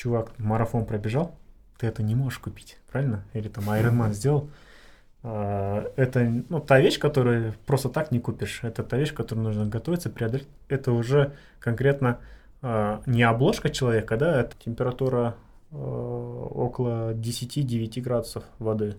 [0.00, 1.34] чувак марафон пробежал,
[1.78, 3.22] ты это не можешь купить, правильно?
[3.34, 4.48] Или там Ironman сделал.
[5.22, 8.60] А, Это ну, та вещь, которую просто так не купишь.
[8.62, 10.48] Это та вещь, которую нужно готовиться, преодолеть.
[10.68, 12.18] Это уже конкретно
[12.62, 15.34] а, не обложка человека, да, это температура
[15.70, 18.96] а, около 10-9 градусов воды.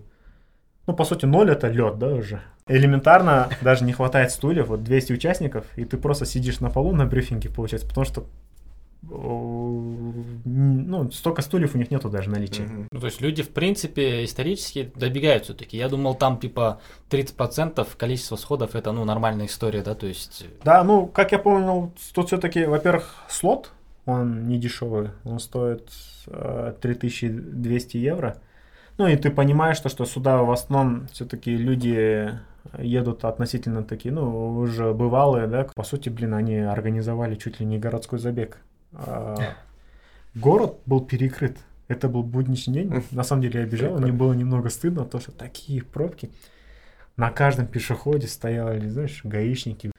[0.86, 2.40] Ну, по сути, ноль это лед, да, уже.
[2.68, 7.06] Элементарно даже не хватает стульев, вот 200 участников, и ты просто сидишь на полу на
[7.06, 8.24] брифинге, получается, потому что
[10.44, 12.68] ну, столько стульев у них нету даже наличия.
[12.90, 15.76] Ну, то есть люди, в принципе, исторически добегают все-таки.
[15.76, 16.80] Я думал, там типа
[17.10, 20.46] 30% количества сходов это ну нормальная история, да, то есть.
[20.64, 23.72] Да, ну, как я понял, тут все-таки, во-первых, слот,
[24.06, 25.88] он не дешевый, он стоит
[26.26, 28.36] э, 3200 евро.
[28.98, 32.38] Ну, и ты понимаешь, что, что сюда в основном все-таки люди
[32.78, 37.78] едут относительно такие, ну, уже бывалые, да, по сути, блин, они организовали чуть ли не
[37.78, 38.58] городской забег.
[38.94, 39.54] А,
[40.34, 41.58] Город был перекрыт.
[41.88, 43.04] Это был будничный день.
[43.10, 46.30] На самом деле я бежал, мне было немного стыдно, потому что такие пробки.
[47.16, 49.92] На каждом пешеходе стояли, знаешь, гаишники,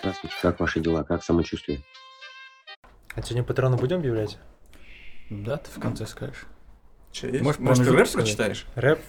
[0.00, 1.82] Здравствуйте, как ваши дела, как самочувствие?
[3.14, 4.38] А сегодня патроны будем объявлять?
[5.28, 6.46] Да, ты в конце скажешь.
[7.12, 7.42] Че, есть?
[7.42, 8.66] Можешь Может, ты рэп прочитаешь?
[8.76, 9.00] Рэп?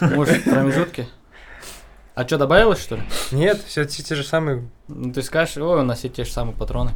[0.00, 1.08] Может, промежутки?
[2.14, 3.02] А что, добавилось, что ли?
[3.32, 4.68] Нет, все те, те же самые.
[4.88, 6.92] Ну, ты скажешь, ой, у нас все те же самые патроны.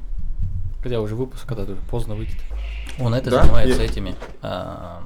[0.82, 2.36] Хотя уже выпуск, когда уже поздно выйдет.
[3.00, 3.42] Он это Да?
[3.42, 4.14] занимается Я- этими.
[4.42, 5.02] а,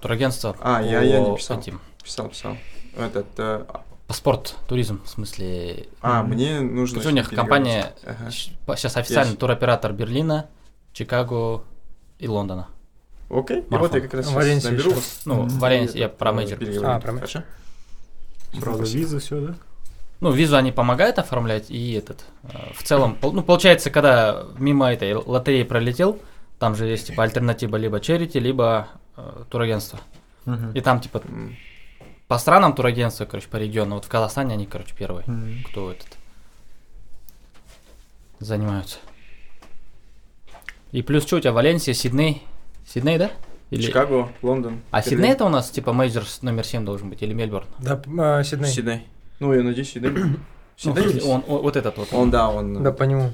[0.00, 1.58] турагентство А, я- я не по писал.
[1.58, 1.80] этим.
[2.02, 2.56] Писал, писал.
[2.96, 3.64] Этот, э,
[4.06, 5.86] По спорт, туризм, в смысле.
[6.00, 6.94] а, мне нужно...
[7.00, 7.92] То есть у них компания.
[8.04, 8.30] Ага.
[8.30, 9.40] сейчас официальный Есть.
[9.40, 10.48] туроператор Берлина,
[10.94, 11.62] Чикаго
[12.18, 12.68] и Лондона.
[13.28, 13.96] Окей, и вот Марафон.
[13.96, 14.32] я как раз
[14.64, 14.92] наберу.
[15.26, 15.48] Ну, Мгм.
[15.48, 16.58] в Валенсии, я про major.
[16.84, 17.44] А, про мейджор.
[18.52, 18.98] Сразу Спасибо.
[19.00, 19.54] визы, все, да?
[20.20, 25.14] Ну, визу они помогают оформлять, и этот, э, в целом, ну, получается, когда мимо этой
[25.14, 26.18] лотереи пролетел,
[26.58, 29.98] там же есть, типа, альтернатива либо charity, либо э, турагентство.
[30.44, 30.72] Мгм.
[30.72, 31.22] И там, типа,
[32.28, 35.64] по странам турагентства, короче, по региону, вот в Казахстане они, короче, первые, Мгм.
[35.68, 36.08] кто этот
[38.40, 38.98] занимаются.
[40.92, 42.42] И плюс что у тебя, Валенсия, Сидней?
[42.86, 43.30] Сидней, да?
[43.70, 44.80] Или- Чикаго, Лондон.
[44.90, 45.10] А Берлин.
[45.18, 47.66] Сидней это у нас, типа, major номер 7 должен быть, или Мельбурн?
[47.78, 48.68] Да, а, Сидней.
[48.68, 49.06] Сидней.
[49.38, 50.10] Ну, я надеюсь, Сидней.
[50.82, 51.22] Ну, Сидней?
[51.22, 52.08] он, он- вот этот вот.
[52.12, 53.32] Он, да, он Да, э, по нему.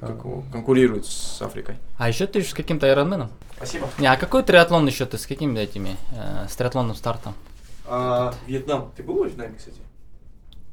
[0.00, 1.76] как его, конкурирует с Африкой.
[1.98, 3.30] А еще ты с каким-то айронменом?
[3.58, 3.86] Спасибо.
[3.98, 7.34] Не, а какой триатлон еще ты с какими этими, э, с триатлонным стартом?
[7.86, 8.90] А, Вьетнам.
[8.96, 9.76] Ты был во Вьетнаме, кстати?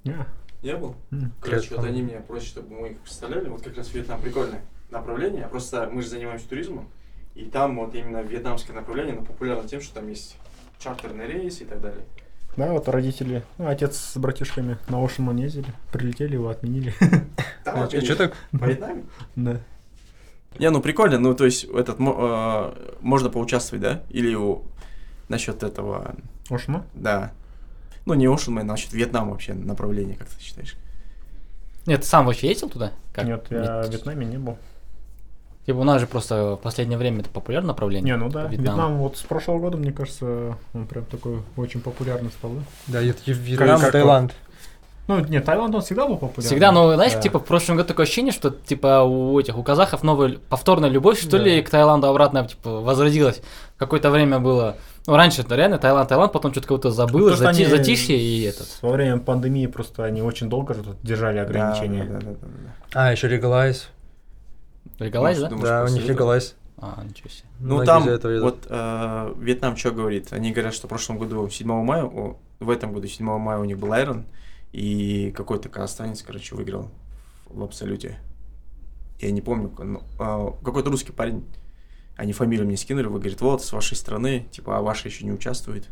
[0.06, 0.16] Не.
[0.62, 0.96] Я был.
[1.12, 1.34] М.
[1.42, 3.50] Короче, вот они меня просят, чтобы мы их представляли.
[3.50, 5.48] Вот как раз Вьетнам прикольное направление.
[5.50, 6.88] Просто мы же занимаемся туризмом.
[7.38, 10.38] И там вот именно вьетнамское направление, оно популярно тем, что там есть
[10.80, 12.04] чартерный рейс и так далее.
[12.56, 16.96] Да, вот родители, ну, отец с братишками на Ошиман ездили, прилетели, его отменили.
[17.64, 18.34] Там, А что так?
[18.52, 19.04] Во Вьетнаме?
[19.36, 19.60] Да.
[20.58, 24.02] Не, ну прикольно, ну то есть этот э, можно поучаствовать, да?
[24.10, 24.64] Или у-
[25.30, 26.16] насчет этого,
[26.50, 26.88] Ошима?
[26.96, 27.32] да.
[28.08, 30.76] Ну не Ocean Man, а насчет Вьетнама вообще направление, как ты считаешь?
[31.86, 32.94] Нет, ты сам вообще ездил туда?
[33.14, 33.26] Как?
[33.26, 34.58] Нет, я в Вьетнаме не был.
[35.68, 38.14] Типа у нас же просто в последнее время это популярное направление.
[38.14, 38.64] Не, ну да, Вьетнам.
[38.76, 38.98] Вьетнам.
[39.00, 42.62] вот с прошлого года, мне кажется, он прям такой очень популярный стал, да?
[42.88, 44.34] Да, это Вьетнам, как- Таиланд.
[45.10, 46.44] Ну, нет, Таиланд он всегда был популярный.
[46.46, 47.22] Всегда, но знаешь, Да.
[47.22, 51.20] типа в прошлом году такое ощущение, что типа у этих, у казахов новая повторная любовь,
[51.20, 51.44] что Да.
[51.44, 53.42] ли, к Таиланду обратно, типа, возродилась.
[53.78, 54.78] Какое-то время было.
[55.06, 58.44] Ну, раньше это реально Таиланд, Таиланд, потом что-то кого-то забылось, То, что зати- затишье и
[58.44, 58.68] этот.
[58.82, 62.04] Во время пандемии просто они очень долго же тут держали ограничения.
[62.06, 62.48] Да, да, да, да,
[62.94, 63.08] да.
[63.08, 63.90] А, еще Легалайз.
[65.00, 65.50] Легалайз, да?
[65.50, 66.08] Думаешь, Да, у них?
[66.08, 66.56] Легалайз.
[66.80, 67.48] А, ничего себе.
[67.60, 70.32] Ну Многие там, этого вот э, Вьетнам что говорит?
[70.32, 73.64] Они говорят, что в прошлом году 7 мая, о, в этом году 7 мая у
[73.64, 74.26] них был Айрон,
[74.74, 76.92] и какой-то казахстанец, короче, выиграл
[77.48, 78.20] в абсолюте.
[79.20, 81.46] Я не помню, но, а, какой-то русский парень,
[82.16, 85.32] они фамилию мне скинули, вы говорит, вот, с вашей страны, типа, а ваша еще не
[85.32, 85.90] участвует.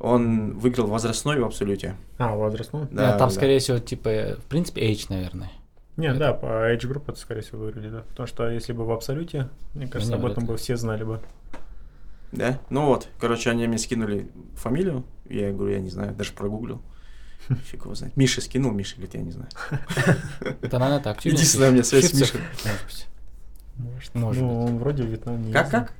[0.00, 1.96] Он выиграл возрастной в абсолюте.
[2.18, 2.86] А, возрастной?
[2.90, 3.34] Да, там, да.
[3.34, 5.52] скорее всего, типа, в принципе, H, наверное.
[5.98, 8.02] Нет, да, по Age Group это, скорее всего, выиграли, да.
[8.08, 10.48] Потому что если бы в абсолюте, мне кажется, Не, об этом ли.
[10.48, 11.20] бы все знали бы.
[12.32, 12.58] Да?
[12.70, 16.80] Ну вот, короче, они мне скинули фамилию, я говорю, я не знаю, даже прогуглил.
[17.48, 18.16] Фиг его знает.
[18.16, 19.48] Миша скинул, Миша говорит, я не знаю.
[20.62, 21.24] Это, наверное, так.
[21.24, 22.40] Единственная у меня связь с Мишей.
[22.64, 23.06] Может быть.
[23.76, 25.80] Может, Может ну, он вроде в Вьетнам не Как, ездил.
[25.80, 25.92] как?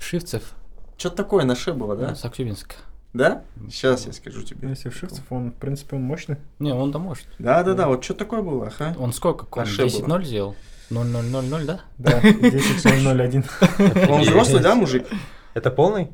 [0.00, 0.54] Шифцев,
[0.96, 2.08] Что-то такое на ше было, да?
[2.08, 2.14] да?
[2.14, 2.76] Саксюбинск.
[3.14, 3.44] Да?
[3.70, 4.68] Сейчас я скажу тебе.
[4.68, 6.36] Если в Шивцев, он, в принципе, он мощный.
[6.58, 7.26] Не, он-то может.
[7.38, 8.94] Да, да, да, вот что такое было, ага.
[8.98, 9.46] Он сколько?
[9.52, 10.18] Он Аше было.
[10.18, 10.56] 10-0 сделал?
[10.90, 11.80] 0-0-0-0, да?
[11.96, 14.08] Да, 10.001.
[14.10, 15.06] Он взрослый, да, мужик?
[15.54, 16.10] Это полный?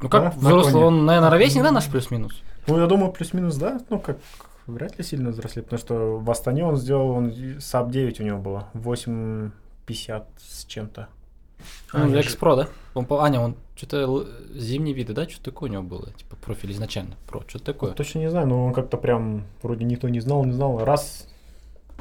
[0.00, 2.42] Ну как на взрослый, он, наверное, ровесник, да, наш плюс-минус?
[2.66, 3.80] Ну, я думаю, плюс-минус, да.
[3.88, 4.18] Ну, как
[4.66, 8.38] вряд ли сильно взросли, потому что в Астане он сделал, он sub 9 у него
[8.38, 11.08] было, 8,50 с чем-то.
[11.92, 12.68] Ну, я экс-про, да?
[12.94, 15.28] Он, Аня, он что-то зимние виды, да?
[15.28, 16.10] Что такое у него было?
[16.12, 17.16] Типа профиль изначально.
[17.26, 17.92] Про, что такое?
[17.92, 20.84] Точно не знаю, но он как-то прям вроде никто не знал, не знал.
[20.84, 21.26] Раз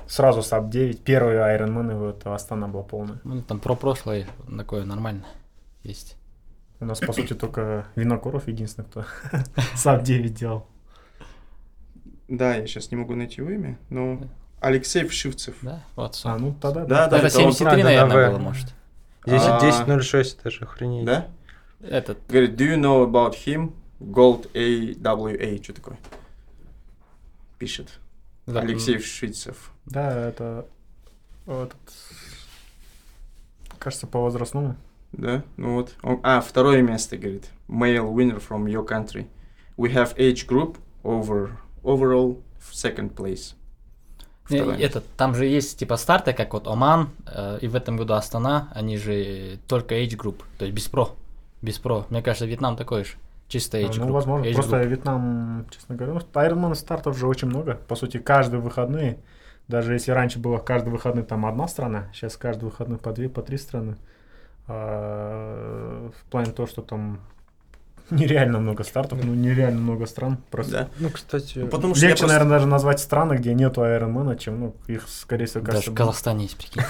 [0.07, 3.19] сразу sub 9, первый Ironman его это Астана была полная.
[3.23, 5.25] Ну, там про прошлое такое нормально
[5.83, 6.17] есть.
[6.79, 9.05] У нас, по сути, только Винокуров единственный, кто
[9.75, 10.67] sub 9 делал.
[12.27, 14.19] Да, я сейчас не могу найти его имя, но
[14.59, 15.55] Алексей Вшивцев.
[15.61, 15.83] Да?
[15.95, 17.53] Вот, А, ну тогда Да, да, это это он.
[17.53, 18.73] 73, А, да, наверное, да, было, может.
[19.25, 19.85] 10, А.
[19.87, 21.05] 10.06, это же охренеть.
[21.05, 21.27] Да?
[21.81, 23.73] Этот, Говорит, do you know about him?
[23.99, 25.97] Gold AWA, что такое?
[27.57, 27.99] Пишет.
[28.45, 29.71] да, Алексей Вшивцев.
[29.85, 30.65] Да, это
[31.45, 31.77] этот,
[33.79, 34.75] кажется, по возрастному.
[35.13, 35.95] Да, ну вот.
[36.01, 37.49] Он- а, второе место, говорит.
[37.69, 39.27] Male winner from your country.
[39.77, 43.55] We have age group over overall second place.
[44.45, 44.85] Второе место.
[44.85, 48.69] этот, там же есть типа старты, как вот Оман, э, и в этом году Астана,
[48.75, 51.15] они же только Age Group, то есть без про.
[51.61, 52.05] Без про.
[52.09, 53.13] Мне кажется, Вьетнам такой же.
[53.47, 54.11] Чисто Age ну, Group.
[54.11, 54.45] возможно.
[54.45, 54.87] Age Просто Group.
[54.87, 57.75] Вьетнам, честно говоря, ну, Ironman стартов же очень много.
[57.87, 59.19] По сути, каждые выходные,
[59.67, 63.41] даже если раньше было каждый выходный там одна страна, сейчас каждый выходный по две, по
[63.41, 63.95] три страны.
[64.67, 67.21] А, в плане того, что там
[68.09, 70.37] нереально много стартов, ну нереально много стран.
[70.51, 70.87] Просто Да.
[70.99, 74.59] Ну, кстати, Ну, потому что легче, просто- наверное, даже назвать страны, где нету Ironman, чем
[74.59, 75.99] ну, их, скорее всего, Даже кажется, в будет.
[75.99, 76.81] Казахстане есть, прикинь.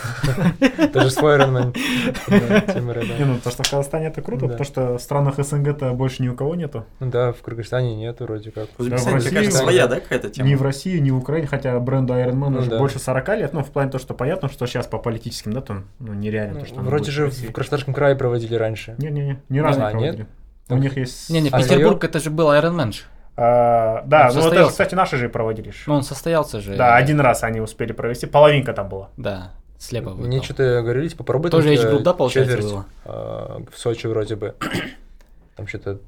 [0.93, 3.17] даже свой да.
[3.17, 6.29] Не, ну то, что в Казахстане это круто, потому что в странах СНГ-то больше ни
[6.29, 6.85] у кого нету.
[6.99, 8.69] Ну да, в Кыргызстане нет вроде как.
[8.77, 10.47] В в Узбекистане, своя, да, какая-то тема?
[10.47, 12.79] Ни в России, ни в Украине, хотя бренду Ну уже да.
[12.79, 16.13] больше 40 лет, ну, в плане того, что понятно, что сейчас по политическим датам, ну,
[16.13, 18.95] нереально то, что Вроде же в в Краснодарском крае проводили раньше.
[18.97, 20.27] Не-не-не, ни разу А, не проводили.
[20.69, 21.29] У них есть...
[21.29, 22.93] Не-не, Петербург это же был Iron Man.
[23.35, 24.71] А, да, Он ну это, состоялся.
[24.71, 25.73] кстати, наши же и проводили.
[25.87, 26.75] Ну, он состоялся же.
[26.75, 29.09] Да, один раз они успели провести, половинка там была.
[29.17, 30.43] Да, слепо Мне выиграл.
[30.43, 32.85] что-то говорили, типа, попробуй Тоже Group, э, да, получается, четверть, было?
[33.05, 34.55] а, в Сочи вроде бы.
[35.55, 35.99] Там что-то...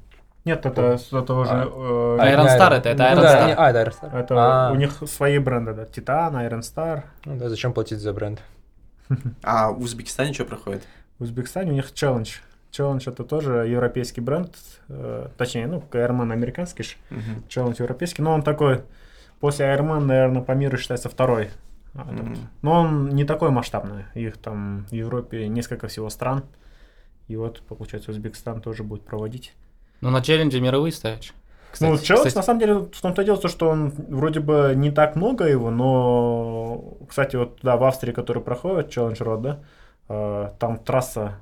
[0.44, 1.50] Нет, это, это уже...
[1.50, 3.54] э, А, Iron не Star это, это Ну Iron да, Star.
[3.56, 4.18] А, это Iron Star.
[4.20, 4.34] это
[4.68, 7.02] А, у них свои бренды, да, Титан, Iron Star.
[7.24, 8.40] Ну да, зачем платить за бренд?
[9.42, 10.84] А в Узбекистане что проходит?
[11.18, 12.28] В Узбекистане у них Challenge.
[12.76, 14.56] Challenge это тоже европейский бренд,
[14.88, 17.44] э, точнее, ну, Ironman американский ж, Мгм.
[17.48, 18.82] Challenge европейский, но он такой,
[19.40, 21.50] после Ironman, наверное, по миру считается второй.
[21.94, 22.36] Мгм.
[22.62, 26.44] Но он не такой масштабный, их там в Европе несколько всего стран,
[27.28, 29.54] и вот, получается, Узбекистан тоже будет проводить.
[30.00, 31.32] Ну, на челлендже мировые ставишь.
[31.80, 34.74] ну, Кстати, Challenge, кстати, на самом деле, в том-то дело, то, что он вроде бы
[34.76, 39.60] не так много его, но, кстати, вот, да, в Австрии, который проходит, Challenge Road, да,
[40.08, 41.36] э, там трасса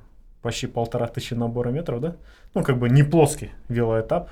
[0.45, 2.15] почти полтора тысячи набора метров, да,
[2.53, 4.29] ну, как бы не плоский велоэтап,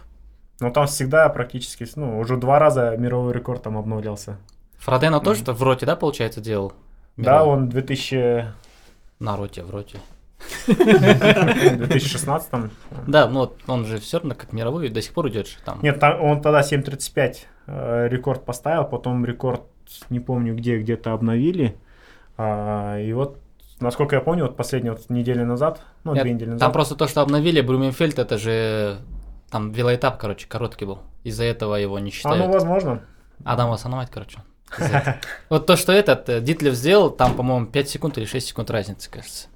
[0.59, 4.37] но там всегда практически, ну, уже два раза мировой рекорд там обновлялся.
[4.77, 6.73] Фродено тоже в роте, да, получается, делал?
[7.17, 7.53] Да, Мировой?
[7.53, 8.45] он в 2000
[9.19, 9.97] На роте, в роте.
[10.67, 12.69] 2016 там.
[13.07, 15.79] Да, ну он же все равно как мировой до сих пор идет там.
[15.81, 19.63] Нет, он тогда 7.35 э, рекорд поставил, потом рекорд,
[20.11, 21.75] не помню где, где-то обновили.
[22.37, 23.39] А, и вот,
[23.83, 26.59] насколько я помню, вот последнюю вот неделю назад, ну, Нет, две недели назад.
[26.61, 28.97] Там просто то, что обновили, Брюменфельд, это же
[29.51, 30.99] там велоэтап, короче, короткий был.
[31.23, 32.45] Из-за этого его не А, считают.
[32.45, 33.01] ну, возможно.
[33.45, 34.39] Адам Васановать, короче.
[35.49, 39.09] Вот то, что этот э, Дитлев сделал, там, по-моему, 5 секунд или 6 секунд разницы,
[39.11, 39.47] кажется,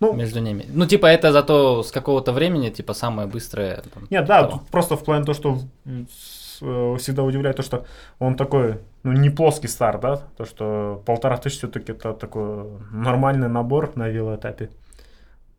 [0.00, 0.64] Ну, между ними.
[0.68, 3.82] Ну, типа, это зато с какого-то времени, типа, самое быстрое.
[3.94, 4.58] там, нет, да, того.
[4.58, 5.58] тут просто в плане то, что
[6.60, 7.84] всегда удивляет то, что
[8.18, 13.48] он такой, ну, не плоский старт, да, то, что полтора тысячи все-таки это такой нормальный
[13.48, 14.70] набор на велоэтапе.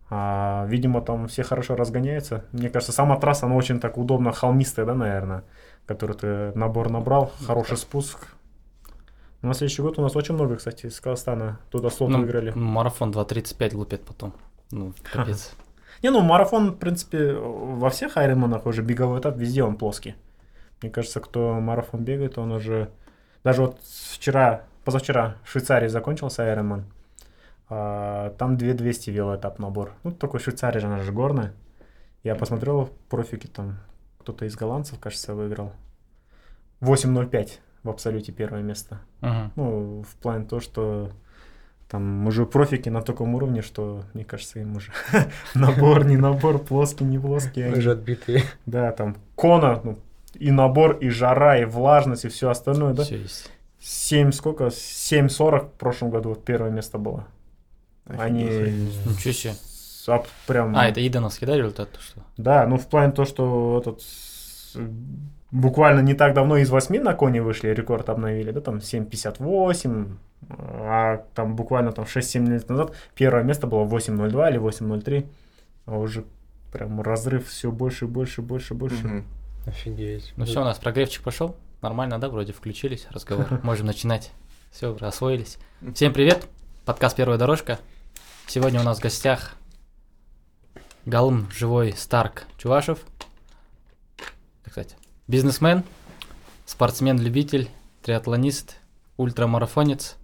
[0.09, 2.43] А, видимо, там все хорошо разгоняются.
[2.51, 5.43] Мне кажется, сама трасса, она очень так удобно холмистая, да, наверное,
[5.85, 8.27] который ты набор набрал, хороший спуск.
[9.41, 12.51] Ну, На следующий год у нас очень много, кстати, из Казахстана туда слот Ну, выиграли.
[12.51, 14.33] Марафон 2.35 глупят потом.
[14.71, 15.53] Ну, капец.
[16.03, 20.15] Не, ну марафон, в принципе, во всех айронманах уже беговой этап, везде он плоский.
[20.81, 22.89] Мне кажется, кто марафон бегает, он уже...
[23.43, 23.79] Даже вот
[24.13, 26.85] вчера, позавчера в Швейцарии закончился айронман.
[27.69, 29.93] А, там 2200 велоэтап набор.
[30.03, 31.53] Ну, такой Швейцария же, она же горная.
[32.23, 33.77] Я посмотрел профики, там
[34.19, 35.71] кто-то из голландцев, кажется, выиграл.
[36.81, 38.99] 8.05 в абсолюте первое место.
[39.21, 39.51] Мгм.
[39.55, 41.11] Ну, в плане того, что
[41.89, 44.91] там уже профики на таком уровне, что, мне кажется, им уже
[45.55, 47.63] набор, не набор, плоский, не плоский.
[47.63, 48.43] они- Мы же отбитые.
[48.65, 49.97] Да, там кона, ну,
[50.41, 53.03] и набор, и жара, и влажность, и все остальное, да?
[53.03, 53.51] Всё есть.
[53.79, 54.65] 7 сколько?
[54.65, 57.27] 7.40 в прошлом году вот первое место было.
[58.05, 59.53] Они Ничего себе.
[60.07, 60.75] а, прям...
[60.75, 61.91] А, это Идановский, да, результат?
[61.91, 62.21] то, Что?
[62.37, 64.01] Да, ну в плане то, что этот
[65.51, 70.07] буквально не так давно из 8 на коне вышли, рекорд обновили, да, там 7.58,
[70.49, 75.27] а там буквально там 6-7 лет назад первое место было 8.02 или 8.03,
[75.85, 76.23] а уже
[76.73, 79.07] прям разрыв все больше, больше, больше, больше.
[79.07, 79.25] Мгм.
[79.65, 80.33] Офигеть.
[80.37, 81.55] Ну все, у нас прогревчик пошел.
[81.81, 83.59] Нормально, да, вроде включились, разговор.
[83.63, 84.31] Можем начинать.
[84.71, 85.59] Все, освоились.
[85.93, 86.47] Всем привет.
[86.85, 87.79] Подкаст «Первая дорожка».
[88.47, 89.55] Сегодня у нас в гостях
[91.05, 92.99] Галм Живой Старк Чувашев.
[94.63, 94.95] Кстати,
[95.27, 95.83] бизнесмен,
[96.65, 97.69] спортсмен-любитель,
[98.01, 98.77] триатлонист,
[99.17, 100.15] ультрамарафонец,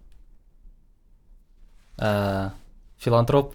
[1.98, 2.50] э,
[2.98, 3.54] филантроп.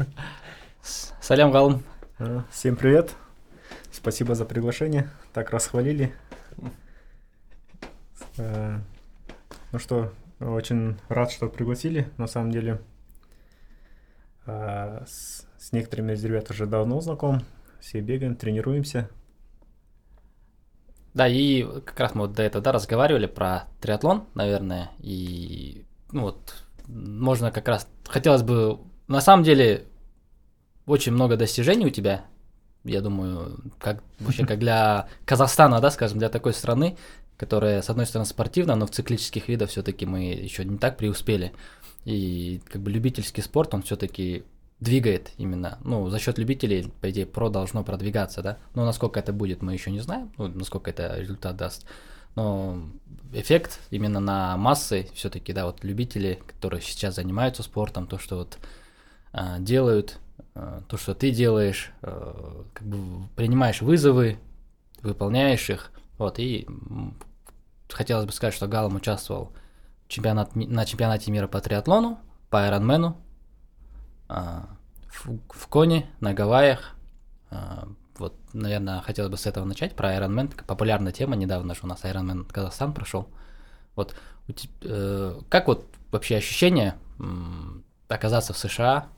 [1.20, 1.82] Салям Галм.
[2.18, 3.14] А, Всем привет,
[4.00, 6.14] спасибо за приглашение, так расхвалили.
[8.38, 8.78] Э,
[9.72, 12.80] Ну что, очень рад, что пригласили, на самом деле.
[14.46, 17.42] С, с некоторыми из ребят уже давно знаком,
[17.78, 19.08] все бегаем, тренируемся.
[21.14, 26.22] Да, и как раз мы вот до этого да, разговаривали про триатлон, наверное, и ну
[26.22, 29.86] вот можно как раз хотелось бы на самом деле
[30.86, 32.24] очень много достижений у тебя,
[32.84, 36.96] я думаю, как вообще как для Казахстана, да, скажем, для такой страны,
[37.36, 41.52] которая с одной стороны спортивна, но в циклических видах все-таки мы еще не так преуспели,
[42.04, 44.44] и как бы любительский спорт он все-таки
[44.80, 49.32] двигает именно, ну, за счет любителей, по идее, про должно продвигаться, да, но насколько это
[49.32, 51.86] будет, мы еще не знаем, ну, насколько это результат даст,
[52.34, 52.82] но
[53.32, 58.58] эффект именно на массы все-таки, да, вот любители, которые сейчас занимаются спортом, то, что вот
[59.32, 60.18] а, делают,
[60.54, 64.38] то, что ты делаешь, а, как бы принимаешь вызовы,
[65.02, 66.66] выполняешь их, вот, и
[67.88, 69.52] хотелось бы сказать, что Галом участвовал
[70.08, 72.18] чемпионат, на чемпионате мира по триатлону,
[72.50, 73.16] по Айронмену,
[74.28, 74.68] а,
[75.08, 76.94] в, в Коне, на Гавайях.
[78.16, 80.12] Вот, наверное, хотелось бы с этого начать, про.
[80.12, 83.28] Такая Популярная тема, недавно же у нас Ironman Казахстан прошел.
[83.96, 84.14] Вот,
[84.82, 86.96] э, как вот вообще ощущение
[88.08, 89.08] оказаться в США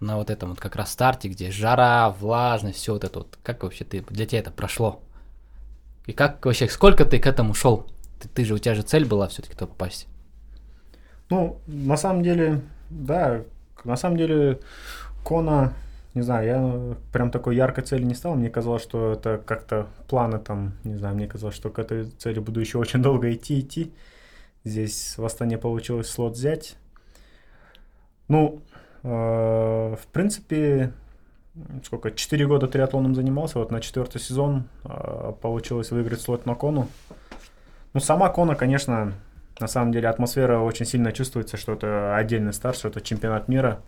[0.00, 3.62] на вот этом вот как раз старте, где жара, влажность, все вот это вот, как
[3.62, 5.00] вообще ты, для тебя это прошло?
[6.06, 7.86] И как вообще, сколько ты к этому шел?
[8.20, 10.06] Ты, ты же, у тебя же цель была все-таки туда попасть.
[11.30, 13.42] Ну, на самом деле, да,
[13.84, 14.60] на самом деле,
[15.24, 15.74] Кона,
[16.14, 18.34] не знаю, я прям такой яркой цели не стал.
[18.34, 22.38] Мне казалось, что это как-то планы там, не знаю, мне казалось, что к этой цели
[22.38, 23.92] буду еще очень долго идти, идти.
[24.64, 26.76] Здесь в Астане получилось слот взять.
[28.26, 28.62] Ну,
[29.02, 30.92] в принципе,
[31.84, 36.88] сколько, 4 года триатлоном занимался, вот на четвертый сезон э, получилось выиграть слот на Кону.
[37.94, 39.12] Ну, сама Кона, конечно,
[39.60, 43.80] на самом деле атмосфера очень сильно чувствуется, что это отдельный старт, что это чемпионат мира.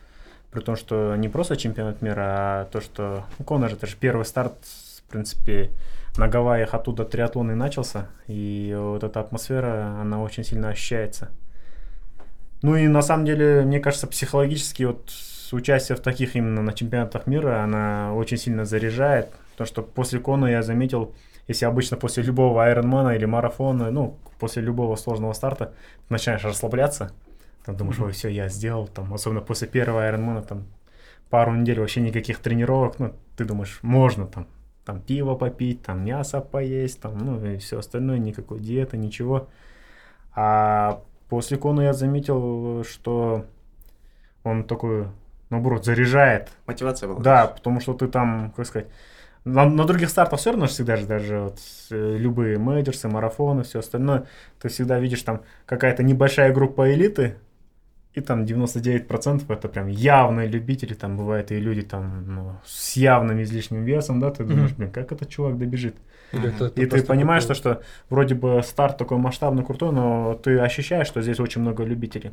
[0.50, 3.96] При том, что не просто чемпионат мира, а то, что ну, Конор же это же
[3.96, 5.70] первый старт, в принципе,
[6.16, 8.08] на Гавайях оттуда триатлон и начался.
[8.26, 11.30] И вот эта атмосфера, она очень сильно ощущается.
[12.62, 15.10] Ну и на самом деле, мне кажется, психологически вот
[15.52, 19.30] участие в таких именно на чемпионатах мира, она очень сильно заряжает.
[19.52, 21.14] Потому что после Кона я заметил,
[21.48, 25.72] если обычно после любого айронмана или марафона, ну, после любого сложного старта,
[26.08, 27.12] начинаешь расслабляться,
[27.64, 30.64] там думаешь, ой, все, я сделал, там, особенно после первого айронмана, там,
[31.28, 34.46] пару недель вообще никаких тренировок, ну, ты думаешь, можно там,
[34.84, 39.48] там пиво попить, там мясо поесть, там, ну, и все остальное, никакой диеты, ничего.
[40.34, 43.46] А после кона я заметил, что
[44.42, 45.06] он такой,
[45.48, 47.20] наоборот, заряжает, Мотивация была.
[47.20, 48.88] да, потому что ты там, как сказать,
[49.44, 51.58] на, на других стартах все равно ж всегда же даже вот,
[51.90, 54.26] э, любые мейджорсы, марафоны, все остальное,
[54.60, 57.36] ты всегда видишь там какая-то небольшая группа элиты,
[58.12, 63.40] и там 99% это прям явные любители, там бывают и люди там ну, с явным
[63.40, 65.94] излишним весом, да, ты думаешь, блин, как этот чувак добежит?
[66.32, 71.06] И ты понимаешь, такой- то, что вроде бы старт такой масштабный, крутой, но ты ощущаешь,
[71.06, 72.32] что здесь очень много любителей.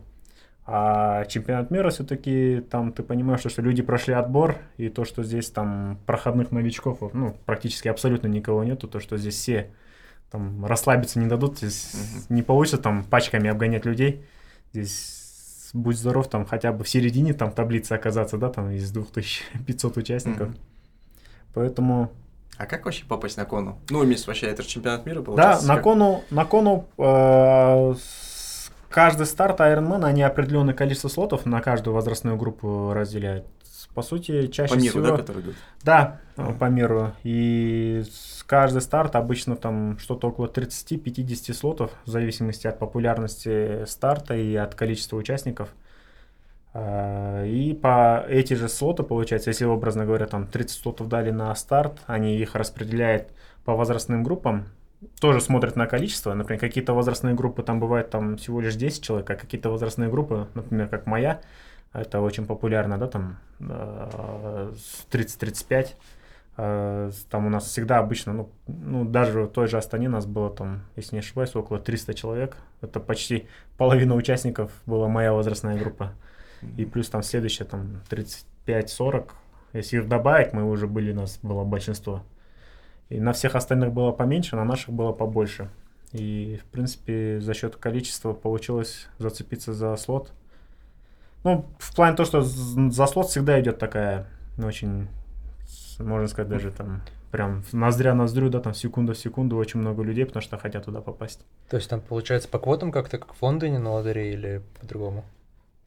[0.66, 5.24] А чемпионат мира все-таки там ты понимаешь, что, что люди прошли отбор, и то, что
[5.24, 9.72] здесь там проходных новичков, ну, практически абсолютно никого нету, то, что здесь все
[10.30, 14.26] там расслабиться не дадут, здесь не получится там пачками обгонять людей.
[14.74, 15.18] Здесь
[15.74, 20.50] будь здоров, там хотя бы в середине там таблицы оказаться, да, там из 2500 участников.
[20.50, 20.58] Мгм.
[21.54, 22.12] Поэтому
[22.58, 23.78] А как вообще попасть на кону?
[23.90, 25.68] Ну, мисс, вообще, это же чемпионат мира Да, получается.
[25.68, 27.96] на как- кону, на кону э,
[28.90, 33.46] каждый старт Ironman, они определенное количество слотов на каждую возрастную группу разделяют.
[33.94, 35.08] По сути, чаще По миру, всего...
[35.08, 35.56] да, который идут?
[35.84, 36.54] Да, Ага.
[36.54, 37.14] по миру.
[37.24, 38.04] И
[38.46, 44.76] каждый старт обычно там что-то около 30-50 слотов, в зависимости от популярности старта и от
[44.76, 45.70] количества участников.
[46.80, 51.54] А, И по эти же слоты, получается, если образно говоря, там 30 слотов дали на
[51.56, 53.30] старт, они их распределяют
[53.66, 54.66] по возрастным группам,
[55.20, 56.34] тоже смотрят на количество.
[56.34, 60.48] Например, какие-то возрастные группы там бывает там всего лишь 10 человек, а какие-то возрастные группы,
[60.54, 61.42] например, как моя,
[61.94, 65.96] это очень популярно, да, там э, с 30-35.
[66.58, 70.50] Э, Там у нас всегда обычно, ну, ну, даже в той же Астане нас было
[70.50, 72.58] там, если не ошибаюсь, около 300 человек.
[72.82, 76.14] Это почти половина участников была моя возрастная группа.
[76.78, 79.32] И плюс там следующая, там, 35-40.
[79.74, 82.24] Если их добавить, мы уже были, нас было большинство.
[83.10, 85.70] И на всех остальных было поменьше, на наших было побольше.
[86.14, 90.32] И, в принципе, за счет количества получилось зацепиться за слот.
[91.44, 95.08] Ну, в плане то, что за слот всегда идет такая ну, очень,
[96.00, 100.26] можно сказать, даже там прям ноздря ноздрю, да, там секунда в секунду очень много людей,
[100.26, 101.46] потому что хотят туда попасть.
[101.70, 105.26] То есть там получается по квотам как-то, как в Лондоне на лотерее или по-другому?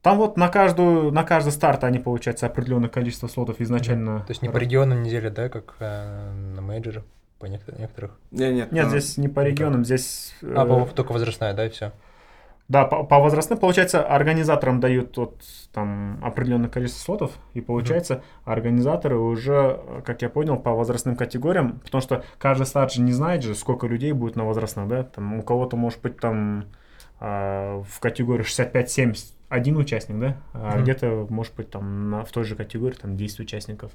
[0.02, 4.20] Там вот на каждую, на каждый старт они, получается, определенное количество слотов изначально.
[4.20, 7.04] То есть не по регионам недели, да, как э, на major,
[7.38, 8.18] по некотор- некоторых?
[8.30, 8.72] Нет, нет.
[8.72, 10.34] Нет, там- здесь не по регионам, здесь...
[10.42, 11.92] А, э, по- только возрастная, да, и все.
[12.68, 15.42] Да, по, по возрастным, получается, организаторам дают вот
[15.72, 21.80] там определенное количество слотов, и получается, организаторы уже, э, как я понял, по возрастным категориям,
[21.80, 25.40] потому что каждый старт же не знает же, сколько людей будет на возрастных, да, там
[25.40, 26.64] у кого-то может быть там а,
[27.20, 30.82] в категории 65-70 один участник, да, а Мгм.
[30.84, 33.92] где-то может быть там на, в той же категории там 10 участников.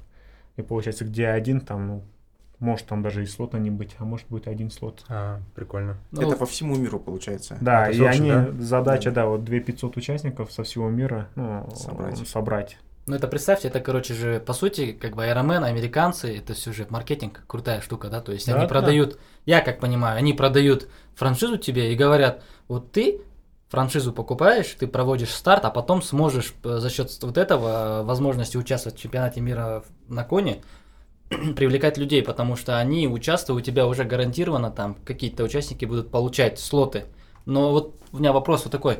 [0.56, 2.02] И получается, где один, там, ну,
[2.58, 5.04] может там даже и слота не быть, а может быть один слот.
[5.08, 5.96] А, прикольно.
[6.12, 7.58] Ну, Это по всему миру получается.
[7.60, 8.52] Да, это и Сочи, они, да?
[8.58, 12.28] задача, да, вот 2500 участников со всего мира ну, Собрать.
[12.28, 12.78] собрать.
[13.06, 16.86] Ну это представьте, это, короче же, по сути, как бы Ironman, американцы, это все же
[16.90, 18.68] маркетинг, крутая штука, да, то есть Да, они да.
[18.68, 23.20] продают, я как понимаю, они продают франшизу тебе и говорят, вот ты
[23.68, 28.56] франшизу покупаешь, ты проводишь старт, а потом сможешь э, за счет вот этого э, возможности
[28.56, 30.62] участвовать в чемпионате мира на коне,
[31.28, 36.58] привлекать людей, потому что они участвуют, у тебя уже гарантированно там какие-то участники будут получать
[36.58, 37.04] слоты.
[37.44, 38.98] Но вот у меня вопрос вот такой.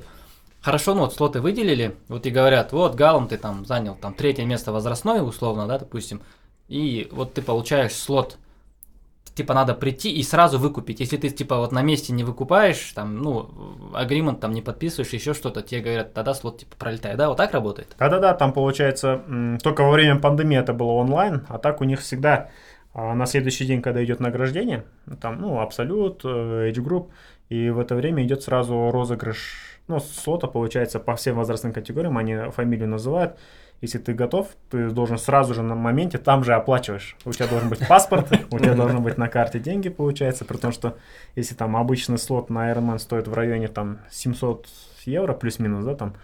[0.67, 4.45] Хорошо, ну вот слоты выделили, вот и говорят, вот Галом ты там занял там третье
[4.45, 6.23] место возрастное условно, да, допустим,
[6.67, 8.37] и вот ты получаешь слот,
[9.37, 10.99] типа надо прийти и сразу выкупить.
[10.99, 13.49] Если ты типа вот на месте не выкупаешь, там, ну,
[13.95, 17.53] агримент там не подписываешь, еще что-то, тебе говорят, тогда слот типа пролетает, да, вот так
[17.53, 17.95] работает?
[17.97, 19.23] Да-да-да, там получается,
[19.63, 22.51] только во время пандемии это было онлайн, а так у них всегда
[22.93, 24.85] а, на следующий день, когда идет награждение,
[25.21, 27.11] там, ну, Абсолют, э, Age Group,
[27.51, 32.51] и в это время идет сразу розыгрыш, ну, слота, получается, по всем возрастным категориям, они
[32.51, 33.39] фамилию называют,
[33.83, 37.17] если ты готов, ты должен сразу же на моменте там же оплачиваешь.
[37.25, 40.73] У тебя должен быть паспорт, у тебя должны быть на карте деньги, получается, при том,
[40.73, 40.97] что
[41.35, 44.67] если там обычный слот на Ironman стоит в районе там 700
[45.05, 46.15] евро плюс-минус, да, там,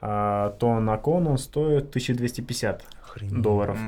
[0.00, 3.42] а, то на кон он стоит 1250 Охренеть.
[3.42, 3.78] долларов.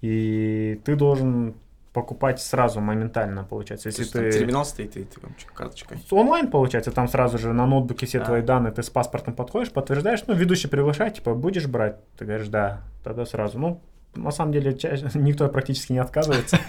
[0.00, 1.54] И ты должен
[1.92, 3.90] покупать сразу, моментально, получается.
[3.90, 4.32] То Если там ты...
[4.32, 5.98] терминал стоит, и ты там карточкой.
[6.10, 8.24] Онлайн, получается, там сразу же на ноутбуке все А.
[8.24, 11.96] твои данные, ты с паспортом подходишь, подтверждаешь, ну, ведущий приглашает, типа, будешь брать?
[12.16, 13.58] Ты говоришь, да, тогда сразу.
[13.58, 13.82] Ну,
[14.14, 14.72] на самом деле,
[15.14, 16.58] никто практически не отказывается.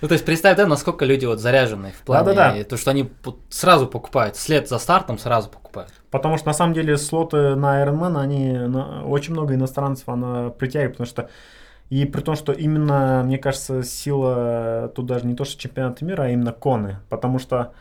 [0.00, 3.12] Ну, то есть представь, да, насколько люди вот заряжены в плане, то, что они
[3.50, 5.92] сразу покупают, след за стартом сразу покупают.
[6.10, 8.58] Потому что, на самом деле, слоты на Ironman, они
[9.04, 11.28] очень много иностранцев она притягивает, потому что
[11.90, 16.22] и при том, что именно, мне кажется, сила тут даже не то, что чемпионат мира,
[16.22, 16.98] а именно коны.
[17.08, 17.72] Потому что,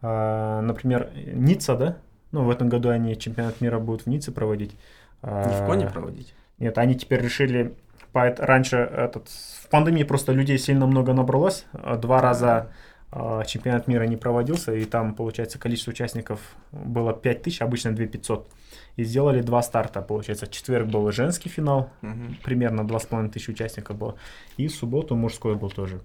[0.00, 1.96] а, например, Ницца, да?
[2.30, 4.76] Ну, в этом году они чемпионат мира будут в Ницце проводить.
[5.22, 6.34] Не в коне А, проводить?
[6.58, 7.74] Нет, они теперь решили...
[8.12, 11.66] Раньше этот, в пандемии просто людей сильно много набралось.
[11.72, 12.70] а, Два раза
[13.10, 16.40] а, чемпионат мира не проводился, и там, получается, количество участников
[16.72, 18.48] было 5000, обычно 2500.
[18.96, 20.46] И сделали два старта, получается.
[20.46, 22.36] В четверг был женский финал, Мгм.
[22.44, 24.14] примерно 2,5 тысячи участников было.
[24.58, 26.00] И в субботу мужской был тоже.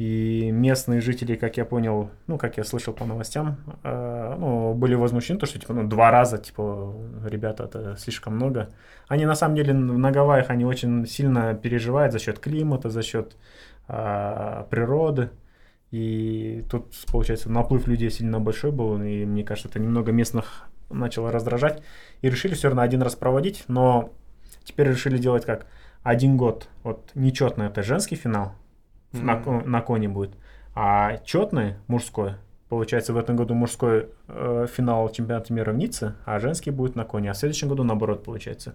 [0.00, 4.96] И местные жители, как я понял, ну, как я слышал по новостям, э, ну, были
[4.96, 8.68] возмущены, то, что, типа, ну, два раза, типа, ребята, это слишком много.
[9.08, 13.36] Они, на самом деле, на Гавайях, они очень сильно переживают за счет климата, за счет
[13.88, 15.28] э, природы.
[15.92, 21.30] И тут, получается, наплыв людей сильно большой был, и мне кажется, это немного местных начало
[21.30, 21.82] раздражать.
[22.24, 24.08] И решили все равно один раз проводить, но
[24.64, 25.66] теперь решили делать как?
[26.02, 26.68] Один год.
[26.82, 28.54] Вот нечетный это женский финал,
[29.12, 29.44] на, Мгм.
[29.60, 30.30] ко- на коне будет,
[30.74, 32.36] а четный мужской.
[32.70, 37.04] Получается, в этом году мужской э, финал чемпионата мира в Ницце, а женский будет на
[37.04, 38.72] коне, а в следующем году наоборот получается.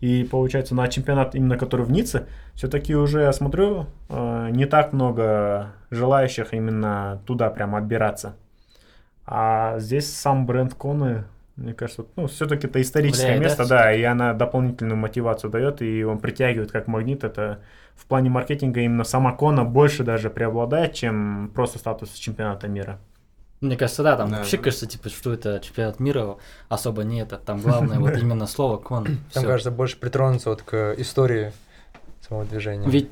[0.00, 4.92] И получается, на чемпионат, именно который в Ницце, все-таки уже, я смотрю, э, не так
[4.92, 8.36] много желающих именно туда прям отбираться.
[9.24, 11.24] А здесь сам бренд Коны
[11.56, 15.80] Мне кажется, вот, ну, все-таки это историческое да, место, да, и она дополнительную мотивацию дает,
[15.80, 17.24] и он притягивает как магнит.
[17.24, 17.60] Это
[17.94, 22.98] в плане маркетинга именно сама Кона больше даже преобладает, чем просто статус чемпионата мира.
[23.62, 24.64] Мне кажется, да, там Да, вообще да.
[24.64, 26.36] кажется, типа, что это чемпионат мира,
[26.68, 27.38] особо не это.
[27.38, 29.06] Там главное вот именно слово кон.
[29.32, 31.52] Там, кажется, больше притронуться вот к истории
[32.20, 32.86] самого движения.
[32.86, 33.10] Ведь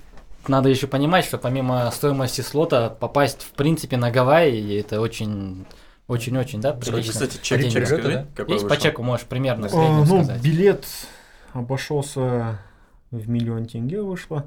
[0.48, 5.64] надо еще понимать, что помимо стоимости слота попасть в принципе на Гавайи это очень,
[6.06, 7.12] очень-очень, да, прилично.
[7.12, 7.84] кстати, чек, чек Деньги.
[7.86, 8.26] скажи, Да?
[8.34, 8.82] какой Есть по вышел?
[8.82, 10.42] чеку можешь примерно А, А, ну, сказать.
[10.42, 10.86] билет
[11.52, 12.58] обошелся
[13.10, 14.44] в миллион тенге вышло.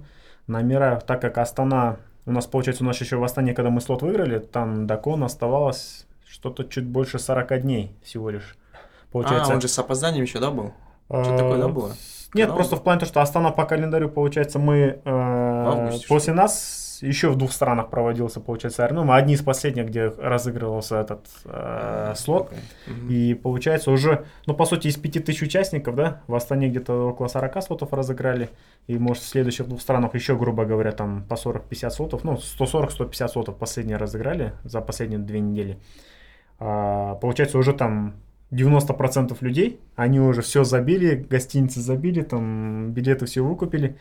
[0.48, 4.02] Номера, так как Астана, у нас, получается, у нас еще в Астане, когда мы слот
[4.02, 8.56] выиграли, там до Кона оставалось что-то чуть больше 40 дней всего лишь.
[9.12, 10.74] Получается, А, он же с опозданием еще, да, был?
[11.10, 11.96] А, Что такое, да, было?
[12.34, 17.30] Нет, просто в плане того, что Астана по календарю, получается, мы э, после нас еще
[17.30, 19.04] в двух странах проводился, получается, Iron Man.
[19.04, 22.52] Мы одни из последних, где разыгрывался этот э, слот.
[22.88, 23.10] Мгм.
[23.10, 27.64] И получается уже, ну, по сути, из 5000 участников, да, в Астане где-то около 40
[27.64, 28.50] слотов разыграли.
[28.88, 33.28] И, может, в следующих двух странах еще, грубо говоря, там по 40-50 слотов, ну, 140-150
[33.28, 35.78] слотов последние разыграли за последние две недели.
[36.60, 38.16] А, получается, уже там
[38.52, 43.98] 90% людей, они уже все забили, гостиницы забили, там билеты все выкупили.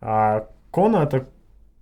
[0.00, 1.26] А Кона это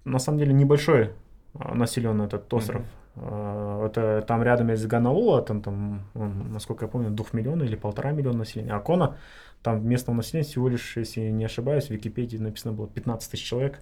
[0.05, 1.11] на самом деле небольшой
[1.55, 2.83] а, населенный этот остров.
[3.17, 8.13] А, Это там рядом есть Ганалула, там, там насколько я помню, двух миллионов или полтора
[8.13, 8.73] миллиона населения.
[8.73, 9.17] А Кона,
[9.63, 13.81] там местного населения всего лишь, если не ошибаюсь, в Википедии написано было 15 тысяч человек.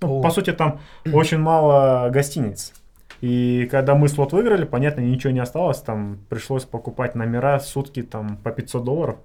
[0.00, 0.22] Ну, О.
[0.22, 0.80] по сути, там
[1.12, 2.72] очень мало гостиниц.
[3.20, 5.80] И когда мы слот выиграли, понятно, ничего не осталось.
[5.80, 9.16] Там пришлось покупать номера сутки там по 500 долларов.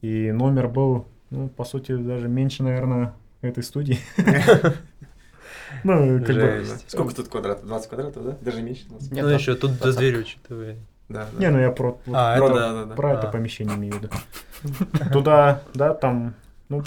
[0.00, 3.98] И номер был, ну, по сути, даже меньше, наверное, этой студии.
[5.84, 6.64] Ну, как бы...
[6.64, 6.90] Жесть.
[6.90, 7.66] Сколько тут квадратов?
[7.66, 8.36] 20 квадратов, да?
[8.40, 8.86] Даже меньше?
[8.88, 9.12] 20?
[9.12, 9.96] Нет, ну, там- еще тут так.
[9.96, 10.76] дверью учитывая.
[11.08, 11.38] Да, да.
[11.38, 12.94] Не, ну я про, А, про- это- да, да, да.
[12.94, 13.30] про это А.
[13.30, 14.08] помещение имею в виду.
[15.12, 16.34] Туда, да, там,
[16.68, 16.82] ну,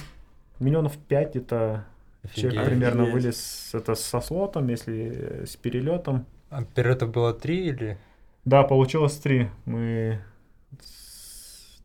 [0.59, 1.85] миллионов пять это
[2.33, 3.13] человек примерно Офигеть.
[3.21, 6.25] вылез это со слотом, если с перелетом.
[6.49, 7.97] А перелетов было три или...
[8.45, 9.49] Да, получилось три.
[9.65, 10.21] Мы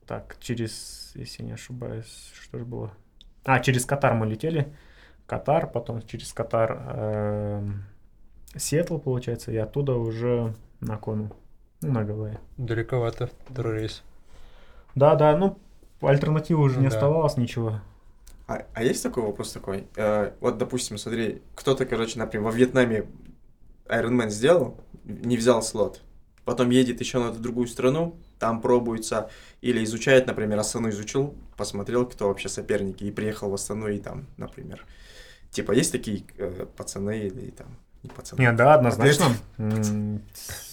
[0.06, 2.92] так через, если не ошибаюсь, что же было?
[3.44, 4.72] А, через Катар мы летели.
[5.30, 7.84] Катар, потом через Катар эм,
[8.56, 11.30] Сиэтл, получается, и оттуда уже на Кону,
[11.82, 12.38] ну, на Гавайи.
[12.56, 14.02] Далековато второй рейс.
[14.96, 15.56] Да, да, ну,
[16.00, 16.96] альтернативы уже Ну не да.
[16.96, 17.80] оставалось ничего.
[18.48, 19.86] А, а есть такой вопрос такой?
[19.94, 23.06] Э, вот, допустим, смотри, кто-то, короче, например, во Вьетнаме
[23.86, 26.02] Iron Man сделал, не взял слот,
[26.44, 32.26] потом едет еще на другую страну, там пробуется, или изучает, например, Астану изучил, посмотрел, кто
[32.26, 34.84] вообще соперники, и приехал в Астану, и там, например,
[35.50, 37.66] типа, есть такие э, пацаны или там,
[38.02, 38.40] не пацаны?
[38.40, 39.26] Нет, да, однозначно.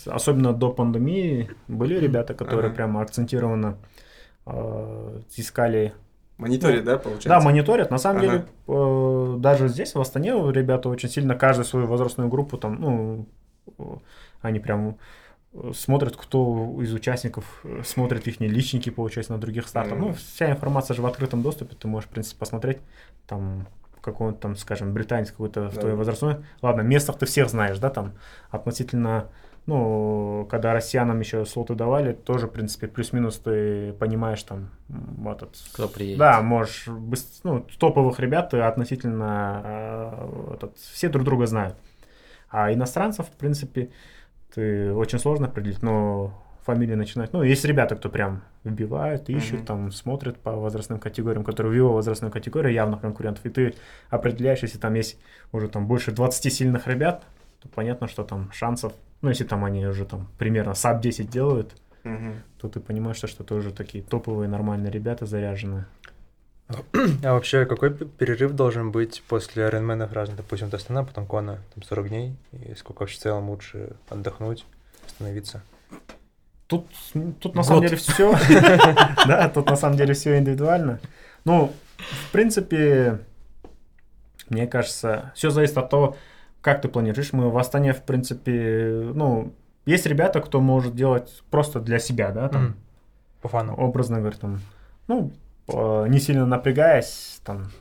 [0.06, 2.76] Особенно до пандемии были ребята, которые Ага.
[2.76, 3.78] прямо акцентированно
[4.46, 5.94] э, искали
[6.38, 7.30] Мониторит, да, получается?
[7.30, 7.90] Да, мониторят.
[7.90, 8.28] На самом Ага.
[8.28, 13.28] деле, э, даже здесь, в Астане, ребята очень сильно каждую свою возрастную группу там, ну,
[14.42, 14.98] они прям
[15.54, 19.98] э, смотрят, кто из участников э, смотрит их личники, получается, на других стартах.
[19.98, 20.08] Мгм.
[20.10, 22.78] Ну, вся информация же в открытом доступе, ты можешь, в принципе, посмотреть,
[23.26, 23.66] там,
[24.12, 25.82] какой-то там, скажем, британец какой-то в Да.
[25.82, 26.38] твоей возрастной.
[26.62, 28.14] Ладно, местных ты всех знаешь, да, там,
[28.50, 29.28] относительно,
[29.66, 35.56] ну, когда россиянам еще слоты давали, тоже, в принципе, плюс-минус ты понимаешь там м, этот...
[35.74, 36.20] Кто приедет.
[36.20, 36.88] Да, можешь,
[37.44, 41.76] ну, топовых ребят ты относительно э, этот, все друг друга знают.
[42.50, 43.90] А иностранцев, в принципе,
[44.54, 46.32] ты очень сложно определить, но
[46.68, 47.32] фамилии начинают.
[47.34, 49.66] Ну, есть ребята, кто прям вбивают, ищут, Мгм.
[49.66, 53.46] там смотрят по возрастным категориям, которые в его возрастной категории явных конкурентов.
[53.46, 53.74] И ты
[54.10, 55.18] определяешь, если там есть
[55.54, 57.24] уже там больше 20 сильных ребят,
[57.62, 61.72] то понятно, что там шансов, ну, если там они уже там примерно sub 10 делают,
[62.04, 62.34] Мгм.
[62.60, 65.86] то ты понимаешь, что, что это уже такие топовые нормальные ребята заряженные.
[67.24, 70.38] А вообще, какой перерыв должен быть после Ironman разных?
[70.38, 72.36] Допустим, до Астана, потом Кона, там 40 дней.
[72.52, 74.66] И сколько вообще в целом лучше отдохнуть,
[75.06, 75.62] остановиться?
[76.68, 76.86] Тут,
[77.40, 77.90] тут на самом Год.
[77.90, 78.36] деле все.
[79.28, 81.00] Да, тут на самом деле все индивидуально.
[81.46, 83.20] Ну, в принципе,
[84.50, 86.18] мне кажется, все зависит от того,
[86.62, 87.32] как ты планируешь.
[87.34, 89.54] Мы в Астане, в принципе, ну,
[89.86, 92.76] есть ребята, кто может делать просто для себя, да, там.
[93.42, 93.76] По фану.
[93.76, 94.60] образно говоря, там,
[95.08, 95.32] ну,
[96.08, 97.72] не сильно напрягаясь, там,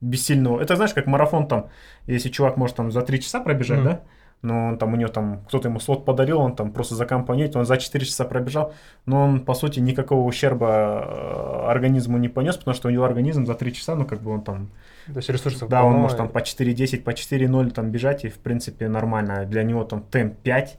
[0.00, 0.60] без сильного...
[0.60, 1.68] Это знаешь, как марафон там,
[2.06, 4.00] если чувак может там за три часа пробежать, да,
[4.42, 7.64] но он там, у него там, кто-то ему слот подарил, он там просто закомпонить, он
[7.64, 12.74] за 4 часа пробежал, но он, по сути, никакого ущерба э, организму не понес, потому
[12.74, 14.68] что у него организм за 3 часа, ну, как бы он там,
[15.06, 18.28] То есть ресурсов да, он полно, может там по 4.10, по 4.0 там бежать, и,
[18.28, 19.46] в принципе, нормально.
[19.46, 20.78] Для него там темп 5,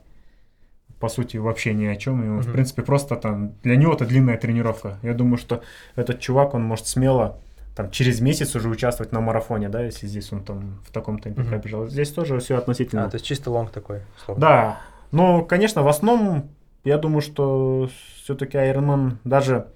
[1.00, 2.24] по сути, вообще ни о чем.
[2.24, 4.98] И он, в принципе, просто там, для него это длинная тренировка.
[5.02, 5.62] Я думаю, что
[5.94, 7.38] этот чувак, он может смело
[7.78, 11.42] там через месяц уже участвовать на марафоне, да, если здесь он там в таком темпе
[11.42, 11.50] Мгм.
[11.50, 11.86] пробежал.
[11.86, 13.04] Здесь тоже все относительно.
[13.04, 14.40] А, то есть чисто лонг такой, условно.
[14.40, 14.78] Да,
[15.12, 16.50] ну, конечно, в основном,
[16.82, 19.68] я думаю, что все-таки Ironman даже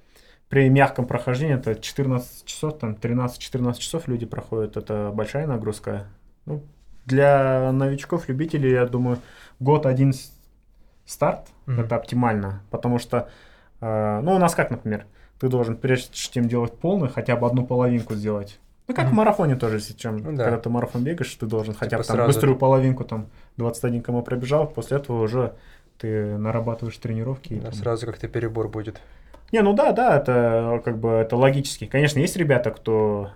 [0.48, 6.08] при мягком прохождении, это 14 часов, там 13-14 часов люди проходят, это большая нагрузка.
[6.44, 6.64] Ну,
[7.06, 9.18] для новичков, любителей, я думаю,
[9.60, 10.12] год один
[11.06, 11.82] старт, Мгм.
[11.82, 13.28] это оптимально, потому что,
[13.80, 15.06] э, ну, у нас как, например,
[15.42, 18.60] ты должен, прежде чем делать полный, хотя бы одну половинку сделать.
[18.86, 19.16] Ну, как в Мгм.
[19.16, 20.44] марафоне тоже, если чем, Ну да.
[20.44, 22.28] когда ты марафон бегаешь, ты должен хотя бы там сразу.
[22.28, 23.26] быструю половинку, там,
[23.56, 25.54] 21 км пробежал, после этого уже
[25.98, 27.54] ты нарабатываешь тренировки.
[27.54, 29.00] и Да, там- сразу как-то перебор будет.
[29.50, 31.86] Не, ну да, да, это как бы это логически.
[31.86, 33.30] Конечно, есть ребята, кто,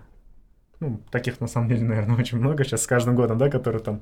[0.79, 4.01] ну, таких на самом деле, наверное, очень много сейчас с каждым годом, да, которые там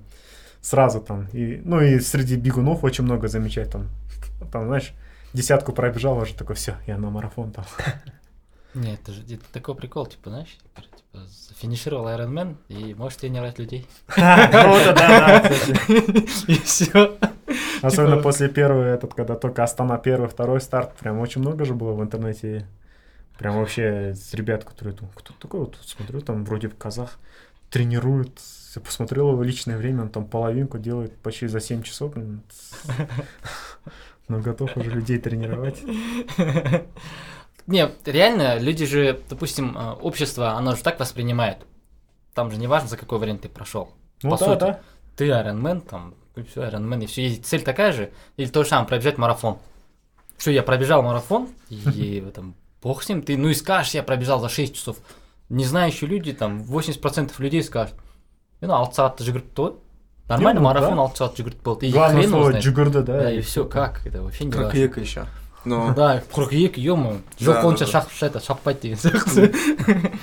[0.61, 3.89] сразу там, и, ну и среди бегунов очень много замечать там,
[4.53, 4.93] там, знаешь,
[5.35, 7.65] десятку пробежал, уже такой, все, я на марафон там.
[8.75, 10.59] Нет, это же это такой прикол, типа, знаешь,
[10.97, 11.25] типа,
[11.57, 13.87] финишировал Ironman и можешь тренировать людей.
[14.17, 15.49] Это да.
[16.49, 17.17] И все.
[17.83, 21.75] Особенно Типа- после первого, этот, когда только Астана первый, второй старт, прям очень много же
[21.75, 22.67] было в интернете.
[23.39, 27.19] Прям вообще с ребят, которые думают, кто такой, вот смотрю, там вроде в казах
[27.71, 28.41] тренирует.
[28.75, 32.13] Я посмотрел его личное время, он там половинку делает почти за 7 часов.
[32.15, 32.43] блин.
[34.29, 35.83] Но готов уже людей тренировать.
[37.67, 41.59] Не, реально, люди же, допустим, э, общество, оно же так воспринимает.
[42.35, 43.89] Там же не важно, за какой вариант ты прошел.
[44.23, 44.61] Ну По да, сути.
[44.61, 44.81] да.
[45.17, 47.35] Ты Ironman, там, и все, Ironman, и все.
[47.37, 49.59] Цель такая же, или то же самое, пробежать марафон.
[50.37, 54.41] Что, я пробежал марафон, и там, бог с ним, ты, ну и скажешь, я пробежал
[54.41, 54.99] за 6 часов.
[55.49, 57.95] Не знающие люди, там, 80% людей скажут,
[58.61, 59.65] ну, алцат жүгіріп то.
[60.29, 61.03] Нормально, ну, марафон да.
[61.03, 61.87] алцат жүгіріп болды.
[61.87, 63.23] И Главное слово джигурда, да.
[63.25, 64.79] Да, и все, как, это вообще не важно.
[64.79, 65.27] ека еще.
[65.67, 67.91] Ну, Да, қыркүйек, ё Да, жоқ да, бойынша да.
[67.93, 69.55] шақ это шаппайды деген сияқты.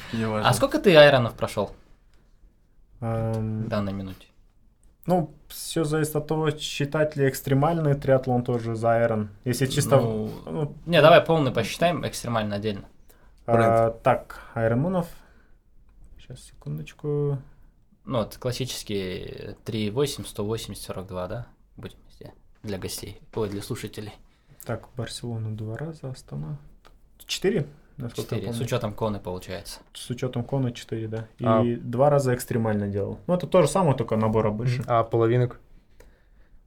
[0.13, 0.49] не важно.
[0.49, 1.71] А сколько ты айронов прошел
[2.99, 4.27] Эм, в данной минуте?
[5.05, 9.27] Ну, все зависит от того, считать ли экстремальный триатлон тоже за Iron.
[9.45, 9.97] Если чисто...
[9.97, 12.85] Ну, ну, Не, давай полный посчитаем, экстремально отдельно.
[13.47, 15.07] а, так, Айронманов.
[16.19, 17.39] Сейчас, секундочку.
[18.05, 21.47] Ну, вот классические 3,8, 180, 42, да?
[21.77, 22.33] Будем везде.
[22.63, 23.19] Для гостей.
[23.35, 24.13] Ой, для слушателей.
[24.65, 26.57] Так, Барселона два раза, Астана.
[27.25, 27.67] Четыре?
[27.97, 28.53] Насколько я 4.
[28.53, 28.65] С помню.
[28.65, 29.79] учетом коны получается.
[29.93, 31.27] С учетом кона 4, да.
[31.37, 33.19] И А- два раза экстремально делал.
[33.27, 34.83] Ну, это то же самое, только набора больше.
[34.87, 35.59] А половинок?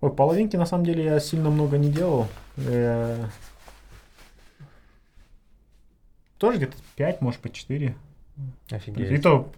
[0.00, 2.28] Ой, половинки на самом деле я сильно много не делал.
[2.56, 3.24] Э,
[6.38, 7.96] Тоже где-то 5, может быть, 4.
[8.70, 9.22] И Офигеть.
[9.22, 9.52] то м,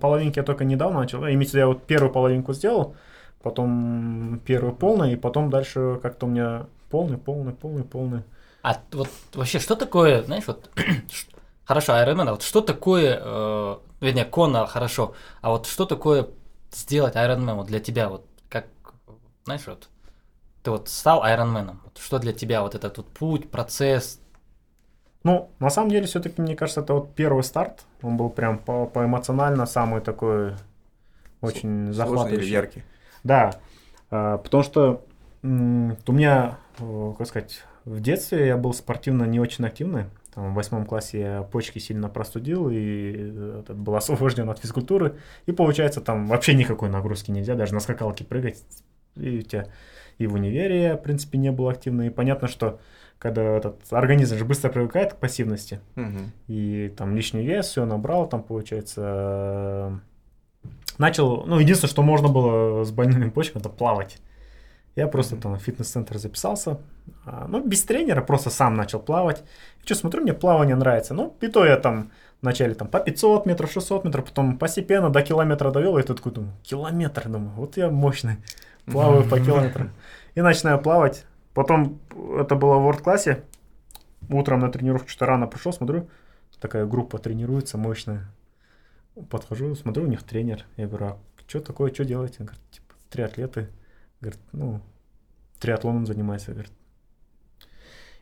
[0.00, 1.20] половинки я только недавно начал.
[1.20, 2.96] Ну, Имеется я вот первую половинку сделал,
[3.42, 8.22] потом первую полную, и потом дальше как-то у меня полный, полный, полный, полный.
[8.62, 10.70] А вот вообще, что такое, знаешь, вот,
[11.64, 16.28] хорошо, Ironman, а вот что такое, э, вернее, Кона хорошо, а вот что такое
[16.70, 18.66] сделать Ironman вот для тебя, вот как,
[19.44, 19.88] знаешь, вот,
[20.62, 24.20] ты вот стал Ironman, вот что для тебя вот этот вот путь, процесс,
[25.24, 27.84] Ну, на самом деле, все-таки, мне кажется, это вот первый старт.
[28.02, 30.54] Он был прям по, по эмоционально самый такой
[31.40, 32.50] очень Сложный или захватывающий.
[32.50, 32.82] яркий?
[33.22, 33.52] Да,
[34.10, 35.04] а, потому что
[35.42, 40.06] у меня, э, как сказать, в детстве я был спортивно не очень активный.
[40.34, 45.18] Там, в восьмом классе я почки сильно простудил и э, этот, был освобожден от физкультуры.
[45.46, 48.62] И получается, там вообще никакой нагрузки нельзя, даже на скакалке прыгать.
[49.16, 49.66] И у тебя
[50.18, 52.06] и в универе я, в принципе, не был активный.
[52.06, 52.80] И понятно, что
[53.22, 56.32] когда этот организм же быстро привыкает к пассивности, Мгм.
[56.48, 60.00] и там лишний вес, все набрал, там получается
[60.98, 64.18] начал, ну единственное, что можно было с больными почками, это плавать.
[64.96, 66.78] Я просто там в фитнес-центр записался,
[67.24, 69.42] а, ну без тренера, просто сам начал плавать.
[69.82, 71.14] И что, смотрю, мне плавание нравится.
[71.14, 72.10] Ну и то я там
[72.42, 76.32] вначале там по 500 метров, 600 метров, потом постепенно до километра довел, и тут такой
[76.32, 78.36] думаю, километр, думаю, вот я мощный,
[78.84, 79.90] плаваю по километрам.
[80.34, 81.24] И начинаю плавать.
[81.54, 82.00] Потом
[82.38, 83.44] это было в ворд-классе,
[84.30, 86.08] утром на тренировку что-то рано пришел, смотрю,
[86.60, 88.32] такая группа тренируется мощная.
[89.28, 90.64] Подхожу, смотрю, у них тренер.
[90.76, 92.36] Я говорю, а что такое, что делаете?
[92.40, 93.68] Он говорит, типа, триатлеты.
[94.20, 94.80] Говорит, ну,
[95.60, 96.72] триатлоном занимается, говорит.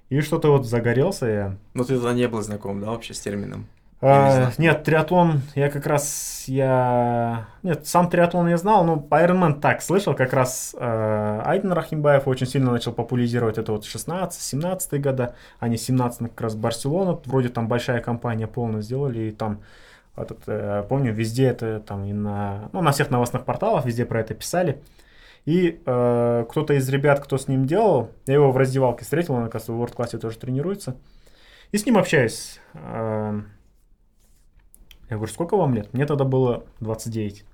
[0.08, 1.56] И что-то вот загорелся я.
[1.74, 3.68] Ну, ты тогда не был знаком, да, вообще с термином?
[4.02, 7.48] А, нет, триатлон, я как раз, я...
[7.62, 12.46] Нет, сам триатлон я знал, но Ironman так слышал, как раз э, Айден Рахимбаев очень
[12.46, 18.00] сильно начал популяризировать это вот 16-17 года, они 17 как раз Барселона, вроде там большая
[18.00, 19.60] компания полная сделали, и там,
[20.16, 24.20] этот, э, помню, везде это там и на, ну, на всех новостных порталах, везде про
[24.20, 24.82] это писали.
[25.44, 29.44] И э, кто-то из ребят, кто с ним делал, я его в раздевалке встретил, он,
[29.44, 30.96] оказывается, в World классе тоже тренируется.
[31.70, 32.60] И с ним общаюсь.
[32.72, 33.40] Э,
[35.10, 35.92] я говорю, сколько вам лет?
[35.92, 37.44] Мне тогда было 29.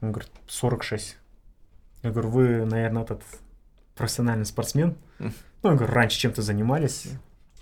[0.00, 1.16] Он говорит, 46.
[2.02, 3.22] Я говорю, вы, наверное, этот
[3.94, 4.96] профессиональный спортсмен?
[5.20, 5.30] Ну,
[5.62, 7.06] я говорю, раньше чем-то занимались?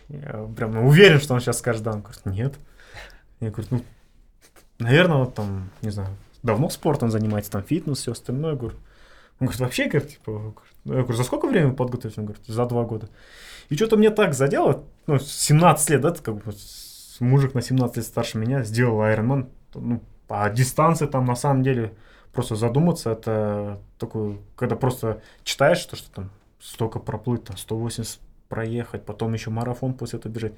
[0.08, 1.92] Я прям ну, уверен, что он сейчас скажет, да.
[1.92, 2.54] Он говорит, нет.
[3.40, 3.84] Я говорю, ну,
[4.78, 8.52] наверное, вот там, не знаю, давно спортом занимается, там фитнес, все остальное.
[8.52, 8.76] Я говорю,
[9.38, 10.54] он говорит, вообще, говорит, типа,
[10.86, 12.22] я говорю, за сколько времени подготовиться?
[12.22, 13.10] Он говорит, за два года.
[13.68, 16.52] И что-то мне так задело, ну, 17 лет, да, как бы
[17.20, 21.92] мужик на 17 лет старше меня сделал Ironman, ну, по дистанции там на самом деле
[22.32, 29.04] просто задуматься, это такое, когда просто читаешь, что, что там столько проплыть, там 180 проехать,
[29.04, 30.52] потом еще марафон после этого бежать.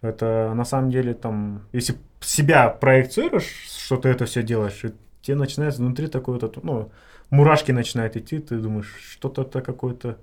[0.00, 5.36] Это на самом деле там, если себя проецируешь, что ты это все делаешь, и тебе
[5.36, 6.90] начинается внутри такой вот, ну,
[7.30, 10.18] мурашки начинают идти, ты думаешь, что-то это какое-то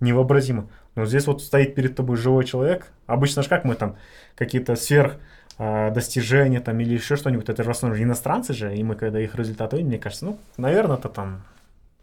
[0.00, 0.68] невообразимо.
[0.94, 2.88] Но здесь вот стоит перед тобой живой человек.
[3.06, 3.96] Обычно же как мы там
[4.36, 5.16] какие-то сверх
[5.58, 9.20] а, достижения там или еще что-нибудь, это же в основном иностранцы же, и мы когда
[9.20, 11.42] их результаты видим, мне кажется, ну, наверное, это там,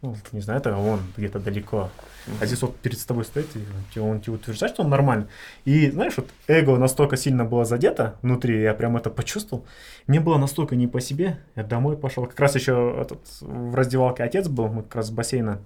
[0.00, 1.90] ну, не знаю, это он где-то далеко.
[2.40, 3.48] А здесь вот перед тобой стоит,
[3.94, 5.26] и он тебе- утверждает, что он нормальный.
[5.64, 9.66] И знаешь, вот эго настолько сильно было задето внутри, я прям это почувствовал.
[10.06, 12.24] Мне было настолько не по себе, я домой пошел.
[12.26, 15.60] Как раз еще этот, в раздевалке отец был, мы как раз с бассейна.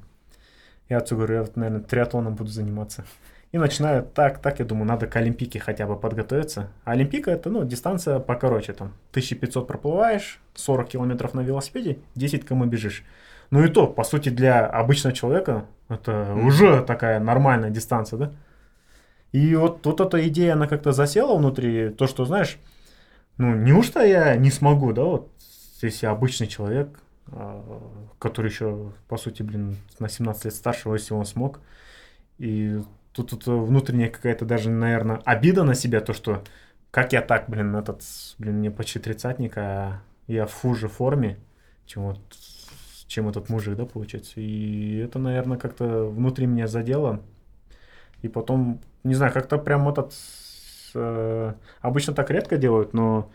[0.89, 3.05] Я отцу говорю, я вот, наверное, триатлоном буду заниматься.
[3.53, 6.69] И начинаю так, так, я думаю, надо к Олимпике хотя бы подготовиться.
[6.85, 12.69] А Олимпика это, ну, дистанция покороче, там, 1500 проплываешь, 40 километров на велосипеде, 10 км
[12.69, 13.05] бежишь.
[13.51, 18.33] Ну и то, по сути, для обычного человека это уже такая нормальная дистанция, да?
[19.33, 22.59] И вот, вот эта идея, она как-то засела внутри, то, что, знаешь,
[23.39, 25.31] ну, неужто я не смогу, да, вот,
[25.83, 27.01] если обычный человек,
[28.19, 31.61] который еще, по сути, блин, на 17 лет старше, если он смог,
[32.39, 32.81] и
[33.13, 36.45] тут, тут внутренняя какая-то даже, наверное, обида на себя, то, что
[36.91, 38.03] как я так, блин, этот,
[38.39, 41.39] блин, мне почти тридцатник, а я в хуже форме,
[41.87, 42.21] чем вот
[43.07, 44.41] чем этот мужик, да, получается.
[44.41, 47.23] И это, наверное, как-то внутри меня задело.
[48.23, 50.13] И потом, не знаю, как-то прям этот...
[50.95, 53.31] э, обычно так редко делают, но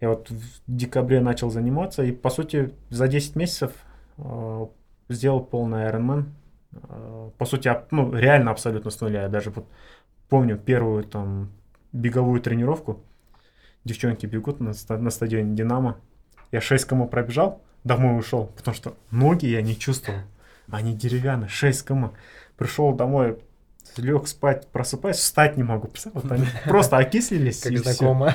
[0.00, 3.72] я вот в декабре начал заниматься, и, по сути, за 10 месяцев
[4.18, 4.66] э,
[5.08, 6.24] сделал полный Ironman.
[6.88, 9.22] Э, по сути, ап- ну, реально абсолютно с нуля.
[9.22, 9.66] Я даже вот
[10.28, 11.50] помню первую там
[11.92, 13.00] беговую тренировку.
[13.84, 15.98] Девчонки бегут на, на стадионе Динамо.
[16.52, 20.20] Я 6 км пробежал, домой ушел, потому что ноги я не чувствовал.
[20.68, 22.12] Они деревянные, 6 км.
[22.56, 23.38] Пришел домой,
[23.96, 25.88] лег спать, просыпаюсь, встать не могу.
[26.12, 27.60] Вот они просто окислились.
[27.62, 28.30] Как знакомо.
[28.30, 28.34] И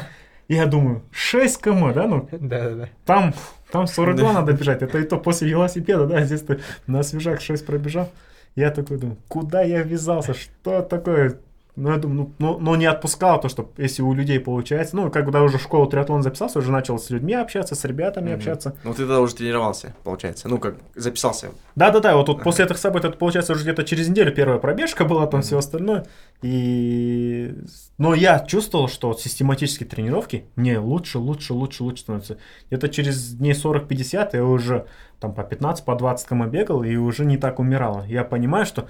[0.55, 2.89] я думаю, 6 км, да, ну Да-да-да.
[3.05, 3.33] там,
[3.71, 4.33] там 42 Да.
[4.39, 4.81] надо бежать.
[4.81, 8.09] Это и то после велосипеда, да, здесь ты на свежак 6 пробежал.
[8.55, 11.39] Я такой думаю, куда я ввязался, что такое?
[11.81, 14.95] Ну, я думаю, ну, ну, ну, не отпускал то, что если у людей получается.
[14.95, 18.35] Ну, когда уже в школу триатлон записался, уже начал с людьми общаться, с ребятами Мгм.
[18.35, 18.75] общаться.
[18.83, 20.47] Ну, ты тогда уже тренировался, получается.
[20.47, 21.49] Ну, как записался.
[21.75, 25.25] Да-да-да, вот тут после этих событий, это получается уже где-то через неделю первая пробежка была,
[25.25, 26.05] там все остальное.
[26.43, 27.55] И...
[27.97, 32.37] Но я чувствовал, что вот систематические тренировки мне лучше, лучше, лучше, лучше становятся.
[32.67, 34.85] Где-то через дней 40-50 я уже
[35.19, 38.03] там по 15, по 20 км бегал и уже не так умирал.
[38.05, 38.87] Я понимаю, что,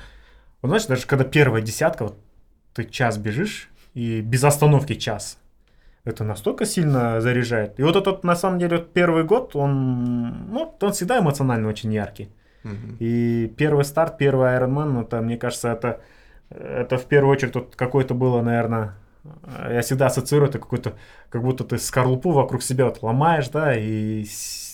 [0.61, 2.17] вот знаешь, даже когда первая десятка, вот
[2.73, 5.37] ты час бежишь и без остановки час,
[6.03, 7.79] это настолько сильно заряжает.
[7.79, 12.29] И вот этот, на самом деле, первый год, он, ну, он всегда эмоционально очень яркий.
[12.63, 12.97] Мгм.
[12.99, 16.01] И первый старт, первый Ironman, это, мне кажется, это,
[16.49, 18.95] это в первую очередь вот какое-то было, наверное,
[19.69, 20.93] я всегда ассоциирую это какой-то,
[21.29, 24.25] как будто ты скорлупу вокруг себя вот ломаешь, да, и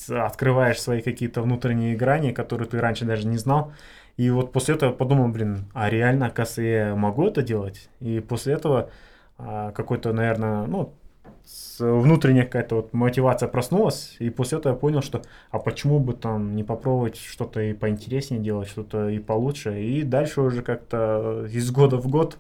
[0.10, 3.74] открываешь свои какие-то внутренние грани, которые ты раньше даже не знал.
[4.18, 7.88] И вот после этого подумал, блин, а реально, оказывается, я могу это делать?
[8.00, 8.90] И после этого
[9.38, 10.94] а, какой-то, наверное, ну,
[11.80, 16.56] внутренняя какая-то вот мотивация проснулась, и после этого я понял, что а почему бы там
[16.56, 21.98] не попробовать что-то и поинтереснее делать, что-то и получше, и дальше уже как-то из года
[21.98, 22.38] в год,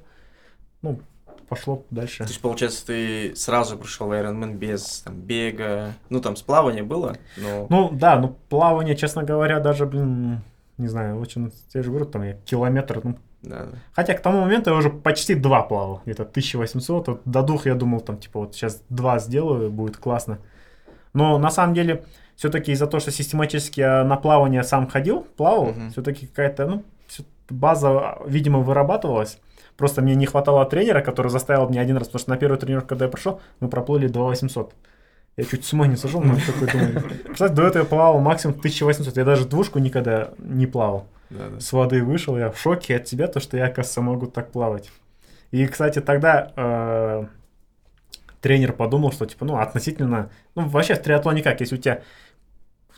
[0.81, 0.99] ну,
[1.47, 2.19] пошло дальше.
[2.19, 6.83] То есть, получается, ты сразу пришел в Ironman без там, бега, ну, там, с плавания
[6.83, 7.67] было, но...
[7.69, 10.41] Ну, да, ну, плавание, честно говоря, даже, блин,
[10.77, 13.77] не знаю, очень, я же говорю, там я километр, ну, Да, да.
[13.93, 17.75] Хотя к тому моменту я уже почти два плавал, где-то 1800, вот до двух я
[17.75, 20.37] думал, там, типа, вот сейчас два сделаю, будет классно.
[21.13, 22.03] Но на самом деле,
[22.35, 25.89] все-таки из-за того, что систематически я на плавание сам ходил, плавал, Мгм.
[25.91, 26.83] все-таки какая-то, ну,
[27.49, 29.39] база, видимо, вырабатывалась.
[29.77, 32.89] Просто мне не хватало тренера, который заставил меня один раз, потому что на первую тренировку,
[32.89, 34.73] когда я пришел, мы проплыли 2800.
[35.37, 37.03] Я чуть с ума не сошел, но такой думаю.
[37.31, 39.17] Кстати, до этого я плавал максимум 1800.
[39.17, 41.07] Я даже двушку никогда не плавал.
[41.29, 41.59] Да, да.
[41.59, 44.89] с воды вышел, я в шоке от тебя, то, что я, оказывается, могу так плавать.
[45.51, 47.25] И, кстати, тогда э,
[48.41, 50.29] тренер подумал, что, типа, ну, относительно...
[50.55, 52.01] Ну, вообще в триатлоне как, если у тебя...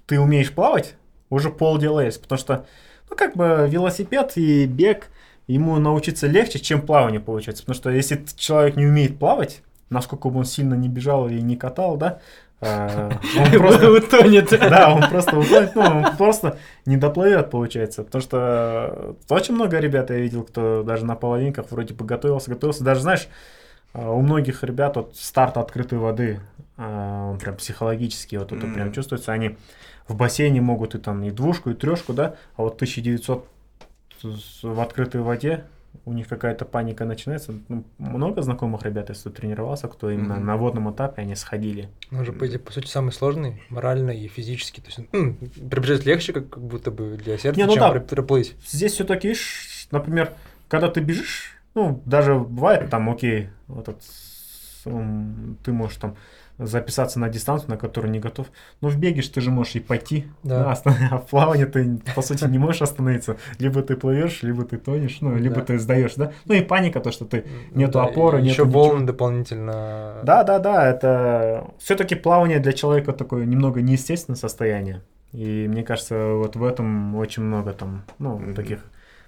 [0.06, 0.96] Ты умеешь плавать,
[1.30, 2.66] уже полдела есть, потому что,
[3.10, 5.08] ну, как бы велосипед и бег,
[5.48, 7.64] ему научиться легче, чем плавание получается.
[7.64, 11.56] Потому что если человек не умеет плавать, насколько бы он сильно не бежал и не
[11.56, 12.20] катал, да,
[12.62, 14.50] э, он просто утонет.
[14.50, 18.04] да, он просто утонет, ну, он просто не доплывет, получается.
[18.04, 22.84] Потому что очень много ребят я видел, кто даже на половинках вроде бы готовился, готовился.
[22.84, 23.28] Даже, знаешь,
[23.94, 26.40] а, у многих ребят вот старт открытой воды,
[26.78, 29.32] а, он прям психологически вот это прям чувствуется.
[29.32, 29.58] Они
[30.08, 33.48] в бассейне могут и там и двушку, и трешку, да, а вот 1900
[34.22, 35.64] с- в открытой воде
[36.06, 37.54] у них какая-то паника начинается.
[37.68, 40.46] Ну, много знакомых ребят, если тренировался, кто именно Мгм.
[40.46, 41.90] на водном этапе, они сходили.
[42.12, 44.80] Он же, по, по сути, самый сложный, морально и физически.
[44.82, 45.38] То есть, м,
[45.70, 47.92] пробежать легче, как, как будто бы для сердца, Не, ну чем да.
[47.92, 48.56] про- проплыть.
[48.68, 49.36] Здесь все-таки,
[49.92, 50.34] например,
[50.68, 54.02] когда ты бежишь, ну, даже бывает там, окей, вот этот,
[54.84, 56.16] ты можешь там
[56.60, 58.48] записаться на дистанцию, на которую не готов.
[58.82, 60.76] Но в беге ты же можешь и пойти, Да.
[60.86, 63.38] да, а в плавании ты, по сути, не можешь остановиться.
[63.60, 65.62] Либо ты плывешь, либо ты тонешь, ну, либо Да.
[65.62, 66.32] ты сдаешь, да.
[66.46, 67.46] Ну и паника, то, что ты...
[67.72, 70.20] Нету Да, опоры, нету Еще волны дополнительно.
[70.24, 75.02] Да, да, да, это все-таки плавание для человека такое немного неестественное состояние.
[75.32, 78.54] И мне кажется, вот в этом очень много там, ну, Мгм.
[78.56, 78.80] таких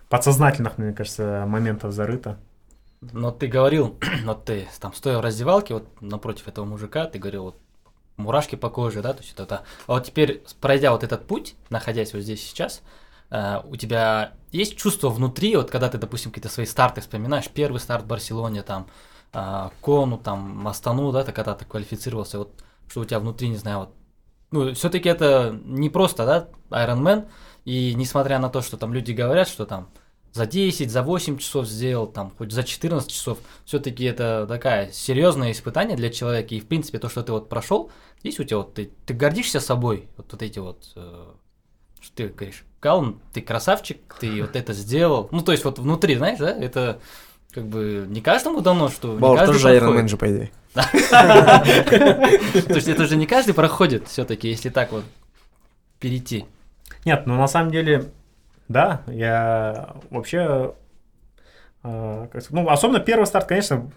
[0.09, 2.38] подсознательных, мне кажется, моментов зарыто.
[3.01, 7.45] Но ты говорил, вот ты там стоя в раздевалке, вот напротив этого мужика, ты говорил,
[7.45, 7.57] вот
[8.17, 9.63] мурашки по коже, да, то есть это.
[9.87, 12.81] А вот теперь, пройдя вот этот путь, находясь вот здесь сейчас,
[13.31, 17.79] э, у тебя есть чувство внутри, вот когда ты, допустим, какие-то свои старты вспоминаешь, первый
[17.79, 18.87] старт в Барселоне, там,
[19.33, 23.57] э, Кону, там, Астану, да, ты когда ты квалифицировался, вот что у тебя внутри, не
[23.57, 23.95] знаю, вот,
[24.51, 27.27] ну, все-таки это не просто, да, Ironman,
[27.65, 29.89] и несмотря на то, что там люди говорят, что там
[30.34, 35.51] за 10, за 8 часов сделал, там, хоть за 14 часов, все-таки это такая серьезное
[35.51, 36.55] испытание для человека.
[36.55, 39.59] И, в принципе, то, что ты вот прошел, здесь у тебя вот, ты, ты гордишься
[39.59, 41.25] собой, вот, вот эти вот, э,
[41.99, 45.27] что ты говоришь, Калм, ты красавчик, ты вот это сделал.
[45.32, 46.99] Ну, то есть, вот внутри, знаешь, да, это
[47.51, 49.84] как бы не каждому дано, что каждый тоже проходит.
[49.84, 50.51] Iron Man же, по идее.
[52.67, 55.03] То есть, это же не каждый проходит все-таки, если так вот
[55.99, 56.45] перейти.
[57.05, 58.11] Нет, ну на самом деле,
[58.72, 60.74] да, я вообще,
[61.84, 63.91] э, ну, особенно первый старт, конечно,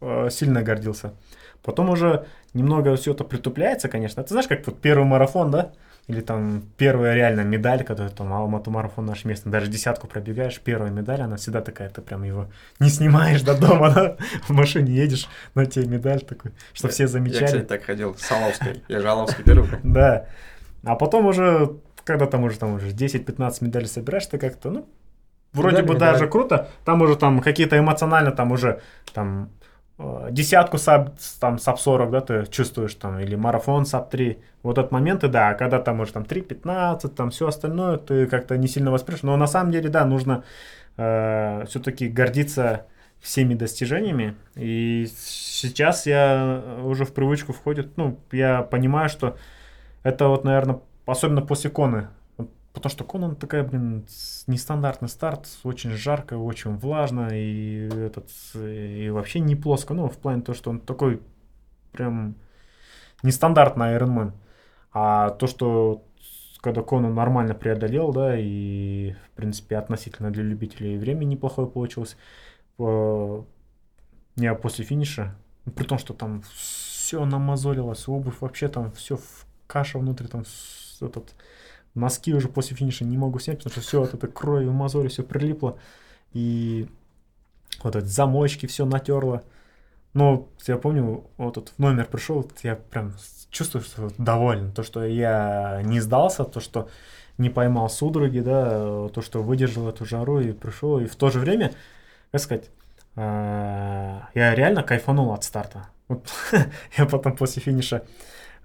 [0.00, 1.14] э, сильно гордился.
[1.62, 4.22] Потом уже немного все это притупляется, конечно.
[4.22, 5.72] Ты знаешь, как вот первый марафон, да?
[6.06, 10.90] Или там первая реально медаль, когда там Алмату марафон наш местный, даже десятку пробегаешь, первая
[10.90, 12.48] медаль, она всегда такая, ты прям его
[12.80, 14.16] не снимаешь до дома, да?
[14.48, 17.44] в машине едешь, на тебе медаль такой, что все Я, замечали.
[17.44, 18.82] кстати, так ходил с Аловской.
[18.88, 19.68] Я же Аловский первый.
[19.82, 20.26] Да.
[20.82, 24.88] А потом уже, когда там уже, там уже 10-15 медалей собираешь, ты как-то, ну,
[25.52, 26.12] вроде Медали, бы медали.
[26.12, 26.68] даже круто.
[26.84, 28.80] Там уже там какие-то эмоционально, там уже
[29.12, 29.50] там
[29.98, 34.38] э, десятку sub, там sub 40, да, ты чувствуешь там, или марафон sub 3.
[34.62, 38.56] Вот этот моменты, да, а когда там уже там 3.15, там все остальное, ты как-то
[38.56, 39.22] не сильно воспринимаешь.
[39.22, 40.44] Но на самом деле, да, нужно
[40.96, 42.84] все-таки гордиться
[43.20, 44.36] всеми достижениями.
[44.54, 49.36] И сейчас я уже в привычку входит, ну, я понимаю, что
[50.02, 50.80] это вот, наверное,
[51.10, 52.08] особенно после Коны.
[52.72, 54.06] Потому что Кона такая, блин,
[54.46, 59.92] нестандартный старт, очень жарко, очень влажно и этот и вообще не плоско.
[59.92, 61.20] Ну, в плане того, что он такой
[61.90, 62.36] прям
[63.22, 64.32] нестандартный Ironman.
[64.92, 66.04] А то, что
[66.60, 72.16] когда Кона нормально преодолел, да, и, в принципе, относительно для любителей время неплохое получилось,
[72.78, 73.42] э,
[74.36, 75.34] не после финиша,
[75.64, 80.44] ну, при том, что там все намазолилось, обувь вообще там все в каша внутри, там
[81.06, 81.34] этот,
[81.94, 85.22] носки уже после финиша не могу снять, потому что все от этой крови, мозоли, все
[85.22, 85.78] прилипло.
[86.32, 86.88] И
[87.82, 89.42] вот эти замочки все натерло.
[90.12, 93.14] Но я помню, вот в номер пришел, я прям
[93.50, 94.72] чувствую, что доволен.
[94.72, 96.88] То, что я не сдался, то, что
[97.38, 100.98] не поймал судороги, да, то, что выдержал эту жару и пришел.
[100.98, 101.72] И в то же время,
[102.32, 102.70] как сказать,
[103.16, 105.88] а, я реально кайфанул от старта.
[106.08, 106.28] Вот
[106.98, 108.04] я потом после финиша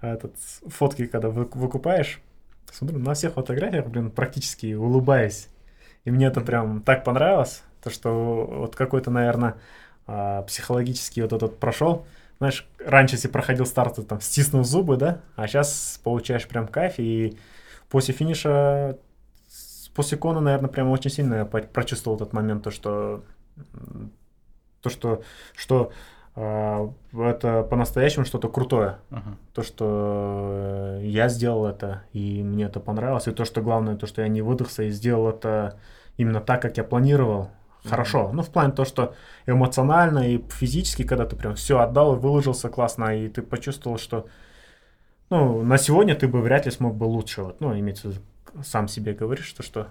[0.00, 0.34] этот,
[0.66, 2.20] фотки, когда вы- выкупаешь,
[2.76, 5.48] смотрю на всех фотографиях, блин, практически улыбаюсь.
[6.04, 9.56] И мне это прям так понравилось, то что вот какой-то, наверное,
[10.06, 12.06] а, психологический вот этот прошел.
[12.38, 16.94] Знаешь, раньше, если проходил старт, ты там стиснул зубы, да, а сейчас получаешь прям кайф,
[16.98, 17.38] и
[17.88, 18.98] после финиша,
[19.94, 23.24] после кона, наверное, прям очень сильно я прочувствовал этот момент, то, что
[24.82, 25.22] то, что,
[25.56, 25.92] что
[26.36, 28.98] это по-настоящему что-то крутое.
[29.10, 29.38] Мгм.
[29.54, 33.26] То, что э, я сделал это, и мне это понравилось.
[33.26, 35.78] И то, что главное, то, что я не выдохся и сделал это
[36.18, 37.50] именно так, как я планировал.
[37.84, 38.30] Хорошо.
[38.32, 39.14] Ну, в плане то, что
[39.46, 44.26] эмоционально и физически, когда ты прям все отдал и выложился классно, и ты почувствовал, что
[45.30, 47.42] ну, на сегодня ты бы вряд ли смог бы лучше.
[47.42, 48.22] Вот, ну, имеется в виду,
[48.64, 49.88] сам себе говоришь, что, что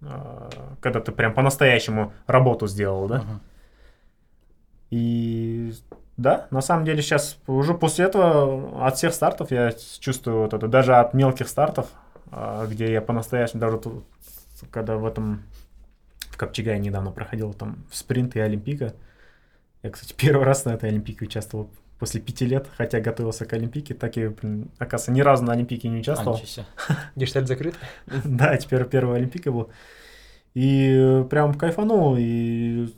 [0.00, 3.18] э, когда ты прям по-настоящему работу сделал, да?
[3.18, 3.40] Мгм.
[4.90, 5.72] И
[6.16, 10.66] да, на самом деле сейчас уже после этого от всех стартов я чувствую вот это,
[10.66, 11.86] даже от мелких стартов,
[12.30, 14.04] а, где я по-настоящему, даже тут,
[14.70, 15.44] когда в этом,
[16.30, 18.94] в Копчегае недавно проходил там спринт и Олимпика,
[19.82, 23.94] я, кстати, первый раз на этой Олимпике участвовал после пяти лет, хотя готовился к Олимпике,
[23.94, 24.30] так и,
[24.78, 26.40] оказывается, ни разу на Олимпике не участвовал.
[27.16, 27.74] Гештальт закрыт?
[28.24, 29.70] Да, теперь первая Олимпика был.
[30.54, 32.88] И прям кайфанул, и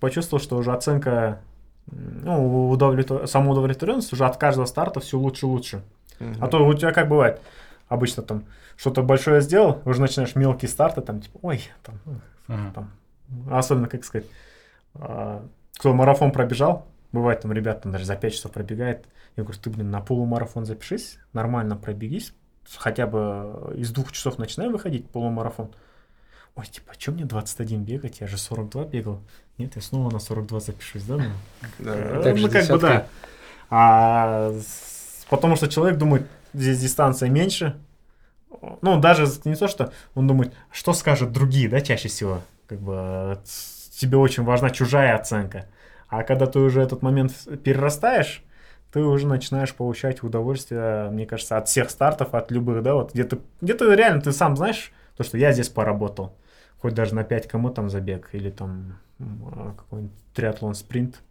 [0.00, 1.40] почувствовал, что уже оценка,
[1.86, 3.26] ну, удовлетвор...
[3.26, 5.82] самоудовлетворенность уже от каждого старта все лучше и лучше.
[6.40, 7.40] А то у тебя как бывает,
[7.88, 8.44] обычно там
[8.76, 12.00] что-то большое сделал, уже начинаешь мелкие старты, там типа, ой, там,
[12.46, 12.72] Мгм.
[12.72, 12.90] там,
[13.50, 14.26] особенно, как сказать,
[14.94, 15.44] а,
[15.78, 19.70] кто марафон пробежал, бывает там ребята там даже за 5 часов пробегает, я говорю, ты,
[19.70, 22.32] блин, на полумарафон запишись, нормально пробегись,
[22.76, 25.70] хотя бы из двух часов начинай выходить полумарафон.
[26.56, 28.20] Ой, типа, что мне 21 бегать?
[28.20, 29.20] Я же 42 бегал.
[29.58, 31.16] Нет, я снова на 42 запишусь, да?
[31.16, 31.24] Ну,
[31.78, 33.06] ну, как бы да.
[33.70, 34.52] А,
[35.30, 37.76] потому что человек думает, здесь дистанция меньше.
[38.82, 42.40] Ну, даже не то, что он думает, что скажут другие, да, чаще всего.
[42.68, 43.38] Как бы
[43.98, 45.66] тебе очень важна чужая оценка.
[46.08, 47.32] А когда ты уже этот момент
[47.64, 48.42] перерастаешь,
[48.92, 53.24] ты уже начинаешь получать удовольствие, мне кажется, от всех стартов, от любых, да, вот где
[53.24, 56.36] ты, где ты реально, ты сам знаешь, то, что я здесь поработал,
[56.84, 61.22] хоть даже на 5 км там забег, или там а, какой-нибудь триатлон спринт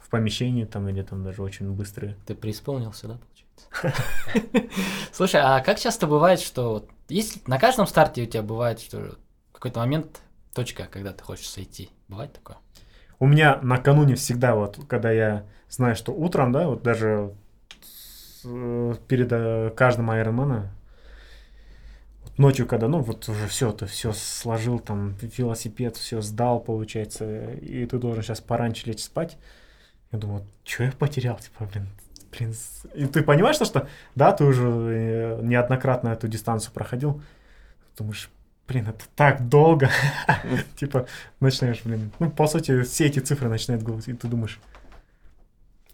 [0.00, 2.16] в помещении там, или там даже очень быстрые.
[2.24, 4.70] Ты преисполнился, да, получается?
[5.12, 9.16] Слушай, а как часто бывает, что есть на каждом старте у тебя бывает, что
[9.50, 10.20] какой-то момент
[10.54, 11.90] точка, когда ты хочешь сойти?
[12.06, 12.58] Бывает такое?
[13.18, 17.34] У меня накануне всегда, вот, когда я знаю, что утром, да, вот даже
[18.44, 20.68] э, перед э, каждым вот
[22.36, 27.84] ночью, когда, ну, вот уже все, ты все сложил, там, велосипед, все сдал, получается, и
[27.86, 29.36] ты должен сейчас пораньше лечь спать,
[30.10, 31.88] я думаю, что я потерял, типа, блин,
[32.30, 32.54] блин,
[32.94, 37.22] и ты понимаешь, что, что да, ты уже э, неоднократно эту дистанцию проходил,
[37.96, 38.30] думаешь,
[38.66, 39.90] блин, это так долго,
[40.76, 41.06] типа,
[41.40, 44.58] начинаешь, блин, ну, по сути, все эти цифры начинают говорить, и ты думаешь,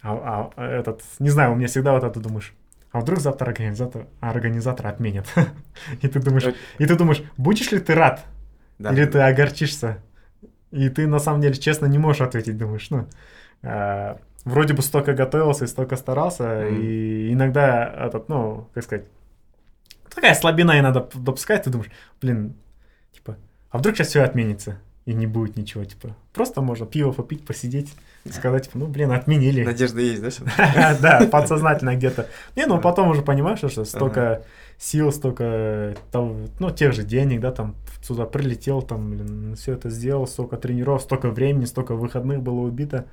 [0.03, 2.55] а, а этот, не знаю, у меня всегда вот это думаешь,
[2.93, 5.27] а вдруг завтра организатор, организатор отменит,
[6.03, 8.25] и ты думаешь, и ты думаешь, будешь ли ты рад,
[8.79, 8.93] Да.
[8.93, 9.99] или ты огорчишься,
[10.71, 13.07] и ты на самом деле честно не можешь ответить, думаешь, ну,
[13.63, 16.81] а, вроде бы столько готовился и столько старался, Мгм.
[16.81, 19.05] и иногда этот, ну, как сказать,
[20.15, 22.55] такая слабина иногда допускает, ты думаешь, блин,
[23.13, 23.37] типа,
[23.71, 24.79] а вдруг сейчас все отменится,
[25.09, 27.95] и не будет ничего, типа, просто можно пиво попить, посидеть,
[28.31, 29.65] сказать, типа, ну, блин, отменили.
[29.65, 30.99] Надежда есть, да?
[31.01, 32.27] Да, подсознательно где-то.
[32.57, 34.43] Не, ну потом уже понимаешь, что столько
[34.77, 40.27] сил, столько, ну, тех же денег, да, там, сюда прилетел, там, блин, все это сделал,
[40.27, 43.07] столько тренировок, столько времени, столько выходных было убито.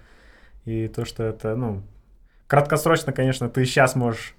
[0.66, 1.82] И то, что это, ну,
[2.48, 4.36] краткосрочно, конечно, ты сейчас можешь,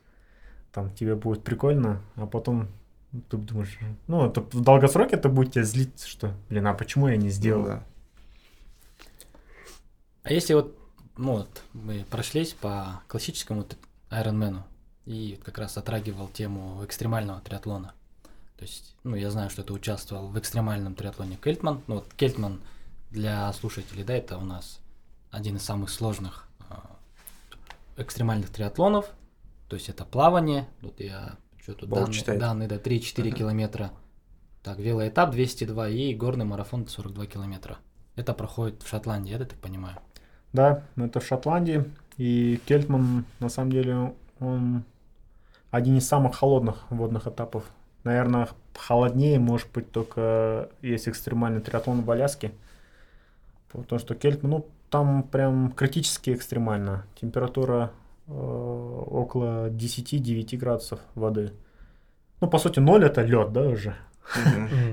[0.73, 2.69] там, тебе будет прикольно, а потом
[3.29, 7.17] ты думаешь, ну, это в долгосроке это будет тебя злить, что, блин, а почему я
[7.17, 7.63] не сделал?
[7.63, 7.83] Ну да.
[10.25, 10.77] А если вот,
[11.17, 13.65] ну вот, мы прошлись по классическому
[14.11, 14.63] Ironman,
[15.05, 17.95] и вот как раз затрагивал тему экстремального триатлона.
[18.57, 21.83] То есть, ну, я знаю, что ты участвовал в экстремальном триатлоне Кельтман.
[21.87, 22.61] Ну, вот Кельтман
[23.11, 24.81] для слушателей, да, это у нас
[25.31, 26.91] один из самых сложных а,
[27.97, 29.07] экстремальных триатлонов.
[29.69, 30.67] То есть это плавание.
[30.81, 31.37] Тут я
[31.67, 32.41] что тут данные, читает.
[32.41, 33.37] данные, да, 3-4 Ага.
[33.37, 33.91] километра.
[34.62, 37.79] Так, велоэтап 202 и горный марафон 42 километра.
[38.14, 39.97] Это проходит в Шотландии, я так понимаю.
[40.53, 41.85] Да, это в Шотландии.
[42.19, 44.85] И Кельтман, на самом деле, он
[45.71, 47.64] один из самых холодных водных этапов.
[48.05, 52.53] Наверное, холоднее может быть только есть экстремальный триатлон в Аляске.
[53.73, 57.05] Потому что Кельтман, ну, там прям критически экстремально.
[57.21, 57.91] Температура
[58.29, 61.53] около 10-9 градусов воды.
[62.41, 63.97] Ну, по сути, ноль это лед, да, уже.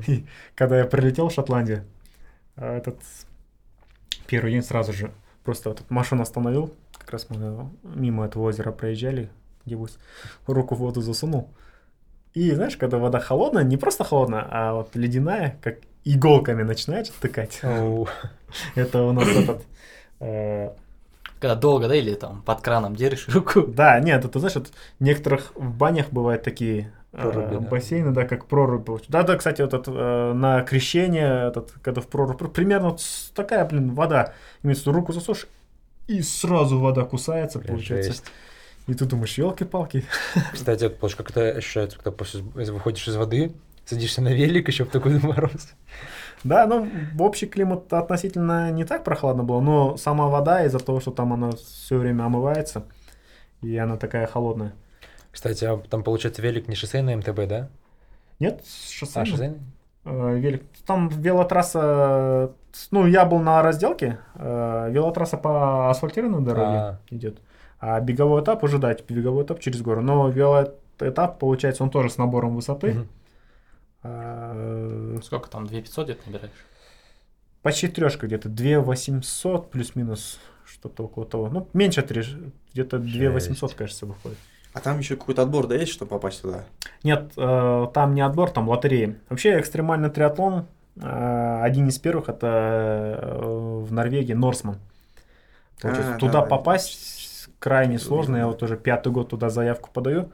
[0.07, 0.25] И
[0.55, 1.83] когда я прилетел в Шотландию,
[2.55, 2.99] а, этот
[4.27, 5.11] первый день сразу же
[5.43, 6.73] просто этот машину остановил.
[6.97, 9.29] Как раз мы мимо этого озера проезжали,
[9.65, 9.97] где вот
[10.47, 11.49] руку в воду засунул.
[12.33, 17.61] И знаешь, когда вода холодная, не просто холодная, а вот ледяная, как иголками начинает тыкать.
[18.75, 19.65] Это у нас этот...
[21.43, 23.61] э, когда долго, да, или там под краном держишь руку.
[23.67, 24.67] Да, нет, это знаешь, вот
[24.99, 27.59] в некоторых в банях бывают такие э, Проруби, да.
[27.69, 28.89] бассейны, да, как прорубь.
[29.07, 33.01] Да, да, кстати, вот это, э, на крещение, этот, когда в прорубь, пр- примерно вот
[33.35, 34.33] такая, блин, вода.
[34.63, 35.47] Имеется в виду, руку засушишь,
[36.07, 38.11] и сразу вода кусается, Бля, получается.
[38.11, 38.25] жесть.
[38.87, 40.03] И ты думаешь, елки-палки.
[40.53, 43.53] Кстати, вот, Паш, как это ощущается, когда после выходишь из воды,
[43.85, 45.73] садишься на велик еще в такой мороз?
[46.43, 50.99] Да, ну, в общий климат относительно не так прохладно было, но сама вода из-за того,
[50.99, 52.83] что там она все время омывается,
[53.61, 54.73] и она такая холодная.
[55.31, 57.69] Кстати, а там, получается, велик не шоссейный МТБ, да?
[58.39, 59.25] Нет, А, шоссейный.
[59.29, 59.59] шоссейный?
[60.05, 60.63] Э, велик.
[60.85, 62.51] Там велотрасса,
[62.91, 66.99] ну, я был на разделке, э, велотрасса по асфальтированной дороге А.
[67.09, 67.39] идет,
[67.79, 72.09] а беговой этап уже, да, типа беговой этап через гору, но велоэтап, получается, он тоже
[72.09, 72.93] с набором высоты.
[72.93, 73.07] Мгм.
[74.03, 76.51] А, Сколько там, 2500 где-то набираешь?
[77.61, 81.47] почти трешка где-то, 2 800 плюс-минус, что-то около того.
[81.49, 82.21] Ну, меньше три,
[82.73, 83.77] где-то 2 800, Жесть.
[83.77, 84.37] кажется, выходит.
[84.73, 86.65] А там еще какой-то отбор, да, есть, чтобы попасть туда?
[87.03, 89.17] Нет, э, там не отбор, там лотереи.
[89.29, 90.65] Вообще экстремальный триатлон,
[90.97, 92.47] э, один из первых, это
[93.21, 93.39] э,
[93.85, 94.79] в Норвегии Норсман.
[95.81, 100.31] Получается, А, туда да, попасть крайне сложно, я вот уже пятый год туда заявку подаю.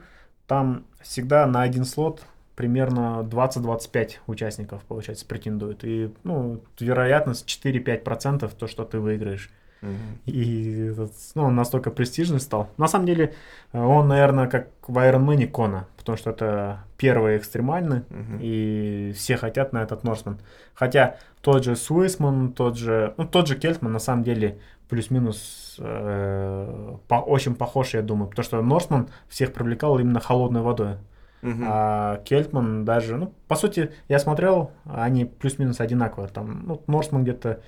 [0.48, 2.22] Там всегда на один слот
[2.56, 5.84] примерно 20-25 участников, получается, претендуют.
[5.84, 9.50] И, ну, вероятность 4-5% то, что ты выиграешь.
[9.82, 10.18] Мгм.
[10.26, 10.92] И
[11.34, 12.68] ну, он настолько престижный стал.
[12.76, 13.32] На самом деле,
[13.72, 18.38] э, он, наверное, как в Ironman Кона, потому что это первый экстремальный, Мгм.
[18.42, 20.38] и все хотят на этот Норсман.
[20.74, 24.58] Хотя тот же Суисман, тот же, ну, тот же Кельтман, на самом деле,
[24.90, 30.96] плюс-минус э, по- очень похож, я думаю, потому что Норсман всех привлекал именно холодной водой.
[31.42, 31.64] Мгм.
[31.66, 36.28] А Кельтман даже, ну, по сути, я смотрел, они плюс-минус одинаковые.
[36.28, 37.60] Там, ну, Норсман где-то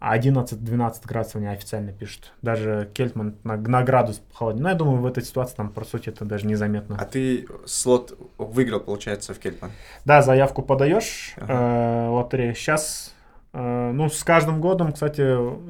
[0.00, 2.32] 11-12 градусов они официально пишут.
[2.42, 4.62] Даже Кельтман на, на градус холоднее.
[4.64, 6.96] Но я думаю, в этой ситуации там, по сути, это даже незаметно.
[6.98, 9.70] А ты слот выиграл, получается, в Кельтман?
[10.04, 11.52] Да, заявку подаешь, Ага.
[11.52, 12.54] э, лотерея.
[12.54, 13.14] Сейчас,
[13.52, 15.20] э, ну, с каждым годом, кстати,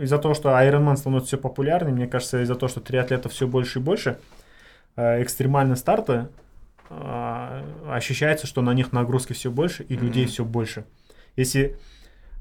[0.02, 3.78] из-за того, что Ironman становится все популярнее, мне кажется, из-за того, что триатлета все больше
[3.80, 4.18] и больше,
[4.96, 6.28] э, экстремальные старты,
[7.88, 10.30] ощущается, что на них нагрузки все больше и людей Мгм.
[10.32, 10.84] все больше.
[11.36, 11.76] Если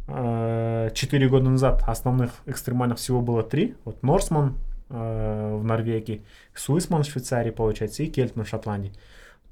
[0.08, 4.58] 4 года назад основных экстремальных всего было три, вот Норсман
[4.89, 6.22] э, в Норвегии,
[6.54, 8.91] Суисман в Швейцарии, получается, и Кельтман в Шотландии,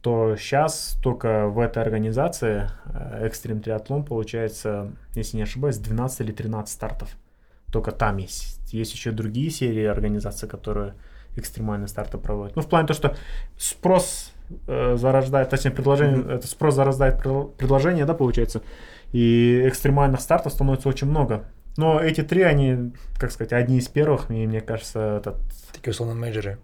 [0.02, 6.32] то сейчас только в этой организации э, Экстрим Триатлон получается, если не ошибаюсь, 12 или
[6.34, 7.10] 13 стартов.
[7.72, 8.74] Только там есть.
[8.74, 10.96] Есть еще другие серии организаций, которые
[11.38, 12.56] экстремальные старты проводят.
[12.56, 13.16] Ну, в плане того, что
[13.58, 14.34] спрос
[14.68, 16.30] э, зарождает, точнее, предложение, Мгм.
[16.32, 18.62] это спрос зарождает пред- предложение, да, получается.
[19.12, 21.46] И экстремальных стартов становится очень много.
[21.78, 25.38] Но эти три, они, как сказать, одни из первых, и мне кажется, этот
[25.74, 26.58] Такие условно мейджоры.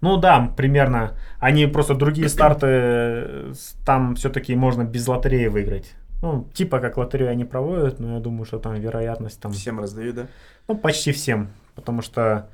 [0.00, 1.12] ну да, примерно.
[1.40, 3.52] Они просто другие старты,
[3.84, 5.92] там все-таки можно без лотереи выиграть.
[6.22, 10.16] Ну, типа как лотерею они проводят, но я думаю, что там вероятность там, Всем раздают,
[10.16, 10.26] да?
[10.68, 12.48] ну, почти всем, потому что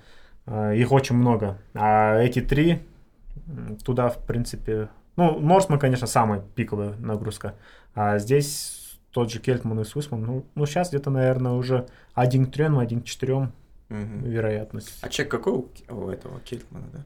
[0.46, 1.57] э, их очень много.
[1.74, 2.80] А эти три,
[3.85, 7.55] туда, в принципе, ну, Норсман, конечно, самая пиковая нагрузка,
[7.95, 12.53] а здесь тот же Кельтман и Суисман, ну, ну сейчас где-то, наверное, уже один к
[12.53, 13.53] трем, один к четырем
[13.89, 14.24] Мгм.
[14.24, 14.99] вероятность.
[15.03, 17.05] А чек какой у, у этого Кельтмана, да?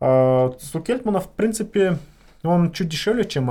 [0.00, 1.98] А, У Кельтмана, в принципе,
[2.42, 3.50] он чуть дешевле, чем.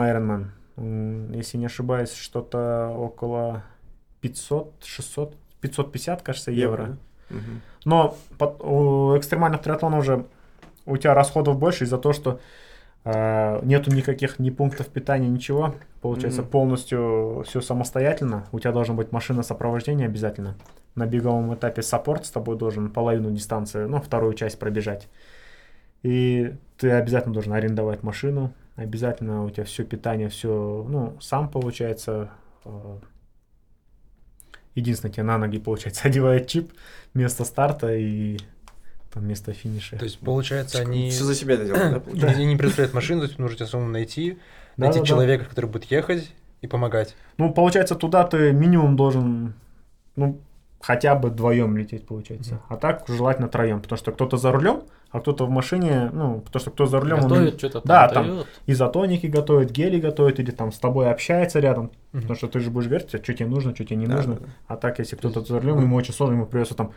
[0.75, 3.63] М, Если не ошибаюсь, что-то около
[4.21, 6.97] 500, 600, 550, кажется, евро.
[7.29, 7.35] да?
[7.35, 7.61] Мгм.
[7.85, 10.25] Но под- у экстремальных триатлонов уже
[10.85, 12.39] у тебя расходов больше из-за того, что
[13.05, 15.75] э, нету никаких ни пунктов питания, ничего.
[16.01, 16.49] Получается Мгм.
[16.51, 18.45] полностью все самостоятельно.
[18.51, 20.55] У тебя должна быть машина сопровождения обязательно.
[20.95, 25.07] На беговом этапе саппорт с тобой должен половину дистанции, ну, вторую часть пробежать.
[26.03, 28.53] И ты обязательно должен арендовать машину.
[28.75, 32.29] Обязательно у тебя все питание, все, ну, сам получается.
[32.65, 32.97] э,
[34.75, 36.73] Единственное, тебе на ноги, получается, одевает чип
[37.13, 38.39] вместо старта и
[39.13, 39.97] там место финиша.
[39.97, 43.27] То есть, получается, они Все за себя это делают, да, они не предоставляют машину, то
[43.27, 44.37] есть нужно тебе самому найти,
[44.77, 47.15] найти человека, который будет ехать и помогать.
[47.37, 49.53] Ну, получается, туда ты минимум должен,
[50.15, 50.39] ну,
[50.81, 52.59] хотя бы вдвоем лететь, получается.
[52.69, 56.59] А так желательно троем, потому что кто-то за рулем, а кто-то в машине, ну, потому
[56.59, 58.27] что кто за рулем, он Готовит что-то там, Да, там.
[58.27, 58.47] дает.
[58.65, 62.87] изотоники готовит, гели готовит, или там с тобой общается рядом, потому что ты же будешь
[62.87, 64.33] говорить, что тебе нужно, что тебе не Да, нужно.
[64.35, 64.51] да, да.
[64.67, 66.91] А так, если кто-то за рулем, ему очень сложно, ему придется там,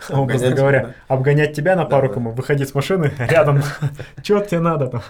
[0.10, 0.94] образно его, говоря, да.
[1.14, 2.14] обгонять тебя на Да, пару да.
[2.14, 3.62] кому, выходить с машины рядом,
[4.22, 5.02] что тебе надо там.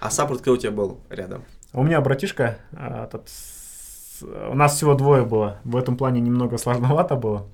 [0.00, 1.44] А саппорт кто у тебя был рядом?
[1.72, 5.58] У меня братишка, а, этот, с- у нас всего двое было.
[5.64, 7.46] В этом плане немного сложновато было.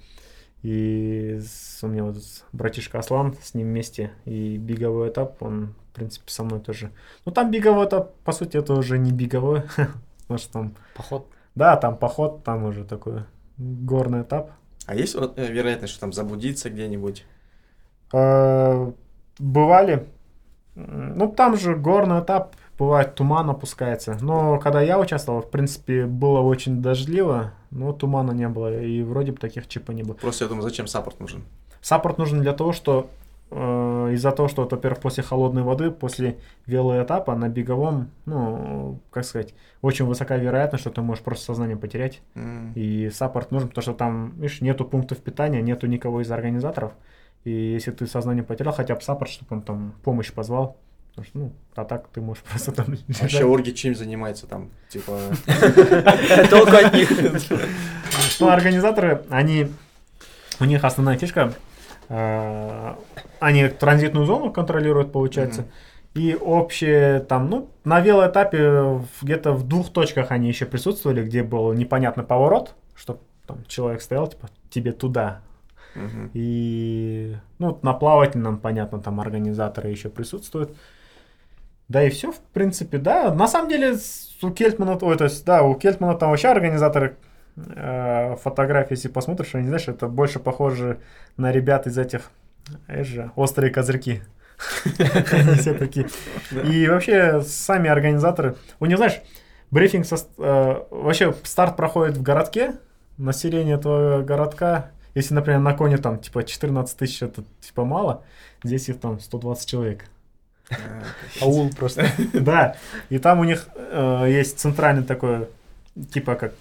[0.63, 1.41] И
[1.83, 2.17] у меня вот
[2.53, 4.11] братишка Аслан с ним вместе.
[4.25, 6.91] И беговой этап, он, в принципе, со мной тоже.
[7.25, 9.63] Ну, там беговой этап, по сути, это уже не беговой.
[10.23, 11.29] Потому что там, Поход.
[11.55, 13.25] да, там поход, там уже такой
[13.59, 14.51] горный этап.
[14.87, 17.25] А есть вот, э, вероятность, что там заблудиться где-нибудь?
[18.13, 18.93] Э,
[19.39, 20.07] Бывали,
[20.75, 24.17] ну, там же горный этап, бывает туман опускается.
[24.21, 29.33] Но когда я участвовал, в принципе, было очень дождливо, но тумана не было, и вроде
[29.33, 30.15] бы таких чипа не было.
[30.15, 31.45] Просто я думаю, зачем саппорт нужен?
[31.83, 33.11] Саппорт нужен для того, что
[33.51, 39.55] э, из-за того, что, во-первых, после холодной воды, после велоэтапа на беговом, ну, как сказать,
[39.83, 42.21] очень высока вероятность, что ты можешь просто сознание потерять.
[42.35, 46.93] М, И support нужен, потому что там, видишь, нету пунктов питания, нету никого из организаторов.
[47.45, 50.77] И если ты сознание потерял, хотя бы support, чтобы он там помощь позвал.
[51.11, 53.23] Потому что, ну, а так ты можешь просто там А лежать.
[53.23, 54.69] Вообще орги чем занимается там?
[54.91, 55.19] Типа,
[56.51, 57.11] Толку от них.
[58.41, 59.69] Ну, организаторы, они,
[60.61, 61.55] у них основная фишка,
[62.09, 65.63] они транзитную зону контролируют, получается.
[65.63, 65.71] Мгм.
[66.15, 71.73] И общее там, ну, на велоэтапе где-то в двух точках они еще присутствовали, где был
[71.75, 75.43] непонятный поворот, чтобы там человек стоял, типа, тебе туда.
[75.95, 76.31] мгм.
[76.35, 80.77] И, ну, на плавательном, понятно, там организаторы еще присутствуют.
[81.89, 83.33] Да и все, в принципе, да.
[83.33, 83.97] На самом деле,
[84.43, 87.17] у Кельтмана, ой, то есть, да, у Кельтмана там вообще организаторы
[87.57, 90.99] фотографии, если посмотришь, они, знаешь, это больше похоже
[91.37, 92.31] на ребят из этих,
[92.87, 94.23] знаешь же, острые козырьки.
[95.59, 96.09] Все такие.
[96.65, 99.21] И вообще, сами организаторы, у них, знаешь,
[99.71, 100.07] брифинг,
[100.39, 102.75] э, вообще старт проходит в городке,
[103.19, 108.23] население этого городка, если, например, на коне там, типа, 14 тысяч, это, типа, мало,
[108.63, 110.05] здесь их там 120 человек.
[110.71, 111.03] А,
[111.43, 112.07] Аул просто.
[112.33, 112.77] Да,
[113.09, 115.49] и там у них э, есть центральный такой,
[116.13, 116.53] типа как,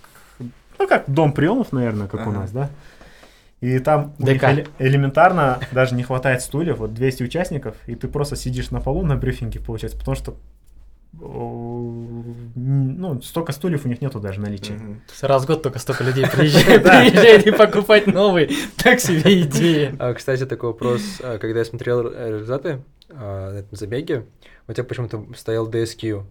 [0.79, 2.39] ну как дом приемов, наверное, как у Ага.
[2.39, 2.69] нас, да.
[3.61, 8.35] И там у эле- элементарно даже не хватает стульев, вот 200 участников, и ты просто
[8.35, 10.35] сидишь на полу на брифинге, получается, потому что
[12.55, 14.73] н- ну, столько стульев у них нету даже наличия.
[14.73, 15.01] Мгм.
[15.21, 18.55] Раз в год только столько людей приезжает, приезжает и покупать новый.
[18.83, 19.95] Так себе идея.
[19.99, 21.01] А, Кстати, такой вопрос.
[21.23, 24.25] А, Когда я смотрел э, результаты а, на этом забеге,
[24.67, 26.23] у тебя почему-то стоял DSQ.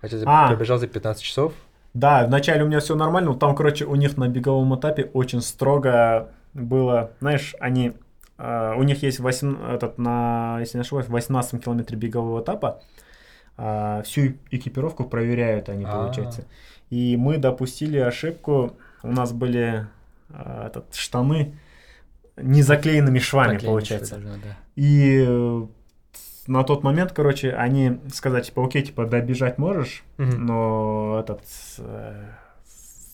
[0.00, 1.52] Хотя ты пробежал за 15 часов.
[1.96, 5.40] Да, вначале у меня все нормально, но там, короче, у них на беговом этапе очень
[5.40, 7.94] строго было, знаешь, они,
[8.36, 12.82] э, у них есть восемь, этот, на, если не ошибаюсь, в 18 километре бегового этапа
[13.56, 15.92] э, всю экипировку проверяют они, А.
[16.04, 16.44] получается.
[16.90, 19.86] И мы допустили ошибку, у нас были
[20.28, 21.58] э, этот, штаны
[22.36, 24.16] не заклеенными швами, Заклеенный получается.
[24.16, 24.56] даже, да.
[24.76, 25.26] И
[26.46, 30.46] на тот момент, короче, они сказали, типа, окей, типа, добежать можешь, Мгм.
[30.46, 31.40] но этот...
[31.78, 32.24] э,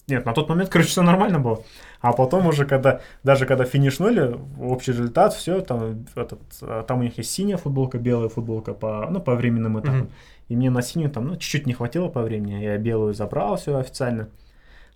[0.08, 1.62] Нет, на тот момент, короче, все нормально было.
[2.00, 7.02] А потом уже, когда, даже когда финишнули, общий результат, все, там, этот, э, там у
[7.04, 9.98] них есть синяя футболка, белая футболка по, ну, по временным этапам.
[10.00, 10.10] Мгм.
[10.48, 13.76] И мне на синюю там, ну, чуть-чуть не хватило по времени, я белую забрал все
[13.78, 14.28] официально.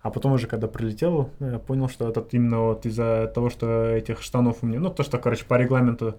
[0.01, 4.21] А потом уже, когда прилетел, я понял, что этот именно вот из-за того, что этих
[4.21, 6.15] штанов у меня, ну, то, что, короче, по регламенту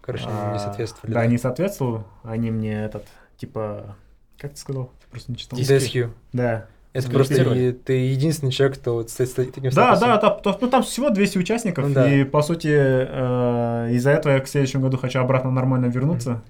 [0.00, 1.14] Короче, а, не соответствовали.
[1.14, 2.04] Да, не соответствовал.
[2.22, 3.96] Они мне этот, типа,
[4.38, 4.90] как ты сказал?
[5.10, 5.58] Просто не читал.
[5.58, 6.10] DSQ.
[6.32, 6.66] Да.
[6.92, 10.08] Это С просто ты единственный человек, кто вот стоит с таким Да, статусом.
[10.08, 12.12] да, да, то- ну там всего 200 участников, Ну да.
[12.12, 16.42] и по сути э, из-за этого я к следующему году хочу обратно нормально вернуться.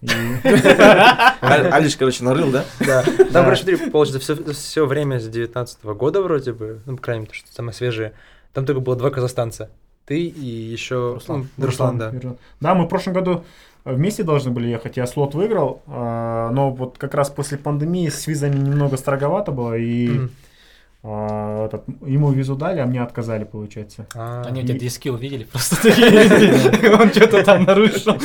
[0.43, 1.37] А-
[1.75, 2.65] Алиш, короче, нарыл, да?
[2.81, 3.05] Да.
[3.19, 3.25] Да.
[3.33, 7.31] Там, короче, смотри, получается, все, время с 19 года вроде бы, ну, по крайней мере,
[7.33, 8.13] то, что самое свежее,
[8.53, 9.69] там только было два казахстанца.
[10.11, 11.49] Ты и еще Руслан.
[11.57, 12.13] ну, Руслан, да.
[12.59, 13.45] Да, мы в прошлом году
[13.85, 18.27] вместе должны были ехать, я слот выиграл, а, но вот как раз после пандемии с
[18.27, 20.23] визами немного строговато было, и
[21.05, 24.09] а, этот, ему визу дали, а мне отказали, получается.
[24.17, 25.77] А, Они у тебя диски увидели просто.
[27.01, 28.19] Он что-то там нарушил.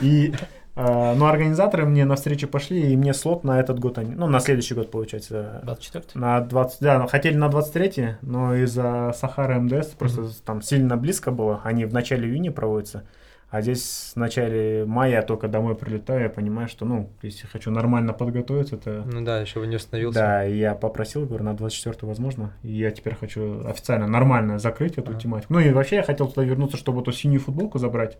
[0.00, 0.34] И,
[0.76, 4.40] э, ну, организаторы мне навстречу пошли, и мне слот на этот год, они, ну, на
[4.40, 9.88] следующий год, получается, 24 на 20, да, ну, хотели на 23 но из-за Сахара МДС
[9.88, 13.04] просто там сильно близко было, они в начале июня проводятся,
[13.50, 17.70] а здесь в начале мая я только домой прилетаю, я понимаю, что, ну, если хочу
[17.70, 19.02] нормально подготовиться, то...
[19.04, 20.18] Ну да, еще не установился.
[20.18, 25.10] Да, я попросил, говорю, на 24 возможно, и я теперь хочу официально нормально закрыть эту
[25.10, 25.20] Ага.
[25.20, 25.52] тематику.
[25.52, 28.16] Ну и вообще я хотел туда вернуться, чтобы эту синюю футболку забрать,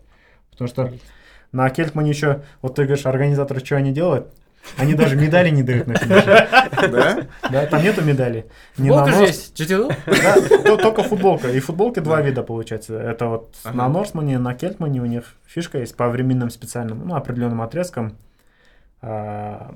[0.51, 0.93] потому что
[1.53, 4.27] на Кельтмане еще, вот ты говоришь, организаторы что они делают?
[4.77, 6.47] Они даже медали не дают на финише.
[6.89, 7.27] Да?
[7.51, 8.45] Да, там нету медали.
[8.77, 9.59] На Футболка же есть.
[9.59, 9.93] GTU?
[10.05, 11.49] Да, то- только футболка.
[11.51, 12.97] И футболки два вида получается.
[12.97, 17.61] Это вот на Норсмане, на Кельтмане у них фишка есть по временным специальным, ну, определенным
[17.61, 18.17] отрезкам.
[19.01, 19.75] А,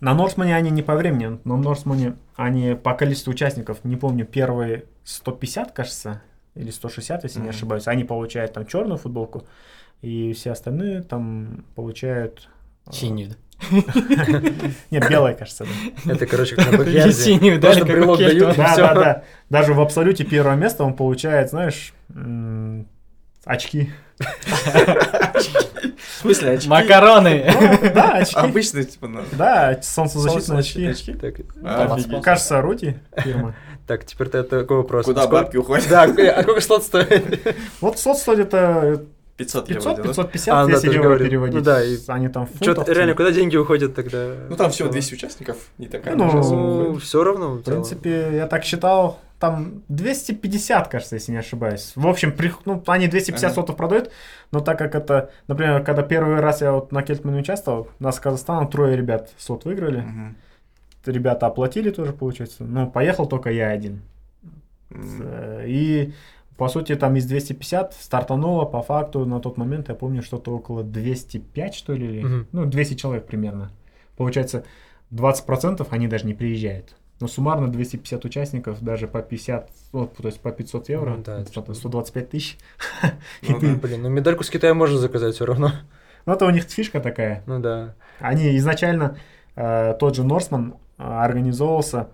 [0.00, 4.84] На Норсмане они не по времени, на Норсмане они по количеству участников, не помню, первые
[5.04, 6.22] 150, кажется,
[6.54, 7.86] или 160, если не ошибаюсь.
[7.88, 9.44] Они получают там черную футболку,
[10.06, 12.48] и все остальные там получают...
[12.86, 13.32] э, Синюю.
[14.90, 15.64] Нет, белая, кажется,
[16.04, 16.12] да.
[16.12, 17.12] Это, короче, как на.
[17.12, 19.24] Синюю дали, как дают, Да, да, да.
[19.50, 21.92] Даже в абсолюте первое место он получает, знаешь,
[23.44, 23.90] очки.
[25.96, 26.68] В смысле, очки?
[26.68, 27.52] Макароны.
[27.52, 28.36] Ну, Да, очки.
[28.36, 29.22] Обычно, типа, на...
[29.32, 31.16] Да, солнцезащитные очки.
[31.64, 33.56] От Кажется, Рути фирма.
[33.88, 35.04] так, теперь ты такой вопрос.
[35.06, 35.88] Куда бабки уходят?
[35.88, 37.56] Да, а сколько слот стоит?
[37.80, 39.04] Вот сот стоит это
[39.36, 40.02] 500 500, евро, да?
[40.08, 41.54] 550, А, да, если ты же евро переводить.
[41.56, 42.88] Ну да, и Они там в фунтах.
[42.88, 44.34] реально, куда деньги уходят тогда?
[44.48, 47.54] Ну, там всего 200 участников, не такая Ну, Ну, все равно.
[47.56, 51.92] В принципе, я так считал, там 250, кажется, если не ошибаюсь.
[51.96, 53.54] В общем, при- ну, они 250 Ага.
[53.54, 54.10] сотов продают,
[54.52, 58.16] но так как это, например, когда первый раз я вот на Кельтмане участвовал, у нас
[58.16, 60.00] с Казахстана трое ребят сот выиграли.
[60.00, 60.36] Мгм.
[61.04, 62.64] Ребята оплатили тоже, получается.
[62.64, 64.00] Но поехал только я один.
[64.90, 66.12] Э, И,
[66.56, 70.82] по сути, там из 250 стартануло по факту на тот момент, я помню, что-то около
[70.82, 72.46] 205, что ли, Мгм.
[72.52, 73.70] ну, 200 человек примерно.
[74.16, 74.64] Получается,
[75.10, 76.96] 20% они даже не приезжают.
[77.20, 81.40] Но суммарно 250 участников, даже по 50, ну, то есть по 500 евро, Ну да,
[81.40, 81.72] это что-то.
[81.74, 82.58] 125 тысяч.
[83.42, 83.80] Ну ты- да.
[83.80, 85.72] Блин, ну медальку с Китая можно заказать все равно.
[86.26, 87.42] Ну, это у них фишка такая.
[87.46, 87.94] Ну да.
[88.20, 89.16] Они изначально,
[89.54, 92.08] э, тот же Норсман э, организовывался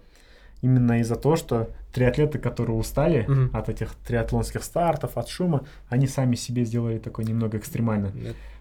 [0.62, 3.50] именно из-за того, что триатлеты, которые устали Мгм.
[3.54, 8.12] от этих триатлонских стартов, от шума, они сами себе сделали такой немного экстремально.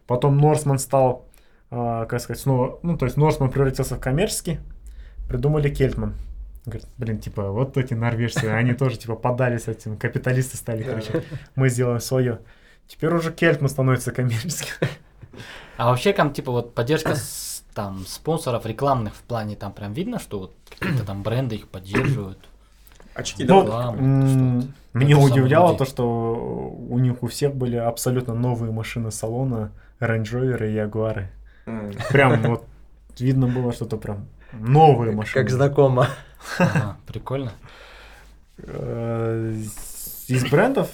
[0.08, 1.26] Потом Норсман стал,
[1.70, 4.60] э, как сказать, снова, ну, то есть Норсман превратился в коммерческий,
[5.30, 6.16] придумали Кельтман.
[6.66, 11.24] Говорит, блин, типа, вот эти норвежцы, они тоже, типа, поддались этим, капиталисты стали, короче,
[11.56, 12.39] мы сделаем свое.
[12.88, 14.88] Теперь уже Кельтман становится коммерческим.
[15.78, 20.20] А вообще, там, типа, вот поддержка с- там спонсоров рекламных в плане, там прям видно,
[20.20, 22.38] что вот какие-то там бренды их поддерживают.
[23.14, 23.84] Очки, Ну, да?
[23.92, 24.68] что-то.
[24.94, 26.06] Мне удивляло то, что
[26.90, 31.30] у них у всех были абсолютно новые машины салона, Range Rover и Ягуары.
[32.10, 32.66] Прям вот
[33.20, 35.44] видно было что-то прям новые машины.
[35.44, 36.08] Как знакомо.
[37.08, 37.52] Прикольно.
[38.58, 39.54] Э,
[40.28, 40.90] Из брендов,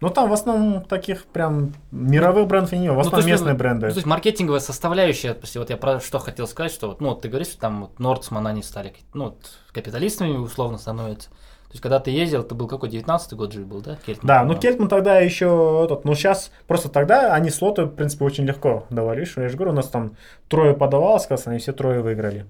[0.00, 3.58] ну там в основном таких прям мировых брендов не, в Ну, основном есть, местные ну,
[3.58, 3.86] бренды.
[3.86, 7.10] Ну, то есть маркетинговая составляющая, есть вот я про что хотел сказать, что вот, ну,
[7.10, 11.28] вот ты говоришь, что там вот Нордсман, они стали, ну, вот, капиталистами условно становятся.
[11.30, 13.96] То есть, когда ты ездил, ты был какой, 19-й год же был, да?
[14.04, 14.58] Кельтман, Да, ну?
[14.58, 19.24] Кельтман тогда еще этот, ну сейчас просто тогда они слоты, в принципе, очень легко давали.
[19.24, 20.16] Что я же говорю, у нас там
[20.48, 22.46] трое подавалось, как они все трое выиграли.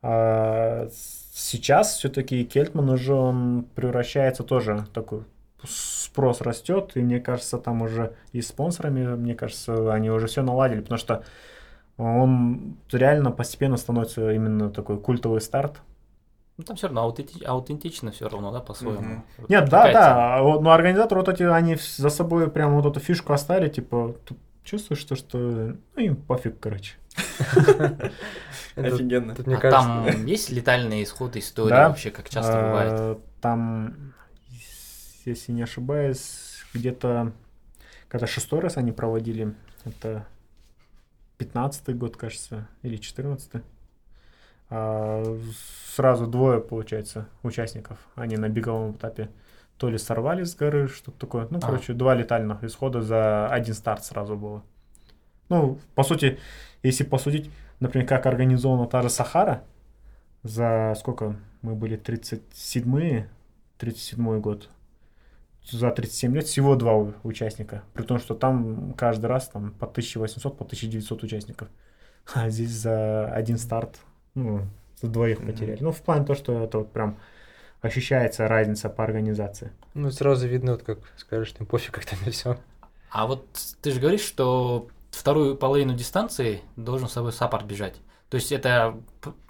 [0.00, 0.86] А
[1.34, 5.24] сейчас все-таки Кельтман уже он превращается тоже в такой
[5.66, 10.42] спрос растет, и мне кажется, там уже и с спонсорами, мне кажется, они уже все
[10.42, 11.24] наладили, потому что
[11.96, 15.80] он реально постепенно становится именно такой культовый старт.
[16.58, 19.00] Ну, там все равно аутенти- аутентично все равно, да, по-своему.
[19.00, 19.24] Мгм.
[19.38, 20.36] Вот Нет, да, да.
[20.36, 24.14] а вот, Но организаторы вот эти, они за собой прям вот эту фишку оставили, типа,
[24.26, 26.94] ты чувствуешь то, что ну, им пофиг, короче.
[28.76, 29.34] Офигенно.
[29.34, 33.18] А там есть летальные исходы истории вообще, как часто А, бывает?
[33.40, 34.11] Там,
[35.24, 37.32] если не ошибаюсь, где-то,
[38.08, 39.54] когда шестой раз они проводили,
[39.84, 40.26] это
[41.38, 43.62] 15-й год, кажется, или 14-й.
[44.70, 45.38] А,
[45.94, 47.98] сразу двое, получается, участников.
[48.14, 49.28] Они на беговом этапе
[49.76, 51.48] то ли сорвались с горы, что-то такое.
[51.50, 51.60] Ну, А.
[51.60, 54.62] короче, два летальных исхода за один старт сразу было.
[55.48, 56.38] Ну, по сути,
[56.82, 57.50] если посудить,
[57.80, 59.64] например, как организована та же Сахара,
[60.42, 63.28] за сколько мы были, 37-е,
[63.78, 64.68] 37-й год,
[65.70, 70.58] за 37 лет всего два участника, при том, что там каждый раз там по 1800,
[70.58, 71.68] по 1900 участников,
[72.34, 74.00] а здесь за один старт,
[74.34, 74.62] ну,
[75.00, 75.52] за двоих Мгм.
[75.52, 75.82] потеряли.
[75.82, 77.18] Ну, в плане то, что это вот прям
[77.80, 79.72] ощущается разница по организации.
[79.94, 82.56] ну, сразу видно, вот как скажешь, им пофиг как-то на все.
[83.10, 83.46] А вот
[83.82, 87.96] ты же говоришь, что вторую половину дистанции должен с собой support бежать.
[88.32, 88.94] То есть это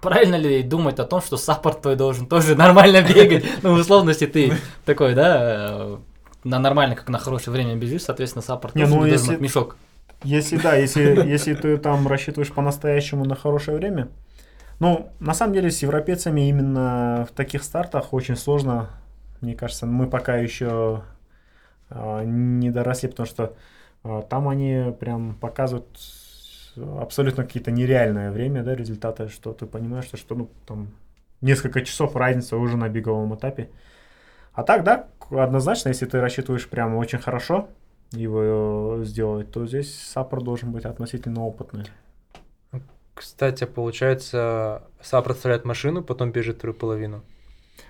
[0.00, 3.44] правильно ли думать о том, что support твой должен тоже нормально бегать?
[3.62, 4.54] Ну, в условности ты
[4.84, 5.96] такой, да, э,
[6.42, 9.76] на нормально, как на хорошее время бежишь, соответственно, support Не, ну, если- мешок.
[10.24, 14.08] Если да, если, если ты там рассчитываешь по-настоящему на хорошее время,
[14.80, 18.90] ну, на самом деле с европейцами именно в таких стартах очень сложно,
[19.40, 21.04] мне кажется, мы пока еще
[21.88, 23.54] а, не доросли, потому что
[24.02, 25.86] а, там они прям показывают
[26.76, 30.88] абсолютно какие-то нереальное время, да, результаты, что ты понимаешь, что, что ну, там
[31.40, 33.68] несколько часов разница уже на беговом этапе.
[34.54, 37.68] А так, да, однозначно, если ты рассчитываешь прям очень хорошо
[38.12, 41.84] его сделать, то здесь саппорт должен быть относительно опытный.
[43.14, 47.22] Кстати, получается, сам представляет машину, потом бежит вторую половину.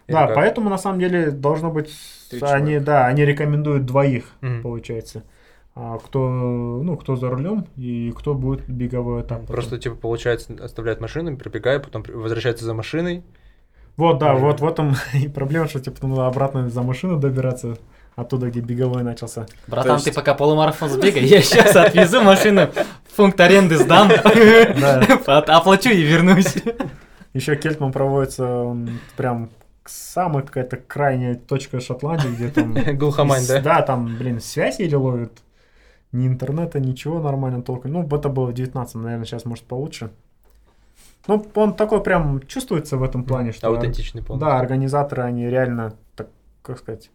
[0.07, 0.37] Или Да, как?
[0.37, 1.91] поэтому на самом деле должно быть,
[2.31, 2.85] Три они, человека.
[2.85, 4.63] да, они рекомендуют двоих, Мгм.
[4.63, 5.23] получается.
[5.75, 6.29] А кто,
[6.83, 9.41] ну, кто за рулем и кто будет беговой этап.
[9.41, 9.55] потом.
[9.55, 13.25] Просто, типа, получается, оставляет машину, прибегая, потом возвращается за машиной.
[13.97, 14.47] Вот, да, Можно.
[14.47, 17.79] вот в этом и проблема, что типа надо обратно за машину добираться,
[18.17, 19.47] оттуда, где беговой начался.
[19.67, 22.69] Братан, есть- ты пока полумарафон сбегай, я сейчас отвезу машину,
[23.17, 24.11] пункт аренды сдам,
[25.27, 26.55] оплачу и вернусь.
[27.33, 29.49] Еще Кельтман проводится он прям
[29.83, 32.75] к самой какая-то крайняя точка Шотландии, где там...
[32.99, 33.61] Глухомань, да?
[33.61, 35.33] Да, там, блин, связь еле ловит.
[36.13, 37.93] Ни интернета, ничего нормально толком.
[37.93, 40.11] Ну, это было в 19 наверное, сейчас может получше.
[41.27, 43.69] Ну, он такой прям чувствуется в этом плане, что...
[43.69, 44.49] Аутентичный полностью.
[44.51, 46.29] Да, организаторы, они реально, так,
[46.63, 47.11] как сказать,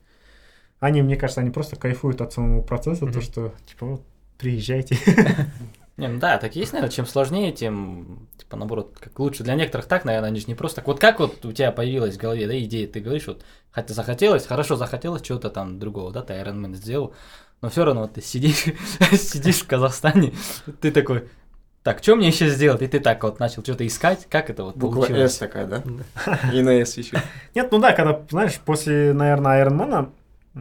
[0.79, 3.21] они, мне кажется, они просто кайфуют от самого процесса, то, Мгм.
[3.21, 4.01] что, типа, вот,
[4.37, 4.97] приезжайте.
[5.97, 9.43] Не, ну да, так есть, наверное, чем сложнее, тем, типа, наоборот, как лучше.
[9.43, 10.87] Для некоторых так, наверное, они же не просто так.
[10.87, 14.45] Вот как вот у тебя появилась в голове, да, идея, ты говоришь, вот, хотя захотелось,
[14.45, 17.15] хорошо захотелось чего-то там другого, да, ты Iron Man сделал,
[17.61, 18.65] но все равно вот ты сидишь,
[19.11, 20.33] сидишь в Казахстане,
[20.81, 21.27] ты такой,
[21.83, 22.81] так, что мне еще сделать?
[22.81, 25.35] И ты так вот начал что-то искать, как это вот Буква получилось?
[25.35, 25.83] С такая, да?
[26.53, 27.17] И на С еще.
[27.55, 30.11] Нет, ну да, когда, знаешь, после, наверное, Ironman,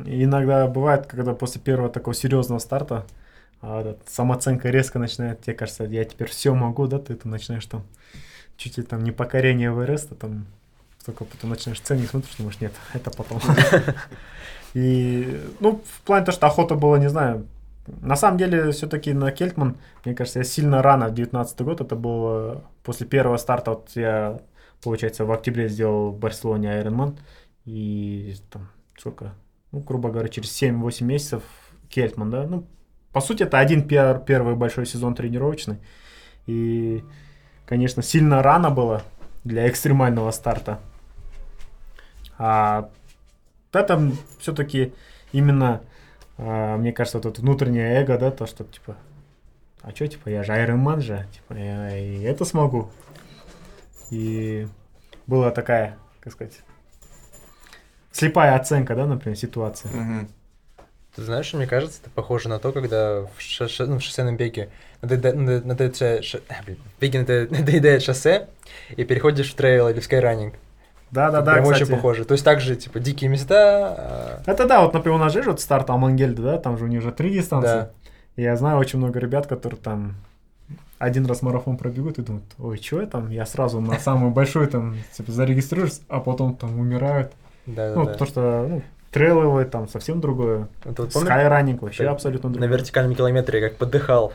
[0.05, 3.07] иногда бывает, когда после первого такого серьезного старта
[3.61, 7.84] а, самооценка резко начинает, тебе кажется, я теперь все могу, да, ты, ты начинаешь там
[8.57, 10.47] чуть ли там не покорение Эвереста, там
[11.05, 13.40] только потом начинаешь ценить, смотришь, думаешь, нет, это потом.
[14.77, 17.47] И, ну, в плане того, что охота была, не знаю,
[18.03, 21.97] на самом деле, все-таки на Кельтман, мне кажется, я сильно рано, в 19 год, это
[21.97, 24.39] было после первого старта, вот я,
[24.83, 27.16] получается, в октябре сделал в Барселоне Ironman,
[27.64, 28.68] и там,
[28.99, 29.33] сколько,
[29.72, 31.43] ну, грубо говоря, через 7-8 месяцев
[31.89, 32.66] Кельтман, да, ну,
[33.14, 35.79] по сути, это один пер- первый большой сезон тренировочный,
[36.45, 37.03] и,
[37.64, 39.05] конечно, сильно рано было
[39.43, 40.81] для экстремального старта,
[42.37, 42.91] а
[43.77, 44.93] это все-таки
[45.33, 45.83] именно,
[46.39, 48.97] а, мне кажется, вот это внутреннее эго, да, то, что, типа,
[49.83, 52.91] а что, типа, я же Iron Man же, типа, я и это смогу.
[54.11, 54.68] И
[55.27, 56.61] была такая, как сказать,
[58.12, 59.89] слепая оценка, да, например, ситуации.
[59.89, 60.29] Мгм.
[61.14, 64.68] Ты знаешь, мне кажется, это похоже на то, когда в, шоссе- ну, в шоссейном беге
[65.01, 66.24] надоедает
[68.03, 68.49] шоссе,
[68.97, 70.55] и переходишь в трейл или в скайранинг.
[71.11, 71.83] Да-да-да, Прям кстати.
[71.83, 72.25] очень похоже.
[72.25, 73.55] То есть также, типа, дикие места.
[73.57, 76.89] а, Это да, вот, например, у нас же вот старт Амангельда, да, там же у
[76.89, 77.69] них уже три дистанции.
[77.69, 77.91] Да.
[78.37, 80.17] И Я знаю очень много ребят, которые там
[80.99, 84.67] один раз марафон пробегут и думают, ой, что я там, я сразу на самую большую
[84.69, 87.33] там типа, зарегистрируюсь, а потом там умирают.
[87.67, 88.13] Да, да, ну, да.
[88.13, 90.69] потому что ну, трейловые там совсем другое.
[90.85, 92.79] Это вот Скайранинг вообще абсолютно на другое.
[92.79, 94.33] вертикальном километре как подыхал.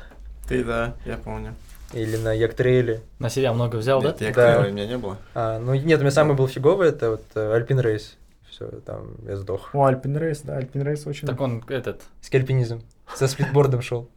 [0.48, 1.54] Ты, да, я помню.
[1.94, 3.02] Или на Яктрейле.
[3.20, 4.16] На себя много взял, да?
[4.20, 4.54] Нет, Да.
[4.56, 5.18] крылья у меня не было.
[5.34, 8.18] А, ну нет, у меня самый был фиговый, это вот Альпин Рейс.
[8.50, 9.74] Все, там я сдох.
[9.74, 11.28] О, Альпин Рейс, да, Альпин Рейс очень...
[11.28, 12.82] Так он этот, Скальпинизм.
[13.16, 14.10] Со сплитбордом шел.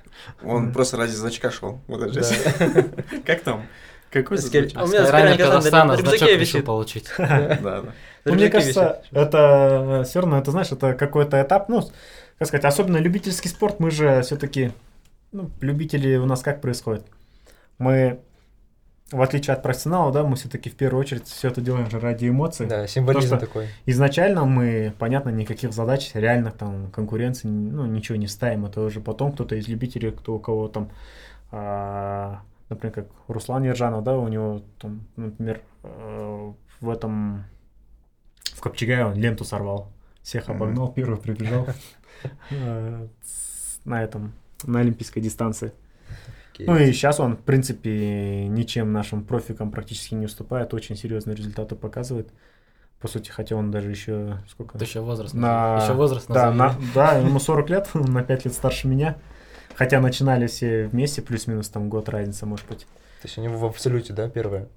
[0.44, 1.80] Он просто ради значка шел.
[1.88, 2.84] Вот это Да.
[3.26, 3.66] Как там?
[4.10, 4.78] Какой Скель- значок?
[4.80, 7.08] А у меня ранее Казахстана значок решил получить.
[7.18, 7.82] Да, да.
[8.24, 11.82] Ну, мне кажется, это все равно, это знаешь, это какой-то этап, ну,
[12.38, 14.72] как сказать, особенно любительский спорт, мы же все-таки,
[15.32, 17.04] ну, любители у нас как происходит?
[17.78, 18.20] Мы,
[19.10, 22.28] в отличие от профессионала, да, мы все-таки в первую очередь все это делаем же ради
[22.28, 22.66] эмоций.
[22.66, 23.68] Да, символизм То, что- такой.
[23.86, 28.66] Изначально мы, понятно, никаких задач, реальных там конкуренций, ну, ничего не ставим.
[28.66, 30.90] Это уже потом кто-то из любителей, кто у кого там,
[31.50, 37.44] а, например, как Руслан Ержанов, да, у него там, например, э, в этом,
[38.54, 39.92] в Копчегае он ленту сорвал.
[40.22, 41.66] Всех обогнал, первый прибежал
[42.50, 43.08] э,
[43.84, 45.72] на этом, на олимпийской дистанции.
[46.54, 46.66] Окей.
[46.66, 51.74] Ну и сейчас он, в принципе, ничем нашим профикам практически не уступает, очень серьезные результаты
[51.74, 52.30] показывает.
[53.00, 54.78] По сути, хотя он даже еще сколько?
[54.78, 55.34] Это еще возраст.
[55.34, 55.82] На...
[55.82, 56.74] Еще возраст да, на...
[56.94, 59.16] да, ему 40 лет, он на 5 лет старше меня.
[59.74, 62.80] Хотя начинали все вместе, плюс-минус там год разница, может быть.
[62.80, 64.68] То есть они в абсолюте, да, первое?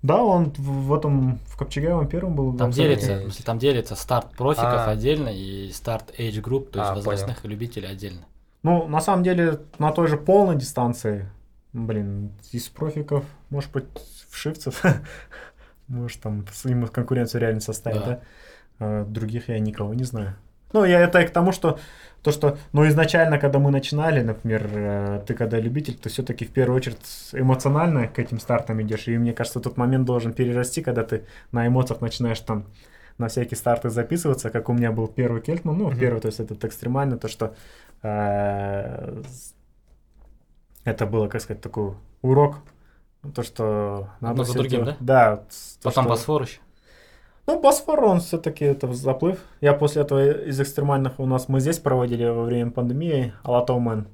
[0.00, 2.56] Да, он в, в этом, в Копчеге он первым был.
[2.56, 4.90] Там делится, смысле, там делится старт профиков А.
[4.90, 8.22] отдельно и старт age group, то есть А, возрастных любителей отдельно.
[8.62, 11.28] Ну, на самом деле, на той же полной дистанции,
[11.72, 13.86] блин, из профиков, может быть,
[14.30, 14.82] вшивцев,
[15.88, 18.06] может, там ему конкуренцию реально составить, Да.
[18.06, 18.20] да?
[18.78, 20.34] А других я никого не знаю.
[20.72, 21.78] Ну, я это и к тому, что
[22.22, 26.50] то, что, ну, изначально, когда мы начинали, например, э, ты когда любитель, то все-таки в
[26.50, 26.98] первую очередь
[27.32, 29.08] эмоционально к этим стартам идешь.
[29.08, 32.64] И мне кажется, тот момент должен перерасти, когда ты на эмоциях начинаешь там
[33.22, 35.98] на всякие старты записываться, как у меня был первый Кельтман, ну, Мгм.
[35.98, 37.54] первый, то есть этот экстремальный, то, что
[38.02, 39.22] э,
[40.84, 42.56] это было, как сказать, такой урок,
[43.34, 44.96] то, что надо Одно за другим, делать.
[45.00, 46.58] Да, с- то, Потом что- Босфор еще.
[47.46, 49.38] Ну, Босфор, он все-таки это заплыв.
[49.60, 54.06] Я после этого из экстремальных у нас мы здесь проводили во время пандемии Алатоумен.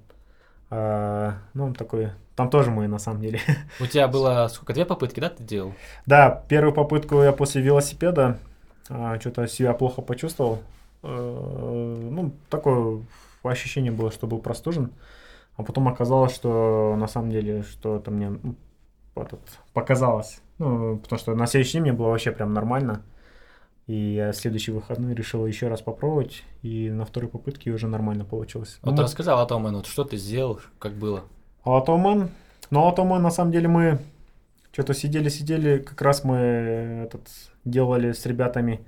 [0.71, 3.41] А, ну, он такой, там тоже мы на самом деле.
[3.81, 5.73] У тебя было сколько, две попытки, да, ты делал?
[6.07, 8.39] Да, первую попытку я после велосипеда
[9.21, 10.61] что-то себя плохо почувствовал.
[11.03, 13.03] Э, ну, такое
[13.43, 14.93] ощущение было, что был простужен.
[15.57, 18.55] А потом оказалось, что на самом деле, что это мне ну,
[19.17, 19.41] этот,
[19.73, 20.41] показалось.
[20.59, 23.03] Ну, потому что на следующий день мне было вообще прям нормально.
[23.87, 28.79] И я следующий выходной решил еще раз попробовать, и на второй попытке уже нормально получилось.
[28.83, 31.25] Вот Ну, рассказал о том, вот что ты сделал, как было.
[31.65, 32.29] Алатоумен.
[32.71, 33.99] Ну, Алатоумен, на самом деле, мы
[34.79, 37.27] что-то сидели-сидели, как раз мы этот,
[37.65, 38.87] делали с ребятами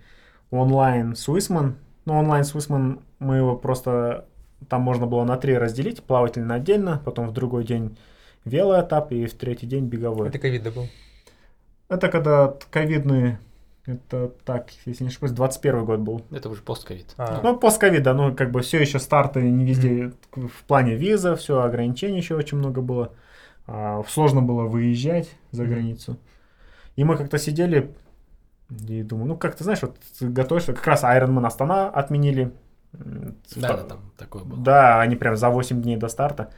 [0.52, 1.72] онлайн Swissman.
[2.04, 4.24] Ну, онлайн Swissman, мы его просто,
[4.68, 7.98] там можно было на три разделить, плавательный отдельно, потом в другой день
[8.44, 10.28] велоэтап и в третий день беговой.
[10.28, 10.86] Это ковид да был.
[11.88, 13.38] Это когда ковидный,
[13.84, 16.22] это так, если не ошибаюсь, 21 год был.
[16.30, 17.14] Это уже постковид.
[17.16, 17.40] А.
[17.42, 21.60] Ну, постковид, да, ну, как бы все еще старты не везде в плане виза, все,
[21.60, 23.12] ограничений еще очень много было.
[23.72, 26.18] А, сложно было выезжать за границу.
[26.96, 27.94] И мы как-то сидели
[28.68, 32.52] и думаю, ну, как ты знаешь, вот готовишься, как раз Ironman Астана отменили.
[32.92, 34.60] Да, да, там такое было.
[34.60, 36.52] Да, они прям за 8 дней до старта.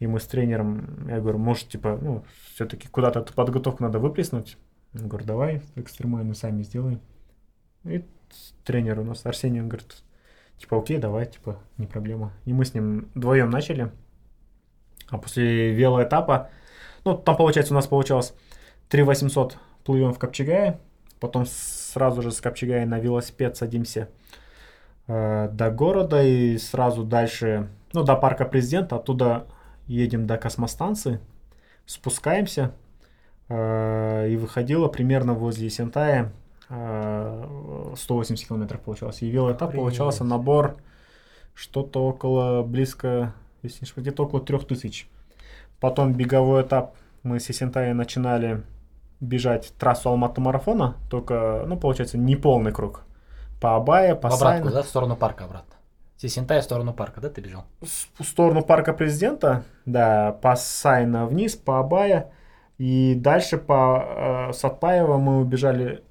[0.00, 2.24] И мы с тренером, я говорю, может, типа, ну,
[2.54, 4.58] все-таки куда-то эту подготовку надо выплеснуть.
[4.92, 7.00] Он говорит, давай экстремальную сами сделаем.
[7.84, 8.04] И
[8.64, 10.02] тренер у нас, Арсений, он говорит,
[10.58, 12.32] типа, окей, давай, типа, не проблема.
[12.44, 13.92] И мы с ним вдвоем начали.
[15.10, 16.50] А после велоэтапа,
[17.04, 18.34] ну, там, получается, у нас получалось
[18.88, 20.78] 3 800 плывем в Копчегае,
[21.18, 24.08] потом сразу же с Копчегая на велосипед садимся
[25.06, 29.46] э, до города и сразу дальше, ну, до парка президента, оттуда
[29.86, 31.20] едем до космостанции,
[31.86, 32.72] спускаемся,
[33.48, 36.32] э, и выходило примерно возле Сентая
[36.68, 39.22] э, 180 километров получалось.
[39.22, 39.80] И велоэтап Охренеть.
[39.80, 40.76] получался набор
[41.54, 45.06] что-то около, близко, если не где-то около 3000.
[45.80, 48.62] Потом беговой этап мы с Есентая начинали
[49.20, 53.02] бежать трассу Алматы марафона, только, ну, получается, не полный круг.
[53.60, 55.74] По Абае, по В обратку, да, в сторону парка обратно.
[56.16, 57.64] Сисентай в сторону парка, да, ты бежал?
[57.80, 62.30] в сторону парка президента, да, по Сайна вниз, по Абая.
[62.76, 66.02] И дальше по э, Сатпаева мы убежали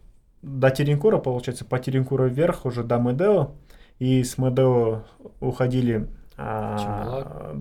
[0.41, 3.51] до Теренкура, получается, по Теренкура вверх уже до Медео.
[3.99, 5.03] И с Медео
[5.39, 6.07] уходили...
[6.41, 7.57] а,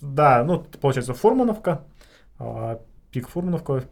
[0.00, 1.84] да, ну, получается, Фурмановка,
[2.38, 2.80] а,
[3.10, 3.84] пик Фурмановка,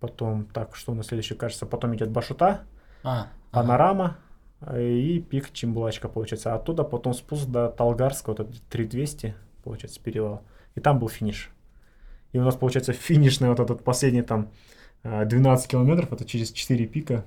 [0.00, 2.62] потом, так, что на следующий, кажется, потом идет Башута,
[3.04, 3.28] А, ага.
[3.52, 4.16] Панорама
[4.60, 6.52] э, и пик Чембулачка, получается.
[6.52, 10.42] А оттуда потом спуск до Талгарска, вот это 3200, получается, перевал.
[10.74, 11.50] И там был финиш.
[12.32, 14.50] И у нас, получается, финишный вот этот последний там
[15.04, 17.24] э, 12 километров, это через 4 пика.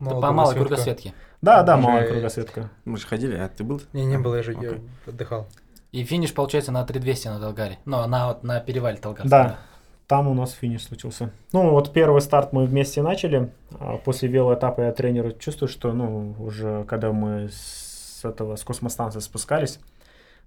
[0.00, 1.14] Мало по малой кругосветке.
[1.42, 2.70] Да, да, малая кругосветка.
[2.84, 3.80] Мы же ходили, а ты был?
[3.92, 4.80] Не, не было, я же я Окей.
[5.06, 5.46] отдыхал.
[5.92, 7.78] И финиш получается на 3200 на Долгаре.
[7.84, 9.28] Ну, на, вот, на перевале Долгарска.
[9.28, 9.58] Да,
[10.06, 11.32] там у нас финиш случился.
[11.52, 13.52] Ну, вот первый старт мы вместе начали.
[13.78, 19.20] а после велоэтапа я тренеру чувствую, что, ну, уже когда мы с этого, с космостанции
[19.20, 19.80] спускались,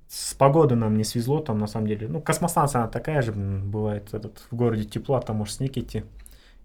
[0.07, 2.07] с погодой нам не свезло, там, на самом деле.
[2.07, 6.03] Ну, космостанция, она такая же, бывает, этот, в городе тепло, а там может снег идти.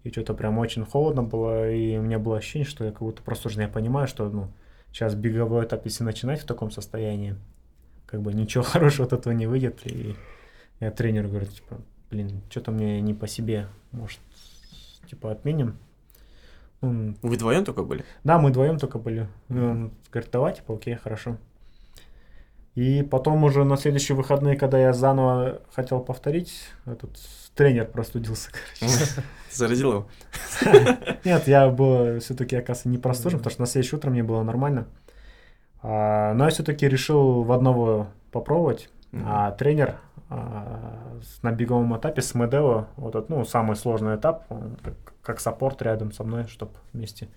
[0.03, 3.21] И что-то прям очень холодно было, и у меня было ощущение, что я как будто
[3.21, 3.61] простужен.
[3.61, 4.47] Я понимаю, что, ну,
[4.91, 7.35] сейчас беговой этап, если начинать в таком состоянии,
[8.05, 9.85] как бы ничего хорошего от этого не выйдет.
[9.85, 10.15] И
[10.79, 14.19] я тренеру говорю, типа, блин, что-то мне не по себе, может,
[15.09, 15.77] типа, отменим.
[16.81, 18.05] Он, Вы вдвоем только были?
[18.23, 19.27] да, мы вдвоем только были.
[19.49, 21.37] Он говорит, давай, типа, окей, хорошо.
[22.79, 27.09] И потом уже на следующие выходные, когда я заново хотел повторить, этот
[27.53, 28.95] тренер простудился, короче.
[29.51, 30.07] Заразил его?
[31.25, 34.87] Нет, я был все-таки, оказывается, не простужен, потому что на следующее утро мне было нормально.
[35.81, 38.89] А, но я все-таки решил в одного попробовать.
[39.25, 39.97] А тренер
[40.29, 44.77] а, на беговом этапе с Медео, вот этот, ну, самый сложный этап, он
[45.29, 47.27] как, саппорт рядом со мной, чтобы вместе.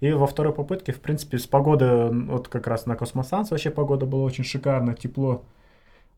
[0.00, 4.06] И во второй попытке, в принципе, с погоды, вот как раз на космостанции вообще погода
[4.06, 5.44] была очень шикарно, тепло.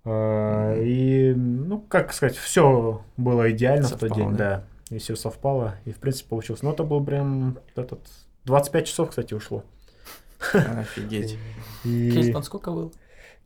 [0.05, 4.65] А, И, ну, как сказать, все было идеально в тот Совпало, день, да?
[4.89, 4.97] да.
[4.97, 6.63] И все совпало, и, в принципе, получилось.
[6.63, 8.01] Но это был прям этот...
[8.45, 9.65] 25 часов, кстати, ушло.
[10.53, 11.37] Офигеть.
[11.85, 12.13] И...
[12.13, 12.93] Кельтман сколько был?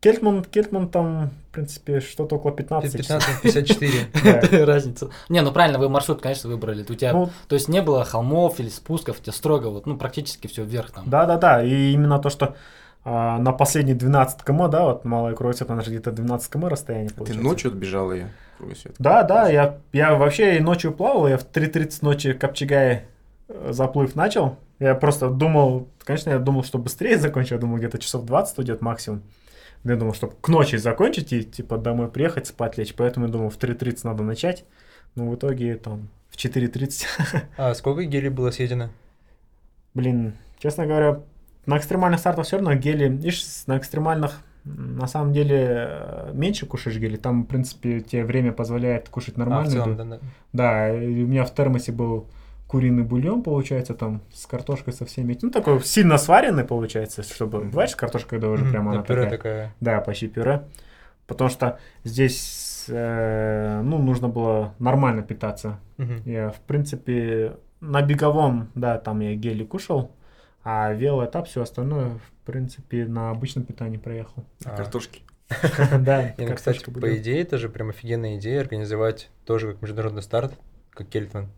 [0.00, 3.44] Кельтман, Кельтман там, в принципе, что-то около 15 часов.
[3.44, 4.50] 15-54.
[4.50, 4.64] Да.
[4.66, 5.10] Разница.
[5.28, 6.82] Не, ну правильно, вы маршрут, конечно, выбрали.
[6.88, 9.98] У тебя, Ну, то есть не было холмов или спусков, у тебя строго вот, ну
[9.98, 11.04] практически все вверх там.
[11.06, 11.62] Да, да, да.
[11.62, 12.56] И именно то, что
[13.04, 17.10] а, на последние 12 км, да, вот малая кругосветка, она же где-то 12 км расстояние
[17.10, 17.44] Ты получается.
[17.44, 18.30] ночью отбежал ее?
[18.98, 23.04] Да, да, я, я вообще и ночью плавал, я в 3.30 ночи Копчегай
[23.48, 27.98] э, заплыв начал, Я просто думал, конечно, я думал, что быстрее закончу, я думал, где-то
[27.98, 29.22] часов 20 уйдет максимум.
[29.84, 32.94] Я думал, чтобы к ночи закончить и, типа, домой приехать, спать лечь.
[32.94, 34.64] Поэтому я думал, в 3.30 надо начать.
[35.14, 37.06] Но в итоге, там, в 4.30.
[37.56, 38.90] А сколько гелей было съедено?
[39.94, 41.20] Блин, честно говоря,
[41.66, 46.98] на экстремальных стартах все равно гели, видишь, на экстремальных на самом деле э, меньше кушаешь
[46.98, 49.70] гели, там, в принципе, тебе время позволяет кушать А, нормально.
[49.70, 50.18] целом, да, да.
[50.52, 52.26] Да, у меня в термосе был
[52.70, 55.32] куриный бульон, получается, там, с картошкой со всеми.
[55.32, 55.48] этим.
[55.48, 59.38] Ну, такой сильно сваренный, получается, чтобы, бывает, картошка, когда уже прямо да, она пюре такая.
[59.38, 59.74] такая.
[59.80, 60.62] Да, почти пюре.
[61.26, 65.80] Потому что здесь, э, ну, нужно было нормально питаться.
[66.24, 70.12] Я, в принципе, на беговом, да, там я гели кушал,
[70.62, 74.44] а велоэтап, все остальное, в принципе, на обычном питании проехал.
[74.64, 74.76] А.
[74.76, 75.22] Картошки.
[75.98, 80.52] Да, ну, кстати, по идее, это же прям офигенная идея организовать тоже как международный старт,
[80.90, 81.48] как Кельтман.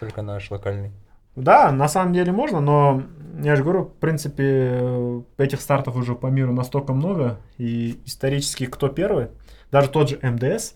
[0.00, 0.90] Только наш локальный.
[1.36, 3.04] Да, на самом деле можно, но
[3.42, 8.66] я же говорю, в принципе, э, этих стартов уже по миру настолько много, и исторически
[8.66, 9.28] кто первый,
[9.70, 10.74] даже тот же МДС,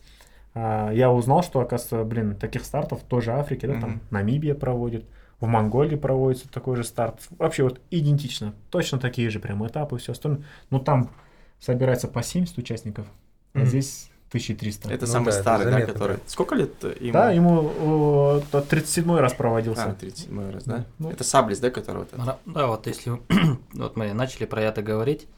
[0.54, 4.00] а, я узнал, что, оказывается, блин, таких стартов тоже Африке, да, там Мгм.
[4.10, 5.04] Намибия проводит,
[5.40, 7.20] в Монголии проводится такой же старт.
[7.38, 10.44] Вообще вот идентично, точно такие же прям этапы и все остальное.
[10.70, 11.10] Но там
[11.58, 13.06] собирается по 70 участников,
[13.54, 13.66] а Мгм.
[13.66, 14.92] здесь 1300.
[14.92, 16.18] Это Ну самый да, это старый, да, заметно который...
[16.26, 17.12] Сколько лет ему?
[17.12, 19.84] Да, ему о, тот 37 раз проводился.
[19.84, 20.84] А, 37 раз, да?
[20.98, 21.10] Ну.
[21.10, 22.18] Это Саблис, да, который вот этот?
[22.18, 23.12] Мара- Да, вот если
[23.74, 25.28] вот мы начали про это говорить,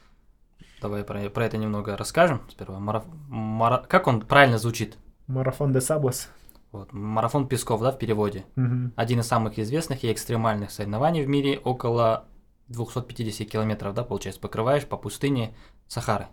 [0.80, 2.78] давай про, про это немного расскажем сперва.
[2.78, 4.96] Мараф- мара- Как он правильно звучит?
[5.26, 6.28] Марафон де Саблос.
[6.72, 8.44] Вот, марафон Песков, да, в переводе.
[8.56, 8.92] Мгм.
[8.96, 12.24] Один из самых известных и экстремальных соревнований в мире, около
[12.68, 15.54] 250 километров, да, получается, покрываешь по пустыне
[15.86, 16.26] Сахары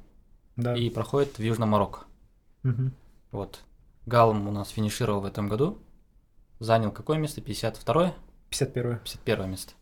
[0.55, 0.75] Да.
[0.75, 2.01] и проходит в Южном Марокко.
[2.63, 2.93] Мгм.
[3.31, 3.63] Вот.
[4.05, 5.79] Галм у нас финишировал в этом году,
[6.59, 7.41] занял какое место?
[7.41, 8.13] 52-е?
[8.49, 9.73] 51 51 место.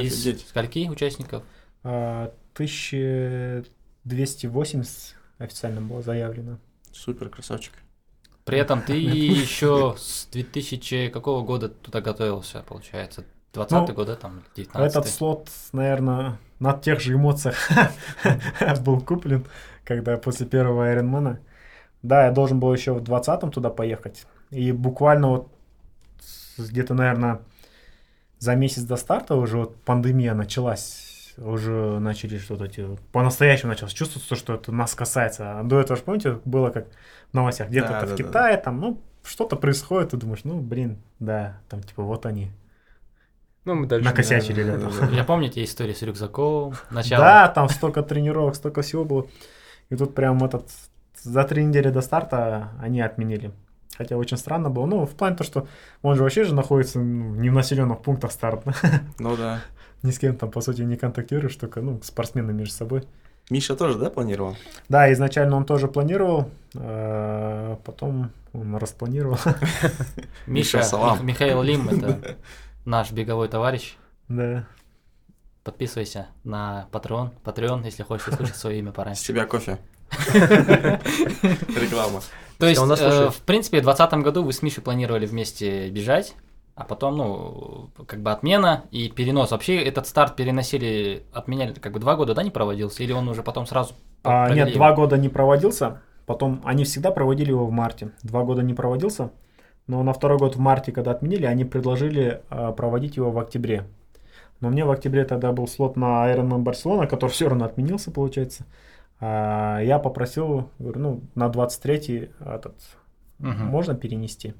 [0.00, 0.46] Из Офигеть.
[0.48, 1.42] скольки участников?
[1.82, 6.58] А, 1280 официально было заявлено.
[6.92, 7.72] Супер, красавчик.
[8.44, 13.24] При этом ты еще с 2000 какого года туда готовился, получается?
[13.52, 17.56] 20 Ну, год, да, там, 19 Этот слот, наверное, на тех же эмоциях
[18.84, 19.46] был куплен,
[19.84, 21.40] когда после первого Айронмана.
[22.06, 24.26] Да, я должен был еще в 20-м туда поехать.
[24.50, 25.48] И буквально вот
[26.56, 27.40] где-то, наверное,
[28.38, 31.34] за месяц до старта уже вот пандемия началась.
[31.36, 32.86] Уже начали что-то эти...
[33.12, 35.58] По-настоящему началось чувствоваться, что это нас касается.
[35.58, 36.86] А до этого, же, помните, было как
[37.32, 37.68] в новостях.
[37.68, 38.16] Где-то Да, да, в да.
[38.16, 42.52] Китае, там, ну, что-то происходит, ты думаешь, ну, блин, да, там, типа, вот они.
[43.64, 44.08] Ну, мы дальше...
[44.08, 45.06] Накосячили, да, да, да.
[45.08, 47.24] Я помню те истории с рюкзаком, начало.
[47.24, 49.26] Да, там столько тренировок, столько всего было.
[49.90, 50.70] И тут прям этот
[51.26, 53.52] за три недели до старта они отменили.
[53.96, 54.86] Хотя очень странно было.
[54.86, 55.66] Ну, в плане то, что
[56.02, 58.62] он же вообще же находится ну, не в населенных пунктах старт.
[59.18, 59.60] Ну да.
[60.02, 63.04] Ни с кем там, по сути, не контактируешь, только, ну, спортсмены между собой.
[63.48, 64.56] Миша тоже, да, планировал?
[64.88, 69.38] Да, изначально он тоже планировал, э, потом он распланировал.
[70.46, 70.82] Миша,
[71.22, 72.36] Михаил Лим, это
[72.84, 73.96] наш беговой товарищ.
[74.28, 74.66] Да.
[75.64, 79.24] Подписывайся на Patreon, Patreon, если хочешь услышать свое имя С пораньше.
[79.24, 79.78] тебя кофе.
[81.76, 82.20] Реклама.
[82.58, 86.34] То есть, э, в принципе, в 2020 году вы с Мишей планировали вместе бежать,
[86.74, 89.50] а потом, ну, как бы отмена и перенос.
[89.50, 93.02] Вообще этот старт переносили, отменяли, как бы два года, да, не проводился?
[93.02, 96.02] Или он уже потом сразу А, нет, два года не проводился.
[96.26, 98.10] Потом они всегда проводили его в марте.
[98.22, 99.30] Два года не проводился.
[99.86, 103.86] Но на второй год в марте, когда отменили, они предложили а, проводить его в октябре.
[104.60, 108.64] Но мне в октябре тогда был слот на Ironman Барселона, который все равно отменился, получается.
[109.20, 112.74] А, я попросил, говорю, ну, на 23-й этот,
[113.38, 113.66] Мгм.
[113.66, 114.54] можно перенести.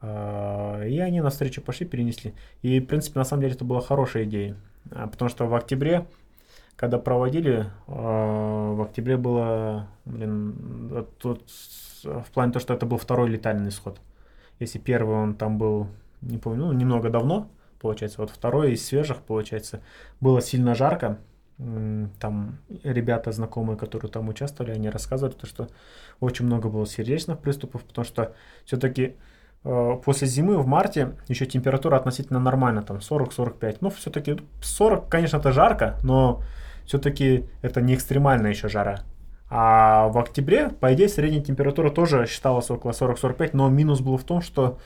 [0.00, 2.34] А, И они навстречу пошли, перенесли.
[2.62, 4.56] И, в принципе, на самом деле это была хорошая идея.
[4.90, 6.06] А, Потому что в октябре,
[6.76, 11.42] когда проводили, в октябре было, блин, тут
[12.02, 14.00] в плане то, что это был второй летальный исход.
[14.58, 15.86] Если первый он там был,
[16.20, 17.48] не помню, ну, немного давно,
[17.80, 19.80] получается, вот второй из свежих, получается,
[20.20, 21.18] было сильно жарко.
[22.18, 25.68] Там ребята знакомые, которые там участвовали, они рассказывали, то, что
[26.20, 28.34] очень много было сердечных приступов, потому что
[28.64, 29.14] все-таки
[29.62, 33.76] после зимы в марте еще температура относительно нормальная, там 40-45.
[33.80, 36.42] Ну, все-таки 40, конечно, это жарко, но
[36.84, 39.00] все-таки это не экстремальная еще жара.
[39.48, 44.24] А в октябре, по идее, средняя температура тоже считалась около 40-45, но минус был в
[44.24, 44.78] том, что,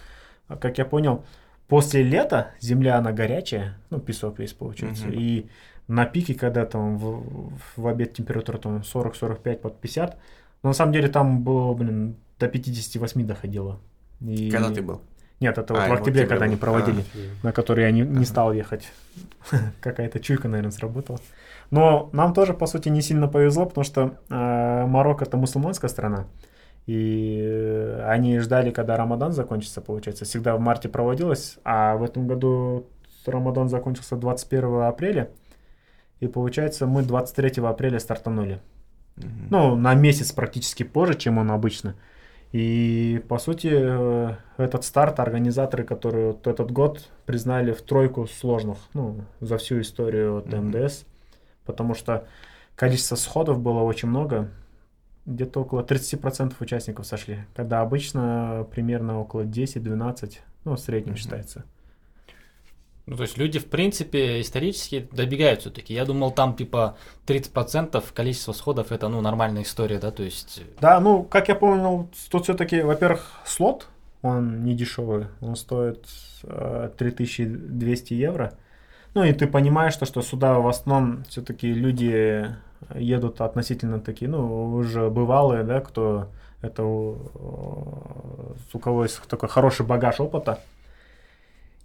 [0.48, 1.24] как я понял,
[1.68, 5.14] после лета земля, она горячая, ну, песок весь получается, Мгм.
[5.14, 5.46] и
[5.88, 10.18] на пике, когда там в, в обед температура там 40-45 под 50,
[10.62, 13.78] но на самом деле там было, блин, до 58 доходило.
[14.20, 15.00] И Когда ты был?
[15.38, 16.60] Нет, это вот А, в в октябре, октябре когда они был.
[16.60, 17.04] проводили,
[17.42, 18.90] на который я не, не стал ехать.
[19.80, 21.18] Какая-то чуйка, наверное, сработала.
[21.70, 26.26] Но нам тоже, по сути, не сильно повезло, потому что э, Марокко это мусульманская страна.
[26.86, 30.24] И они ждали, когда Рамадан закончится, получается.
[30.24, 32.86] Всегда в марте проводилось, а в этом году
[33.26, 35.30] Рамадан закончился 21 апреля.
[36.20, 38.60] И получается, мы 23 апреля стартанули.
[39.16, 39.48] Мгм.
[39.50, 41.94] Ну, на месяц практически позже, чем он обычно.
[42.52, 48.78] И, по сути, э, этот старт организаторы, которые вот этот год признали в тройку сложных,
[48.94, 50.68] ну, за всю историю от Мгм.
[50.68, 51.04] МДС,
[51.64, 52.26] потому что
[52.74, 54.48] количество сходов было очень много,
[55.26, 61.18] где-то около 30% участников сошли, когда обычно примерно около 10-12, ну, в среднем Мгм.
[61.18, 61.64] считается.
[63.06, 65.94] Ну, то есть люди, в принципе, исторически добегают все-таки.
[65.94, 66.96] Я думал, там типа
[67.26, 70.62] 30% количества сходов это ну нормальная история, да, то есть.
[70.80, 73.86] Да, ну, как я понял, тут все-таки, во-первых, слот,
[74.22, 76.04] он не дешевый, он стоит
[76.42, 78.54] э, 3200 евро.
[79.14, 82.50] Ну, и ты понимаешь, что, что сюда в основном все-таки люди
[82.94, 86.28] едут относительно такие, ну, уже бывалые, да, кто
[86.60, 90.60] это у, у кого есть такой хороший багаж опыта.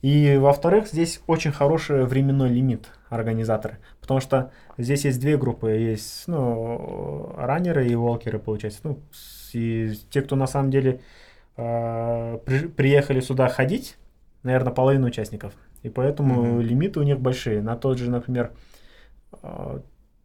[0.01, 3.77] И, во-вторых, здесь очень хороший временной лимит организаторы.
[3.99, 5.69] Потому что здесь есть две группы.
[5.71, 8.79] Есть ну, раннеры и волкеры, получается.
[8.83, 8.99] Ну,
[9.53, 11.01] и те, кто на самом деле
[11.57, 13.97] э, при- приехали сюда ходить,
[14.43, 15.53] наверное, половина участников.
[15.83, 16.61] И поэтому Мгм.
[16.61, 17.61] лимиты у них большие.
[17.61, 18.51] На тот же, например,
[19.43, 19.79] э,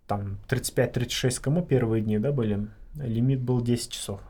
[0.06, 4.20] там 35-36 кому первые дни, да, были, лимит был 10 часов,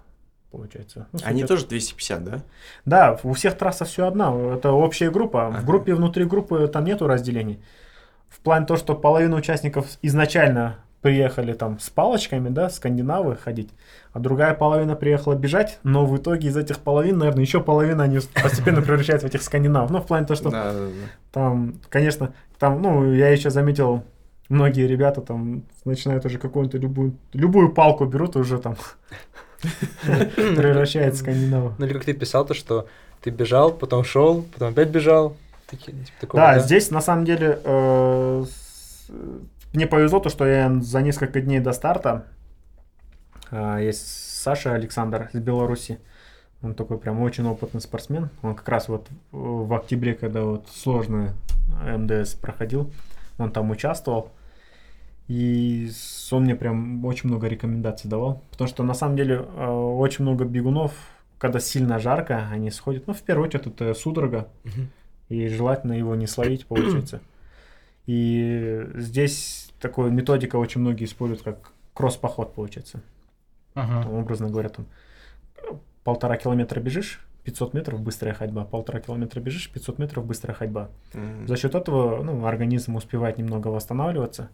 [0.50, 1.06] получается.
[1.12, 2.42] Ну, Они тоже 250, да?
[2.84, 5.48] да, у всех трасса все одна, это общая группа.
[5.48, 5.58] Ага.
[5.58, 7.60] В группе внутри группы там нету разделений.
[8.28, 13.70] В плане того, что половина участников изначально приехали там с палочками, да, скандинавы ходить,
[14.12, 18.18] а другая половина приехала бежать, но в итоге из этих половин, наверное, еще половина они
[18.42, 19.90] постепенно превращаются в этих скандинавов.
[19.90, 20.92] Ну, в плане того, что Да, да, да.
[21.32, 24.02] там, конечно, там, ну, я еще заметил,
[24.48, 28.76] многие ребята там начинают уже какую-то любую, любую палку берут уже там
[30.36, 31.74] превращается в скандинава.
[31.78, 32.86] Ну или как ты писал, то что
[33.22, 35.36] ты бежал, потом шел, потом опять бежал.
[36.20, 38.44] Типа Да, здесь на самом деле э,
[39.72, 42.26] мне повезло то, что я за несколько дней до старта
[43.50, 44.06] э, есть
[44.42, 45.98] Саша Александр из Беларуси.
[46.62, 48.30] Он такой прям очень опытный спортсмен.
[48.42, 51.30] Он как раз вот в октябре, когда вот сложный
[51.84, 52.90] МДС проходил,
[53.38, 54.30] он там участвовал.
[55.28, 55.90] И
[56.30, 58.42] он мне прям очень много рекомендаций давал.
[58.50, 60.92] Потому что на самом деле э, очень много бегунов,
[61.38, 63.06] когда сильно жарко, они сходят.
[63.06, 64.88] Ну, в первую очередь, это судорога Мгм.
[65.28, 67.20] и желательно его не словить, получается.
[68.06, 73.02] И здесь такую методика очень многие используют как кросс-поход, получается.
[73.74, 74.02] Мгм.
[74.02, 74.86] Там, образно говоря, там
[76.04, 80.88] полтора километра бежишь, 500 метров быстрая ходьба, полтора километра бежишь, 500 метров быстрая ходьба.
[81.14, 81.48] Мгм.
[81.48, 84.50] За счет этого ну, организм успевает немного восстанавливаться.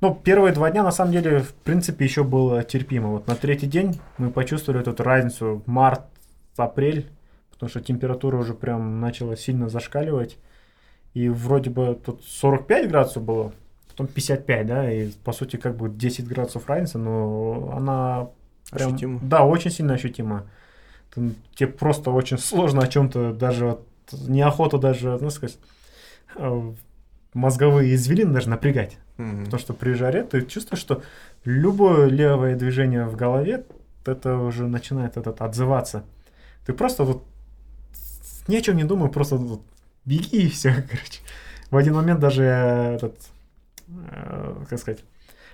[0.00, 3.08] Ну, первые два дня, на самом деле, в принципе, еще было терпимо.
[3.08, 6.02] Вот на третий день мы почувствовали эту разницу март,
[6.56, 7.10] апрель,
[7.50, 10.36] потому что температура уже прям начала сильно зашкаливать.
[11.14, 13.52] И вроде бы тут 45 градусов было,
[13.88, 18.28] потом 55, да, и по сути как бы 10 градусов разница, но она
[18.70, 18.88] прям...
[18.90, 19.20] Ощутимо.
[19.22, 20.46] Да, очень сильно ощутимо.
[21.14, 23.78] Ты- тебе просто очень сложно о чем-то даже
[24.28, 25.58] неохота даже, ну сказать,
[26.36, 26.72] э,
[27.32, 28.98] мозговые извилины даже напрягать.
[29.16, 29.44] Мгм.
[29.44, 31.02] Потому что при жаре ты чувствуешь, что
[31.44, 33.64] любое левое движение в голове,
[34.04, 36.04] это уже начинает этот отзываться.
[36.64, 37.24] Ты просто вот
[38.48, 39.62] ни о чем не думай, просто вот
[40.04, 41.20] беги и все, короче.
[41.70, 43.18] В один момент даже этот,
[43.88, 45.04] э, как сказать,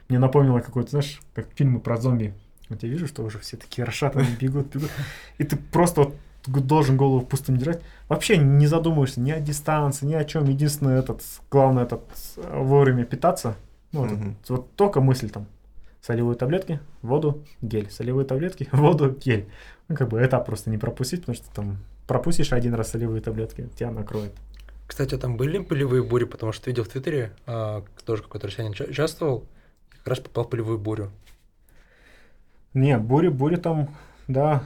[0.08, 2.34] мне напомнило какой-то, знаешь, как фильмы про зомби.
[2.68, 4.90] Вот я вижу, что уже все такие расшатанные бегут, бегут.
[5.38, 7.82] И ты просто вот должен голову пустым держать.
[8.08, 10.44] Вообще не задумываешься ни о дистанции, ни о чем.
[10.44, 12.02] Единственное, этот, главное, этот,
[12.36, 13.56] э, вовремя питаться.
[13.92, 14.36] Ну, вот, Мгм.
[14.48, 15.46] вот только мысль там.
[16.00, 17.88] Солевые таблетки, воду, гель.
[17.90, 19.48] Солевые таблетки, воду, гель.
[19.88, 21.76] Ну, как бы этап просто не пропустить, потому что там
[22.08, 24.32] пропустишь один раз солевые таблетки, тебя накроет.
[24.88, 28.72] Кстати, а там были полевые бури, потому что видел в Твиттере, а, тоже какой-то россиянин
[28.72, 29.44] уча- участвовал,
[29.90, 31.10] как раз попал в полевую бурю.
[32.74, 33.94] Не, бури, бури там,
[34.28, 34.64] да,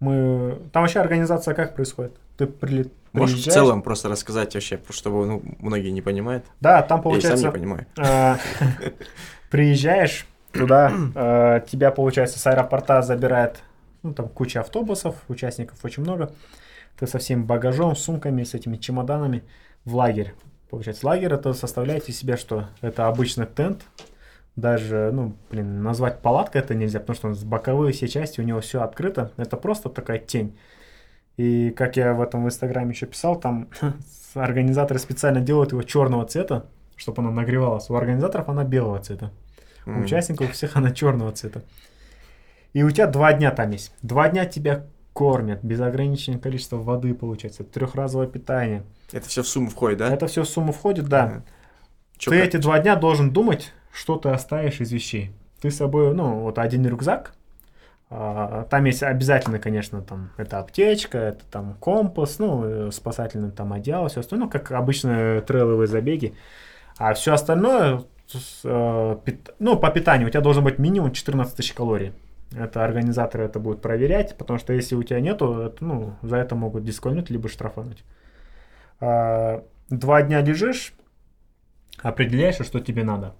[0.00, 0.58] мы...
[0.72, 2.16] Там вообще организация как происходит?
[2.36, 2.92] Ты прилет...
[3.12, 6.44] Можешь в приезжаешь- целом просто рассказать вообще, чтобы ну, многие не понимают.
[6.60, 7.50] Да, там Я и сам не получается...
[7.50, 7.86] понимаю.
[7.96, 8.36] э,
[9.50, 13.62] Приезжаешь туда, э, тебя, получается, с аэропорта забирает,
[14.02, 16.32] ну, там куча автобусов, участников очень много.
[16.98, 19.42] Ты со всем багажом, сумками, с этими чемоданами
[19.84, 20.34] в лагерь.
[20.70, 22.68] Получается, лагерь это составляет из себя что?
[22.80, 23.82] Это обычный тент,
[24.56, 28.44] даже, ну, блин, назвать палаткой это нельзя, потому что он с боковые все части, у
[28.44, 29.32] него все открыто.
[29.36, 30.56] Это просто такая тень.
[31.36, 33.68] И как я в этом в Инстаграме еще писал, там
[34.34, 36.66] организаторы специально делают его черного цвета,
[36.96, 37.88] чтобы она нагревалась.
[37.88, 39.32] У организаторов она белого цвета.
[39.86, 41.62] У участников у всех она черного цвета.
[42.72, 43.92] И у тебя два дня там есть.
[44.02, 48.84] Два дня тебя кормят, без ограниченного количества воды получается, трехразовое питание.
[49.12, 50.12] Это все в сумму входит, да?
[50.12, 51.42] Это все в сумму входит, да.
[52.16, 52.48] Чё, ты как?
[52.48, 55.32] эти два дня должен думать, что ты оставишь из вещей.
[55.60, 57.32] Ты с собой, ну, вот один рюкзак,
[58.08, 63.72] а, там есть обязательно, конечно, там, это аптечка, это там компас, ну, э, спасательное там
[63.72, 66.34] одеяло, все остальное, ну, как обычно трейловые забеги.
[66.98, 68.02] А все остальное,
[68.64, 69.16] э,
[69.58, 72.12] ну, по питанию у тебя должен быть минимум 14 тысяч калорий.
[72.56, 76.56] Это организаторы это будут проверять, потому что если у тебя нету, это, ну, за это
[76.56, 78.02] могут дисквалифицировать, либо штрафануть.
[78.98, 80.94] А, Два дня лежишь,
[82.00, 83.34] определяешь, что тебе надо.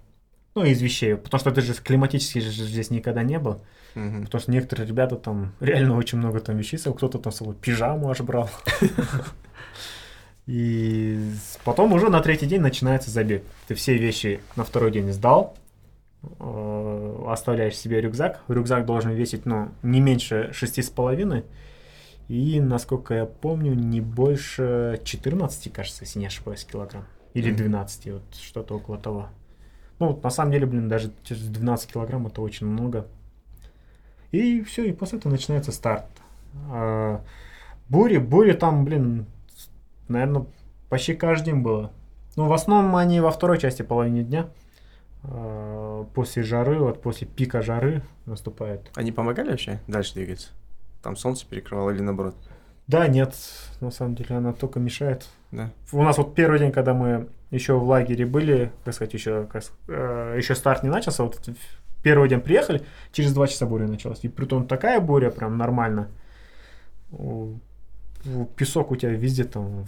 [0.55, 1.15] Ну, из вещей.
[1.15, 3.61] Потому что ты же климатически же здесь никогда не был.
[3.95, 4.25] Мгм.
[4.25, 8.09] Потому что некоторые ребята там реально очень много там собой, кто-то там с собой пижаму
[8.09, 8.49] аж брал.
[10.47, 11.19] И
[11.63, 13.43] потом уже на третий день начинается забег.
[13.67, 15.55] Ты все вещи на второй день сдал,
[16.39, 18.41] э, оставляешь себе рюкзак.
[18.47, 21.43] Рюкзак должен весить, ну, не меньше шести с половиной.
[22.27, 27.05] И, насколько я помню, не больше 14, кажется, если не ошибаюсь, килограмм.
[27.33, 27.57] Или Мгм.
[27.57, 29.29] 12, вот что-то около того.
[30.01, 33.05] Ну, на самом деле, блин, даже те же 12 килограмм это очень много.
[34.31, 36.07] И все, и после этого начинается старт.
[36.71, 37.21] А,
[37.87, 39.27] бури, бури там, блин,
[40.07, 40.47] наверное,
[40.89, 41.91] почти каждый день было.
[42.35, 44.49] Ну, в основном они во второй части половине дня.
[45.21, 48.89] А, После жары, вот после пика жары наступает.
[48.95, 50.49] Они помогали вообще дальше двигаться?
[51.03, 52.35] Там солнце перекрывало или наоборот?
[52.87, 53.35] Да, нет,
[53.81, 55.29] на самом деле она только мешает.
[55.51, 55.71] Да.
[55.91, 59.63] У нас вот первый день, когда мы еще в лагере были, как сказать, еще, как
[59.87, 61.39] э, еще старт не начался, вот
[62.01, 64.23] первый день приехали, через два часа буря началась.
[64.23, 66.07] И притом такая буря прям нормально.
[68.55, 69.87] Песок у тебя везде там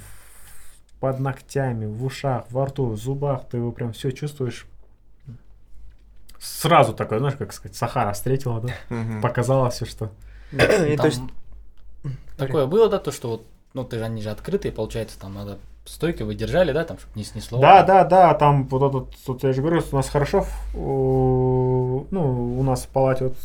[0.99, 4.65] под ногтями, в ушах, во рту, в зубах, ты его прям все чувствуешь.
[6.40, 8.73] Сразу такое, знаешь, как сказать, Сахара встретила, да?
[9.22, 10.11] Показала все, что...
[10.52, 11.22] И то есть-
[12.38, 16.25] Такое было, да, то, что вот, ну, ты они же открытые, получается, там надо стойкой
[16.25, 17.59] вы держали, да, там, чтобы не снесло.
[17.59, 22.63] Да, да, да, там вот этот, вот я же говорю, у нас хорошо, ну, у
[22.63, 23.35] нас в палате вот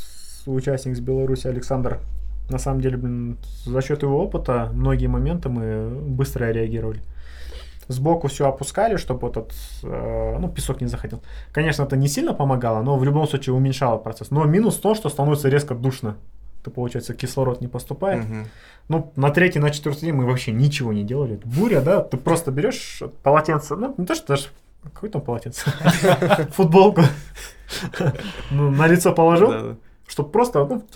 [0.46, 2.00] участник с Беларуси Александр,
[2.48, 7.02] на самом деле, блин, за счет его опыта многие моменты мы быстро реагировали.
[7.88, 9.52] Сбоку все опускали, чтобы этот,
[9.82, 11.22] э, ну, песок не заходил.
[11.52, 14.30] Конечно, это не сильно помогало, но в любом случае уменьшало процесс.
[14.30, 16.16] Но минус в том, что становится резко душно.
[16.68, 18.24] То, получается, кислород не поступает.
[18.24, 18.46] Мгм.
[18.88, 21.40] Ну, на третий, на четвертый день мы вообще ничего не делали.
[21.44, 24.48] Буря, да, ты просто берешь полотенце, ну, не то, что даже,
[24.82, 25.70] какое там полотенце?
[26.52, 27.02] Футболку.
[28.50, 30.86] Ну, на лицо положил, чтобы просто, ну,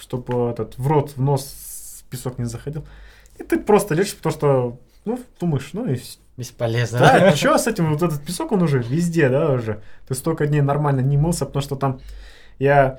[0.00, 2.84] чтобы этот, в рот, в нос песок не заходил.
[3.38, 5.98] И ты просто лежишь, потому что, ну, думаешь, ну и
[6.36, 6.98] Бесполезно.
[6.98, 9.82] да, что с этим, вот этот песок, он уже везде, да, уже.
[10.08, 12.00] Ты столько дней нормально не мылся, потому что там
[12.58, 12.98] я,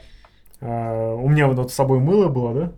[0.66, 2.72] у меня вот с собой мыло было, да,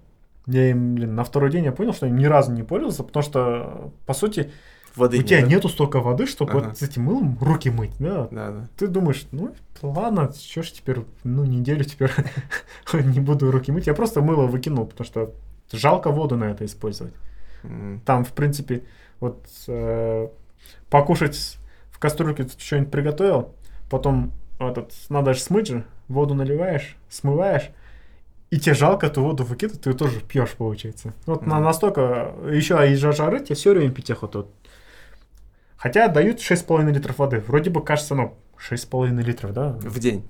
[0.47, 3.23] я им, блин, на второй день я понял, что я ни разу не пользовался, потому
[3.23, 4.51] что, по сути,
[4.95, 5.47] Воды у тебя да?
[5.47, 6.67] нету столько воды, чтобы Ага.
[6.69, 8.29] вот с этим мылом руки мыть, да.
[8.31, 8.67] Да, да.
[8.77, 12.11] Ты думаешь, ну, ладно, что ж теперь, ну, неделю теперь
[12.93, 13.87] не буду руки мыть.
[13.87, 15.33] Я просто мыло выкинул, потому что
[15.71, 17.13] жалко воду на это использовать.
[17.63, 18.01] М.
[18.05, 18.83] Там, в принципе,
[19.19, 20.29] вот э,
[20.89, 21.57] покушать
[21.91, 23.53] в кастрюльке что-нибудь приготовил,
[23.89, 27.69] потом этот, надо же смыть же, воду наливаешь, смываешь,
[28.51, 31.13] и тебе жалко эту воду выкидывать, ты ее тоже пьешь, получается.
[31.25, 31.63] Вот на Мгм.
[31.65, 34.39] настолько, еще из-за жары тебе все время пить охота.
[34.39, 34.53] Вот.
[35.77, 37.43] Хотя дают 6,5 литров воды.
[37.47, 39.69] Вроде бы кажется, ну, 6,5 литров, да?
[39.81, 40.27] В день.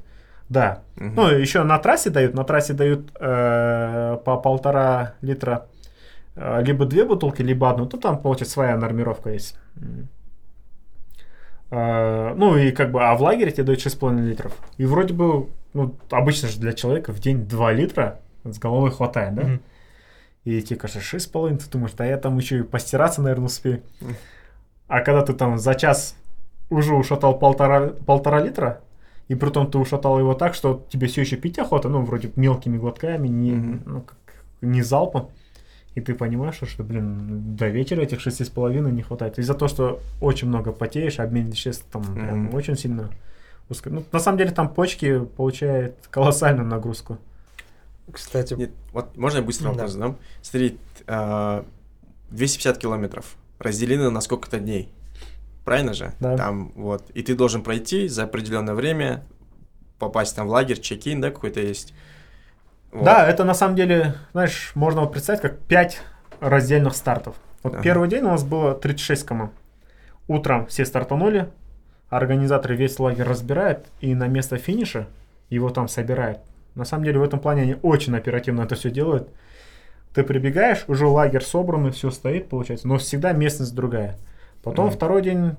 [0.50, 0.84] Да.
[0.96, 1.16] Мгм.
[1.16, 2.34] Ну, еще на трассе дают.
[2.34, 5.68] На трассе дают э, по полтора литра
[6.36, 7.86] э, либо две бутылки, либо одну.
[7.86, 9.58] То там, получается, своя нормировка есть.
[11.76, 14.54] Э, ну, и как бы, а в лагере тебе дают 6,5 литров.
[14.78, 19.36] И вроде бы, ну, обычно же для человека в день 2 литра с головой хватает,
[19.36, 19.44] да?
[19.44, 19.62] Мгм.
[20.46, 23.82] И тебе кажется, 6,5, ты думаешь, да я там еще и постираться, наверное, успею.
[24.00, 24.16] Мгм.
[24.88, 26.16] А когда ты там за час
[26.70, 28.80] уже ушатал полтора, полтора литра,
[29.28, 32.32] и при том ты ушатал его так, что тебе все еще пить охота, ну, вроде
[32.38, 33.82] мелкими глотками, не, Мгм.
[33.86, 34.18] ну, как,
[34.62, 35.30] не залпом.
[35.96, 39.40] И ты понимаешь, что, блин, до вечера этих шести с половиной не хватает.
[39.40, 42.56] Из-за того, что очень много потеешь, обмен веществ там прям Мгм.
[42.56, 43.10] очень сильно
[43.70, 47.18] ускор- Ну, на самом деле там почки получают колоссальную нагрузку.
[48.12, 49.72] Кстати, Нет, вот можно я быстро Да.
[49.72, 50.18] вопрос задам?
[50.42, 50.78] Смотри,
[51.08, 51.66] а,
[52.30, 54.90] 250 километров разделены на сколько-то дней.
[55.64, 56.14] Правильно же?
[56.20, 56.36] Да.
[56.38, 57.10] Там вот.
[57.12, 59.24] И ты должен пройти за определенное время,
[59.98, 61.94] попасть там в лагерь, чек-ин, да, какой-то есть.
[62.96, 63.04] Вот.
[63.04, 66.02] Да, это на самом деле, знаешь, можно вот представить, как 5
[66.40, 67.36] раздельных стартов.
[67.64, 67.84] Вот Ага.
[67.84, 69.52] первый день у нас было 36 команд.
[70.28, 71.50] Утром все стартанули,
[72.10, 75.08] организаторы весь лагерь разбирают и на место финиша
[75.50, 76.40] его там собирают.
[76.76, 79.30] На самом деле в этом плане они очень оперативно это все делают.
[80.14, 84.16] Ты прибегаешь, уже лагерь собран, все стоит, получается, но всегда местность другая.
[84.64, 84.96] Потом Мгм.
[84.96, 85.56] второй день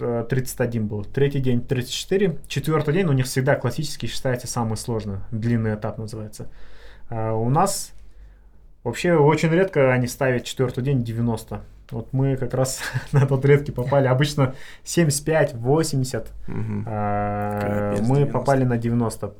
[0.00, 5.18] э, 31 был, третий день 34, четвертый день у них всегда классически считается самый сложный,
[5.30, 6.48] длинный этап называется.
[7.10, 7.92] А у нас
[8.84, 11.60] вообще очень редко они ставят четвертый день 90.
[11.90, 12.80] Вот мы как раз
[13.12, 14.06] на тот редкий попали.
[14.06, 14.54] Обычно
[14.84, 16.32] 75, 80.
[16.46, 16.84] Мгм.
[16.86, 18.32] а, мы 90.
[18.32, 19.34] попали на 90.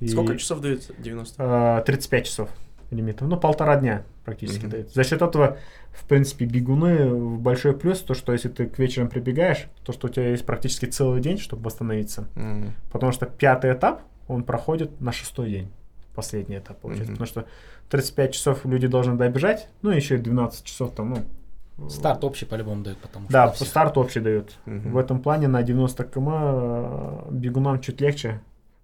[0.00, 0.90] И, Сколько часов дают?
[0.98, 1.36] 90?
[1.38, 2.48] а, 35 часов
[2.90, 3.26] лимитов.
[3.28, 4.70] Ну, полтора дня практически Мгм.
[4.70, 4.92] дают.
[4.94, 5.58] За счет этого,
[5.92, 10.06] в принципе, бегуны в большой плюс, то, что если ты к вечерам прибегаешь, то, что
[10.06, 12.28] у тебя есть практически целый день, чтобы восстановиться.
[12.36, 12.72] М.
[12.92, 15.72] Потому что пятый этап, он проходит на шестой день.
[16.14, 17.12] Последний этап получается.
[17.12, 17.18] Мгм.
[17.18, 17.46] Потому что
[17.88, 21.88] 35 часов люди должны добежать, ну, и еще 12 часов там, ну...
[21.90, 23.66] Старт общий по-любому дают, потому что Да, всех.
[23.66, 24.54] старт общий дают.
[24.66, 24.92] Мгм.
[24.92, 28.40] В этом плане на 90 км э, бегунам чуть легче.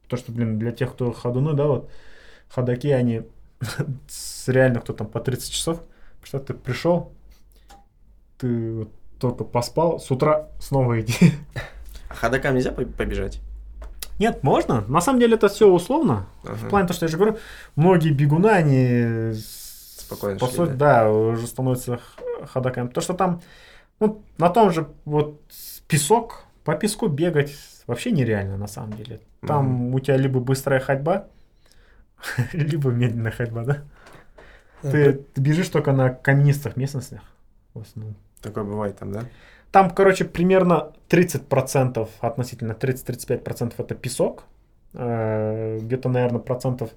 [0.09, 1.91] То, что, блин, для тех, кто ходуны, да, вот,
[2.49, 3.23] ходаки, они
[4.49, 5.81] реально кто там по 30 часов,
[6.25, 7.13] что ты пришел,
[8.39, 8.91] ты вот
[9.21, 11.15] только поспал, с утра снова иди.
[12.09, 13.41] А ходокам нельзя по- побежать?
[14.21, 14.83] Нет, можно.
[14.83, 16.27] На самом деле это все условно.
[16.45, 16.55] Ага.
[16.55, 17.39] В плане того, что я же говорю,
[17.75, 21.11] многие бегуны, они Спокойно по шли, сути, да?
[21.11, 22.89] уже становятся х- ходоками.
[22.89, 23.41] То, что там,
[23.99, 25.41] ну, на том же вот
[25.89, 27.57] песок, по песку бегать
[27.87, 29.21] вообще нереально на самом деле.
[29.47, 31.27] Там у тебя либо быстрая ходьба,
[32.53, 33.83] либо медленная ходьба, да?
[34.83, 37.21] Ты, ты бежишь только на каменистых местностях.
[37.75, 38.17] в основном.
[38.43, 39.25] Такое бывает там, да?
[39.73, 44.45] Там, короче, примерно 30% относительно 30-35% это песок.
[44.95, 46.91] Э, Где-то, наверное, процентов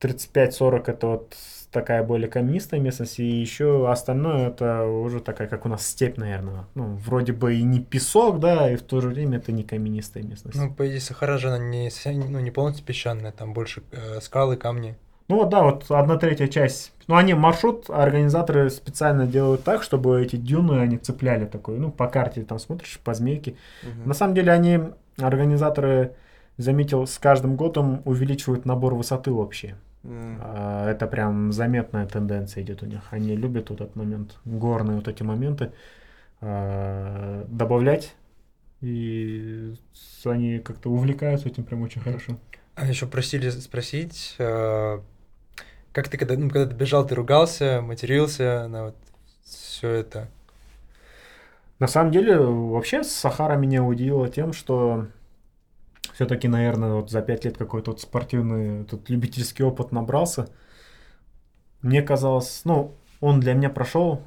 [0.00, 1.36] 35-40 это вот
[1.70, 3.18] такая более каменистая местность.
[3.18, 6.66] И еще остальное это уже такая, как у нас степь, наверное.
[6.74, 10.22] Ну, вроде бы и не песок, да, и в то же время это не каменистая
[10.22, 10.56] местность.
[10.56, 14.56] Ну, по идее, Сахара же она не, ну, не полностью песчаная, там больше э, скалы,
[14.56, 14.96] камни.
[15.30, 16.92] Ну вот да, вот одна третья часть.
[17.06, 21.78] Ну они маршрут, организаторы специально делают так, чтобы эти дюны они цепляли такой.
[21.78, 23.54] Ну по карте там смотришь, по змейке.
[23.84, 24.08] Мгм.
[24.08, 24.80] На самом деле они,
[25.18, 26.14] организаторы,
[26.56, 29.30] заметил, с каждым годом увеличивают набор высоты.
[29.30, 29.76] М.
[30.42, 33.02] А, Это прям заметная тенденция идет у них.
[33.12, 35.70] Они любят вот этот момент, горные вот эти моменты
[36.40, 38.16] а, добавлять.
[38.80, 39.76] И
[40.24, 42.36] они как-то увлекаются этим прям очень хорошо.
[42.74, 45.00] А еще просили спросить, э,
[45.92, 48.96] как ты, когда, ну, когда ты бежал, ты ругался, матерился на вот
[49.44, 50.28] все это?
[51.78, 55.06] На самом деле, вообще Сахара меня удивила тем, что
[56.14, 60.48] все-таки, наверное, вот за пять лет какой-то вот спортивный, тут любительский опыт набрался.
[61.80, 64.22] Мне казалось, ну, он для меня прошел,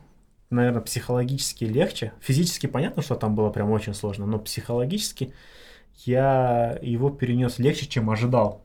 [0.49, 2.13] наверное, психологически легче.
[2.19, 5.33] Физически понятно, что там было прям очень сложно, но психологически
[6.05, 8.63] я его перенес легче, чем ожидал.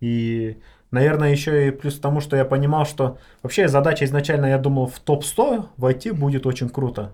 [0.00, 0.58] И,
[0.90, 4.86] наверное, еще и плюс к тому, что я понимал, что вообще задача изначально, я думал,
[4.86, 7.12] в топ-100 войти будет очень круто.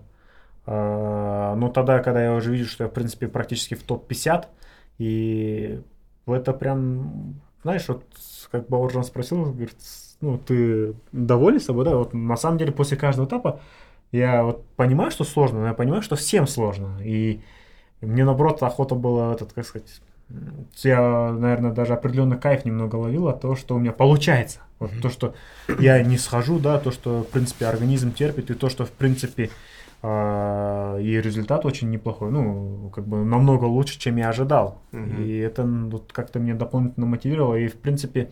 [0.65, 4.45] А, Но тогда, когда я уже вижу, что я, в принципе, практически в топ-50,
[4.99, 5.81] и
[6.25, 8.03] это прям, знаешь, вот
[8.51, 9.75] как Бауэржан спросил, говорит,
[10.21, 11.95] ну, ты доволен собой, да?
[11.95, 13.59] Вот на самом деле после каждого этапа
[14.11, 16.97] я вот понимаю, что сложно, но я понимаю, что всем сложно.
[17.03, 17.41] И
[18.01, 20.01] мне, наоборот, охота была, этот, как сказать,
[20.83, 24.59] я, наверное, даже определенный кайф немного ловил от того, что у меня получается.
[24.79, 25.01] Вот Мгм.
[25.01, 25.35] то, что
[25.79, 29.49] я не схожу, да, то, что, в принципе, организм терпит, и то, что, в принципе,
[30.03, 34.81] а, и результат очень неплохой, ну, как бы намного лучше, чем я ожидал.
[34.91, 35.23] Мгм.
[35.23, 38.29] И это вот как-то меня дополнительно мотивировало, и, в принципе,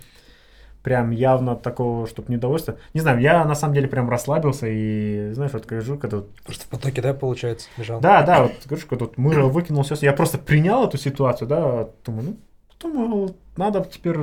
[0.85, 2.77] прям явно такого, чтобы недовольства.
[2.93, 6.67] Не знаю, я на самом деле прям расслабился, и, знаешь, вот скажу, когда Просто в
[6.67, 7.99] потоке, да, получается, бежал?
[7.99, 11.89] да, да, вот, говоришь, когда вот мыло выкинул, все, я просто принял эту ситуацию, да,
[12.05, 12.37] думаю, ну,
[12.79, 14.15] думаю, надо теперь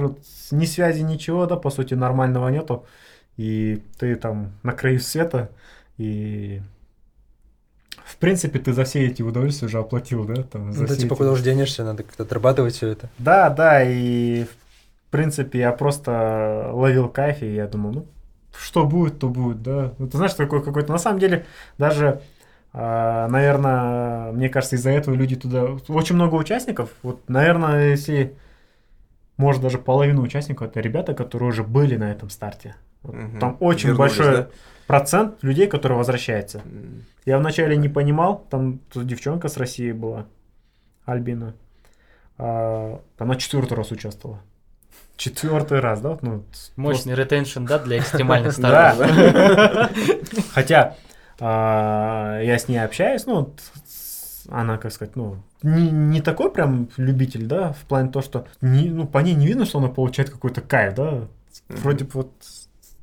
[0.52, 2.86] ни связи, ничего, да, по сути, нормального нету,
[3.36, 5.51] и ты там на краю света,
[5.98, 6.62] и
[8.05, 11.14] в принципе ты за все эти удовольствия уже оплатил, да, там, за Ну, ты типа
[11.14, 13.09] эти- куда уж денешься, надо как-то отрабатывать все это.
[13.18, 14.61] Да, да, и в
[15.12, 18.06] принципе я просто ловил кайф, и я думал, ну,
[18.59, 19.93] что будет, то будет, да.
[19.98, 21.47] Ну, ты знаешь, такой какой-то, на самом деле,
[21.78, 22.20] даже,
[22.72, 25.76] наверное, мне кажется, из-за этого люди туда...
[25.89, 28.34] Очень много участников, вот, наверное, если,
[29.36, 32.74] может, даже половина участников, это ребята, которые уже были на этом старте.
[33.02, 33.39] Вот Мгм.
[33.39, 34.48] Там очень Вернулись, большой да?
[34.86, 36.59] процент людей, которые возвращаются.
[36.64, 37.05] М.
[37.24, 40.26] Я вначале не понимал, там тут девчонка с России была,
[41.05, 41.55] Альбина.
[42.39, 44.40] А, она четвертый раз участвовала.
[45.23, 46.19] Четвертый раз, да?
[46.20, 46.44] Ну,
[46.77, 48.94] Мощный ретеншн, да, для экстремальных Да.
[48.94, 49.90] стартов.
[50.55, 50.97] Хотя
[51.40, 53.55] а, я с ней общаюсь, ну,
[54.49, 58.90] она, как сказать, ну, не, не такой прям любитель, да, в плане того, что не,
[58.90, 61.28] ну, по ней не видно, что она получает какой-то кайф, да.
[61.69, 62.32] Вроде бы вот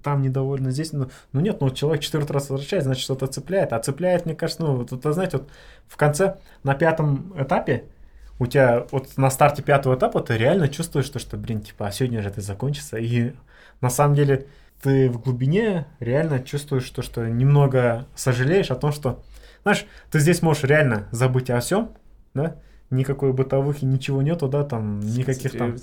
[0.03, 3.73] там недовольна, здесь, ну, ну нет, ну человек четвертый раз возвращается, значит что-то цепляет.
[3.73, 5.49] А цепляет, мне кажется, ну, вот, это, знаете, вот
[5.87, 7.85] в конце, на пятом этапе,
[8.39, 11.91] у тебя вот на старте пятого этапа ты реально чувствуешь, что, что блин, типа, а
[11.91, 12.97] сегодня же это закончится.
[12.97, 13.33] И
[13.81, 14.47] на самом деле
[14.81, 19.21] ты в глубине реально чувствуешь, что, что немного сожалеешь о том, что,
[19.63, 21.91] знаешь, ты здесь можешь реально забыть о всем,
[22.33, 22.55] да,
[22.89, 25.75] никакой бытовых и ничего нету, да, там, никаких там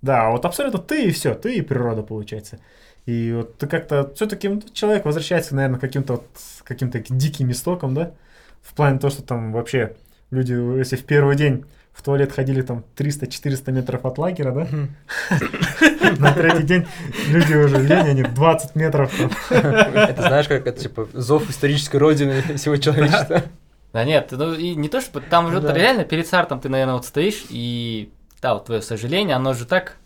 [0.00, 0.30] да.
[0.30, 2.58] вот абсолютно ты и все, ты и природа получается.
[3.04, 6.26] И вот ты как-то все-таки человек возвращается, наверное, каким-то вот,
[6.62, 8.14] каким-то диким истокам, да,
[8.62, 9.96] в плане того, что там вообще
[10.30, 14.68] люди, если в первый день в туалет ходили там 300-400 метров от лагеря, да,
[16.18, 16.86] на третий день
[17.28, 19.30] люди уже лень, они 20 метров там.
[19.50, 23.44] Это знаешь, как это, типа, зов исторической родины всего человечества.
[23.92, 27.06] Да нет, ну и не то, что там уже реально перед стартом ты, наверное, вот
[27.06, 28.10] стоишь, и
[28.42, 29.96] да, вот твое сожаление, оно же так...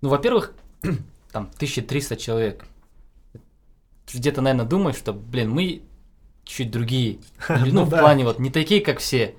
[0.00, 0.54] Ну, во-первых,
[1.32, 2.64] там 1300 человек.
[4.06, 5.82] Ты Где-то, наверное, думаешь, что, блин, мы
[6.44, 7.18] чуть другие.
[7.48, 9.34] Ну, Ну в плане вот не такие, как все.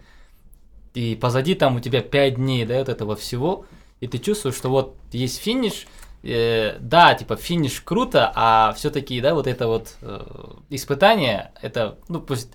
[0.93, 3.65] И позади там у тебя 5 дней, да, вот этого всего,
[3.99, 5.87] и ты чувствуешь, что вот есть финиш,
[6.21, 12.21] э, да, типа финиш круто, а все-таки, да, вот это вот э, испытание, это, ну,
[12.21, 12.51] пусть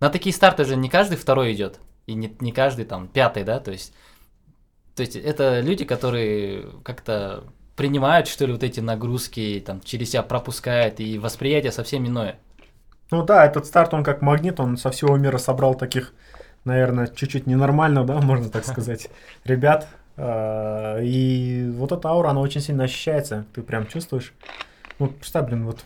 [0.00, 3.60] на такие старты же не каждый второй идет, и не, не каждый там пятый, да,
[3.60, 3.92] то есть,
[4.96, 7.44] то есть это люди, которые как-то
[7.76, 12.38] принимают, что ли, вот эти нагрузки, там, через себя пропускают, и восприятие совсем иное.
[13.10, 16.12] Ну да, этот старт, он как магнит, он со всего мира собрал таких,
[16.64, 19.08] наверное, чуть-чуть ненормальных, да, можно так сказать,
[19.44, 19.88] ребят.
[20.16, 24.32] А, И вот эта аура, она очень сильно ощущается, ты прям чувствуешь.
[24.98, 25.84] Ну, представь, блин, вот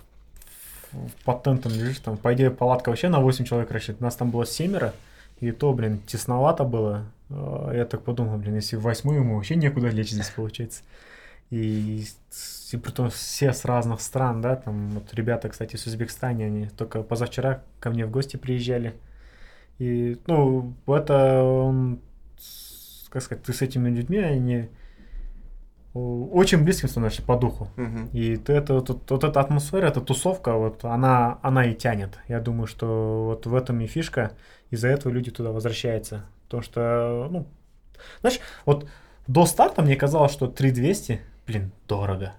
[1.25, 4.07] под тентом лежишь, там, по идее, палатка вообще на 8 человек рассчитана.
[4.07, 4.93] Нас там было семеро,
[5.41, 7.05] и то, блин, тесновато было.
[7.31, 10.83] А, Я так подумал, блин, если в восьмую ему вообще некуда лечь здесь получается.
[11.51, 12.05] И,
[12.75, 17.03] и притом все с разных стран, да, там вот ребята, кстати, из Узбекистана, они только
[17.03, 18.95] позавчера ко мне в гости приезжали.
[19.79, 22.01] И, ну, это, он,
[23.09, 24.69] как сказать, ты с этими людьми, они
[25.95, 27.69] очень близким становишься по духу.
[27.77, 28.09] Мгм.
[28.13, 32.19] И ты это, вот, вот эта атмосфера, эта тусовка, вот она, она и тянет.
[32.27, 34.33] Я думаю, что вот в этом и фишка,
[34.71, 36.25] из-за этого люди туда возвращаются.
[36.45, 37.47] Потому что, ну,
[38.21, 38.89] знаешь, вот
[39.29, 42.35] до старта мне казалось, что 3200, блин, дорого.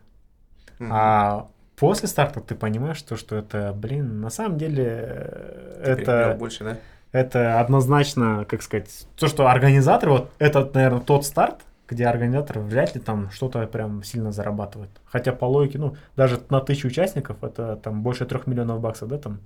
[0.79, 0.91] Мгм.
[0.93, 6.35] А после старта ты понимаешь, что, что это, блин, на самом деле э, Ты это,
[6.37, 6.77] больше, да?
[7.11, 12.95] это однозначно, как сказать, то, что организаторы, вот это, наверное, тот старт, где организаторы вряд
[12.95, 14.89] ли там что-то прям сильно зарабатывают.
[15.05, 19.17] Хотя по логике, ну, даже на тысячу участников это там больше трех миллионов баксов, да,
[19.17, 19.39] там.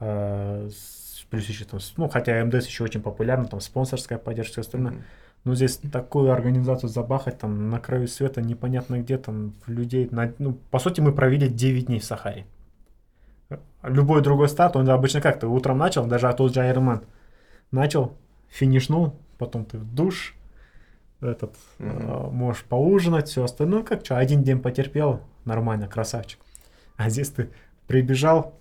[0.00, 0.68] э,
[1.30, 4.92] плюс еще там, ну, хотя МДС еще очень популярна, там спонсорская поддержка, все остальное.
[4.92, 5.04] Мгм.
[5.46, 10.54] Ну, здесь такую организацию забахать, там, на краю света, непонятно где, там, людей, на- ну,
[10.72, 12.46] по сути, мы провели 9 дней в Сахаре.
[13.84, 17.04] Любой другой старт, он обычно как ты утром начал, даже тот же Ironman,
[17.70, 18.16] начал,
[18.48, 20.34] финишнул, потом ты в душ,
[21.20, 21.90] этот, Мгм.
[21.90, 26.40] э, можешь поужинать, все остальное, как что, один день потерпел, нормально, красавчик.
[26.96, 27.50] А здесь ты
[27.86, 28.58] прибежал,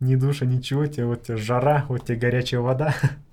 [0.00, 2.92] ни душа, ничего, тебе вот тебе жара, вот тебе горячая вода,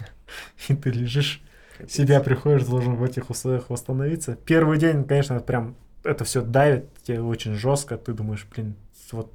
[0.70, 1.42] и ты лежишь.
[1.90, 4.38] Себя приходишь, должен в этих условиях восстановиться.
[4.46, 7.98] Первый день, конечно, прям это все давит тебе очень жестко.
[7.98, 8.76] Ты думаешь, блин,
[9.12, 9.32] вот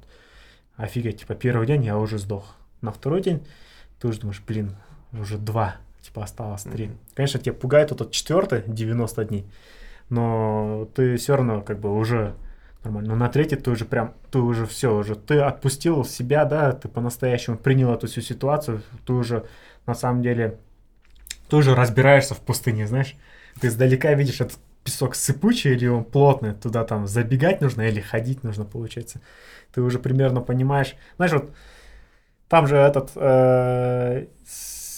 [0.75, 2.55] офигеть, типа первый день я уже сдох.
[2.81, 3.45] На второй день
[3.99, 4.75] ты уже думаешь, блин,
[5.13, 6.87] уже два, типа осталось три.
[6.87, 6.97] Мгм.
[7.15, 9.45] Конечно, тебя пугает этот четвертый, 90 дней,
[10.09, 12.35] но ты все равно как бы уже
[12.83, 13.09] нормально.
[13.09, 16.87] Но на третий ты уже прям, ты уже все, уже ты отпустил себя, да, ты
[16.87, 19.45] по-настоящему принял эту всю ситуацию, ты уже
[19.85, 20.59] на самом деле
[21.49, 23.15] ты уже разбираешься в пустыне, знаешь.
[23.59, 28.43] Ты издалека видишь этот песок сыпучий или он плотный, туда там забегать нужно или ходить
[28.43, 29.19] нужно, получается.
[29.73, 30.95] Ты уже примерно понимаешь.
[31.17, 31.51] Знаешь, вот
[32.47, 33.11] там же этот...
[33.15, 34.27] э,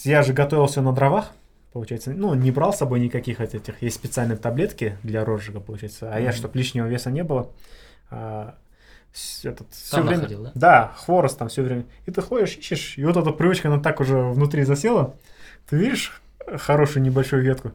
[0.04, 1.32] я же готовился на дровах,
[1.74, 2.12] получается.
[2.12, 3.82] Ну, не брал с собой никаких от этих.
[3.82, 6.14] Есть специальные таблетки для розжига, получается.
[6.14, 6.38] А я, Мгм.
[6.38, 7.50] чтобы лишнего веса не было,
[9.14, 10.18] с- этот, все время...
[10.18, 10.52] находил, да?
[10.56, 11.86] Да, хворост там все время.
[12.06, 15.16] И ты ходишь, ищешь, и вот эта привычка, она так уже внутри засела.
[15.70, 16.22] Ты видишь
[16.58, 17.72] хорошую небольшую ветку?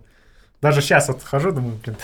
[0.61, 1.97] Даже сейчас вот хожу, думаю, блин.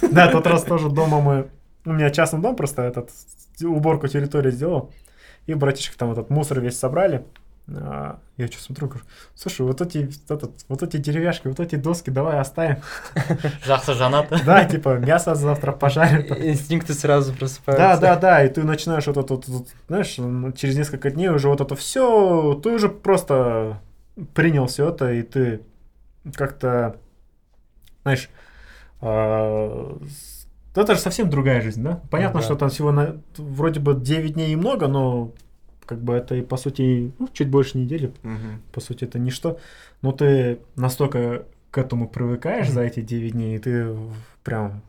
[0.10, 1.48] Да, тот раз тоже дома мы...
[1.84, 3.10] У меня частный дом просто этот
[3.62, 4.90] уборку территории сделал.
[5.46, 7.24] И братишек там этот мусор весь собрали.
[7.68, 12.10] А, я что смотрю, говорю, слушай, вот эти, этот, вот эти деревяшки, вот эти доски
[12.10, 12.78] давай оставим.
[13.64, 14.32] Жақсы жанат.
[14.44, 16.22] Да, типа, мясо завтра пожарим.
[16.34, 18.00] Инстинкты сразу Да, просыпаются.
[18.00, 19.40] да, да, и ты начинаешь вот это,
[19.88, 20.14] знаешь,
[20.56, 23.80] через несколько дней уже вот это все, ты уже просто
[24.34, 25.60] принял все это, и ты
[26.34, 26.96] как-то,
[28.02, 28.28] знаешь,
[29.00, 29.98] а,
[30.74, 32.00] это же совсем другая жизнь, да?
[32.10, 32.46] Понятно, да.
[32.46, 35.32] что там всего на, вроде бы 9 дней и много, но
[35.92, 38.62] как бы это и по сути ну, чуть больше недели, Мгм.
[38.72, 39.58] по сути это ничто,
[40.02, 43.94] но ты настолько к этому привыкаешь за эти 9 дней, и ты
[44.44, 44.82] прям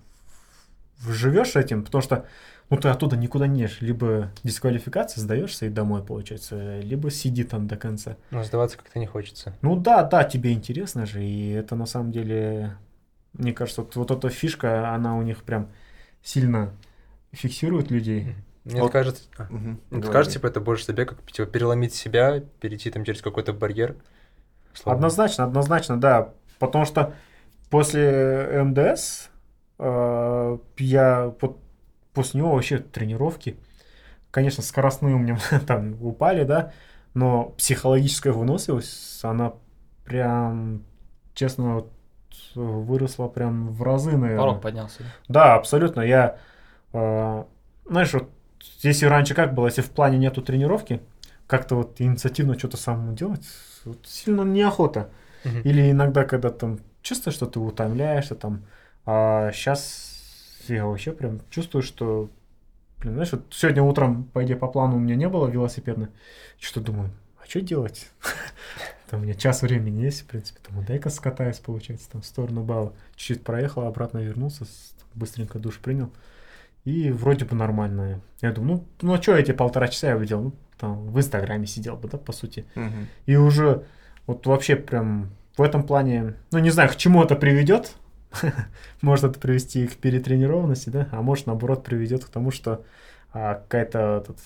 [1.07, 2.25] живешь этим, потому что
[2.69, 7.67] ну ты оттуда никуда не ешь, либо дисквалификация, сдаешься и домой, получается, либо сиди там
[7.67, 8.17] до конца.
[8.31, 9.53] Но сдаваться как-то не хочется.
[9.61, 12.75] Ну да, да, тебе интересно же, и это на самом деле,
[13.33, 15.67] мне кажется, вот, вот эта фишка, она у них прям
[16.23, 16.71] сильно
[17.31, 18.35] фиксирует людей.
[18.65, 18.91] Мне Вот.
[18.91, 19.81] кажется, а, Мгм.
[19.89, 23.95] мне кажется, типа, это больше себе как типа, переломить себя, перейти там через какой-то барьер.
[24.73, 24.97] Словно.
[24.97, 26.33] Однозначно, однозначно, да.
[26.59, 27.13] Потому что
[27.69, 29.29] после МДС
[29.79, 31.59] э, я вот
[32.13, 33.57] после него вообще тренировки,
[34.31, 35.37] конечно, скоростные у меня
[35.67, 36.71] там упали, да,
[37.13, 39.53] но психологическая выносливость, она
[40.05, 40.83] прям,
[41.33, 41.91] честно, вот,
[42.55, 44.37] выросла прям в разы, наверное.
[44.37, 44.99] Порог поднялся.
[44.99, 45.05] да?
[45.27, 46.01] Да, абсолютно.
[46.01, 46.37] Я,
[46.93, 47.43] э,
[47.87, 48.29] знаешь, вот
[48.81, 51.01] если раньше как было, если в плане нету тренировки,
[51.47, 53.45] как-то вот инициативно что-то самому делать,
[53.85, 55.09] вот сильно неохота.
[55.43, 55.61] Мгм.
[55.61, 58.65] Или иногда, когда там чувствуешь, что ты утомляешься там,
[59.05, 60.13] а сейчас
[60.67, 62.29] я вообще прям чувствую, что,
[62.99, 66.07] блин, знаешь, вот сегодня утром, по идее, по плану у меня не было велосипедной,
[66.59, 67.11] что думаю,
[67.41, 68.09] а что делать?
[69.09, 72.63] Там у меня час времени есть, в принципе, там дай-ка скатаюсь, получается, там в сторону
[72.63, 72.93] Бала.
[73.15, 74.65] Чуть-чуть проехал, обратно вернулся,
[75.13, 76.09] быстренько душ принял.
[76.85, 78.21] И вроде бы нормально.
[78.41, 80.43] Я думаю, ну, ну что эти полтора часа я бы делал?
[80.43, 82.65] Ну, там в Инстаграме сидел бы, да, по сути.
[82.75, 83.07] Мгм.
[83.25, 83.85] И уже
[84.27, 87.93] вот вообще прям в этом плане, ну не знаю, к чему это приведет.
[89.01, 92.83] может это привести к перетренированности, да, а может наоборот приведет к тому, что
[93.31, 94.37] а, какая-то, этот,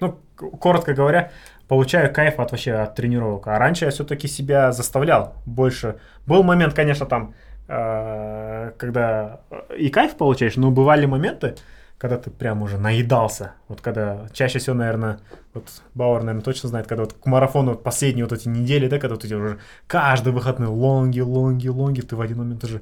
[0.00, 1.32] ну, коротко говоря,
[1.68, 3.46] получаю кайф от вообще от тренировок.
[3.48, 5.98] А раньше я все-таки себя заставлял больше.
[6.26, 7.34] Был момент, конечно, там,
[7.70, 9.40] когда
[9.78, 11.54] и кайф получаешь, но бывали моменты,
[11.98, 13.52] когда ты прям уже наедался.
[13.68, 15.20] Вот когда чаще всего, наверное,
[15.54, 18.98] вот Бауэр, наверное, точно знает, когда вот к марафону вот последние вот эти недели, да,
[18.98, 22.80] когда вот эти уже каждый выходный лонги, лонги, лонги, ты в один момент уже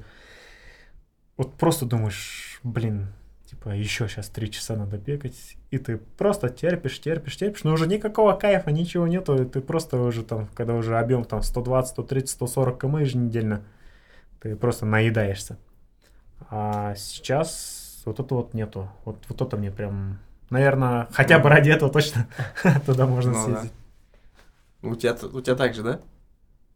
[1.36, 3.08] вот просто думаешь, блин,
[3.44, 7.86] типа еще сейчас три часа надо бегать, и ты просто терпишь, терпишь, терпишь, но уже
[7.86, 12.30] никакого кайфа, ничего нету, и ты просто уже там, когда уже объем там 120, 130,
[12.30, 13.64] 140 км еженедельно,
[14.40, 15.58] ты просто наедаешься.
[16.50, 18.88] А сейчас вот это вот нету.
[19.04, 20.18] Вот, вот это мне прям,
[20.50, 22.26] наверное, хотя бы ради этого точно
[22.86, 23.44] туда можно Ну да.
[23.44, 23.72] съездить.
[24.82, 26.00] У тебя, у тебя так же, да?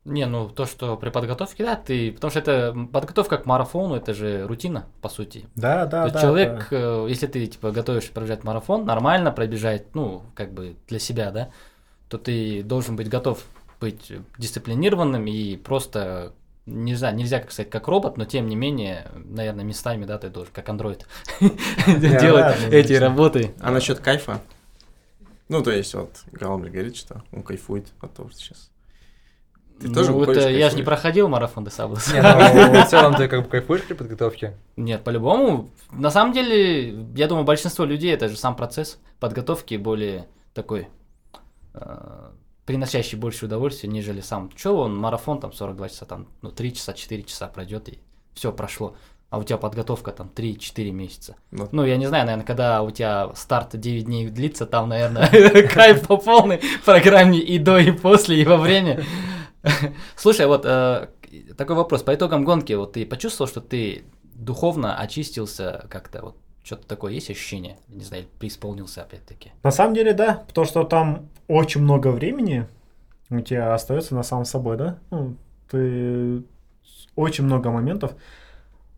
[0.05, 2.11] Не, ну то, что при подготовке, да, ты.
[2.11, 5.47] Потому что это подготовка к марафону, это же рутина, по сути.
[5.55, 6.21] Да, да, То есть да.
[6.21, 6.77] человек, да.
[6.77, 11.51] э, если ты типа готовишь пробежать марафон, нормально пробежать, ну, как бы для себя, да,
[12.09, 13.45] то ты должен быть готов
[13.81, 16.33] быть дисциплинированным и просто
[16.67, 20.53] нельзя, нельзя, как сказать, как робот, но тем не менее, наверное, местами, да, ты должен,
[20.53, 21.07] как андроид,
[21.87, 23.55] делать эти работы.
[23.61, 24.41] А насчет кайфа?
[25.49, 28.71] Ну, то есть, вот, Галамбри говорит, что он кайфует от того, что сейчас.
[29.81, 32.15] Ты Ну, тоже выходишь, это я же не проходил марафон до Саблоса.
[32.15, 34.57] Не, ну, в целом ты как бы кайфуешь при подготовке?
[34.77, 35.71] Нет, по-любому.
[35.91, 40.89] На самом деле, я думаю, большинство людей это же сам процесс подготовки более такой
[41.75, 42.31] э,
[42.73, 44.51] приносящий больше удовольствия, нежели сам.
[44.57, 47.99] Че он марафон там 42 часа, там, ну, 3 часа, 4 часа пройдет и
[48.33, 48.97] все прошло.
[49.29, 51.37] А у тебя подготовка там 3-4 месяца.
[51.51, 55.29] Ну, Ну, я не знаю, наверное, когда у тебя старт 9 дней длится, там, наверное,
[55.69, 59.05] кайф по полной программе и до, и после, и во время.
[60.17, 61.09] Слушай, вот э,
[61.59, 62.03] такой вопрос.
[62.03, 64.05] По итогам гонки, вот ты почувствовал, что ты
[64.35, 66.23] духовно очистился как-то?
[66.23, 67.77] Вот что-то такое есть ощущение?
[67.89, 69.53] Не знаю, преисполнился опять-таки.
[69.63, 72.67] На самом деле, да, потому что там очень много времени
[73.31, 74.99] у тебя остается на самом собой, да?
[75.11, 75.37] Ну,
[75.71, 76.43] ты
[77.17, 78.13] очень много моментов.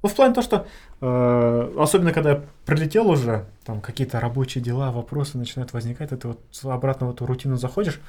[0.02, 0.66] Ну, в плане того, что
[1.00, 6.28] э, особенно когда я прилетел уже, там какие-то рабочие дела, вопросы начинают возникать, и ты
[6.28, 8.00] вот обратно в эту рутину заходишь,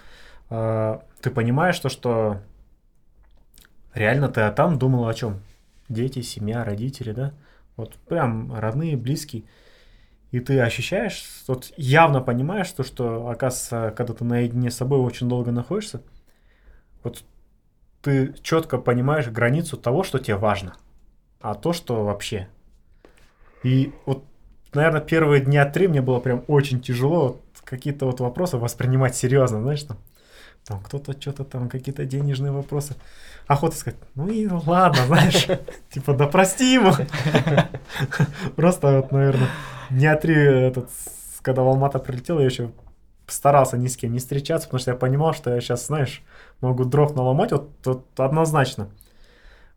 [0.49, 2.41] э, ты понимаешь то, что
[3.93, 5.39] реально ты а там думал о чем?
[5.87, 7.31] Дети, семья, родители, да?
[7.77, 9.43] Вот прям родные, близкие.
[10.31, 15.29] И ты ощущаешь, вот явно понимаешь, то, что, оказывается, когда ты наедине с собой очень
[15.29, 16.01] долго находишься,
[17.03, 17.23] вот
[18.01, 20.75] ты четко понимаешь границу того, что тебе важно,
[21.41, 22.49] а то, что вообще.
[23.63, 24.25] И вот,
[24.73, 29.61] наверное, первые дня три мне было прям очень тяжело вот какие-то вот вопросы воспринимать серьезно,
[29.61, 29.97] знаешь, там.
[30.65, 32.95] там кто-то что-то там, какие-то денежные вопросы.
[33.47, 35.47] Охота сказать, ну и ладно, знаешь,
[35.91, 36.91] типа, да прости ему.
[38.55, 39.49] Просто вот, наверное,
[39.89, 40.89] дня три этот,
[41.41, 42.71] когда в Алмата прилетел, я еще
[43.27, 46.23] старался ни с кем не встречаться, потому что я понимал, что я сейчас, знаешь,
[46.61, 48.89] могу дров наломать, вот, вот однозначно.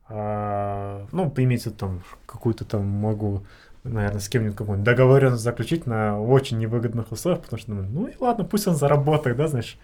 [0.09, 3.45] А, ну, имеется там какую-то там могу,
[3.85, 8.45] наверное, с кем-нибудь какую-нибудь договоренность заключить на очень невыгодных условиях, потому что, ну и ладно,
[8.45, 9.79] пусть он заработает, да, знаешь.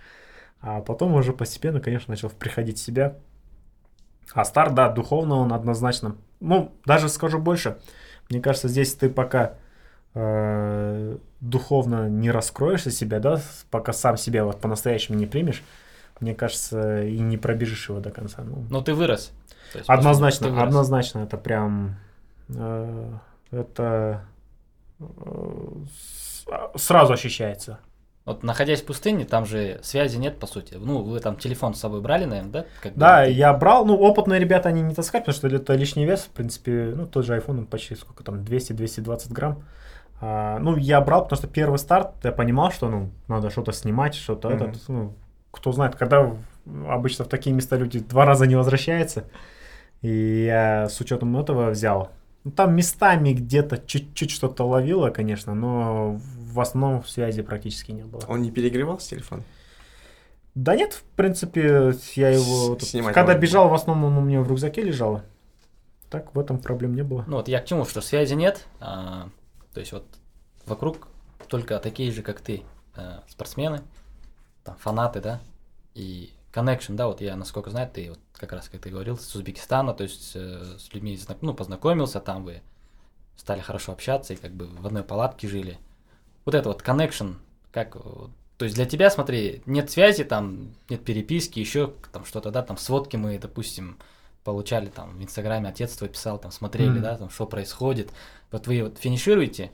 [0.60, 3.16] А потом уже постепенно, конечно, начал приходить в себя.
[4.32, 6.16] А старт, да, духовно он однозначно.
[6.40, 7.78] Ну, даже скажу больше.
[8.30, 9.54] Мне кажется, здесь ты пока
[10.14, 13.40] э, духовно не раскроешься себя, да,
[13.70, 15.62] пока сам себя вот по-настоящему не примешь,
[16.20, 18.42] мне кажется, и не пробежишь его до конца.
[18.44, 19.32] Ну, Ну, ты вырос.
[19.74, 20.68] Есть, однозначно, ты вырос.
[20.68, 21.96] однозначно, это прям,
[22.48, 23.12] э,
[23.50, 24.24] это
[25.00, 25.04] э,
[26.50, 27.78] а, сразу ощущается.
[28.24, 30.74] Вот находясь в пустыне, там же связи нет, по сути.
[30.80, 32.64] Ну, вы там телефон с собой брали, наверное, да?
[32.82, 35.74] Как бы Да, ты- я брал, ну, опытные ребята, они не таскают, потому что это
[35.74, 39.62] лишний вес, в принципе, ну, тот же iPhone, он почти сколько там, 200-220 грамм.
[40.22, 44.14] А, ну, я брал, потому что первый старт, я понимал, что, ну, надо что-то снимать,
[44.14, 44.56] что-то Мгм.
[44.70, 45.12] этот, ну,
[45.50, 46.32] кто знает, когда
[46.88, 49.24] обычно в такие места люди два раза не возвращаются,
[50.00, 52.10] и я с учетом этого взял.
[52.44, 56.18] Ну, там местами где-то чуть-чуть что-то ловило, конечно, но
[56.54, 58.22] в основном связи практически не было.
[58.28, 59.42] Он не перегревался телефон?
[60.54, 62.76] Да нет, в принципе, я его...
[62.76, 63.42] С- тут- снимать когда можно.
[63.42, 65.24] бежал, в основном он у меня в рюкзаке лежало.
[66.10, 67.24] Так, в этом проблем не было.
[67.26, 68.66] Ну, вот я к чему, что связи нет.
[68.78, 69.28] а,
[69.72, 70.04] то есть вот
[70.64, 71.08] вокруг
[71.48, 72.62] только такие же, как ты,
[72.94, 73.80] э, спортсмены,
[74.62, 75.40] там, фанаты, да,
[75.94, 79.34] и connection, да, вот я, насколько знаю, ты вот как раз, как ты говорил, с
[79.34, 82.62] Узбекистана, то есть э, с людьми, ну, познакомился, там вы
[83.36, 85.78] стали хорошо общаться и как бы в одной палатке жили.
[86.44, 87.36] Вот это вот connection,
[87.72, 92.62] как, то есть для тебя, смотри, нет связи, там, нет переписки, еще там что-то, да,
[92.62, 93.96] там сводки мы, допустим,
[94.44, 97.02] получали там в Инстаграме, отец твой писал, там смотрели, Мгм.
[97.02, 98.10] да, там что происходит.
[98.50, 99.72] Вот вы вот финишируете,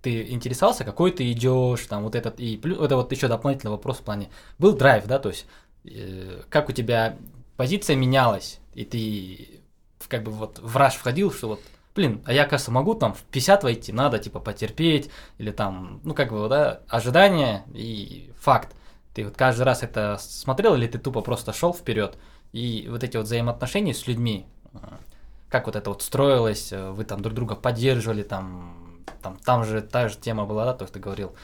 [0.00, 3.98] ты интересовался, какой ты идешь, там вот этот, и плюс, это вот еще дополнительный вопрос
[3.98, 5.44] в плане, был драйв, да, то есть
[5.84, 7.18] э, как у тебя
[7.58, 9.60] позиция менялась, и ты
[10.08, 11.60] как бы вот в раш входил, что вот,
[11.94, 16.14] блин, а я, кажется, могу там в 50 войти, надо типа потерпеть, или там, ну
[16.14, 18.74] как бы, да, ожидание и факт.
[19.14, 22.16] Ты вот каждый раз это смотрел, или ты тупо просто шел вперед,
[22.52, 24.78] и вот эти вот взаимоотношения с людьми, э,
[25.48, 29.80] как вот это вот строилось, э, вы там друг друга поддерживали, там, там, там же
[29.82, 31.34] та же тема была, да, то, что ты говорил,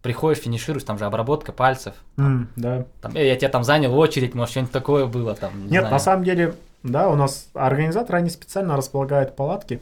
[0.00, 2.86] приходишь, финишируешь, там же обработка пальцев, М, да.
[3.02, 5.90] там, «Э, я тебя там занял очередь, может, что-нибудь такое было там, не Нет, знаю.
[5.92, 9.80] на самом деле, да, у нас организаторы, они специально располагают палатки.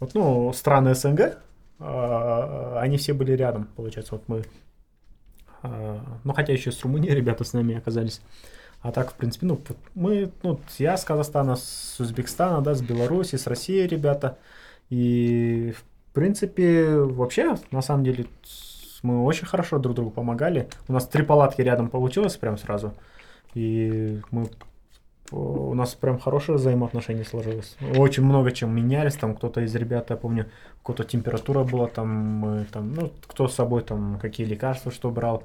[0.00, 1.38] Вот, ну, страны СНГ,
[1.78, 4.14] а, они все были рядом, получается.
[4.14, 4.44] Вот мы,
[5.62, 8.20] а, ну, хотя еще с Румынии ребята с нами оказались.
[8.80, 9.60] А так, в принципе, ну,
[9.94, 14.38] мы, ну, я с Казахстана, с Узбекистана, да, с Беларуси, с России ребята.
[14.88, 18.26] И, в принципе, вообще, на самом деле,
[19.02, 20.68] мы очень хорошо друг другу помогали.
[20.86, 22.94] У нас три палатки рядом получилось прям сразу.
[23.54, 24.48] И мы
[25.30, 27.76] у нас прям хорошее взаимоотношение сложилось.
[27.96, 30.46] Очень много чем менялись, там кто-то из ребят, я помню,
[30.82, 35.44] кого-то температура была, там, мы, там, ну, кто с собой, там, какие лекарства, что брал.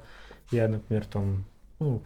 [0.50, 1.44] Я, например, там,
[1.80, 2.02] ну,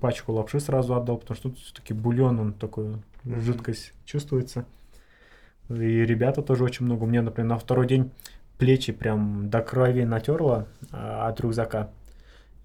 [0.00, 3.40] пачку лапши сразу отдал, потому что тут все-таки бульон, он такой, Мгм.
[3.42, 4.64] жидкость чувствуется.
[5.68, 7.04] И ребята тоже очень много.
[7.04, 8.10] У меня, например, на второй день
[8.58, 11.90] плечи прям до крови натерло а, от рюкзака.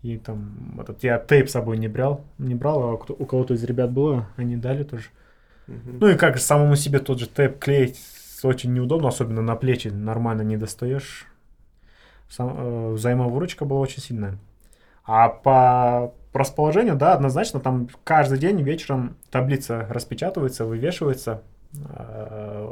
[0.06, 3.56] И там этот, я тейп с собой не брал, не брал, а кто- у кого-то
[3.56, 5.06] из ребят было, они дали тоже.
[5.66, 5.98] Мгм.
[6.00, 8.00] Ну и как самому себе тот же тейп клеить
[8.44, 11.26] очень неудобно, особенно на плечи нормально не достаешь.
[12.30, 14.38] Сам, э, взаимовыручка была очень сильная.
[15.06, 21.42] А по расположению, да, однозначно, там каждый день вечером таблица распечатывается, вывешивается.
[21.74, 22.68] Э,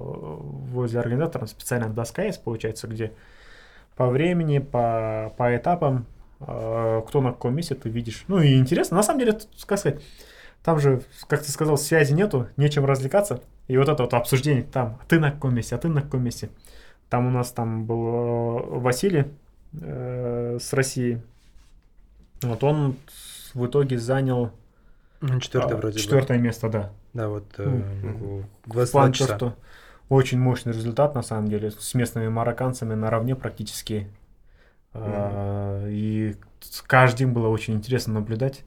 [0.72, 3.12] Возле организатора специальная доска есть, получается, где
[3.96, 6.06] по времени, по, по этапам,
[6.44, 8.26] кто на каком месте ты видишь.
[8.28, 9.34] Ну и интересно, на самом деле,
[9.68, 10.02] как сказать,
[10.64, 13.42] там же, как ты сказал, связи нету, нечем развлекаться.
[13.68, 16.24] И вот это вот обсуждение, там, а ты на каком месте, а ты на каком
[16.24, 16.50] месте.
[17.10, 19.26] Там у нас там был э, Василий
[19.82, 21.22] э, с России.
[22.42, 22.96] Вот он
[23.54, 24.52] в итоге занял
[25.22, 26.00] Ну, четвертое а, вроде бы.
[26.00, 26.92] четвертое место, да.
[27.14, 28.14] Да, вот э, Мгм.
[28.18, 29.36] в В 22 плане то, часа.
[29.38, 29.56] что
[30.10, 34.08] очень мощный результат, на самом деле, с местными марокканцами наравне практически.
[34.94, 38.64] А, И с каждым было очень интересно наблюдать.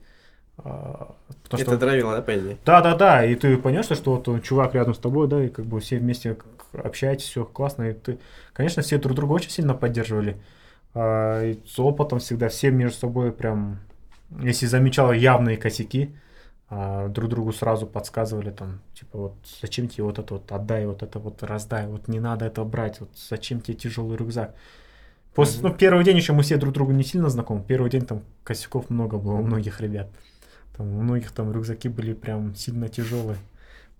[0.57, 1.79] а, Потому Это что...
[1.79, 2.57] драйвило, да, по идее?
[2.65, 5.49] Да, да, да, и ты понимаешь, что вот он, чувак рядом с тобой, да, и
[5.49, 6.37] как бы все вместе
[6.73, 8.19] общаетесь, все классно, и ты,
[8.53, 10.41] конечно, все друг друга очень сильно поддерживали.
[10.93, 13.79] А, и с опытом всегда все между собой прям
[14.41, 16.15] если замечал явные косяки,
[16.69, 21.17] друг другу сразу подсказывали там, типа, вот зачем тебе вот это вот отдай, вот это
[21.19, 24.53] вот раздай, вот не надо это брать, вот зачем тебе тяжелый рюкзак.
[25.37, 27.61] После, ну, первый день еще мы все друг другу не сильно знакомы.
[27.61, 30.09] Первый день там косяков много было у многих ребят.
[30.75, 33.37] Там, у многих там рюкзаки были прям сильно тяжелые.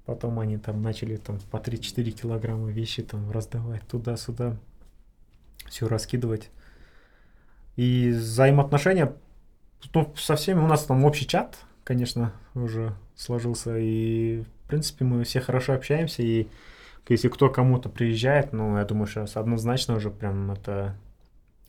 [0.07, 4.57] Потом они там начали там по 3-4 килограмма вещи там раздавать туда-сюда.
[5.69, 6.49] Все раскидывать.
[7.75, 9.13] И взаимоотношения,
[9.93, 13.77] ну, со всеми у нас там общий чат, конечно, уже сложился.
[13.77, 16.23] И, в принципе, мы все хорошо общаемся.
[16.23, 16.47] И
[17.07, 20.95] если кто кому-то приезжает, ну, я думаю, сейчас однозначно уже прям это...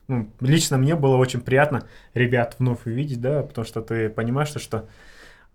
[0.09, 4.59] Ну, лично мне было очень приятно ребят вновь увидеть, да, потому что ты понимаешь, что,
[4.59, 4.89] что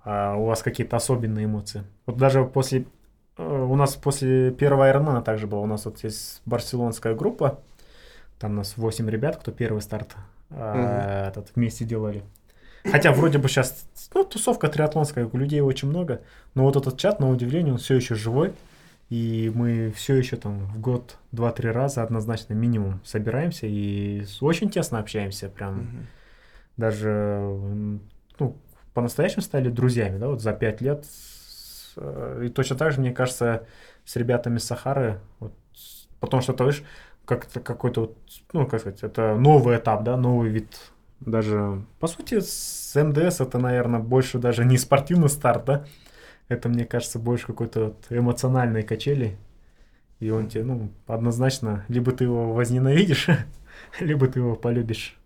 [0.06, 1.84] а, у вас какие-то особенные эмоции.
[2.06, 2.86] Вот даже после...
[3.38, 5.60] э, У нас после первого Ironman также было.
[5.60, 7.62] У нас вот есть барселонская группа.
[8.40, 10.16] Там у нас 8 ребят, кто первый старт
[10.52, 12.24] а, этот, вместе делали.
[12.86, 16.22] Хотя вроде бы сейчас, ну, тусовка триатлонская, у людей очень много,
[16.54, 18.54] но вот этот чат, на удивление, он все еще живой,
[19.14, 24.98] и мы все еще там в год два-три раза однозначно минимум собираемся и очень тесно
[24.98, 26.07] общаемся, прям Мгм.
[26.77, 27.48] даже,
[28.40, 28.57] ну,
[28.95, 31.06] по-настоящему стали друзьями, да, вот за пять лет.
[31.95, 33.68] Э, И точно так же, мне кажется,
[34.03, 35.53] с ребятами с Сахары, вот,
[36.19, 36.84] потому что, ты видишь,
[37.26, 38.18] как это какой-то, вот,
[38.52, 40.76] ну, как сказать, это новый этап, да, новый вид.
[41.19, 45.85] Даже, по сути, с МДС это, наверное, больше даже не спортивный старт, да,
[46.54, 49.38] это, мне кажется, больше какой-то вот эмоциональной качели.
[50.20, 53.28] И он тебе, ну, однозначно, либо ты его возненавидишь,
[54.00, 55.18] либо ты его полюбишь.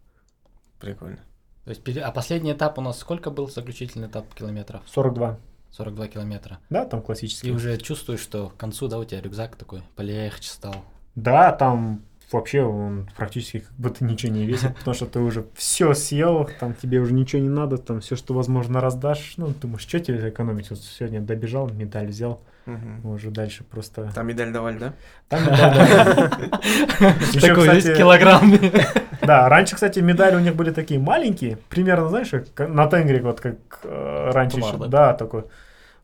[0.80, 1.20] Прикольно.
[1.66, 4.82] То есть, а последний этап у нас сколько был, заключительный этап километров?
[4.86, 5.38] 42.
[5.72, 6.60] 42 километра.
[6.70, 7.52] Да, там И классический.
[7.52, 10.76] уже чувствуешь, что к концу, да, у тебя рюкзак такой полегче стал.
[11.16, 15.94] Да, там вообще он практически как будто ничего не весит, потому что ты уже все
[15.94, 19.34] съел, там тебе уже ничего не надо, там все, что возможно, раздашь.
[19.38, 20.70] Ну, думаешь, что тебе экономить?
[20.70, 23.10] Вот сегодня добежал, медаль взял, Мгм.
[23.10, 24.12] уже дальше просто...
[24.14, 24.94] Там медаль давали, да?
[25.30, 26.32] Там медаль, да.
[27.34, 28.54] Ещё, Такой весь кстати, килограмм.
[29.22, 33.56] Да, раньше, кстати, медали у них были такие маленькие, примерно, знаешь, на тенгре, вот как
[33.84, 34.78] э, раньше еще.
[34.88, 35.46] Да, такой.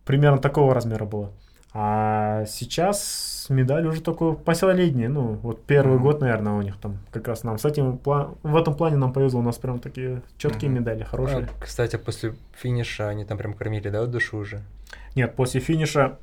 [0.04, 1.32] Примерно такого размера было.
[1.74, 5.10] А сейчас медаль уже такой посолиднее.
[5.10, 6.04] Ну, вот первый Мгм.
[6.04, 9.40] год, наверное, у них там как раз нам с этим в этом плане нам повезло.
[9.40, 10.80] У нас прям такие четкие Мгм.
[10.82, 11.48] медали, хорошие.
[11.60, 14.62] А, кстати, после финиша они там прям кормили, да, душу уже?
[15.16, 16.18] Нет, после финиша,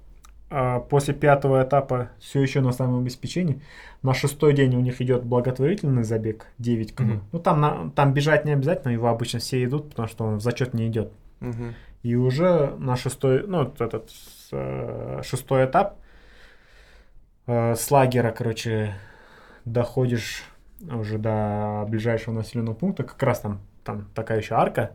[0.51, 3.61] а, после пятого этапа все еще на самом обеспечении.
[4.03, 7.15] На шестой день у них идет благотворительный забег 9 км.
[7.15, 7.23] Мгм.
[7.33, 10.41] Ну, там, на- там бежать не обязательно, его обычно все идут, потому что он в
[10.43, 11.13] зачет не идет.
[11.41, 11.75] Мгм.
[12.03, 14.11] И уже на шестой, ну, этот
[14.53, 15.99] э, шестой этап
[17.47, 18.95] э, с лагеря, короче,
[19.65, 20.45] доходишь
[20.81, 23.05] уже до ближайшего населенного пункта.
[23.05, 24.93] Как раз там, там такая еще арка,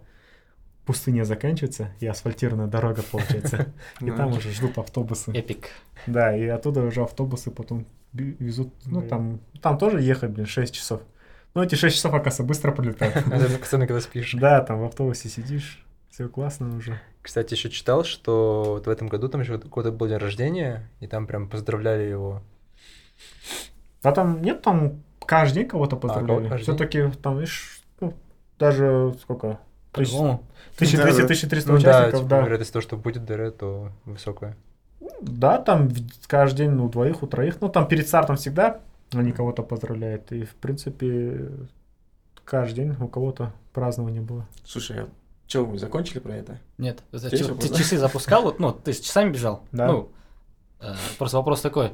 [0.85, 3.73] пустыня заканчивается, и асфальтированная дорога получается.
[4.01, 5.31] И Ну, там уже ждут автобусы.
[5.31, 5.69] Эпик.
[6.07, 8.73] Да, и оттуда уже автобусы потом везут.
[8.85, 11.01] Ну, там, там тоже ехать, блин, 6 часов.
[11.53, 13.15] Ну, эти 6 часов, оказывается, быстро пролетают.
[13.61, 14.33] Особенно, когда спишь.
[14.33, 15.84] Да, там в автобусе сидишь,
[16.15, 16.97] все классно уже.
[17.21, 21.07] Кстати, еще читал, что вот в этом году там еще какой-то был день рождения, и
[21.07, 22.41] там прям поздравляли его.
[24.01, 26.47] А там нет, там каждый день кого-то поздравляли.
[26.47, 26.75] каждый день?
[26.75, 28.13] Все-таки там, видишь, ну,
[28.57, 29.59] даже сколько?
[29.91, 30.43] Тысяч- По-другому.
[30.77, 32.41] 1200-1300 Ну да, участников, типа, да.
[32.41, 34.55] вероятность того, что будет ДР, то высокая.
[35.21, 35.89] Да, там
[36.27, 37.57] каждый день ну, у двоих, у троих.
[37.59, 38.79] Ну, там перед стартом всегда
[39.13, 40.31] они кого-то поздравляют.
[40.31, 41.49] И, в принципе,
[42.45, 44.47] каждый день у кого-то празднование было.
[44.63, 45.07] Слушай,
[45.47, 46.59] что, вы закончили про это?
[46.77, 49.61] Нет, вопрос, ты часы запускал, вот, ну, ты с часами бежал?
[49.71, 49.87] Да.
[49.87, 50.09] Ну,
[50.81, 51.91] э, просто вопрос такой.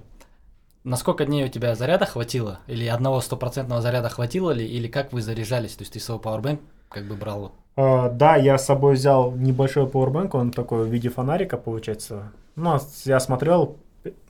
[0.83, 2.59] На сколько дней у тебя заряда хватило?
[2.67, 4.65] Или одного стопроцентного заряда хватило ли?
[4.65, 5.75] Или как вы заряжались?
[5.75, 6.59] То есть ты свой Powerbank
[6.89, 7.39] как бы брал?
[7.39, 7.51] вот?
[7.75, 12.31] А, да, я с собой взял небольшой пауэрбанк, он такой в виде фонарика получается.
[12.55, 13.77] Ну, а я смотрел,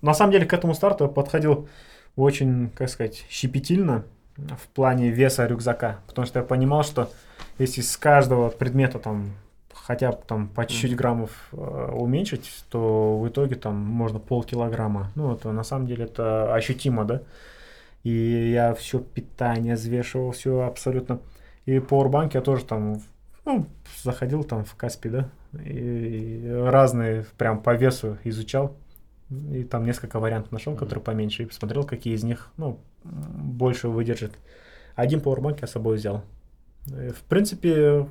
[0.01, 1.67] на самом деле к этому старту я подходил
[2.15, 4.03] очень, как сказать, щепетильно
[4.37, 7.09] в плане веса рюкзака, потому что я понимал, что
[7.61, 9.31] если с каждого предмета там
[9.73, 15.11] хотя бы там по чуть-чуть граммов э, уменьшить, то в итоге там можно полкилограмма.
[15.15, 17.21] Ну, это на самом деле это ощутимо, да.
[18.03, 21.19] И я все питание взвешивал, все абсолютно.
[21.65, 23.01] И Powerbank я тоже там,
[23.45, 23.65] ну,
[24.03, 25.29] заходил там в Каспи, да,
[25.63, 28.75] и, и разные прям по весу изучал.
[29.51, 30.79] И там несколько вариантов нашел, Мгм.
[30.79, 34.33] которые поменьше, и посмотрел, какие из них, ну, больше выдержит.
[34.95, 36.23] Один Powerbank я с собой взял.
[36.87, 38.07] И, В принципе,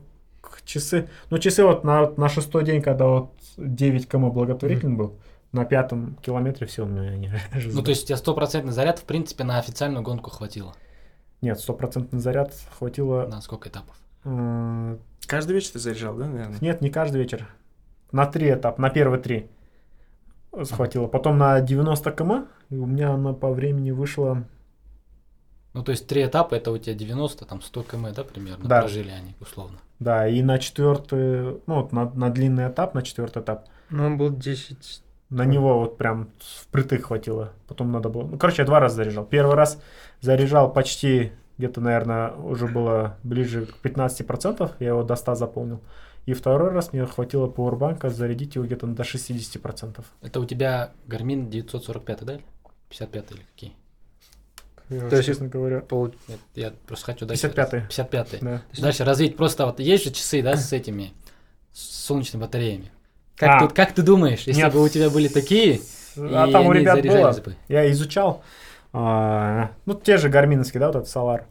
[0.65, 5.19] часы, ну, часы вот на, на шестой день, когда вот 9 км благотворительный был,
[5.53, 7.33] на пятом километре все у меня не
[7.73, 10.75] Ну, то есть у тебя стопроцентный заряд, в принципе, на официальную гонку хватило.
[11.41, 13.97] Нет, стопроцентный заряд хватило На сколько этапов?
[14.25, 16.59] Э, Каждый вечер ты заряжал, да, наверное?
[16.61, 17.49] Нет, не каждый вечер.
[18.13, 19.49] На три этапа, на первые три
[20.65, 21.07] схватило.
[21.07, 24.45] Потом на 90 км, и у меня она по времени вышла...
[25.73, 28.81] Ну, то есть три этапа, это у тебя 90, там 100 км, да, примерно, Да.
[28.81, 29.79] прожили они, условно.
[30.01, 34.19] Да, и на четвертый, ну, вот на, на длинный этап, на четвертый этап, Ну, он
[34.19, 35.03] был 10...
[35.29, 37.53] на него вот прям впритык хватило.
[37.69, 38.23] Потом надо было...
[38.25, 39.25] Ну, короче, я два раза заряжал.
[39.25, 39.81] Первый раз
[40.21, 45.81] заряжал почти где-то, наверное, уже было ближе к 15%, я его до 100 заполнил.
[46.27, 50.05] И второй раз мне хватило пауэрбанка зарядить его где-то до 60%.
[50.23, 52.35] Это у тебя Garmin 945, да?
[52.35, 52.45] или
[52.89, 53.73] 55 или какие?
[54.91, 56.13] Я, То есть- честно говоря, Пол...
[56.29, 57.47] Нет, Я просто хочу дальше...
[57.47, 57.81] 55-й.
[57.83, 58.63] 55 Да.
[58.79, 59.37] Дальше развить.
[59.37, 61.13] Просто вот есть же часы, да, с этими
[61.73, 62.91] с солнечными батареями.
[63.37, 63.61] Как, А.
[63.61, 64.73] тут, как ты думаешь, если Нет.
[64.73, 65.81] бы у тебя были такие,
[66.17, 67.55] А и там у ребят было, бы?
[67.69, 68.43] я изучал,
[68.93, 71.45] а, ну, те же гарминовские, да, вот этот Solar,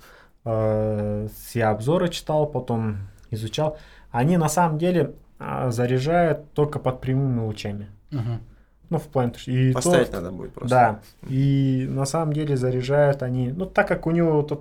[0.46, 2.98] а, я обзоры читал, потом
[3.32, 3.78] изучал.
[4.12, 7.88] Они на самом деле а, заряжают только под прямыми лучами.
[8.12, 8.42] Мгм.
[8.90, 9.34] Ну, в плане...
[9.46, 10.70] И Поставить надо будет просто.
[10.70, 11.00] Да,
[11.30, 14.60] и на самом деле заряжают они, ну, так как у него эта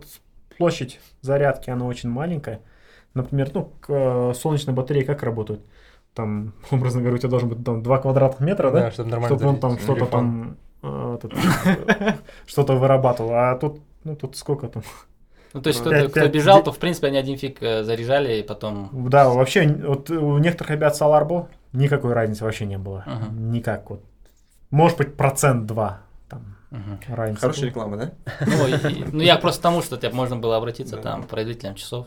[0.59, 2.61] площадь зарядки, она очень маленькая,
[3.15, 5.63] например, ну, к- э, солнечные батареи как работают?
[6.15, 8.81] Там, образно говоря, у тебя должен быть там 2 квадратных метра, да?
[8.81, 11.19] Да, чтобы нормально чтобы он там что-то там э,
[12.47, 13.31] что-то вырабатывал.
[13.33, 14.83] А тут, ну, тут сколько там?
[15.55, 18.43] Ну, то есть, Ну, кто, бежал, то, в принципе, они один фиг э, заряжали, и
[18.43, 18.91] потом...
[19.09, 23.05] Да, вообще, вот у некоторых ребят Solar был, никакой разницы вообще не было.
[23.33, 24.03] Никак вот.
[24.70, 27.01] Может быть, процент два там Мгм.
[27.09, 27.40] разница.
[27.40, 28.12] Хорошая реклама, да?
[28.47, 31.03] Ну, и- ну, я просто к тому, что тебе можно было обратиться Да.
[31.03, 32.07] там к производителям часов.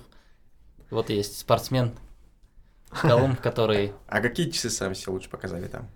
[0.89, 1.91] Вот есть спортсмен
[2.89, 3.93] Колумб, который...
[4.07, 5.87] А какие часы сами себе лучше показали там?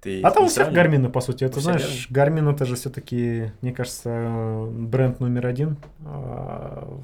[0.00, 0.72] Ты А там у всех?
[0.72, 1.42] Гармины, по сути.
[1.44, 5.76] Это знаешь, Гармин это же все-таки, мне кажется, бренд номер один.
[6.04, 7.00] А,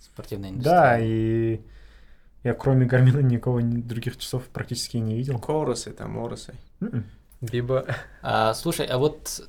[0.00, 0.74] Спортивная индустрия.
[0.74, 1.60] Да, и
[2.42, 5.38] я кроме Гармина никого ни- других часов практически не видел.
[5.38, 6.54] Коросы, там, Оросы.
[6.80, 7.04] М-м.
[7.40, 7.86] Биба.
[8.22, 9.48] А, слушай, а вот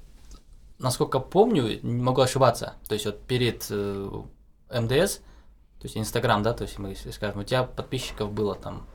[0.80, 4.22] насколько помню, не могу ошибаться, то есть вот перед э,
[4.70, 8.88] МДС, то есть Инстаграм, да, то есть мы скажем, у тебя подписчиков было там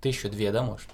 [0.00, 0.88] тысячу две, да, может?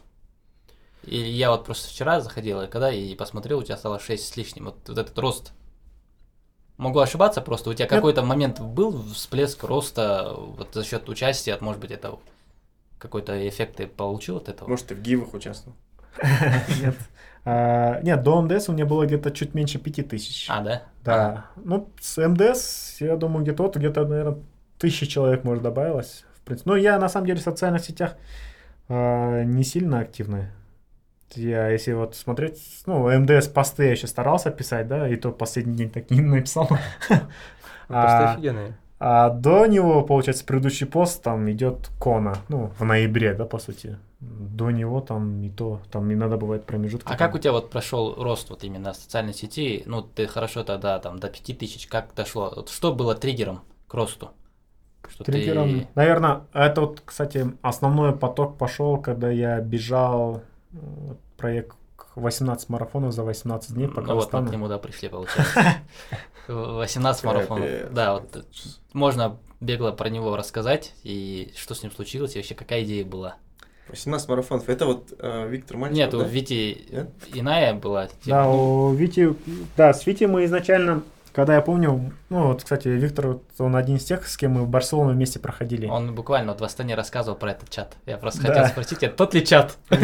[1.05, 4.37] И я вот просто вчера заходил, и когда и посмотрел, у тебя стало 6 с
[4.37, 5.53] лишним, вот, вот этот рост.
[6.77, 7.91] Могу ошибаться просто, у тебя Нет.
[7.91, 12.19] какой-то момент был всплеск роста вот за счет участия, может быть, это
[12.99, 14.69] какой-то эффект ты получил от этого?
[14.69, 15.77] Может, ты в гивах участвовал?
[16.83, 16.95] Нет.
[17.45, 20.47] А, Нет, до МДС у меня было где-то чуть меньше пяти тысяч.
[20.51, 20.83] А, да?
[21.05, 21.47] Да.
[21.57, 24.39] Ну, с МДС, я думаю, где-то вот, где-то, наверное,
[24.79, 26.25] тысячи человек, может, добавилось.
[26.37, 26.71] В принципе.
[26.71, 28.17] Ну, я, на самом деле, в социальных сетях
[28.89, 30.47] а, не сильно активный.
[31.35, 35.77] Я, если вот смотреть, ну, МДС посты я еще старался писать, да, и то последний
[35.77, 36.69] день так не написал.
[37.09, 37.23] Посты
[37.89, 38.75] А, офигенные.
[38.99, 43.97] а до него, получается, предыдущий пост там идет Кона, ну, в ноябре, да, по сути.
[44.21, 47.11] До него там и то, там иногда бывает промежутки.
[47.11, 49.83] А как у тебя вот прошел рост вот именно в социальной сети?
[49.87, 52.53] Ну, ты хорошо тогда там до 5000, как дошло?
[52.55, 54.31] Вот что было триггером к росту?
[55.09, 60.43] Что ты- Триггером, наверное, это вот, кстати, основной поток пошел, когда я бежал
[60.73, 61.77] вот, проект
[62.15, 65.77] 18 марафонов за 18 дней по Ну вот мы к нему, да, пришли, получается.
[66.49, 67.93] 18 марафонов.
[67.93, 68.45] Да, вот
[68.93, 73.37] можно бегло про него рассказать, и что с ним случилось, и вообще какая идея была?
[73.91, 74.69] 18 марафонов.
[74.69, 76.25] Это вот э, Виктор Мальчиков, Нет, у да?
[76.25, 77.11] Вити Нет?
[77.35, 78.07] иная была.
[78.07, 79.35] тема, Да, ну, у Вити,
[79.77, 81.03] да, с Вити мы изначально,
[81.33, 84.63] когда я помню, ну вот, кстати, Виктор, вот он один из тех, с кем мы
[84.63, 85.87] в Барселону вместе проходили.
[85.87, 87.95] Он буквально вот в Астане рассказывал про этот чат.
[88.07, 88.49] Я просто Да.
[88.49, 89.77] хотел спросить, это тот ли чат?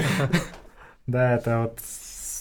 [1.06, 1.78] Да, это вот,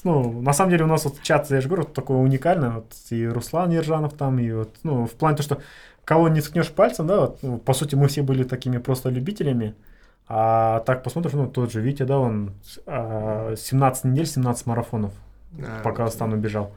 [0.03, 3.27] ну, на самом деле у нас вот чат, я же говорю, такой уникальный, вот и
[3.27, 5.61] Руслан Ержанов там, и вот, ну, в плане то, что
[6.03, 9.75] кого не ткнешь пальцем, да, вот, ну, по сути, мы все были такими просто любителями,
[10.27, 12.53] а так посмотришь, ну, тот же Витя, да, он
[12.85, 15.13] а, 17 недель, 17 марафонов
[15.59, 15.97] А, по вот.
[15.97, 16.73] Казахстану бежал.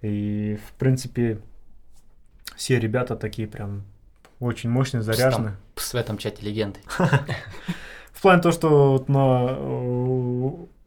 [0.00, 1.40] И, в принципе,
[2.56, 3.84] все ребята такие прям
[4.40, 5.56] очень мощные, заряженные.
[5.74, 6.80] Пс, в этом чате легенды.
[8.12, 9.56] В плане то, что вот на,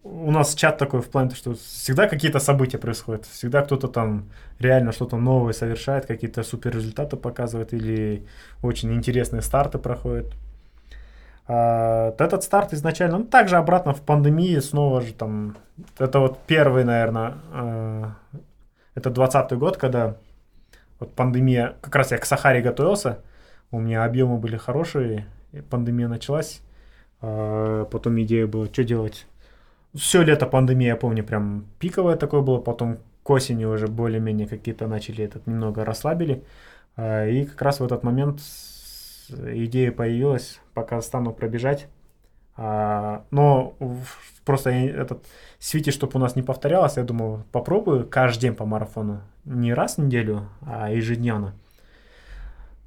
[0.04, 4.30] у нас чат такой в плане то, что всегда какие-то события происходят, всегда кто-то там
[4.60, 8.26] реально что-то новое совершает, какие-то супер результаты показывает или
[8.62, 10.34] очень интересные старты проходят.
[11.48, 15.58] А, этот старт изначально, ну также обратно в пандемии снова же там,
[15.98, 18.06] это вот первый, наверное, э,
[18.96, 20.18] это 20 год, когда
[21.00, 23.20] вот пандемия, как раз я к Сахаре готовился,
[23.72, 25.26] у меня объемы были хорошие,
[25.70, 26.62] пандемия началась,
[27.22, 29.26] а, потом идея была, что делать.
[29.94, 34.88] Все лето пандемия, я помню, прям пиковое такое было, потом к осени уже более-менее какие-то
[34.88, 36.44] начали этот немного расслабили.
[36.96, 38.40] А, И как раз в этот момент
[39.32, 41.88] идея появилась по Казахстану пробежать.
[42.58, 45.26] А, но в- просто этот
[45.60, 49.22] Свити, чтобы у нас не повторялось, я думал, попробую каждый день по марафону.
[49.46, 51.54] Не раз в неделю, а ежедневно.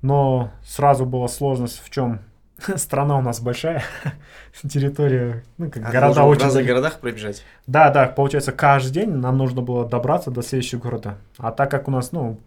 [0.02, 2.20] Но сразу была сложность в чем?
[2.76, 3.82] Страна у нас большая,
[4.68, 6.48] территория, ну, как А города в очень...
[6.50, 6.68] далеко.
[6.68, 7.42] городах пробежать.
[7.66, 11.16] Да, да, получается, каждый день нам нужно было добраться до следующего города.
[11.38, 12.38] А так как у нас, ну,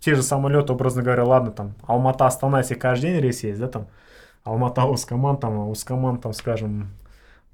[0.00, 3.68] те же самолеты, образно говоря, ладно, там, Алмата, Астана, если каждый день рейс есть, да,
[3.68, 3.88] там,
[4.44, 6.90] Алмата, Ускаман, там, а Ускаман, там, скажем,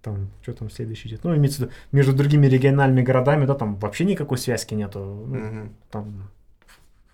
[0.02, 1.24] там, что там следующий идет.
[1.24, 4.98] Ну, имеется в виду, между другими региональными городами, да, там вообще никакой связки нету.
[5.00, 5.74] Ну, Мгм.
[5.90, 6.30] там,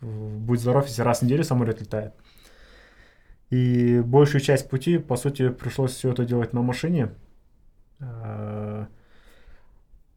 [0.00, 2.12] будь здоров, если раз в неделю самолет летает.
[3.50, 7.10] И большую часть пути, по сути, пришлось все это делать на машине.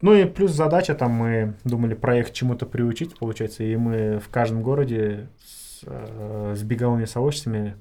[0.04, 4.62] Ну и плюс задача, там мы думали проект чему-то приучить, получается, и мы в каждом
[4.62, 7.78] городе с, э, с беговыми сообществами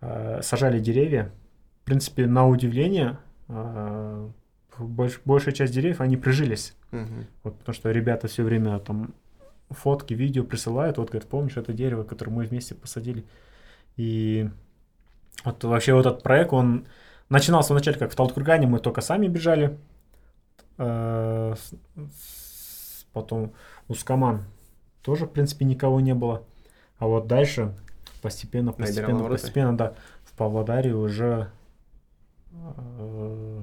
[0.00, 1.30] э, сажали деревья.
[1.82, 4.28] В принципе, на удивление, э,
[4.80, 6.74] больш- большая часть деревьев, они прижились.
[6.90, 7.26] Мгм.
[7.44, 9.14] Вот потому что ребята все время там
[9.70, 10.98] фотки, видео присылают.
[10.98, 13.24] Вот, говорят, помнишь это дерево, которое мы вместе посадили?
[13.96, 14.50] И
[15.44, 16.86] вот вообще вот этот проект, он
[17.28, 19.78] начинался вначале как в Талткургане, мы только сами бежали.
[20.78, 21.74] Э, с-
[22.14, 23.52] с- Потом
[23.86, 24.44] Ускаман
[25.02, 26.42] тоже, в принципе, никого не было.
[26.98, 27.72] А вот дальше
[28.22, 29.94] постепенно, Набирал постепенно, постепенно, да,
[30.24, 31.48] в Павлодаре уже
[32.52, 33.62] э,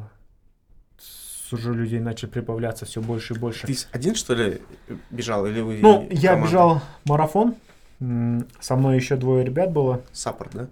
[1.51, 3.67] уже людей начали прибавляться все больше и больше.
[3.67, 4.61] Ты один, что ли,
[5.09, 5.45] бежал?
[5.45, 6.47] Или вы Ну, я команда?
[6.47, 7.55] бежал марафон.
[7.99, 10.01] Со мной еще двое ребят было.
[10.13, 10.67] Саппорт, да?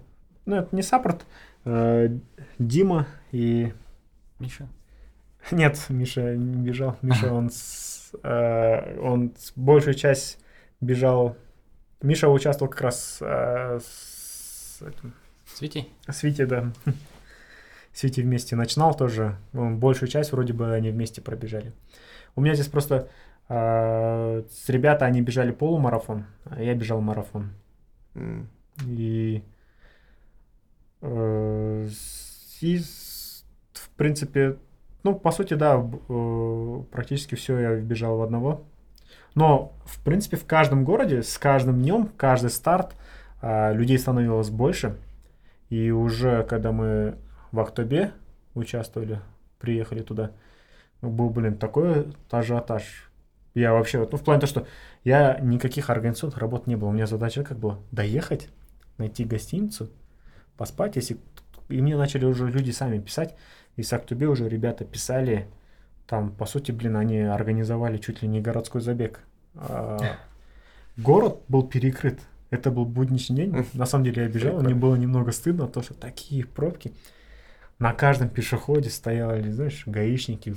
[0.46, 1.24] Ну, это не саппорт.
[1.64, 2.16] э,
[2.58, 3.72] Дима и...
[4.38, 4.66] Миша?
[5.50, 6.96] Нет, Миша не бежал.
[7.02, 10.38] Миша, он, с- э, он с- большую часть
[10.80, 11.36] бежал...
[12.02, 15.14] Миша участвовал как раз э, с, этим,
[16.08, 16.72] с Витей, да.
[17.92, 19.36] С Витей вместе начинал тоже.
[19.52, 21.72] Он большую часть вроде бы они вместе пробежали.
[22.36, 23.08] У меня здесь просто
[23.48, 27.50] э, с ребята, они бежали полумарафон, а я бежал марафон.
[28.14, 28.48] М.
[28.86, 29.42] И,
[31.02, 31.88] э,
[32.60, 34.56] и в принципе,
[35.02, 35.76] ну, по сути, да,
[36.08, 38.64] э, практически все я бежал в одного.
[39.34, 42.94] Но, в принципе, в каждом городе, с каждым днем, каждый старт
[43.40, 44.96] а, людей становилось больше.
[45.68, 47.16] И уже, когда мы
[47.52, 48.12] в Актобе
[48.54, 49.20] участвовали,
[49.58, 50.32] приехали туда,
[51.00, 53.10] был, блин, такой ажиотаж.
[53.54, 54.66] Я вообще, ну, в плане того, что
[55.04, 56.88] я никаких организационных работ не было.
[56.88, 57.78] У меня задача как была?
[57.90, 58.48] Доехать,
[58.98, 59.90] найти гостиницу,
[60.56, 61.18] поспать, если...
[61.68, 63.36] И мне начали уже люди сами писать.
[63.76, 65.46] И с Актобе уже ребята писали,
[66.06, 69.20] там, по сути, блин, они организовали чуть ли не городской забег.
[69.54, 69.98] А,
[70.96, 72.20] Город был перекрыт.
[72.50, 73.66] Это был будничный день.
[73.74, 76.92] На самом деле я бежал, мне было немного стыдно, то что такие пробки.
[77.78, 80.54] На каждом пешеходе стояли, знаешь, гаишники.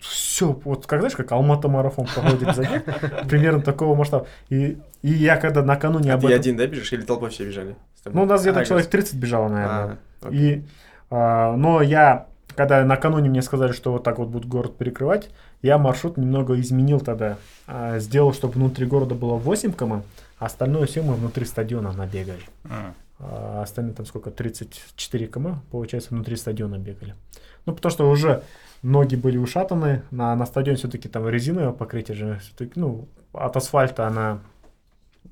[0.00, 2.84] Все, вот как знаешь, как Алмата марафон проходит забег,
[3.28, 4.26] примерно такого масштаба.
[4.50, 6.40] И, и я когда накануне А об ты этом...
[6.40, 6.92] один, да, бежишь?
[6.92, 7.76] Или толпой все бежали?
[8.04, 9.98] Ну, у нас где-то А, человек гос- 30 бежало, наверное.
[10.20, 10.38] А, окей.
[10.56, 10.64] И,
[11.08, 12.26] а, но я,
[12.56, 15.30] когда накануне мне сказали, что вот так вот будут город перекрывать,
[15.62, 17.36] я маршрут немного изменил тогда.
[17.66, 20.02] А, сделал, чтобы внутри города было 8 км,
[20.38, 22.40] а остальное все мы внутри стадиона набегали.
[23.18, 27.14] А остальные там сколько, 34 км, получается, внутри стадиона бегали.
[27.64, 28.42] Ну, потому что уже
[28.82, 34.06] ноги были ушатаны, на, на стадионе все-таки там резиновое покрытие же, всё-таки, ну, от асфальта
[34.06, 34.40] она,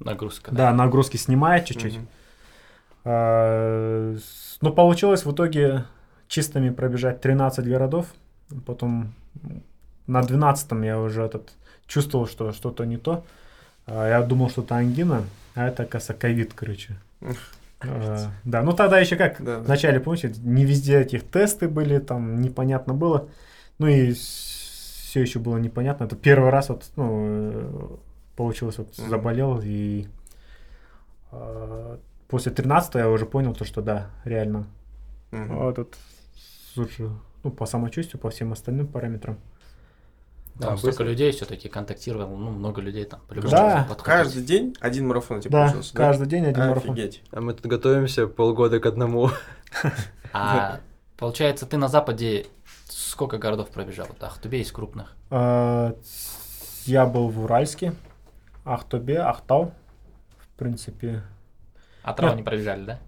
[0.01, 0.51] Нагрузка.
[0.55, 1.97] да, нагрузки снимает чуть-чуть.
[1.97, 2.07] Мгм.
[3.05, 5.85] А, с- Ну, получилось в итоге
[6.35, 8.07] чистыми пробежать 13 городов.
[8.67, 9.13] Потом
[10.09, 11.53] на 12 я уже этот
[11.87, 13.25] чувствовал, что что-то не то.
[13.87, 15.23] А, Я думал, что это ангина,
[15.55, 16.97] а это, оказывается, ковид, короче.
[17.81, 22.41] А, Да, ну тогда еще как, Да, вначале, помните, не везде этих тесты были, там
[22.41, 23.29] непонятно было.
[23.79, 26.05] Ну и все еще было непонятно.
[26.05, 27.97] Это первый раз вот, ну, э,
[28.37, 29.09] получилось, вот Мгм.
[29.09, 30.09] заболел и
[31.31, 31.99] а,
[32.29, 34.67] после 13 я уже понял то, что да, реально.
[35.31, 35.57] Мгм.
[35.59, 35.97] Вот этот,
[36.75, 37.09] слушай,
[37.43, 39.39] ну, по самочувствию, по всем остальным параметрам.
[40.61, 43.21] Там Да, столько людей все-таки контактировал, ну, много людей там.
[43.29, 43.87] Да.
[43.89, 44.05] подхватить.
[44.05, 46.93] Каждый день один марафон у тебя Да, получился, каждый день один марафон.
[46.93, 47.23] Офигеть.
[47.33, 49.31] А мы тут готовимся полгода к одному.
[50.33, 50.81] А
[51.17, 52.47] получается, ты на Западе
[52.87, 54.07] сколько городов пробежал?
[54.21, 55.15] Ахтубе из крупных.
[55.31, 55.97] А,
[56.87, 57.95] Я был в Уральске,
[58.65, 59.73] Ахтобе, Ахтау,
[60.39, 61.23] в принципе.
[62.03, 62.39] Атрау Нет.
[62.39, 62.99] не пробежали, да?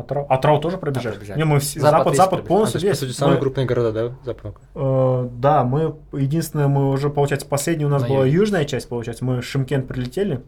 [0.00, 1.14] Атрау, Атрау тоже пробежали?
[1.16, 1.38] пробежали.
[1.38, 2.40] Не, мы все, Запад Запад, весь Запад.
[2.40, 3.08] А, полностью то есть, весь.
[3.08, 4.56] по сути, самые Мы- крупные города, да, Запад?
[4.74, 8.32] Э, да, мы единственное, мы уже, получается, последний у нас На была юге.
[8.36, 10.42] южная часть, получается, мы в Шимкент прилетели,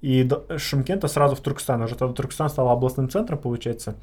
[0.00, 1.82] и до Шымкента сразу в Туркестан.
[1.82, 3.94] Уже тогда Туркестан стал областным центром, получается.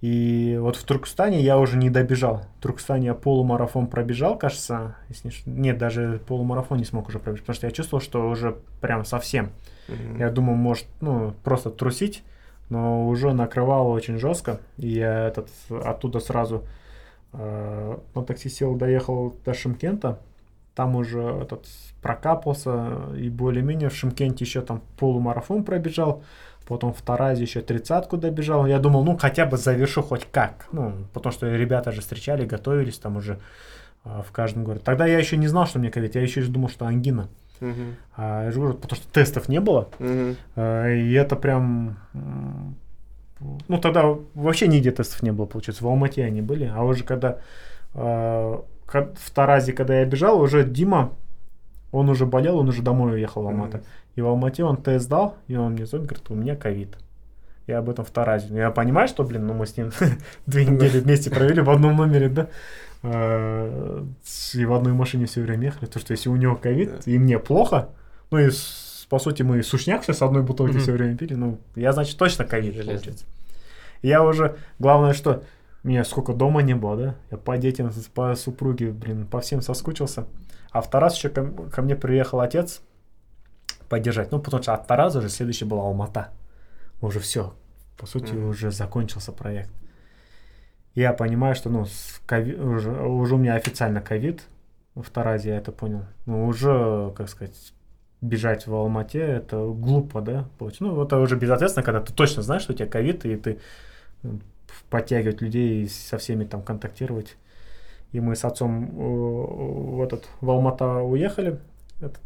[0.00, 2.42] И вот в Туркестане я уже не добежал.
[2.58, 4.96] В Туркестане я полумарафон пробежал, кажется.
[5.08, 8.56] Если не Нет, даже полумарафон не смог уже пробежать, потому что я чувствовал, что уже
[8.82, 9.50] прям совсем.
[9.88, 10.18] Мгм.
[10.18, 12.22] Я думал, может, ну, просто трусить,
[12.70, 14.60] но уже накрывало очень жестко.
[14.76, 16.64] И я этот, оттуда сразу
[17.32, 20.18] э, на такси сел, доехал до Шимкента.
[20.74, 21.66] Там уже этот
[22.02, 26.22] прокапался и более-менее в Шимкенте еще там полумарафон пробежал.
[26.66, 28.66] Потом в Таразе еще тридцатку добежал.
[28.66, 30.66] Я думал, ну, хотя бы завершу хоть как.
[30.72, 33.38] Ну, потому что ребята же встречали, готовились там уже
[34.04, 34.82] э, в каждом городе.
[34.82, 36.14] Тогда я еще не знал, что мне ковид.
[36.14, 37.28] Я еще думал, что ангина.
[37.60, 37.96] Мгм.
[38.16, 39.88] А, я же говорю, потому что тестов не было.
[39.98, 40.36] Мгм.
[40.56, 41.96] А, И это прям...
[43.68, 45.84] Ну, тогда вообще нигде тестов не было, получается.
[45.84, 46.72] В Алмате они были.
[46.74, 47.38] А уже когда
[47.94, 51.12] а, в Таразе, когда я бежал, уже Дима,
[51.92, 53.78] он уже болел, он уже домой уехал в Алмату.
[53.78, 53.86] Мгм.
[54.16, 56.96] И в Алмате он тест дал, и он мне звонит, говорит, у меня ковид.
[57.66, 58.54] Я об этом в Таразе.
[58.54, 59.90] Я понимаю, что, блин, ну мы с ним
[60.46, 62.48] две недели вместе провели в одном номере, да?
[63.04, 65.86] С- И в одной машине все время ехали.
[65.86, 67.10] То, что если у него ковид, Да.
[67.12, 67.88] и мне плохо,
[68.30, 70.80] ну и с- по сути мы сушняк все с одной бутылки Мгм.
[70.80, 73.26] все время пили, ну я, значит, точно ковид, получается.
[74.02, 75.42] Я уже, главное, что
[75.82, 77.14] меня сколько дома не было, да?
[77.30, 80.26] Я по детям, по супруге, блин, по всем соскучился.
[80.70, 82.80] А в Тарас еще ко, ко мне приехал отец
[83.88, 84.32] поддержать.
[84.32, 86.28] Ну, потому что от Тараза уже следующий была Алмата.
[87.00, 87.54] Уже все.
[87.98, 88.48] По сути, Мгм.
[88.48, 89.70] уже закончился проект.
[90.94, 94.42] Я понимаю, что, ну, с кови- уже, уже у меня официально ковид
[94.94, 96.04] в Таразе, я это понял.
[96.26, 97.72] Ну, уже, как сказать,
[98.20, 100.48] бежать в Алмате, это глупо, да?
[100.58, 100.84] получается.
[100.84, 103.58] Ну, это уже безответственно, когда ты точно знаешь, что у тебя ковид, и ты
[104.88, 107.36] подтягивать людей и со всеми там контактировать.
[108.12, 111.58] И мы с отцом э, в этот в Алмата уехали,
[112.00, 112.22] этот,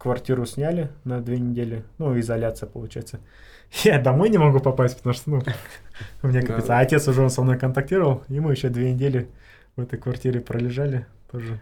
[0.00, 3.20] квартиру сняли на две недели, ну изоляция получается.
[3.84, 5.42] Я домой не могу попасть, потому что ну
[6.22, 6.66] у меня капец.
[6.66, 6.78] Да.
[6.78, 9.28] А отец уже со мной контактировал, и мы еще две недели
[9.76, 11.60] в этой квартире пролежали тоже.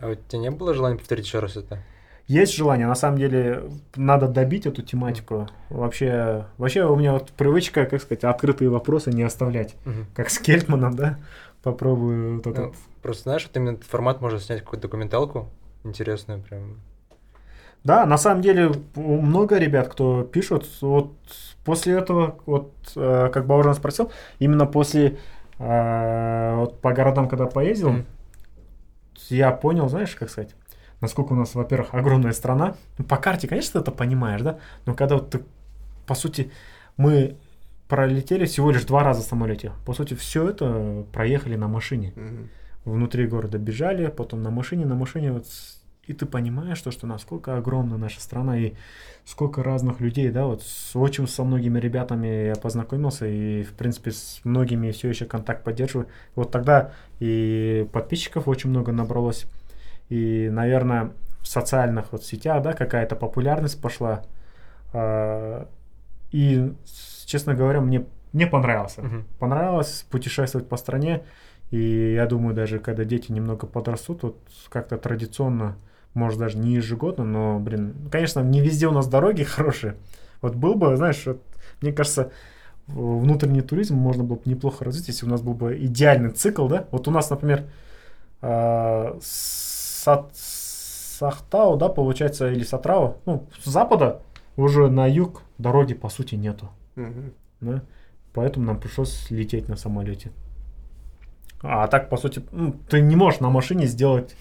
[0.00, 1.82] А у тебя не было желания повторить еще раз это?
[2.26, 3.64] Есть желание, на самом деле
[3.96, 5.48] надо добить эту тематику.
[5.68, 9.74] Вообще, вообще у меня вот привычка, как сказать, открытые вопросы не оставлять.
[9.84, 10.06] Мгм.
[10.14, 11.18] Как с Кельтманом, да?
[11.62, 12.66] Попробую вот этот.
[12.66, 15.48] Ну, Просто знаешь, вот именно этот формат можно снять какую-то документалку
[15.82, 16.76] интересную прям.
[17.84, 21.14] Да, на самом деле много ребят, кто пишут, вот
[21.64, 25.18] после этого, вот э, как Бауэржан спросил, именно после,
[25.58, 28.06] э, вот по городам, когда поездил, Мгм.
[29.30, 30.54] я понял, знаешь, как сказать,
[31.00, 32.74] насколько у нас, во-первых, огромная страна.
[32.98, 34.58] Ну, по карте, конечно, ты это понимаешь, да?
[34.84, 35.40] Но когда вот ты,
[36.06, 36.50] по сути,
[36.98, 37.36] мы
[37.88, 39.72] пролетели всего лишь два раза в самолете.
[39.86, 42.12] По сути, все это проехали на машине.
[42.14, 42.48] Мгм.
[42.84, 45.46] Внутри города бежали, потом на машине, на машине вот
[46.10, 48.72] и ты понимаешь то, что насколько огромна наша страна и
[49.24, 54.10] сколько разных людей, да, вот с очень со многими ребятами я познакомился и, в принципе,
[54.10, 56.08] с многими все еще контакт поддерживаю.
[56.34, 59.46] Вот тогда и подписчиков очень много набралось,
[60.08, 61.12] и, наверное,
[61.42, 64.24] в социальных вот сетях, да, какая-то популярность пошла.
[64.92, 65.68] А,
[66.32, 66.72] И,
[67.26, 68.98] честно говоря, мне, мне понравилось.
[68.98, 69.26] Мгм.
[69.38, 71.22] Понравилось путешествовать по стране.
[71.70, 74.36] И я думаю, даже когда дети немного подрастут, вот
[74.68, 75.76] как-то традиционно,
[76.14, 79.96] может даже не ежегодно, но, блин, конечно, не везде у нас дороги хорошие.
[80.42, 81.42] Вот был бы, знаешь, вот,
[81.80, 82.32] мне кажется,
[82.86, 86.86] внутренний туризм можно было бы неплохо развить, если у нас был бы идеальный цикл, да?
[86.90, 87.64] Вот у нас, например,
[89.20, 94.22] Са- Сахтау, да, получается, или Сатрау, ну, с запада
[94.56, 97.32] уже на юг дороги, по сути, нету Мгм.
[97.60, 97.82] да,
[98.32, 100.32] поэтому нам пришлось лететь на самолете.
[101.62, 104.34] А так, по сути, ну, ты не можешь на машине сделать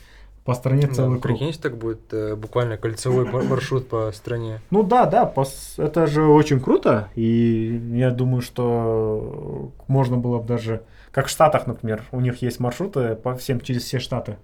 [0.46, 1.34] по стране Да, целый круг.
[1.38, 4.62] Прикинь, если так будет э, буквально кольцевой мар- маршрут по стране.
[4.72, 10.48] Ну да, да, пос- это же очень круто, и я думаю, что можно было бы
[10.48, 14.38] даже, как в Штатах, например, у них есть маршруты по всем через все штаты,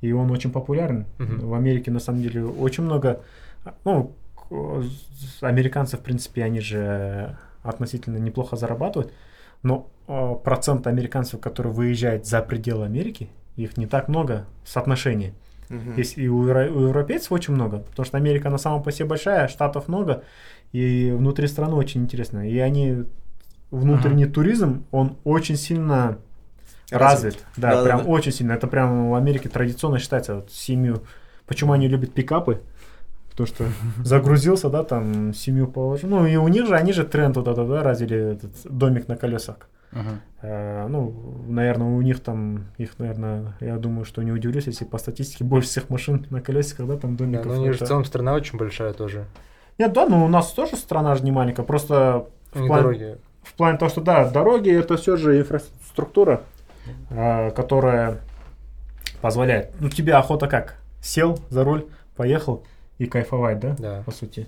[0.00, 1.06] и он очень популярен.
[1.18, 1.46] Мгм.
[1.48, 3.20] В Америке на самом деле очень много,
[3.84, 4.12] ну,
[5.40, 9.12] американцы, в принципе, они же относительно неплохо зарабатывают,
[9.62, 15.34] но э, процент американцев, которые выезжают за пределы Америки, их не так много в соотношении.
[15.68, 15.96] Мгм.
[15.96, 19.06] Есть и у, евро- у европейцев очень много, потому что Америка на самом по себе
[19.06, 20.22] большая, штатов много,
[20.72, 22.48] и внутри страны очень интересно.
[22.48, 23.04] И они
[23.70, 26.18] внутренний туризм, он очень сильно
[26.90, 27.34] развит.
[27.34, 27.44] Развит.
[27.56, 27.84] Да, Да-да-да.
[27.84, 28.52] прям очень сильно.
[28.52, 31.02] Это прям в Америке традиционно считается вот, семью.
[31.46, 32.60] Почему они любят пикапы?
[33.30, 33.64] Потому что
[34.04, 36.10] загрузился, да, там семью положил.
[36.10, 39.16] Ну и у них же, они же тренд вот этот, да, развили этот домик на
[39.16, 39.56] колесах.
[40.40, 41.14] Э, ну,
[41.46, 45.68] наверное, у них там, их, наверное, я думаю, что не удивлюсь, если по статистике больше
[45.68, 47.46] всех машин на колесиках, да, там Да, домиков.
[47.46, 49.26] ну, у них же в это- целом страна очень большая тоже.
[49.78, 53.18] Нет, да, ну у нас тоже страна же не маленькая, просто в Не плане- дороги.
[53.42, 56.42] в плане того, что да, дороги это все же инфраструктура,
[57.10, 58.18] а, которая
[59.20, 59.70] позволяет.
[59.80, 60.76] Ну, тебе охота как?
[61.00, 61.86] Сел за руль,
[62.16, 62.64] поехал
[62.98, 63.76] и кайфовать, да?
[63.78, 64.02] Да.
[64.04, 64.46] По сути.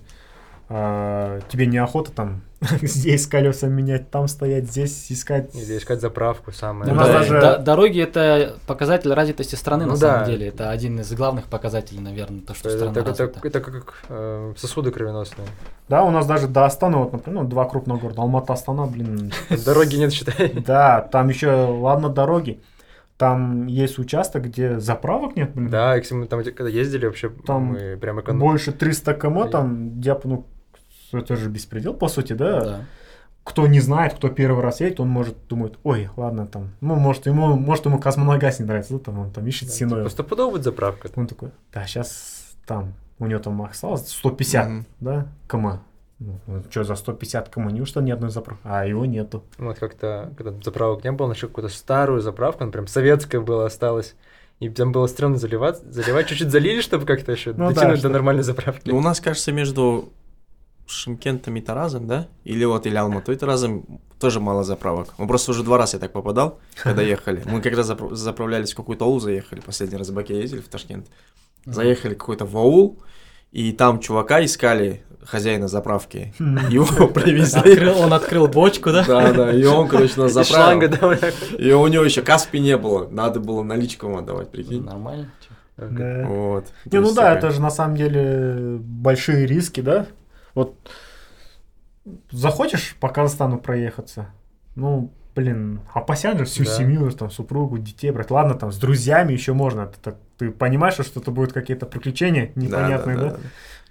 [0.67, 2.41] А, тебе не охота там
[2.81, 5.53] здесь колеса менять, там стоять, здесь искать.
[5.53, 6.91] Или искать заправку самое.
[6.91, 10.13] У нас Да, даже- да, дороги это показатель развитости страны Ну на да.
[10.13, 10.47] самом деле.
[10.47, 13.47] Это один из главных показателей, наверное, то, что Это, страна это- это- развита.
[13.47, 15.47] это как э, сосуды кровеносные.
[15.87, 19.31] Да, у нас даже до Астаны, вот, например, ну, два крупных города, Алмата, Астана, блин.
[19.65, 20.49] Дороги нет, считай.
[20.65, 22.59] Да, там еще, ладно, дороги.
[23.17, 25.69] Там есть участок, где заправок нет, блин.
[25.69, 28.39] Да, и, кстати, мы там когда ездили, вообще Там мы прям эконом...
[28.41, 30.45] Больше 300 км, там, я, ну,
[31.19, 32.59] это же беспредел, по сути, да?
[32.61, 32.85] Да.
[33.43, 37.27] Кто не знает, кто первый раз едет, он может думать, ой, ладно, там, ну, может,
[37.27, 39.99] ему, может, ему Космоногаз не нравится, да, там, он там ищет Да, синой.
[39.99, 41.09] типа, стопудово будет заправка.
[41.15, 44.85] Он такой, да, сейчас там, у него там осталось 150, Мгм.
[44.99, 45.79] да, км.
[46.17, 46.39] Ну,
[46.71, 48.61] что за 150 км, неужто ни одной заправки?
[48.63, 49.43] А его нету.
[49.59, 54.15] Вот как-то, когда заправок не было, нашел какую-то старую заправку, она прям советская была, осталась.
[54.61, 58.07] И там было стрёмно заливать, заливать, чуть-чуть залили, чтобы как-то еще Ну да, дотянуть что-
[58.07, 58.89] до нормальной заправки.
[58.89, 60.13] Ну, у нас, кажется, между
[60.87, 62.27] Шимкентом и Таразом, да?
[62.43, 63.85] Или вот или Алматой и Таразом
[64.19, 65.13] тоже мало заправок.
[65.17, 67.41] Мы просто уже два раза я так попадал, когда ехали.
[67.45, 69.59] Мы как раз запра- заправлялись в какую-то аул, заехали.
[69.61, 71.07] Последний раз в Баке ездили в Ташкент.
[71.65, 72.99] Заехали в какой-то в аул,
[73.51, 76.33] и там чувака искали, хозяина заправки.
[76.69, 77.71] Его привезли.
[77.73, 79.03] Открыл, он открыл бочку, да?
[79.07, 81.17] Да, да, и он, короче, нас шланга, заправил.
[81.19, 81.33] так.
[81.57, 84.83] И у него еще каспи не было, надо было наличку ему отдавать, прикинь.
[84.83, 85.31] Нормально.
[85.77, 86.25] Да.
[86.27, 86.67] Вот.
[86.85, 90.05] Не, ну да, это же на самом деле большие риски, да?
[90.55, 90.75] Вот
[92.31, 94.27] захочешь по Казахстану проехаться,
[94.75, 96.69] ну, блин, опасен же всю Да.
[96.71, 98.31] семью, там, супругу, детей брать.
[98.31, 99.87] Ладно, там, с друзьями еще можно.
[99.87, 103.37] Ты, так- ты понимаешь, что это будут какие-то приключения непонятные, да?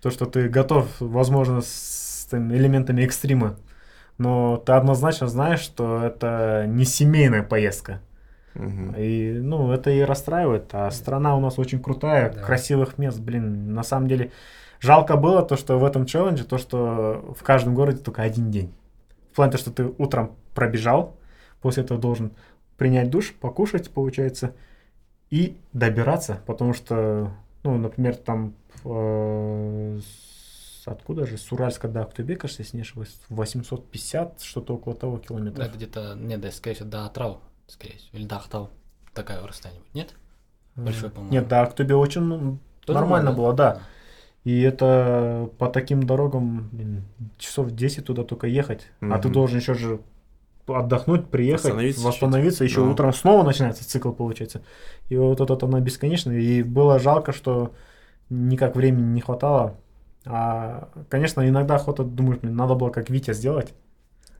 [0.00, 3.56] То, что ты готов, возможно, с там, элементами экстрима.
[4.16, 8.00] Но ты однозначно знаешь, что это не семейная поездка.
[8.54, 8.94] Мгм.
[8.96, 10.70] И, ну, это и расстраивает.
[10.72, 12.40] А страна у нас очень крутая, Да.
[12.40, 13.74] красивых мест, блин.
[13.74, 14.30] На самом деле,
[14.85, 18.73] жалко было то, что в этом челлендже, то, что в каждом городе только один день.
[19.32, 21.16] В плане того, что ты утром пробежал,
[21.61, 22.32] после этого должен
[22.77, 24.55] принять душ, покушать, получается,
[25.31, 27.32] и добираться, потому что,
[27.65, 28.55] ну, например, там
[28.85, 30.01] э,
[30.85, 35.66] откуда же, с Уральска до Актубе, кажется, если не ошибаюсь, 850, что-то около того километров.
[35.66, 38.70] Это где-то, не, да, скорее всего, до Атрау, скорее всего, или до Ахтау.
[39.12, 40.15] Такая расстояние будет, нет?
[40.77, 41.32] большой, Э, по-моему.
[41.32, 42.20] Нет, да, Актубе очень
[42.85, 43.82] Тоже нормально нормально, было, да.
[44.44, 47.02] И это по таким дорогам блин,
[47.38, 48.88] часов 10 туда только ехать.
[49.00, 50.00] А ты должен еще же
[50.66, 52.90] отдохнуть, приехать, Восстановиться восстановиться, еще Да.
[52.90, 54.62] утром снова начинается цикл, получается.
[55.08, 56.38] И вот это она бесконечная.
[56.38, 57.72] И было жалко, что
[58.30, 59.76] никак времени не хватало.
[60.26, 63.74] А, конечно, иногда охота, думаешь, блин, надо было как Витя сделать.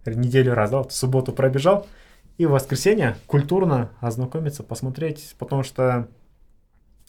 [0.07, 1.87] Неделю раз, да, вот в субботу пробежал,
[2.37, 6.09] и в воскресенье культурно ознакомиться, посмотреть, потому что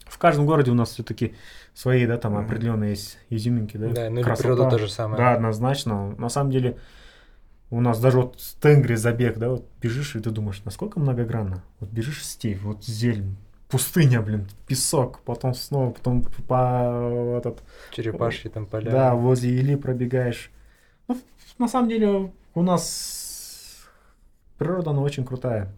[0.05, 1.35] в каждом городе у нас все-таки
[1.73, 3.89] свои, да, там определенные есть изюминки, да.
[3.89, 4.49] Да, ну или красота.
[4.49, 5.17] природа то же самое.
[5.17, 6.15] Да, однозначно.
[6.17, 6.77] На самом деле,
[7.69, 11.63] у нас даже вот в Тенгри забег, да, вот бежишь, и ты думаешь, насколько многогранно.
[11.79, 13.35] Вот бежишь в степь, вот зелень,
[13.67, 18.91] пустыня, блин, песок, потом снова, потом по этот, Черепашьи там поля.
[18.91, 20.51] да, возле Или пробегаешь.
[21.07, 21.17] Ну,
[21.57, 23.85] на самом деле, у нас
[24.57, 25.71] природа, она очень крутая.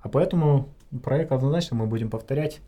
[0.00, 0.68] А поэтому
[1.02, 2.60] проект однозначно мы будем повторять.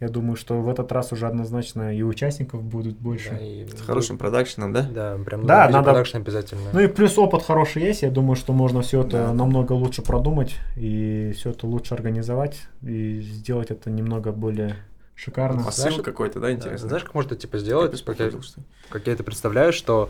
[0.00, 3.30] Я думаю, что в этот раз уже однозначно и участников будут больше.
[3.30, 4.82] Да, и- С хорошим продакшеном, да?
[4.82, 6.62] Да, прям Да, да, надо- продакшн обязательно.
[6.72, 8.00] Ну и плюс опыт хороший есть.
[8.00, 9.32] Я думаю, что можно все это Да.
[9.34, 14.76] намного лучше продумать и все это лучше организовать и сделать это немного более
[15.14, 15.64] шикарно.
[15.64, 16.88] Посыл Знаешь, какой-то, да, Да, интересный?
[16.88, 17.90] Знаешь, как можно это типа сделать?
[18.02, 18.40] Капец, Как я,
[18.88, 20.08] как я это представляю, что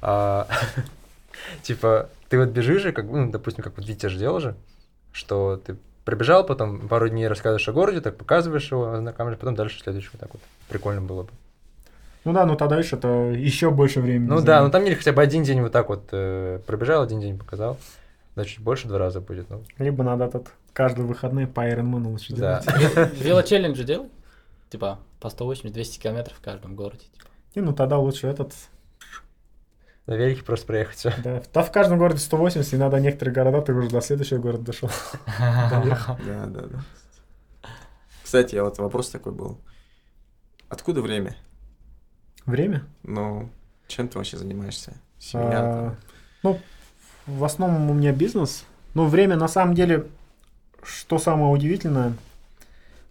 [0.00, 0.46] а,
[1.62, 4.54] типа ты вот бежишь, и как, ну, допустим, как вот Витя же делал же,
[5.12, 5.76] что ты
[6.08, 10.22] пробежал, потом пару дней рассказываешь о городе, так показываешь его, ознакомишь, потом дальше следующий вот
[10.22, 10.40] так вот.
[10.66, 11.28] Прикольно было бы.
[12.24, 14.26] Ну да, ну тогда видишь, это еще больше времени.
[14.26, 17.20] Ну да, ну там или хотя бы один день вот так вот э, пробежал, один
[17.20, 17.76] день показал.
[18.36, 19.50] Да, чуть больше два раза будет.
[19.50, 22.62] Ну, Либо надо этот каждые выходные по Ironman лучше да.
[22.62, 23.12] делать.
[23.20, 24.08] Велочелленджи делай?
[24.70, 27.04] Типа по 180-200 километров в каждом городе.
[27.12, 27.28] типа.
[27.54, 28.54] Не, ну тогда лучше этот.
[30.08, 31.12] На велике просто проехать все.
[31.22, 34.64] Да, да в каждом городе 180, и надо некоторые города, ты уже до следующего города
[34.64, 34.88] дошел.
[35.38, 36.16] Да,
[36.46, 36.80] да, да.
[38.24, 39.58] Кстати, а вот вопрос такой был.
[40.70, 41.36] Откуда время?
[42.46, 42.84] Время?
[43.02, 43.50] Ну,
[43.86, 44.94] чем ты вообще занимаешься?
[45.18, 45.50] Семья?
[45.52, 45.96] А, там?
[46.42, 46.60] ну,
[47.26, 48.64] в основном у меня бизнес.
[48.94, 50.06] Ну, время на самом деле,
[50.82, 52.14] что самое удивительное,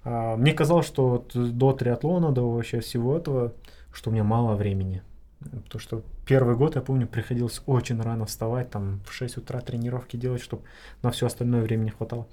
[0.04, 3.54] а, мне казалось, что до триатлона, до вообще всего этого,
[3.94, 5.04] что у меня мало времени.
[5.40, 10.18] Потому что первый год, я помню, приходилось очень рано вставать, там в 6 утра тренировки
[10.18, 10.64] делать, чтобы
[11.04, 12.28] на все остальное время не хватало.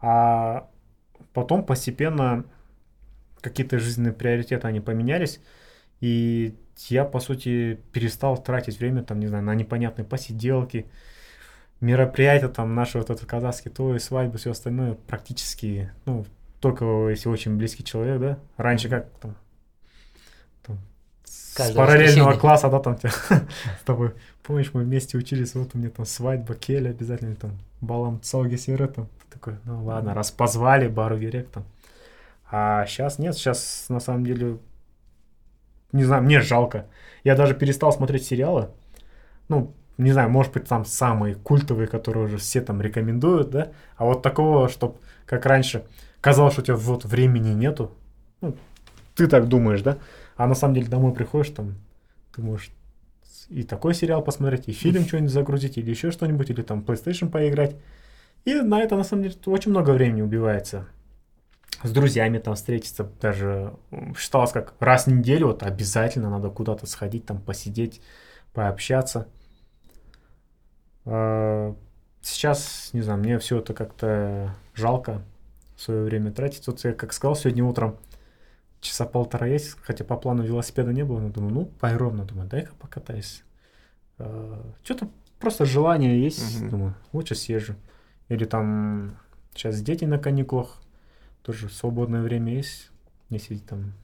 [0.00, 0.68] А
[1.32, 2.44] потом постепенно
[3.40, 5.40] какие-то жизненные приоритеты, они поменялись,
[6.00, 6.54] и
[6.88, 10.86] я, по сути, перестал тратить время, там, не знаю, на непонятные посиделки,
[11.80, 16.24] мероприятия, там, наши вот этот казахский то и свадьбы, все остальное, практически, ну,
[16.60, 18.38] только если очень близкий человек, да.
[18.56, 19.41] Раньше как там, там
[21.52, 22.40] с Каждое параллельного воскресенье.
[22.40, 23.10] класса, да, там тебя
[23.78, 28.22] с тобой, помнишь, мы вместе учились, вот у меня там свадьба, кель обязательно, там, балам
[28.22, 31.64] цоги серы, там, такой, ну ладно, раз позвали, бару верек там.
[32.50, 34.60] А сейчас нет, сейчас на самом деле,
[35.92, 36.86] не знаю, мне жалко.
[37.22, 38.70] Я даже перестал смотреть сериалы.
[39.48, 43.72] Ну, не знаю, может быть, там самые культовые, которые уже все там рекомендуют, да?
[43.98, 44.96] А вот такого, чтобы,
[45.26, 45.84] как раньше,
[46.22, 47.92] казалось, что у тебя вот времени нету.
[48.40, 48.56] Ну,
[49.14, 49.98] ты так думаешь, да?
[50.42, 51.76] А на самом деле домой приходишь, там,
[52.34, 52.72] ты можешь
[53.48, 57.76] и такой сериал посмотреть, и фильм что-нибудь загрузить, или еще что-нибудь, или там PlayStation поиграть.
[58.44, 60.88] И на это, на самом деле, очень много времени убивается.
[61.84, 63.72] С друзьями там встретиться, даже
[64.18, 68.00] считалось как раз в неделю, вот обязательно надо куда-то сходить, там посидеть,
[68.52, 69.28] пообщаться.
[71.04, 71.76] А,
[72.20, 75.22] Сейчас, не знаю, мне все это как-то жалко
[75.76, 76.66] свое время тратить.
[76.66, 77.96] Вот я как сказал, сегодня утром
[78.82, 82.74] часа полтора есть, хотя по плану велосипеда не было, но думаю, ну, поровно, думаю, дай-ка
[82.74, 83.42] покатаюсь.
[84.82, 86.70] Что-то просто желание есть, Мгм.
[86.70, 87.74] думаю, лучше съезжу.
[88.28, 89.16] Или там
[89.54, 90.80] сейчас дети на каникулах,
[91.42, 92.90] тоже свободное время есть,
[93.30, 93.94] если там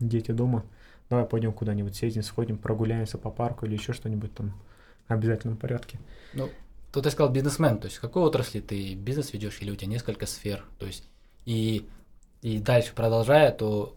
[0.00, 0.64] дети дома.
[1.10, 4.54] Давай пойдем куда-нибудь съездим, сходим, прогуляемся по парку или еще что-нибудь там
[5.08, 5.98] в обязательном порядке.
[6.32, 6.48] Ну,
[6.90, 9.90] тут ты сказал бизнесмен, то есть в какой отрасли ты бизнес ведешь или у тебя
[9.90, 11.08] несколько сфер, то есть
[11.44, 11.86] и,
[12.40, 13.96] и дальше продолжая, то,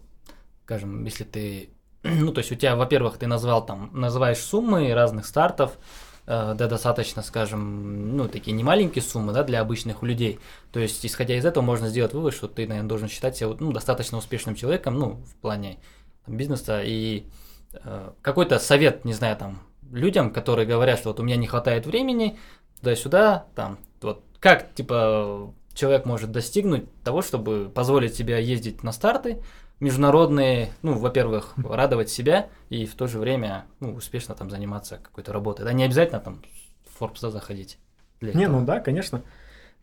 [0.66, 1.70] скажем, если ты,
[2.02, 5.78] ну, то есть у тебя, во-первых, ты назвал там, называешь суммы разных стартов,
[6.26, 10.40] э, да, достаточно, скажем, ну, такие немаленькие суммы, да, для обычных людей.
[10.72, 13.70] То есть, исходя из этого, можно сделать вывод, что ты, наверное, должен считать себя, ну,
[13.70, 15.78] достаточно успешным человеком, ну, в плане
[16.24, 17.26] там, бизнеса, и
[17.72, 19.62] э, какой-то совет, не знаю, там,
[19.92, 22.40] людям, которые говорят, что вот у меня не хватает времени,
[22.80, 29.40] туда-сюда, там, вот как, типа, человек может достигнуть того, чтобы позволить себе ездить на старты
[29.80, 35.32] международные, ну, во-первых, радовать себя и в то же время, ну, успешно там заниматься какой-то
[35.32, 35.64] работой.
[35.64, 36.42] Да, не обязательно там
[36.90, 37.78] в Forbes да, заходить.
[38.20, 38.60] для Не, этого.
[38.60, 39.22] ну да, конечно.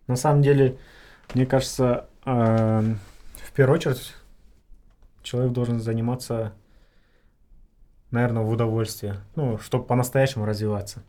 [0.07, 0.77] На самом деле,
[1.33, 2.99] мне кажется, эм,
[3.35, 4.13] в первую очередь
[5.21, 6.53] человек должен заниматься,
[8.11, 11.03] наверное, в удовольствие, ну, чтобы по-настоящему развиваться.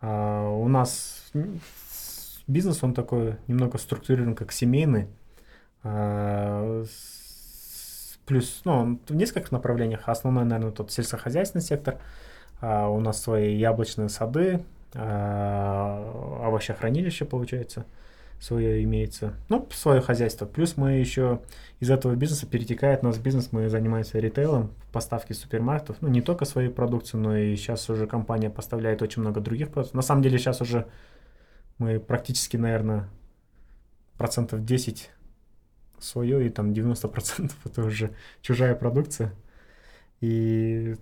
[0.00, 1.30] А у нас
[2.46, 5.08] бизнес, он такой немного структурирован как семейный.
[5.82, 6.84] А,
[8.26, 10.08] Плюс, ну, в нескольких направлениях.
[10.08, 11.98] Основной, наверное, тот сельскохозяйственный сектор.
[12.60, 14.62] А у нас свои яблочные сады,
[14.94, 17.84] а, овощехранилище, получается,
[18.40, 19.34] свое имеется.
[19.48, 20.46] Ну, свое хозяйство.
[20.46, 21.40] Плюс мы еще
[21.80, 25.96] из этого бизнеса перетекает у нас бизнес, мы занимаемся ритейлом, поставки супермаркетов.
[26.00, 29.94] Ну, не только своей продукции, но и сейчас уже компания поставляет очень много других продуктов.
[29.94, 30.86] На самом деле сейчас уже
[31.78, 33.08] мы практически, наверное,
[34.16, 35.10] процентов 10
[35.98, 38.10] свое, и там 90% это уже
[38.42, 39.32] чужая продукция.
[40.20, 40.96] И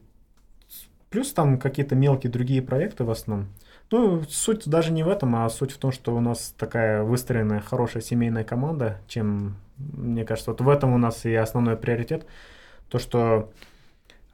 [1.10, 3.48] плюс там какие-то мелкие другие проекты в основном.
[3.90, 7.60] Ну, суть даже не в этом, а суть в том, что у нас такая выстроенная
[7.60, 12.24] хорошая семейная команда, чем, мне кажется, вот в этом у нас и основной приоритет.
[12.88, 13.52] То, что,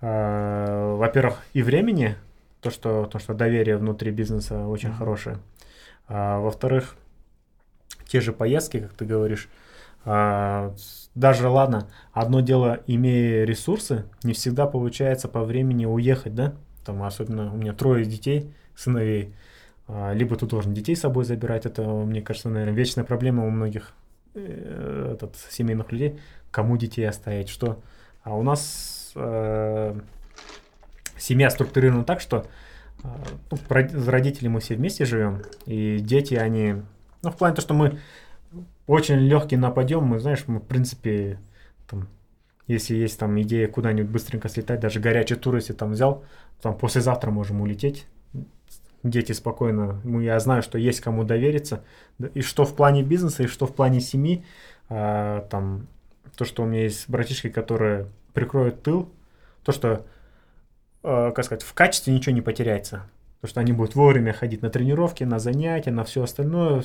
[0.01, 2.15] э, во-первых, и времени,
[2.61, 4.99] то что, то, что доверие внутри бизнеса очень Мгм.
[4.99, 5.39] хорошее.
[6.07, 6.97] А, во-вторых,
[8.07, 9.49] те же поездки, как ты говоришь,
[11.15, 16.55] даже ладно, одно дело, имея ресурсы, не всегда получается по времени уехать, да?
[16.85, 19.35] Там, особенно у меня трое детей, сыновей.
[19.87, 23.51] А, Либо ты должен детей с собой забирать, это, мне кажется, наверное, вечная проблема у
[23.51, 23.93] многих
[24.35, 26.19] э, этот, семейных людей,
[26.51, 27.79] кому детей оставить, что.
[28.23, 30.01] А у нас э,
[31.19, 32.47] семья структурирована так, что
[33.03, 33.09] э,
[33.51, 36.77] ну, род- родители мы все вместе живем, и дети, они,
[37.23, 37.99] ну, в плане то, что мы
[38.89, 41.39] очень легкий на подъем, мы, знаешь, мы, в принципе,
[41.86, 42.09] там,
[42.66, 46.24] если есть там идея куда-нибудь быстренько слетать, даже горячий тур, если там взял,
[46.62, 48.06] там послезавтра можем улететь.
[49.05, 51.85] Дети спокойно, ну, я знаю, что есть кому довериться,
[52.35, 54.44] и что в плане бизнеса, и что в плане семьи,
[54.89, 55.86] а, там,
[56.36, 59.12] то, что у меня есть братишки, которые прикроют тыл,
[59.65, 60.06] то, что,
[61.02, 63.02] э, как сказать, в качестве ничего не потеряется.
[63.43, 66.82] То, что они будут вовремя ходить на тренировки, на занятия, на все остальное.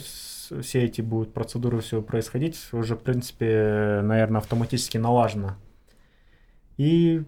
[0.61, 2.59] Все эти будут процедуры, все происходить.
[2.71, 5.55] Уже, в принципе, наверное, автоматически налажено.
[6.77, 7.23] И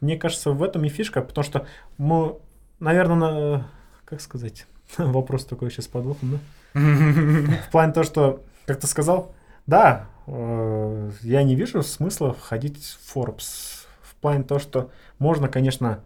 [0.00, 1.66] мне кажется, в этом и фишка, потому что
[1.96, 2.38] мы,
[2.78, 3.70] наверное, на,
[4.04, 4.66] как сказать,
[4.98, 6.38] вопрос такой сейчас подвохом, да?
[7.68, 9.34] В плане того, что, как ты сказал,
[9.66, 13.86] да, э, я не вижу смысла ходить в Forbes.
[14.02, 16.02] В плане того, что можно, конечно,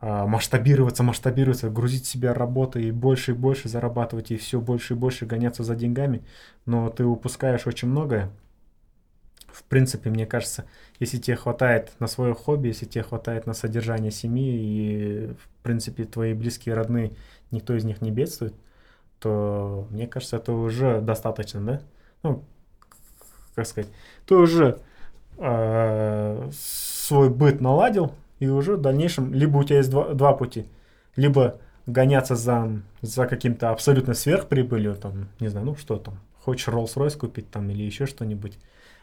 [0.00, 5.26] масштабироваться, масштабироваться, грузить себя работой и больше и больше зарабатывать, и все больше и больше
[5.26, 6.22] гоняться за деньгами,
[6.66, 8.30] но ты упускаешь очень многое.
[9.48, 10.66] В принципе, мне кажется,
[11.00, 16.04] если тебе хватает на свое хобби, если тебе хватает на содержание семьи, и, в принципе,
[16.04, 17.12] твои близкие, родные,
[17.50, 18.54] никто из них не бедствует,
[19.18, 21.80] то, мне кажется, это уже достаточно, да?
[22.22, 22.44] Ну,
[23.54, 23.90] как сказать,
[24.26, 24.78] ты уже
[25.38, 30.66] э, свой быт наладил, и уже в дальнейшем, либо у тебя есть два, два пути,
[31.16, 37.18] либо гоняться за, за каким-то абсолютно сверхприбылью, там, не знаю, ну что там, хочешь Rolls-Royce
[37.18, 38.58] купить там или еще что-нибудь,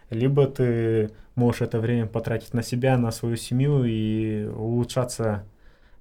[0.09, 5.43] либо ты можешь это время потратить на себя, на свою семью и улучшаться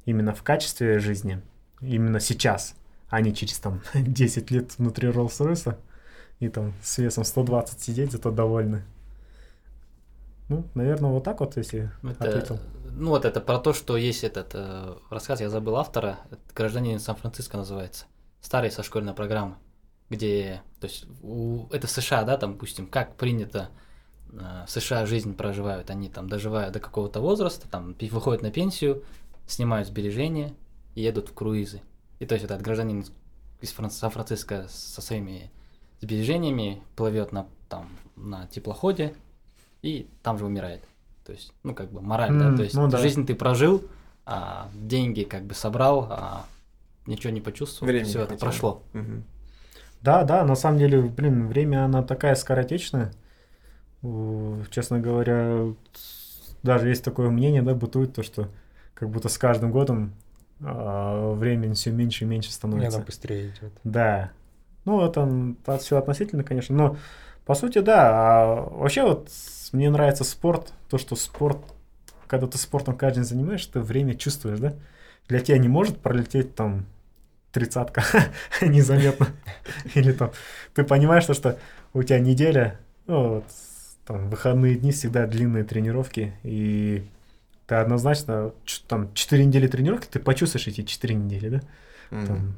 [0.05, 1.41] именно в качестве жизни,
[1.81, 2.75] именно сейчас,
[3.09, 5.77] а не через там 10 лет внутри Rolls-Royce
[6.41, 8.83] и там с весом 120 сидеть, зато довольны.
[10.53, 12.59] Ну, наверное, вот так вот, если Это, ответил.
[12.93, 16.19] ну вот это про то, что есть этот э, рассказ, я забыл автора,
[16.55, 18.05] гражданин Сан-Франциско называется,
[18.41, 19.57] старый со школьной программы,
[20.11, 23.71] где, то есть у, это в США, да, там, допустим, как принято
[24.31, 29.03] э, в США жизнь проживают, они там доживают до какого-то возраста, там выходят на пенсию,
[29.47, 30.53] снимают сбережения
[30.95, 31.81] и едут в круизы.
[32.19, 33.05] И то есть этот гражданин
[33.61, 35.51] из Фран- Сан-Франциско со своими
[36.01, 39.15] сбережениями плывет на, там, на теплоходе
[39.83, 40.83] и там же умирает.
[41.25, 42.99] То есть, ну, как бы мораль, М, да, то есть ну да.
[42.99, 43.83] жизнь ты прожил,
[44.25, 46.47] а деньги как бы собрал, а
[47.07, 48.83] ничего не почувствовал, Времени все не это прошло.
[48.93, 49.25] Мгм.
[50.01, 53.13] Да, да, на самом деле, блин, время, она такая скоротечная.
[54.71, 55.73] Честно говоря,
[56.63, 58.49] даже есть такое мнение, да, бытует, то, что
[58.95, 60.13] как будто с каждым годом
[60.61, 62.97] а, времени все меньше и меньше Мне становится.
[62.99, 63.73] она быстрее идет.
[63.85, 64.33] Да.
[64.85, 66.97] Ну, это, все относительно, конечно, но
[67.45, 68.11] по сути, да.
[68.11, 69.29] А вообще вот
[69.73, 71.59] мне нравится спорт, то, что спорт,
[72.27, 74.75] когда ты спортом каждый день занимаешься, ты время чувствуешь, да?
[75.29, 76.87] Для тебя не может пролететь там
[77.53, 78.03] тридцатка
[78.61, 79.29] незаметно.
[79.95, 80.33] Или там
[80.75, 81.59] ты понимаешь, то, что
[81.95, 83.45] у тебя неделя, ну, вот,
[84.07, 87.05] там, выходные дни всегда длинные тренировки, и
[87.67, 88.53] ты однозначно,
[88.89, 91.61] там, 4 недели тренировки, ты почувствуешь эти 4 недели, да?
[92.11, 92.27] Мгм.
[92.27, 92.55] Там,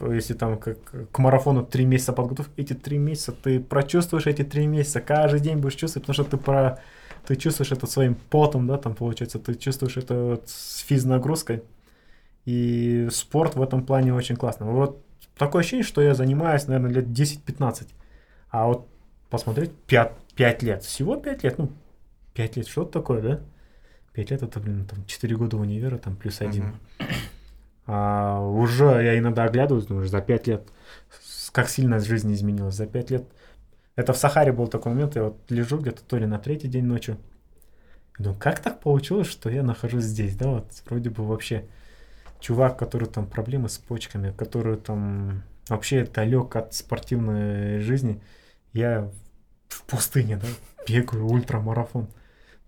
[0.00, 0.78] если там как
[1.10, 5.58] к марафону три месяца подготовки, эти три месяца ты прочувствуешь эти три месяца, каждый день
[5.58, 6.78] будешь чувствовать, потому что ты про
[7.26, 11.62] ты чувствуешь это своим потом, да, там получается, ты чувствуешь это вот с физнагрузкой.
[12.46, 14.66] И спорт в этом плане очень классно.
[14.66, 15.04] Вот
[15.36, 17.88] такое ощущение, что я занимаюсь, наверное, лет 10-15.
[18.48, 18.88] А вот
[19.28, 21.70] посмотреть 5, 5 лет, всего 5 лет, ну,
[22.34, 23.40] 5 лет, что это такое, да?
[24.14, 26.64] 5 лет это, блин, там 4 года универа, там плюс один.
[26.64, 26.74] Мгм.
[27.92, 30.68] А, уже я иногда оглядываюсь, думаю, за пять лет,
[31.50, 32.76] как сильно жизнь изменилась.
[32.76, 33.24] За пять лет.
[33.96, 36.84] Это в Сахаре был такой момент, я вот лежу где-то то ли на третий день
[36.84, 37.16] ночью.
[38.16, 41.64] Думаю, как так получилось, что я нахожусь здесь, да, вот вроде бы вообще
[42.38, 48.22] чувак, который там проблемы с почками, который там вообще далек от спортивной жизни.
[48.72, 49.10] Я
[49.68, 50.46] в пустыне, да,
[50.86, 52.06] бегаю ультрамарафон.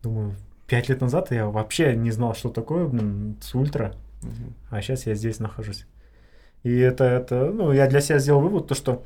[0.02, 0.34] Думаю,
[0.66, 3.94] пять лет назад я вообще не знал, что такое блин, с ультра.
[4.22, 4.54] Мгм.
[4.70, 5.86] А сейчас я здесь нахожусь.
[6.62, 9.04] И это, это, ну, я для себя сделал вывод, то, что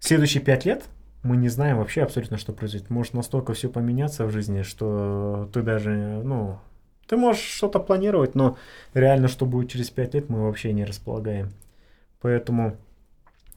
[0.00, 0.84] следующие пять лет
[1.22, 2.90] мы не знаем вообще абсолютно, что произойдет.
[2.90, 5.90] Может настолько все поменяться в жизни, что ты даже,
[6.22, 6.58] ну,
[7.08, 8.58] ты можешь что-то планировать, но
[8.92, 11.52] реально, что будет через пять лет, мы вообще не располагаем.
[12.20, 12.76] Поэтому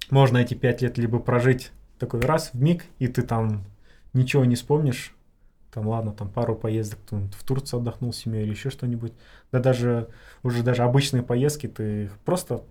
[0.10, 3.66] можно эти пять лет либо прожить такой раз в миг, и ты там
[4.14, 5.14] ничего не вспомнишь,
[5.78, 9.14] там, ладно, там пару поездок там, в Турцию отдохнул с семьей или еще что-нибудь.
[9.52, 10.08] Да даже
[10.42, 12.64] уже даже обычные поездки ты их просто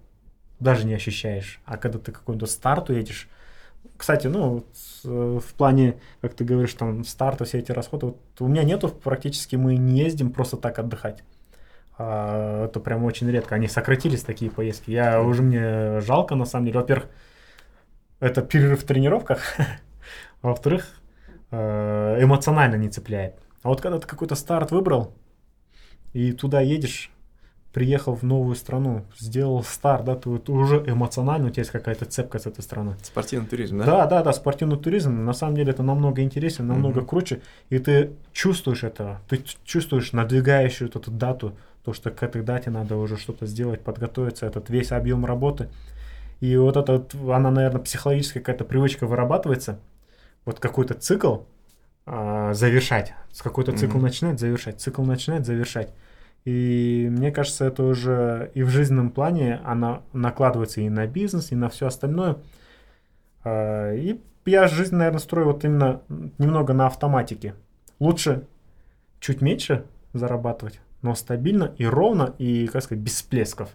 [0.58, 1.60] даже не ощущаешь.
[1.66, 3.28] А когда ты какой-то старт уедешь,
[3.96, 4.64] кстати, ну,
[5.04, 8.88] э, в плане, как ты говоришь, там, старта, все эти расходы, вот у меня нету,
[8.88, 11.22] практически мы не ездим просто так отдыхать.
[11.98, 13.54] А, это прям очень редко.
[13.54, 14.90] Они сократились, такие поездки.
[14.90, 16.80] Я уже мне жалко, на самом деле.
[16.80, 17.08] Во-первых,
[18.18, 19.54] это перерыв в тренировках.
[20.42, 20.88] Во-вторых,
[21.50, 23.34] эмоционально не цепляет.
[23.62, 25.12] А вот когда ты какой-то старт выбрал,
[26.12, 27.10] и туда едешь,
[27.72, 32.06] приехал в новую страну, сделал старт, да, ты вот уже эмоционально, у тебя есть какая-то
[32.06, 32.94] цепка с этой страной.
[33.02, 33.84] Спортивный туризм, да?
[33.84, 37.08] Да, да, да, спортивный туризм, на самом деле это намного интереснее, намного Мгм.
[37.08, 42.70] круче, и ты чувствуешь это, ты чувствуешь надвигающую эту дату, то, что к этой дате
[42.70, 45.68] надо уже что-то сделать, подготовиться, этот весь объем работы.
[46.40, 49.78] И вот это, она, наверное, психологическая какая-то привычка вырабатывается,
[50.46, 51.40] вот какой-то цикл,
[52.06, 53.12] а, завершать.
[53.30, 54.06] С какой-то цикл Мгм.
[54.06, 55.92] начинать, завершать, цикл начинать, завершать.
[56.46, 61.56] И мне кажется, это уже и в жизненном плане она накладывается и на бизнес, и
[61.56, 62.38] на все остальное.
[63.44, 66.00] А, И я жизнь, наверное, строю вот именно
[66.38, 67.54] немного на автоматике.
[67.98, 68.46] Лучше
[69.18, 73.70] чуть меньше зарабатывать, но стабильно и ровно, и, как сказать, без всплесков,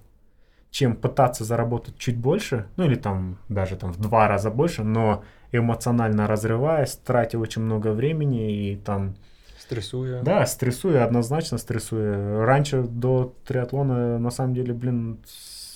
[0.70, 5.24] чем пытаться заработать чуть больше, ну или там даже там в два раза больше, но
[5.52, 9.16] эмоционально разрываясь, тратя очень много времени и там
[9.60, 10.22] Стрессуя.
[10.22, 12.44] да, стрессую, однозначно стрессую.
[12.44, 15.20] Раньше до триатлона, на самом деле, блин,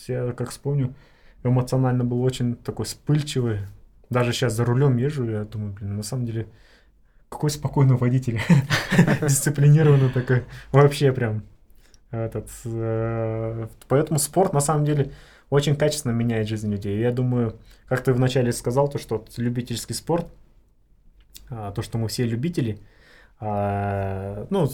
[0.07, 0.93] я как вспомню,
[1.43, 3.59] эмоционально был очень такой вспыльчивый.
[4.09, 6.47] Даже сейчас за рулем езжу, я думаю, блин, на самом деле,
[7.29, 8.39] какой спокойный водитель.
[9.21, 10.43] Дисциплинированный такой.
[10.71, 11.43] Вообще прям.
[12.11, 15.11] Этот, э, поэтому спорт, на самом деле,
[15.55, 16.99] очень качественно меняет жизнь людей.
[16.99, 17.55] Я думаю,
[17.87, 20.27] как ты вначале сказал, то, что любительский спорт,
[21.49, 22.79] а, то, что мы все любители,
[23.39, 24.69] а, ну,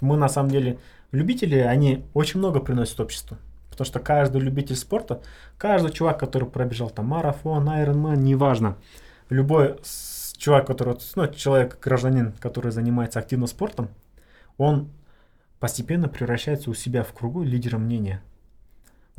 [0.00, 0.78] мы на самом деле
[1.12, 3.36] любители, они очень много приносят обществу.
[3.70, 5.22] Потому что каждый любитель спорта,
[5.56, 8.76] каждый чувак, который пробежал там марафон, Ironman, неважно,
[9.28, 9.78] любой
[10.36, 13.88] чувак, который, ну, человек, гражданин, который занимается активно спортом,
[14.58, 14.90] он
[15.60, 18.22] постепенно превращается у себя в кругу лидера мнения.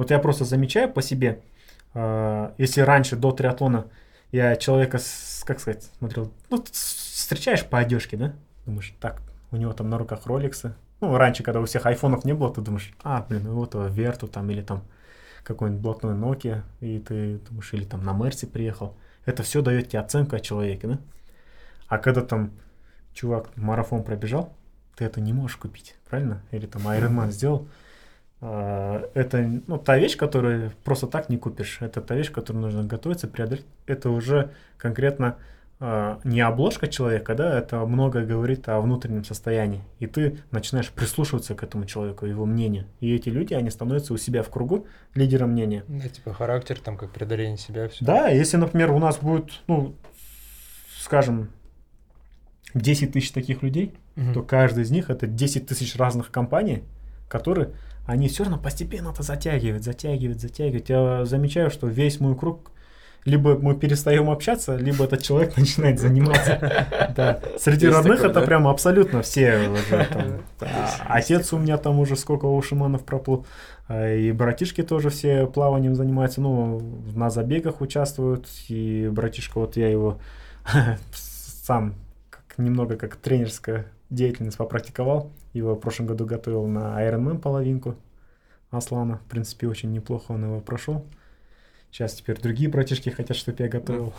[0.01, 1.43] Вот я просто замечаю по себе,
[1.93, 3.85] а, если раньше до триатлона
[4.31, 4.97] я человека,
[5.45, 8.33] как сказать, смотрел, ну, встречаешь по одежке, да?
[8.65, 9.21] Думаешь, так,
[9.51, 10.73] у него там на руках роликсы.
[11.01, 14.27] Ну, раньше, когда у всех айфонов не было, ты думаешь, а, блин, у этого Верту
[14.27, 14.81] там или там
[15.43, 18.97] какой-нибудь блатной Nokia, и ты думаешь, или там на Мерсе приехал.
[19.25, 20.97] Это все дает тебе оценку о человеке, да?
[21.87, 22.53] А когда там
[23.13, 24.51] чувак марафон пробежал,
[24.95, 26.41] ты это не можешь купить, правильно?
[26.49, 27.67] Или там Ironman сделал.
[28.41, 31.77] А, Это ну, та вещь, которую просто так не купишь.
[31.81, 33.65] Это та вещь, которую нужно готовиться, преодолеть.
[33.85, 35.37] Это уже конкретно
[35.83, 39.81] а, не обложка человека, да, это многое говорит о внутреннем состоянии.
[39.97, 42.85] И ты начинаешь прислушиваться к этому человеку, его мнению.
[42.99, 45.83] И эти люди, они становятся у себя в кругу лидером мнения.
[45.87, 48.05] Да, типа характер, там, как преодоление себя, все.
[48.05, 49.95] Да, если, например, у нас будет, ну,
[50.99, 51.49] скажем,
[52.75, 53.95] 10 тысяч таких людей,
[54.35, 56.83] то каждый из них это 10 тысяч разных компаний,
[57.27, 57.71] которые,
[58.05, 60.89] они все равно постепенно это затягивают, затягивают, затягивают.
[60.89, 62.71] Я замечаю, что весь мой круг,
[63.25, 66.87] либо мы перестаем общаться, либо этот человек начинает заниматься.
[67.15, 67.41] Да.
[67.57, 68.45] Среди Есть родных такое, это да?
[68.45, 70.41] прям абсолютно все уже там.
[71.05, 73.45] А Отец у меня там уже сколько ушиманов проплыл.
[73.87, 76.79] А И братишки тоже все плаванием занимаются, ну,
[77.13, 78.47] на забегах участвуют.
[78.69, 80.19] И братишка, вот я его
[81.13, 81.95] сам
[82.29, 85.31] как, немного как тренерская деятельность попрактиковал.
[85.53, 87.95] Его в прошлом году готовил на Ironman половинку
[88.69, 89.17] Аслана.
[89.17, 91.05] В принципе, очень неплохо он его прошел.
[91.91, 94.13] Сейчас теперь другие братишки хотят, чтобы я готовил.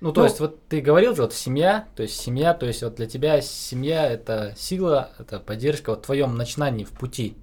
[0.00, 2.82] Ну, то Ну, есть, вот ты говорил же, вот семья, то есть семья, то есть
[2.82, 7.36] вот для тебя семья это сила, это поддержка вот в твоем начинании в пути.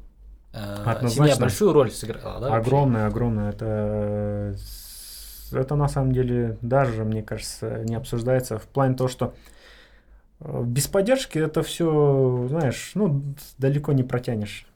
[0.54, 1.42] Э, Семья Однозначно.
[1.42, 2.50] большую роль сыграла, да?
[2.50, 2.68] вообще?
[2.68, 3.50] огромное, огромное.
[3.50, 4.56] Это,
[5.52, 9.53] это на самом деле даже, мне кажется, не обсуждается в плане того, что э,
[10.40, 13.24] без поддержки это все, знаешь, ну,
[13.58, 14.68] далеко не протянешь.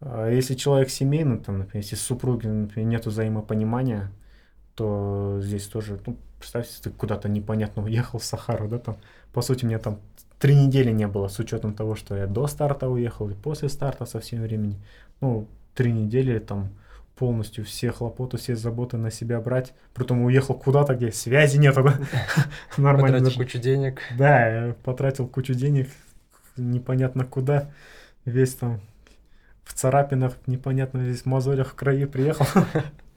[0.00, 4.12] А Если человек семейный, там, например, если супруги, например, нет взаимопонимания,
[4.74, 8.96] то здесь тоже, ну, представь, ты куда-то непонятно уехал в Сахару, да, там,
[9.32, 9.98] по сути, мне там
[10.38, 14.04] три недели не было, с учетом того, что я до старта уехал и после старта
[14.04, 14.76] со всем времени.
[15.20, 16.68] Ну, три недели там
[17.16, 19.72] полностью все хлопоты, все заботы на себя брать.
[19.92, 21.98] Притом уехал куда-то, где связи нету, да?
[22.76, 23.18] Нормально.
[23.18, 24.00] Потратил кучу денег.
[24.18, 25.88] Да, потратил кучу денег,
[26.56, 27.70] непонятно куда,
[28.24, 28.80] весь там
[29.64, 32.46] в царапинах, непонятно весь в мозолях, в крови приехал,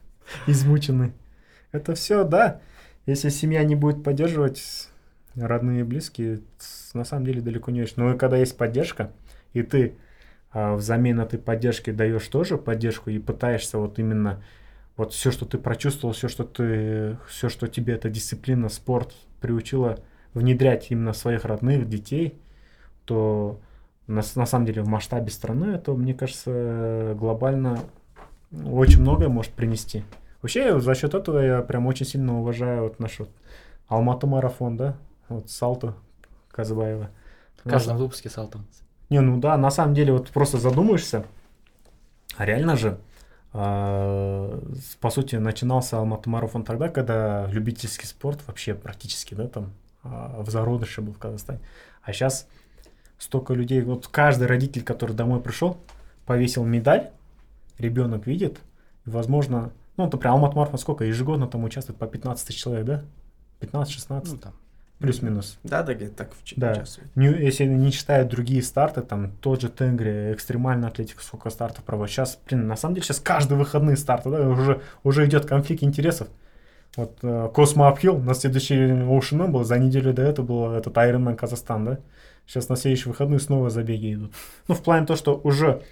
[0.46, 1.12] измученный.
[1.72, 2.60] Это все, да,
[3.06, 4.88] если семья не будет поддерживать,
[5.34, 6.40] родные и близкие,
[6.94, 7.94] на самом деле далеко не очень.
[7.96, 9.12] Но когда есть поддержка,
[9.52, 9.94] и ты
[10.52, 14.42] взамен этой поддержки даешь тоже поддержку и пытаешься вот именно
[14.96, 19.98] вот все, что ты прочувствовал, все, что ты, все, что тебе эта дисциплина, спорт приучила
[20.34, 22.40] внедрять именно своих родных, детей,
[23.04, 23.60] то
[24.06, 27.78] на, на самом деле в масштабе страны это, мне кажется, глобально
[28.52, 30.04] очень многое может принести.
[30.42, 33.30] Вообще, за счет этого я прям очень сильно уважаю вот наш вот
[33.86, 34.96] Алматы марафон, да,
[35.28, 35.94] вот Салту
[36.50, 37.10] Казбаева.
[37.64, 38.66] В каждом выпуске Салтом.
[39.10, 41.24] Не, ну да, на самом деле вот просто задумаешься,
[42.36, 42.98] а реально же,
[43.52, 44.60] а,
[45.00, 49.72] по сути, начинался Алматы марафон тогда, когда любительский спорт вообще практически, да, там
[50.02, 51.60] а, в зародыше был в Казахстане.
[52.02, 52.46] А сейчас
[53.18, 55.78] столько людей, вот каждый родитель, который домой пришел,
[56.26, 57.10] повесил медаль,
[57.78, 58.60] ребенок видит,
[59.06, 63.04] возможно, ну, например, Алматы марафон сколько, ежегодно там участвует по 15 тысяч человек, да?
[63.60, 64.22] 15-16.
[64.26, 64.54] Ну, там.
[64.98, 65.58] Плюс-минус.
[65.62, 66.72] Да, да, где-то так в- Да.
[66.72, 67.08] участвует.
[67.16, 72.12] Не- если не считают другие старты, там тот же Тенгри, экстремальная атлетика, сколько стартов проводит.
[72.12, 76.28] Сейчас, блин, на самом деле, сейчас каждые выходные старты, да, уже, уже идет конфликт интересов.
[76.96, 81.36] Вот э, Космо Апхилл, на следующий Ocean был, за неделю до этого был этот Ironman
[81.36, 81.98] Казахстан, да?
[82.46, 84.32] Сейчас на следующие выходные снова забеги идут.
[84.68, 85.82] Ну, в плане то, что уже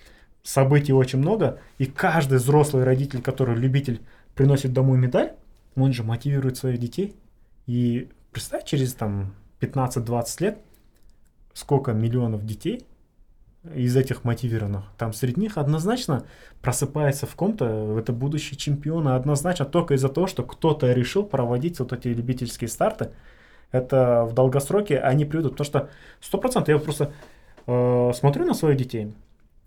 [0.42, 4.00] событий очень много, и каждый взрослый родитель, который любитель,
[4.34, 5.32] приносит домой медаль,
[5.76, 7.14] он же мотивирует своих детей.
[7.66, 10.58] И представь, через там 15-20 лет,
[11.54, 12.84] сколько миллионов детей
[13.74, 14.84] из этих мотивированных.
[14.98, 16.22] Там среди них однозначно
[16.60, 21.78] просыпается в ком-то это будущий чемпион, а однозначно только из-за того, что кто-то решил проводить
[21.78, 23.08] вот эти любительские старты.
[23.72, 25.52] Это в долгосроке они приведут.
[25.52, 25.88] Потому что
[26.20, 27.12] сто процентов я просто
[27.66, 29.14] э, смотрю на своих детей,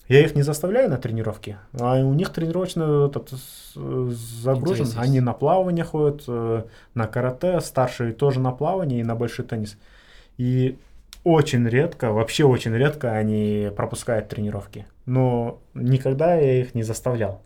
[0.10, 3.30] я их не заставляю на тренировки, а у них тренировочный этот,
[3.76, 4.88] загружен.
[4.98, 6.64] Они на плавание ходят, э,
[6.96, 9.78] на карате, старшие тоже на плавание и на большой теннис.
[10.38, 10.80] И
[11.24, 14.88] очень редко, вообще очень редко они пропускают тренировки.
[15.06, 17.44] Но никогда я их не заставлял.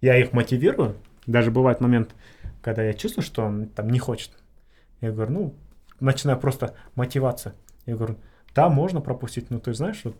[0.00, 0.96] Я их мотивирую.
[1.26, 2.16] Даже бывает момент,
[2.62, 4.32] когда я чувствую, что он там не хочет.
[5.00, 5.54] Я говорю, ну,
[6.00, 7.54] начинаю просто мотивация.
[7.86, 8.16] Я говорю,
[8.56, 10.16] да, можно пропустить, но ты знаешь, вот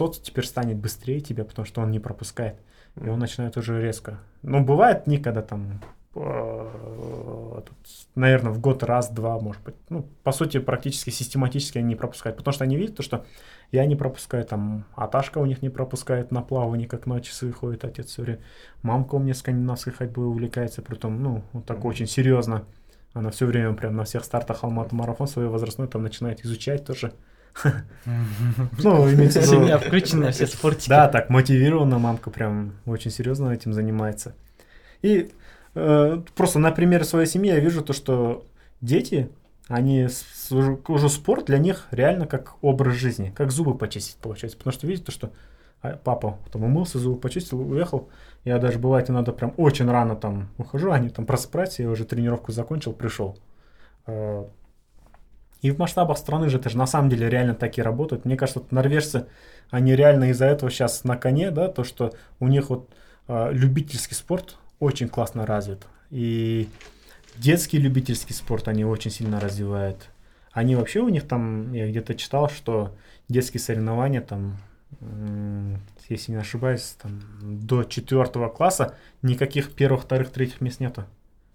[0.00, 2.56] тот теперь станет быстрее тебя, потому что он не пропускает.
[2.98, 4.18] И он начинает уже резко.
[4.40, 5.78] Ну, бывает дни, когда там,
[6.14, 7.76] э, тут,
[8.14, 9.74] наверное, в год раз-два, может быть.
[9.90, 12.38] Ну, по сути, практически систематически они не пропускают.
[12.38, 13.26] Потому что они видят то, что
[13.72, 17.84] я не пропускаю, там, Аташка у них не пропускает на плавание, как на часы ходит
[17.84, 18.40] отец все время.
[18.80, 22.64] Мамка у меня скандинавской ходьбой увлекается, притом, ну, вот так очень серьезно.
[23.12, 27.12] Она все время прям на всех стартах Алматы марафон свой возрастной там начинает изучать тоже.
[28.82, 30.88] Ну, имеется в виду- Семья включенная, все спортики.
[30.88, 34.34] да, так мотивирована мамка прям очень серьезно этим занимается.
[35.02, 35.30] И
[35.74, 38.44] э, просто на примере своей семьи я вижу то, что
[38.80, 39.30] дети,
[39.68, 44.56] они с- уже, уже спорт для них реально как образ жизни, как зубы почистить получается.
[44.58, 45.30] Потому что видите то, что
[45.82, 48.08] а, папа там умылся, зубы почистил, уехал.
[48.44, 52.52] Я даже бывает иногда прям очень рано там ухожу, они там просыпаются, я уже тренировку
[52.52, 53.38] закончил, пришел.
[55.62, 58.24] И в масштабах страны же это же на самом деле реально так и работают.
[58.24, 59.26] Мне кажется, вот норвежцы,
[59.70, 62.90] они реально из-за этого сейчас на коне, да, то, что у них вот
[63.28, 65.86] э, любительский спорт очень классно развит.
[66.10, 66.68] И
[67.36, 70.08] детский любительский спорт они очень сильно развивают.
[70.52, 72.96] Они вообще у них там, я где-то читал, что
[73.28, 74.56] детские соревнования там,
[76.08, 81.04] если не ошибаюсь, там до четвертого класса никаких первых, вторых, третьих мест нету.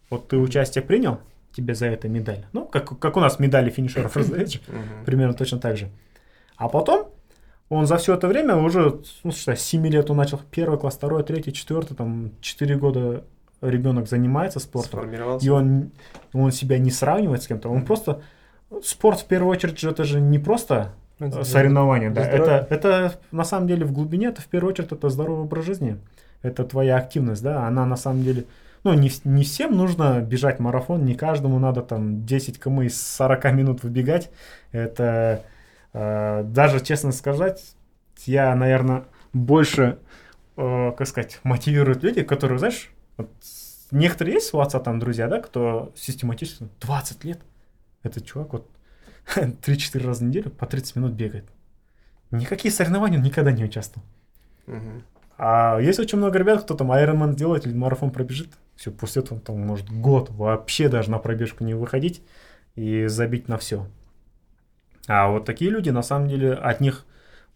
[0.09, 1.19] Вот ты участие принял,
[1.55, 2.45] тебе за это медаль.
[2.53, 4.59] Ну, как, как у нас медали финишеров раздаете.
[4.67, 5.05] Мгм.
[5.05, 5.89] Примерно точно так же.
[6.57, 7.09] А потом
[7.69, 10.95] он за все это время уже, ну, что, с 7 лет он начал первый класс,
[10.95, 13.23] второй, третий, четвертый, там, 4 года
[13.61, 14.99] ребенок занимается спортом.
[14.99, 15.45] Сформировался.
[15.45, 15.91] И он,
[16.33, 18.21] он себя не сравнивает с кем-то, он просто...
[18.83, 21.43] Спорт, в первую очередь, это же не просто это э,
[22.09, 22.27] для да.
[22.29, 25.97] Это, это на самом деле в глубине, это в первую очередь, это здоровый образ жизни.
[26.41, 28.45] Это твоя активность, да, она на самом деле...
[28.85, 33.45] Ну, не, не всем нужно бежать марафон, не каждому надо там 10 км из 40
[33.53, 34.29] минут выбегать.
[34.71, 35.43] Это
[35.91, 37.75] э, даже, честно сказать,
[38.27, 39.97] я, наверное, больше,
[40.55, 43.31] э, как сказать, мотивирует людей, которые, знаешь, вот
[43.89, 47.39] некоторые есть у отца там друзья, да, кто систематически 20 лет.
[48.03, 48.69] Этот чувак вот
[49.35, 51.45] 3-4 раза в неделю по 30 минут бегает.
[52.29, 54.05] Никакие соревнования он никогда не участвовал.
[54.67, 55.03] Мгм.
[55.37, 58.49] А есть очень много ребят, кто там Ironman делает или марафон пробежит.
[58.75, 62.21] Все, после этого там может год вообще даже на пробежку не выходить
[62.75, 63.87] и забить на все.
[65.07, 67.05] А вот такие люди, на самом деле, от них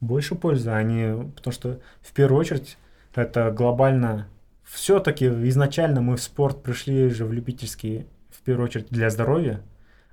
[0.01, 0.71] больше пользы.
[0.71, 2.77] Они, потому что в первую очередь
[3.15, 4.27] это глобально.
[4.63, 9.61] Все-таки изначально мы в спорт пришли же в любительский, в первую очередь, для здоровья.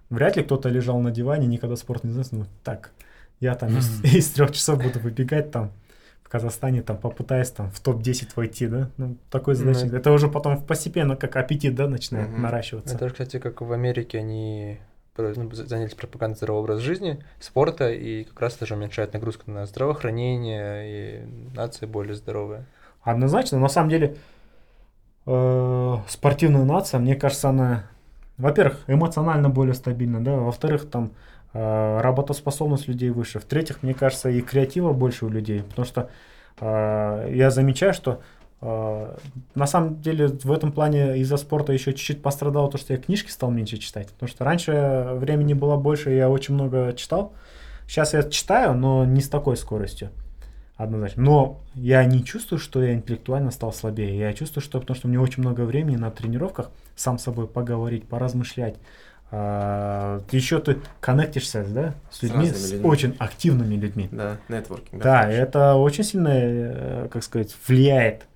[0.09, 2.33] Вряд ли кто-то лежал на диване, никогда спорт не знает.
[2.33, 2.93] Ну, так,
[3.41, 5.73] я там из, из трех часов буду выбегать там
[6.27, 8.91] в Казахстане, там попытаюсь там в топ-10 войти, да?
[8.97, 9.95] Ну, такой Ну, задачи.
[9.95, 12.43] Это уже потом постепенно, как аппетит, да, начинает Мгм.
[12.43, 12.97] наращиваться.
[12.97, 14.79] Это же, кстати, как в Америке они
[15.17, 19.49] ну, за- занялись пропагандой здорового образа жизни, спорта, и как раз это же уменьшает нагрузку
[19.53, 22.67] на здравоохранение, и нация более здоровая.
[23.03, 24.17] Однозначно, на самом деле,
[25.27, 27.85] э, спортивная нация, мне кажется, она,
[28.37, 31.13] во-первых, эмоционально более стабильна, да, во-вторых, там
[31.57, 36.11] работоспособность людей выше, в-третьих, мне кажется, и креатива больше у людей, потому что
[36.61, 38.21] э, я замечаю, что
[38.61, 39.17] э,
[39.55, 43.31] на самом деле в этом плане из-за спорта еще чуть-чуть пострадало то, что я книжки
[43.31, 47.33] стал меньше читать, потому что раньше времени было больше, я очень много читал,
[47.87, 50.11] сейчас я читаю, но не с такой скоростью.
[50.77, 51.23] Однозначно.
[51.23, 54.19] Но я не чувствую, что я интеллектуально стал слабее.
[54.19, 57.47] Я чувствую, что потому что у меня очень много времени на тренировках сам с собой
[57.47, 58.77] поговорить, поразмышлять,
[59.33, 62.89] А, еще ты коннектишься, да, с людьми, с людьми.
[62.89, 64.09] очень активными людьми.
[64.13, 65.03] Да, нетворкинг.
[65.03, 65.39] Да, хороший.
[65.41, 68.27] это очень сильно, э, как сказать, влияет.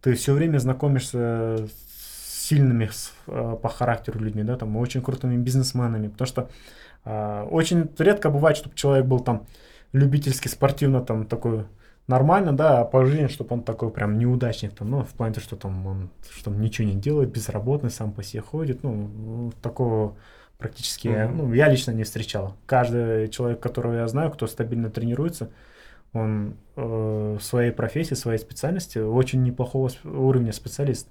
[0.00, 2.90] Ты все время знакомишься с сильными
[3.26, 6.50] э, по характеру людьми, да, там, очень крутыми бизнесменами, потому что
[7.04, 9.46] а, очень редко бывает, чтобы человек был там
[9.92, 11.64] любительски спортивно там такой
[12.06, 15.86] нормально, да, по жизни, чтобы он такой прям неудачник, там, ну, в плане, что там
[15.86, 20.16] он что он ничего не делает, безработный, сам по себе ходит, ну, такого
[20.58, 21.36] практически, Мгм.
[21.36, 22.54] ну, я лично не встречал.
[22.66, 25.50] Каждый человек, которого я знаю, кто стабильно тренируется,
[26.12, 31.08] он э, в своей профессии, в своей специальности очень неплохого уровня специалист.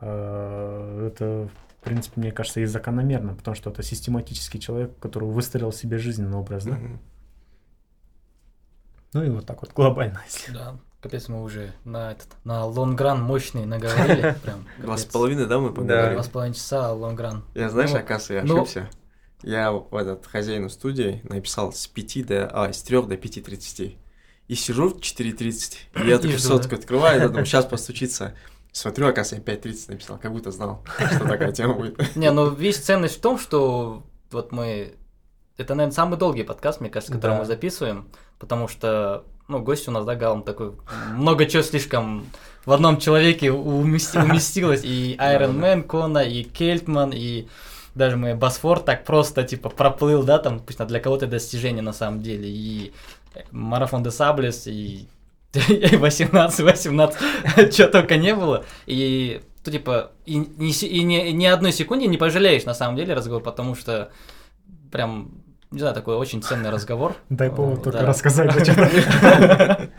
[0.00, 1.48] Э, это,
[1.80, 6.36] в принципе, мне кажется, и закономерно, потому что это систематический человек, который выстроил себе жизненный
[6.36, 6.72] образ, да?
[6.72, 6.98] Мгм.
[9.16, 10.52] Ну и вот так вот глобально, если.
[10.52, 14.66] Да, капец, мы уже на этот, на long run мощный наговорили, прям.
[14.76, 16.12] Два с половиной, да, мы поговорили?
[16.12, 17.42] Два с половиной часа long run.
[17.54, 18.90] Я, знаешь, Ну, оказывается, я ну- ошибся.
[19.42, 22.46] Я в этот хозяину студии написал с 5 до...
[22.48, 23.96] А, с 3 до 5.30.
[24.48, 28.34] И сижу в 4.30, и я такую сотку открываю, я думаю, сейчас постучится.
[28.70, 32.16] Смотрю, оказывается, я 5.30 написал, как будто знал, что такая тема будет.
[32.16, 34.94] Не, ну видишь, ценность в том, что вот мы...
[35.58, 37.38] Это, наверное, самый долгий подкаст, мне кажется, который Да.
[37.38, 40.72] мы записываем, потому что, ну, гость у нас, да, Галм такой,
[41.14, 42.26] много чего слишком
[42.66, 47.46] в одном человеке умести- уместилось, и Iron Man, Кона, и Кельтман, и
[47.94, 52.20] даже мы Босфор так просто, типа, проплыл, да, там, пусть для кого-то достижение на самом
[52.22, 52.92] деле, и
[53.50, 55.08] Марафон де Саблес, и
[55.52, 58.64] 18-18, чего только не было.
[58.86, 63.14] И, ну, типа, и, се- и ни, ни одной секунде не пожалеешь, на самом деле,
[63.14, 64.10] разговор, потому что
[64.90, 65.30] прям,
[65.70, 67.16] не знаю, такой очень ценный разговор.
[67.28, 68.76] Дай повод Э, только рассказать, зачем.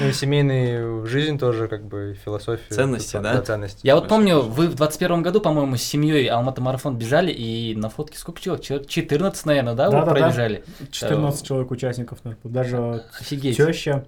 [0.00, 2.74] Ну и семейная жизнь тоже как бы философия.
[2.74, 3.40] Ценности, да?
[3.42, 3.80] ценности.
[3.86, 7.88] Я вот помню, вы в 21 году, по-моему, с семьей Алмата марафон бежали, и на
[7.88, 8.64] фотке сколько человек?
[8.64, 10.20] Человек 14, наверное, да, вы Да-да-да.
[10.20, 10.64] пробежали?
[10.90, 13.56] 14 человек участников, наверное, даже Офигеть.
[13.56, 14.04] теща.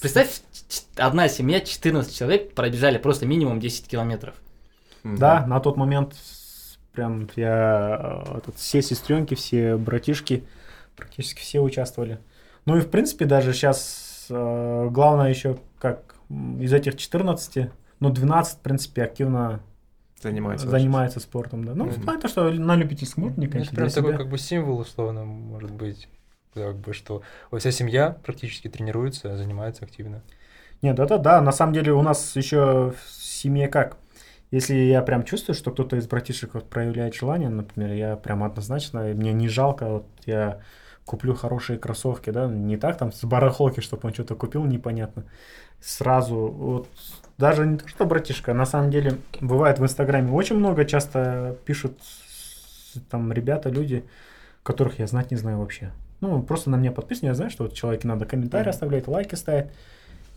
[0.00, 0.40] Представь,
[0.96, 4.34] одна семья, 14 человек пробежали просто минимум 10 километров.
[5.04, 6.14] Да, на тот момент
[6.98, 10.42] прям я э, тут все сестренки, все братишки,
[10.96, 12.18] практически все участвовали.
[12.66, 16.16] Ну и в принципе даже сейчас главное еще как
[16.60, 17.70] из этих 14,
[18.00, 19.60] ну 12 в принципе активно
[20.20, 20.68] Занимается.
[20.68, 21.74] занимается спортом, да.
[21.76, 22.04] Ну в Мгм.
[22.04, 24.18] плане то, что на любительском уровне, Ну, конечно, это прям такой себя.
[24.18, 26.08] как бы символ условно может быть.
[26.54, 30.22] Как бы что вот вся семья практически тренируется, занимается активно.
[30.82, 33.96] Нет, это да, на самом деле у нас еще в семье как?
[34.50, 39.02] Если я прям чувствую, что кто-то из братишек вот проявляет желание, например, я прям однозначно,
[39.02, 40.60] мне не жалко, вот я
[41.04, 45.24] куплю хорошие кроссовки, да, не так там с барахолки, чтобы он что-то купил, непонятно.
[45.80, 46.88] Сразу, вот,
[47.36, 51.98] даже не то, что братишка, на самом деле, бывает в Инстаграме очень много часто пишут
[53.10, 54.04] там ребята, люди,
[54.62, 55.92] которых я знать не знаю вообще.
[56.20, 58.70] Ну, просто на меня подписан, я знаю, что вот человеку надо комментарии Мгм.
[58.70, 59.70] оставлять, лайки ставить.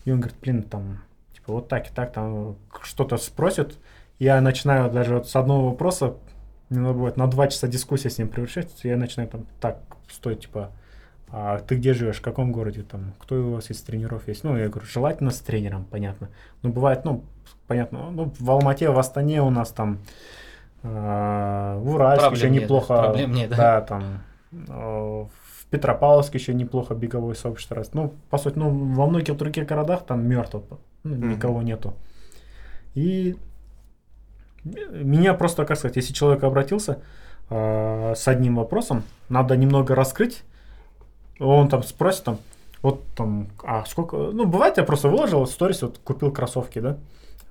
[0.06, 1.00] И он говорит, блин, там,
[1.34, 3.78] типа, вот так и так, там, что-то спросят.
[4.22, 6.14] Я начинаю даже вот с одного вопроса,
[6.70, 9.80] мне надо бывает на два часа дискуссия с ним превращается, я начинаю там, так,
[10.12, 10.70] стой, типа,
[11.32, 14.44] а ты где живешь, в каком городе, там, кто у вас из тренеров есть?
[14.44, 16.30] Ну, я говорю, желательно с тренером, понятно.
[16.62, 17.24] Ну, бывает, ну,
[17.66, 19.98] понятно, ну, в Алмате, в Астане у нас там,
[20.84, 23.56] а, в Уральске Проблем еще нет, неплохо, проблем нет, да.
[23.58, 24.04] да, там,
[24.52, 27.96] э, в Петропавловске еще неплохо беговое сообщество раз.
[27.96, 30.62] Ну, по сути, ну, во многих других городах там мертво,
[31.04, 31.32] ну, Мгм.
[31.32, 31.96] никого нету.
[32.94, 33.36] И
[34.64, 37.00] меня просто, как сказать, если человек обратился
[37.50, 40.44] э, с одним вопросом, надо немного раскрыть,
[41.40, 42.38] он там спросит там,
[42.82, 46.98] вот там, а сколько, ну, бывает, я просто выложил сторис, вот купил кроссовки, да,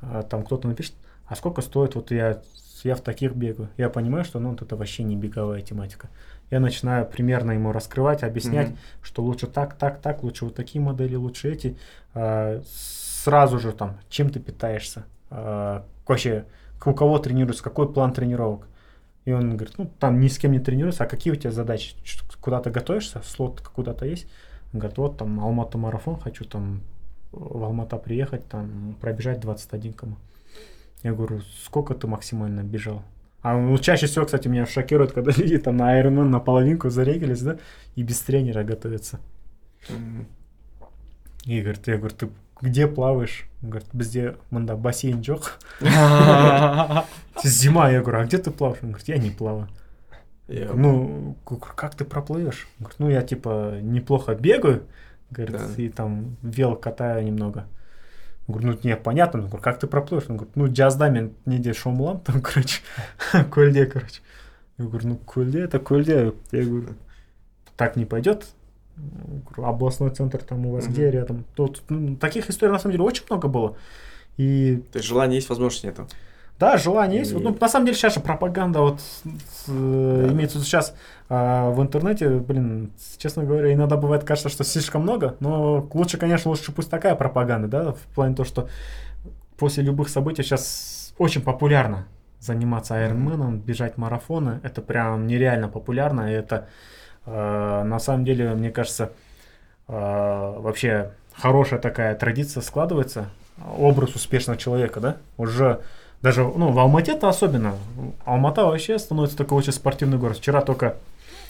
[0.02, 0.94] А там кто-то напишет,
[1.26, 2.40] а сколько стоит, вот я,
[2.84, 3.68] я в таких бегаю.
[3.76, 6.08] Я понимаю, что, ну, вот это вообще не беговая тематика.
[6.50, 8.78] Я начинаю примерно ему раскрывать, объяснять, Мгм.
[9.02, 11.76] что лучше так, так, так, лучше вот такие модели, лучше эти.
[12.14, 16.44] А, сразу же там, чем ты питаешься, а, вообще,
[16.86, 18.66] у кого тренируешься, какой план тренировок.
[19.24, 21.94] И он говорит, ну, там ни с кем не тренируешься, а какие у тебя задачи?
[22.40, 24.26] Куда-то готовишься, слот куда-то есть?
[24.72, 26.82] Он говорит, вот там Алмата марафон, хочу там
[27.32, 30.16] в Алмата приехать, там пробежать 21 км.
[31.02, 33.02] Я говорю, сколько ты максимально бежал?
[33.42, 37.40] А ну, чаще всего, кстати, меня шокирует, когда люди там на Ironman на половинку зарегались,
[37.42, 37.58] да,
[37.94, 39.18] и без тренера готовятся.
[41.46, 42.28] И говорит, я говорю, ты
[42.60, 43.46] где плаваешь?
[43.62, 45.52] Он говорит, бізде мында бассейн жоқ.
[47.44, 48.80] Зима, я говорю, а где ты плаваешь?
[48.82, 49.68] Он говорит, я не плаваю.
[50.48, 52.68] Я- Ну, как ты проплывешь?
[52.78, 54.82] Он говорит, ну я типа неплохо бегаю,
[55.30, 55.82] говорит, Да.
[55.82, 57.66] и там вел катаю немного.
[58.48, 60.24] Я говорю, ну не, понятно, Я говорю, как ты проплывешь?
[60.28, 62.80] Он говорит, ну джаздамен неде шомлам, там, короче,
[63.50, 64.20] көлде, короче.
[64.78, 66.32] Я говорю, ну кульде это кульде.
[66.52, 66.94] Я говорю,
[67.76, 68.46] так не пойдет.
[69.56, 70.92] Областной центр там у вас Мгм.
[70.92, 71.44] где рядом?
[71.54, 73.76] Тут ну, таких историй на самом деле очень много было.
[74.36, 76.06] И То есть желание есть, возможности нету.
[76.58, 77.32] да, желание есть.
[77.32, 79.00] И- Вот, ну, на самом деле сейчас же пропаганда вот
[79.68, 80.32] э, Да.
[80.32, 80.94] имеется сейчас
[81.32, 86.50] а, в интернете, блин, честно говоря, иногда бывает кажется, что слишком много, но лучше, конечно,
[86.50, 88.68] лучше пусть такая пропаганда, да, в плане того, что
[89.56, 92.06] после любых событий сейчас очень популярно
[92.40, 96.64] заниматься айронменом, бежать марафоны, это прям нереально популярно, и это э,
[97.26, 99.12] на самом деле, мне кажется,
[99.88, 103.28] э, вообще хорошая такая традиция складывается,
[103.78, 105.80] образ успешного человека, да, уже
[106.22, 107.74] даже, ну, в Алмате-то особенно,
[108.24, 110.38] Алмата вообще становится такой очень спортивный город.
[110.38, 110.96] Вчера только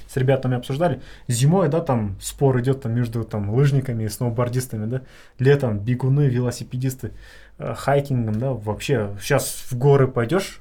[0.08, 5.02] с ребятами обсуждали, зимой, да, там спор идет там между там лыжниками и сноубордистами, да,
[5.38, 7.12] летом бегуны, велосипедисты,
[7.58, 10.60] э, хайкингом, да, вообще, сейчас в горы пойдешь,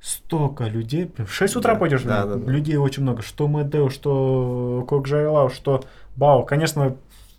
[0.00, 2.50] столько людей, в 6 утра Да, пойдешь, да, да, да.
[2.50, 5.84] людей очень много, что Медео, что Кокжайлау, что
[6.16, 6.96] Бао, конечно,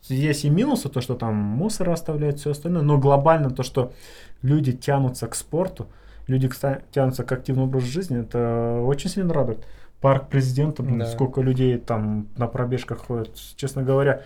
[0.08, 3.94] есть и минусы, то, что там мусор оставляют, все остальное, но глобально то, что
[4.42, 5.88] люди тянутся к спорту,
[6.28, 6.50] люди
[6.92, 9.66] тянутся к активному образу жизни, это очень сильно радует.
[10.02, 11.06] Парк президента, блин, Да.
[11.08, 13.36] сколько людей там на пробежках ходят.
[13.58, 14.22] Честно говоря,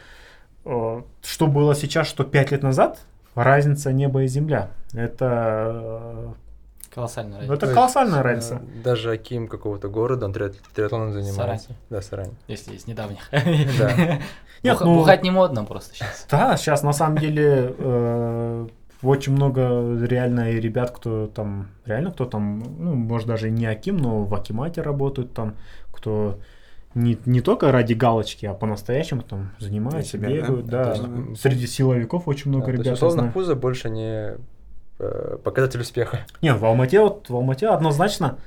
[0.66, 3.00] э, что было сейчас, что пять лет назад,
[3.36, 4.70] разница небо и земля.
[4.94, 6.36] Это,
[6.94, 7.54] Колоссальная э, разница.
[7.54, 8.62] это То есть, колоссальная э, разница.
[8.84, 11.36] Даже Аким какого-то города, он триат- триатлоном занимается.
[11.36, 11.60] Сарань.
[11.90, 12.32] Да, Сарань.
[12.48, 13.30] Если из недавних.
[13.32, 14.20] Да.
[14.64, 16.28] Нет, ну- Бухать не модно просто сейчас.
[16.30, 18.68] Да, сейчас на самом деле э,
[19.02, 23.66] очень много реально и ребят, кто там, реально кто там, ну, может даже и не
[23.66, 25.56] Аким, но в Акимате работают там,
[25.92, 26.40] кто
[26.96, 30.96] не, не только ради галочки, а по-настоящему там занимаются, себя, бегают, да?
[30.96, 31.36] да.
[31.36, 32.96] Среди силовиков очень много Да, то есть, ребят.
[32.98, 33.34] условно, знаю.
[33.34, 34.34] пузо больше не
[34.98, 36.26] показатель успеха.
[36.42, 38.38] Не, в Алмате вот, в Алмате однозначно,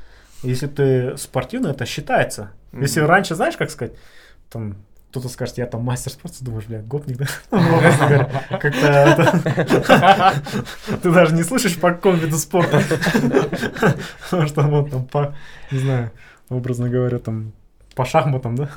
[0.42, 2.50] если ты спортивный, это считается.
[2.73, 2.83] Мгм.
[2.83, 3.94] Если раньше, знаешь, как сказать,
[4.50, 4.76] там
[5.10, 7.26] кто-то скажет, я там мастер спорта, думаешь, бля, гопник, да?
[7.50, 10.34] Ну, говоря, Как-то
[11.02, 12.83] ты даже не слышишь по какому виду спорта.
[14.25, 15.34] Потому что вот там по,
[15.70, 16.10] не знаю,
[16.50, 17.52] образно говоря, там
[17.94, 18.68] по шахматам, да?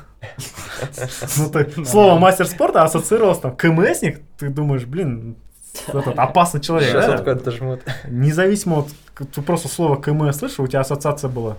[1.36, 5.36] Ну, ты слово мастер спорта ассоциировалось там КМСник, ты думаешь, блин,
[5.88, 7.12] этот опасный человек, Сейчас да?
[7.12, 7.80] вот куда-то жмут.
[8.08, 8.88] Независимо от
[9.34, 11.58] ты просто слово КМ слышал, у тебя ассоциация была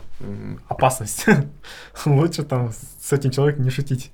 [0.67, 1.25] опасность.
[2.06, 4.11] Лучше там с этим человеком не шутить.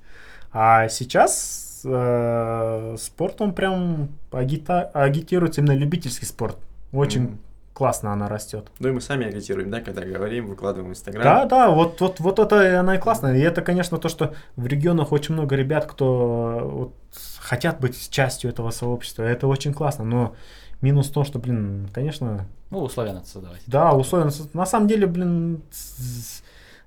[0.52, 6.58] А сейчас э, спорт, он прям агита- агитируется именно любительский спорт.
[6.92, 7.38] Очень.
[7.78, 8.72] Классно она растет.
[8.80, 11.24] Ну и мы сами агитируем, да, когда говорим, выкладываем в Инстаграм.
[11.24, 13.28] Да, да, вот, вот, вот это и она и классно.
[13.38, 16.94] И это, конечно, то, что в регионах очень много ребят, кто вот,
[17.38, 19.22] хотят быть частью этого сообщества.
[19.22, 20.06] Это очень классно.
[20.06, 20.36] Но
[20.82, 23.62] минус в том, что, блин, конечно, Ну, условия надо создавать.
[23.68, 24.32] Да, условия.
[24.54, 25.62] На самом деле, блин,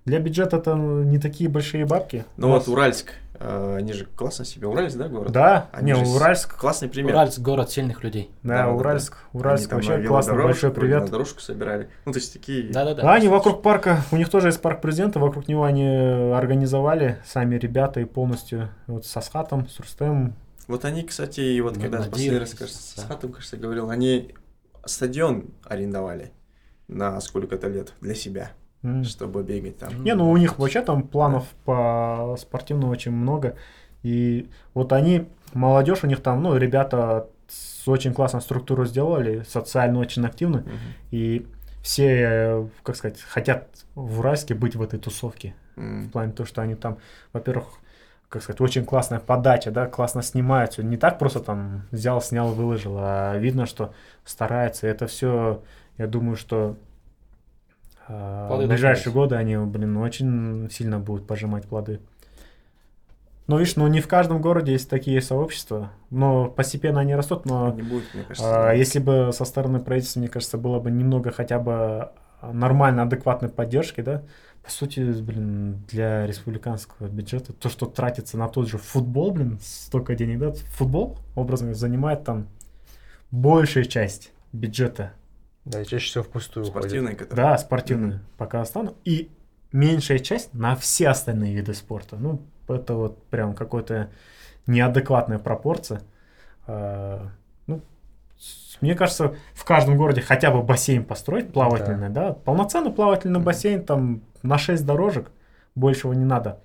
[0.07, 2.25] для бюджета это не такие большие бабки.
[2.37, 5.33] Ну вот Уральск, они же классно себе, Уральск, да, город?
[5.33, 6.57] Да, Они не, с- Уральск.
[6.59, 7.15] Классный пример.
[7.15, 8.31] Уральск– город сильных людей.
[8.43, 9.17] Да, Да, да, Уральск.
[9.33, 10.35] Они Уральск там вообще классно.
[10.35, 11.03] Большой привет.
[11.05, 11.89] На дорожку собирали.
[12.05, 12.71] Ну, то есть такие...
[12.73, 13.03] Да-да-да.
[13.03, 15.87] Да, они вокруг парка, у них тоже есть парк президента, вокруг него они
[16.35, 20.35] организовали сами ребята и полностью вот с Асхатом, с Рустемом.
[20.69, 23.03] Вот они, кстати, и вот Ну, когда последний раз, кажется, с да.
[23.09, 24.35] Хатом, кажется, говорил, они
[24.85, 26.33] стадион арендовали
[26.89, 28.51] на сколько-то лет для себя,
[28.83, 29.05] М.
[29.05, 30.05] чтобы бегать там.
[30.05, 33.57] Не, ну у них вообще там планов по спортивному очень много.
[34.03, 39.99] И вот они, молодежь у них там, ну, ребята с очень классную структуру сделали, социально
[39.99, 40.61] очень активны.
[40.61, 40.79] Мгм.
[41.11, 41.47] И
[41.83, 45.55] все, как сказать, хотят в Уральске быть в этой тусовке.
[45.77, 46.11] В М.
[46.11, 46.99] плане того, что они там,
[47.33, 47.67] во-первых,
[48.29, 50.79] как сказать, очень классная подача, да, классно снимают.
[50.79, 53.93] Не так просто там взял, снял, выложил, а видно, что
[54.25, 54.87] старается.
[54.87, 55.63] Это все,
[55.99, 56.77] я думаю, что
[58.49, 62.01] Плоды в ближайшие годы они, блин, очень сильно будут пожимать плоды.
[63.47, 67.73] Ну, видишь, ну не в каждом городе есть такие сообщества, но постепенно они растут, но
[67.73, 68.71] Не будет, мне кажется.
[68.71, 72.11] а, Если бы со стороны правительства, мне кажется, было бы немного хотя бы
[72.43, 74.23] нормально, адекватной поддержки, да,
[74.63, 80.15] по сути, блин, для республиканского бюджета, то, что тратится на тот же футбол, блин, столько
[80.15, 82.47] денег, да, футбол, образно, занимает там
[83.33, 85.13] большая часть бюджета,
[85.65, 86.65] Да, и чаще всего впустую.
[86.65, 87.37] Спортивные, которые...
[87.37, 89.31] да, спортивную по Казахстану, и
[89.73, 92.17] меньшая часть на все остальные виды спорта.
[92.17, 94.11] Ну, это вот прям какой-то
[94.67, 96.03] неадекватная пропорция.
[96.67, 97.29] А,
[97.67, 97.83] Ну,
[98.81, 103.45] мне кажется, в каждом городе хотя бы бассейн построить плавательный, да, полноценный плавательный Мгм.
[103.45, 105.31] бассейн там на 6 дорожек,
[105.75, 106.61] большего не надо.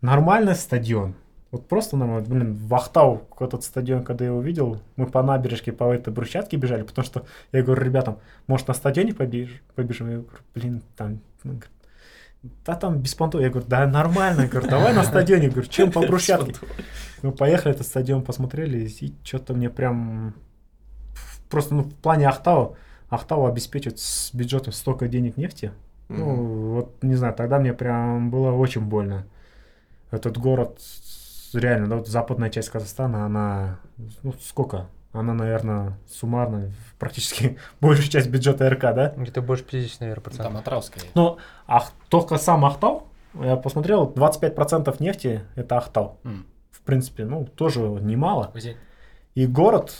[0.00, 1.14] Нормальный стадион.
[1.54, 2.28] Вот просто нормально.
[2.28, 6.56] Блин, в Ахтау этот стадион, когда я его видел, мы по набережке по этой брусчатке
[6.56, 8.18] бежали, потому что я говорю ребятам,
[8.48, 10.10] может на стадионе побеж- побежим?
[10.10, 11.60] Я говорю, блин, там ну,
[12.66, 13.40] да там беспонтово.
[13.40, 16.56] Я говорю, да нормально, я говорю, давай на стадионе, я говорю, чем по брусчатке.
[17.22, 20.34] Мы поехали этот стадион, посмотрели, и что-то мне прям
[21.48, 22.76] просто ну, в плане Ахтау,
[23.10, 25.70] Ахтау обеспечивает с бюджетом столько денег нефти.
[26.08, 29.24] Ну, вот не знаю, тогда мне прям было очень больно.
[30.10, 30.80] Этот город,
[31.60, 33.78] реально, да, вот западная часть Казахстана, она,
[34.22, 34.86] ну, сколько?
[35.12, 39.14] Она, наверное, суммарно практически большая часть бюджета РК, да?
[39.16, 40.60] Где-то больше 50, наверное, Там процентов.
[40.60, 41.04] Атравская.
[41.14, 43.04] Но ах, только сам Ахтау,
[43.40, 46.16] я посмотрел, 25% нефти это Ахтау.
[46.24, 46.46] М.
[46.72, 48.50] В принципе, ну, тоже немало.
[48.54, 48.76] Где?
[49.36, 49.94] И город,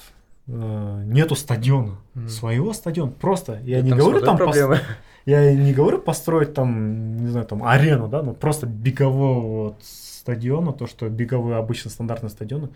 [0.48, 2.28] э, нету стадиона, Мгм.
[2.28, 3.60] своего стадиона, просто.
[3.62, 4.78] Я Там не говорю там, пос- проблемы.
[5.26, 9.76] я не говорю построить там, не знаю, там арену, да, ну просто бегового вот
[10.24, 12.70] стадиона, то, что беговые обычно стандартные стадионы.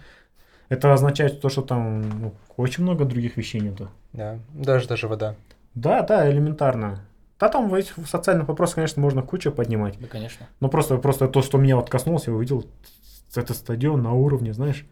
[0.69, 3.89] Это означает то, что там ну, очень много других вещей нету.
[4.13, 5.35] Да, даже даже вода.
[5.75, 7.01] Да, да, элементарно.
[7.41, 9.99] Да, там в этих социальных вопросах, конечно, можно кучу поднимать.
[9.99, 10.47] Да, конечно.
[10.61, 12.67] Но просто, просто то, что меня вот коснулось, я увидел
[13.35, 14.85] этот стадион на уровне, знаешь.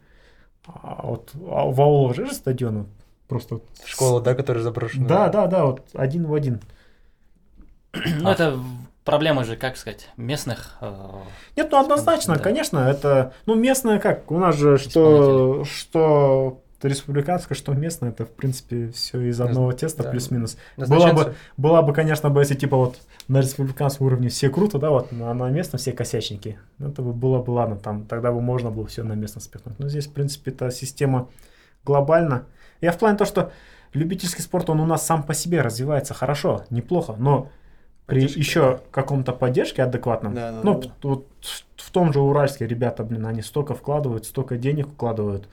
[0.67, 2.89] А вот а в аулах же стадион вот
[3.29, 3.61] просто...
[3.85, 5.07] Школа, да, которая заброшена.
[5.07, 6.61] Да, да, да, вот один в один.
[7.93, 8.59] Ну, это
[9.07, 10.77] проблема же, как сказать, местных.
[10.83, 10.93] э,
[11.57, 12.41] Нет, ну однозначно, Да.
[12.41, 18.31] конечно, это, ну местное как, у нас же что, что республиканское, что местное, это в
[18.31, 20.11] принципе все из одного теста да.
[20.11, 20.59] плюс-минус.
[20.77, 24.91] Была бы, была бы, конечно, бы, если типа вот на республиканском уровне все круто, да,
[24.91, 28.71] вот, а на местном все косячники, это бы было бы ладно, там тогда бы можно
[28.71, 29.79] было все на местном спихнуть.
[29.79, 31.29] Но здесь, в принципе, эта система
[31.85, 32.45] глобальна.
[32.81, 33.53] Я в плане то, что
[33.95, 37.49] любительский спорт, он у нас сам по себе развивается хорошо, неплохо, но
[38.07, 41.27] при Поддержки, еще каком-то поддержке адекватном, Да, да, ну, да, вот
[41.77, 45.49] в том же Уральске ребята, блин, они столько вкладывают, столько денег вкладывают,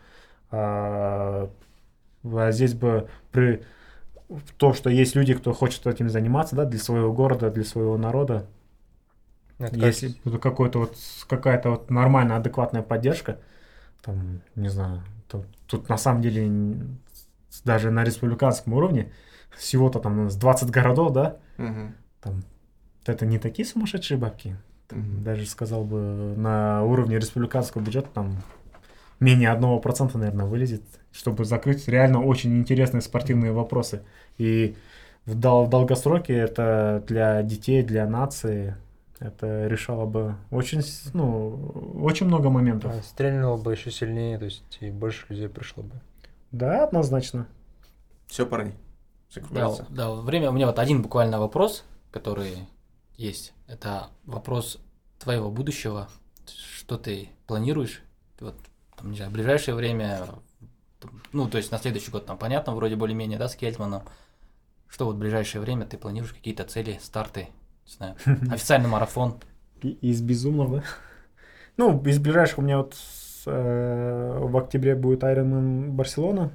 [0.52, 1.50] а,
[2.24, 3.64] а здесь бы при
[4.30, 7.98] в том, что есть люди, кто хочет этим заниматься, да, для своего города, для своего
[7.98, 8.48] народа,
[9.60, 13.38] Это если вот какой-то вот какая-то вот нормальная, адекватная поддержка,
[14.04, 16.50] там, не знаю, то- тут на самом деле
[17.64, 19.12] даже на республиканском уровне
[19.58, 21.94] всего-то там нас 20 городов, да, Мгм.
[22.24, 22.44] Там
[23.06, 24.56] это не такие сумасшедшие бабки.
[24.88, 25.24] Там, Мгм.
[25.24, 28.38] Даже сказал бы на уровне республиканского бюджета там
[29.20, 34.04] менее одного процента, наверное, вылезет, чтобы закрыть реально очень интересные спортивные вопросы.
[34.38, 34.76] И
[35.26, 38.76] в, дол- в долгосроке это для детей, для нации
[39.20, 40.82] это решало бы очень,
[41.14, 41.56] ну,
[42.04, 42.92] очень много моментов.
[42.94, 45.92] а, стрельнуло бы еще сильнее, то есть и больше людей пришло бы.
[46.52, 47.48] Да, однозначно.
[48.28, 48.72] Все, парни.
[48.72, 49.86] Да, Закругляться.
[49.90, 50.50] да, время.
[50.50, 52.68] У меня вот один буквально вопрос, который
[53.18, 53.54] есть.
[53.68, 54.80] Это вопрос
[55.20, 56.08] твоего будущего.
[56.78, 58.02] Что ты планируешь?
[58.40, 58.56] Вот,
[58.96, 60.28] там, не знаю, в ближайшее время,
[61.32, 64.04] ну, то есть на следующий год, там, понятно, вроде более-менее, да, с Кельтманом.
[64.88, 67.50] Что вот в ближайшее время ты планируешь какие-то цели, старты,
[67.88, 68.16] не знаю,
[68.52, 69.36] официальный марафон?
[69.82, 70.84] Из безумного?
[71.76, 72.96] Ну, из ближайших у меня вот
[73.48, 76.52] э, в октябре будет Ironman Барселона.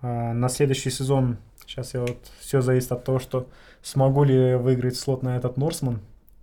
[0.00, 1.36] На следующий сезон,
[1.66, 3.48] сейчас я вот, все зависит от того, что
[3.82, 6.00] смогу ли выиграть слот на этот Норсман.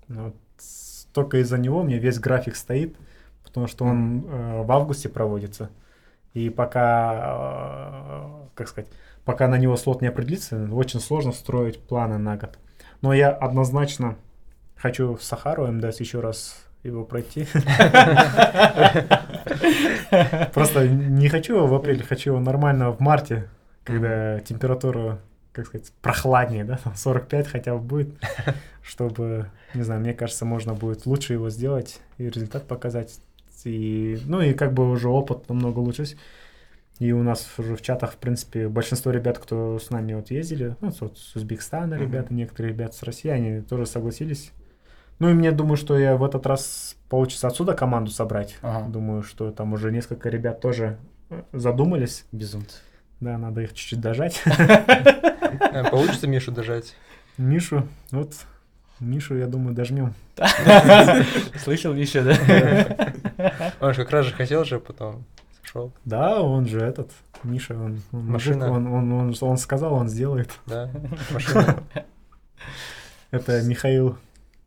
[0.07, 2.95] Вот, с- только из-за него мне весь график стоит,
[3.43, 5.69] потому что он э, в августе проводится.
[6.33, 8.89] И пока, э, как сказать,
[9.25, 12.57] пока на него слот не определится, очень сложно строить планы на год.
[13.01, 14.15] Но я однозначно
[14.75, 17.47] хочу в Сахару МДС еще раз его пройти.
[20.53, 23.49] Просто не хочу его в апреле, хочу его нормально в марте,
[23.83, 25.19] когда температура,
[25.57, 28.09] как сказать, прохладнее, да, там 45 хотя бы будет,
[28.81, 33.19] чтобы, не знаю, мне кажется, можно будет лучше его сделать и результат показать.
[33.65, 36.05] И, ну и как бы уже опыт намного лучше.
[36.99, 40.75] И у нас уже в чатах, в принципе, большинство ребят, кто с нами вот ездили,
[40.81, 42.03] ну, вот с Узбекистана Мгм.
[42.03, 44.51] ребята, некоторые ребята с России, они тоже согласились.
[45.19, 48.57] Ну и мне думаю, что я в этот раз получится отсюда команду собрать.
[48.61, 48.87] Ага.
[48.87, 50.97] Думаю, что там уже несколько ребят тоже
[51.29, 52.25] э, задумались.
[52.31, 52.77] Безумцы.
[53.19, 54.41] Да, надо их чуть-чуть дожать.
[54.45, 56.95] А, Получится Мишу дожать?
[57.37, 58.33] Мишу, вот,
[58.99, 60.13] Мишу, я думаю, дожмем.
[61.63, 63.13] Слышал еще, да?
[63.79, 65.23] Он же как раз же хотел же, потом
[65.63, 65.91] сошел.
[66.05, 67.11] Да, он же этот,
[67.43, 68.71] Миша, он, он мужик, Машина.
[68.71, 70.51] он, он, он, он сказал, он сделает.
[70.65, 70.89] Да,
[71.31, 71.83] машина.
[73.31, 74.17] Это Михаил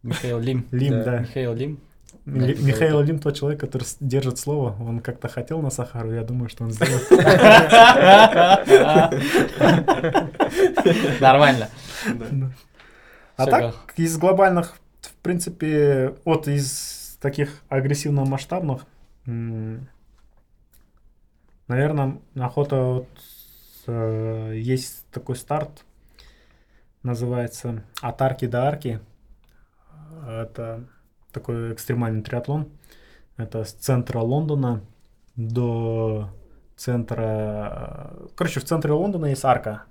[0.03, 0.67] Михаил Лим.
[0.71, 1.05] Лим, Да.
[1.05, 1.19] да.
[1.21, 1.81] Михаил Лим.
[2.27, 4.77] Да, Михаил Лим тот человек, который держит слово.
[4.81, 7.11] Он как-то хотел на Сахару, я думаю, что он сделает.
[11.21, 11.69] Нормально.
[13.37, 18.83] А так, из глобальных, в принципе, вот из таких агрессивно-масштабных,
[21.69, 23.09] наверное, охота вот,
[23.87, 25.85] э, есть такой старт,
[27.03, 29.01] называется от арки до арки.
[30.27, 30.85] Это
[31.33, 32.69] такой экстремальный триатлон.
[33.37, 34.83] Это с центра Лондона
[35.37, 36.29] до
[36.77, 38.13] центра...
[38.35, 39.85] Короче, в центре Лондона есть арка.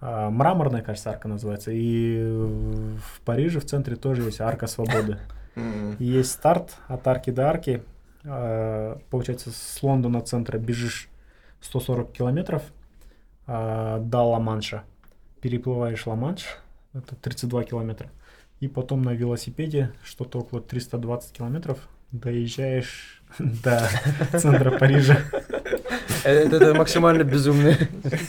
[0.00, 1.70] А, Мраморная, кажется, арка называется.
[1.72, 5.18] И в Париже в центре тоже есть арка свободы.
[5.98, 7.82] Есть старт от арки до арки.
[8.24, 11.08] А, Получается, с Лондона центра бежишь
[11.60, 12.62] 140 километров
[13.46, 14.84] до Ла-Манша.
[15.40, 16.44] Переплываешь Ла-Манш,
[16.92, 18.10] это 32 километра.
[18.60, 21.78] И потом на велосипеде что-то около 320 километров
[22.12, 23.88] доезжаешь до
[24.32, 25.18] центра Парижа.
[26.24, 27.76] Э, Это, это максимально безумный.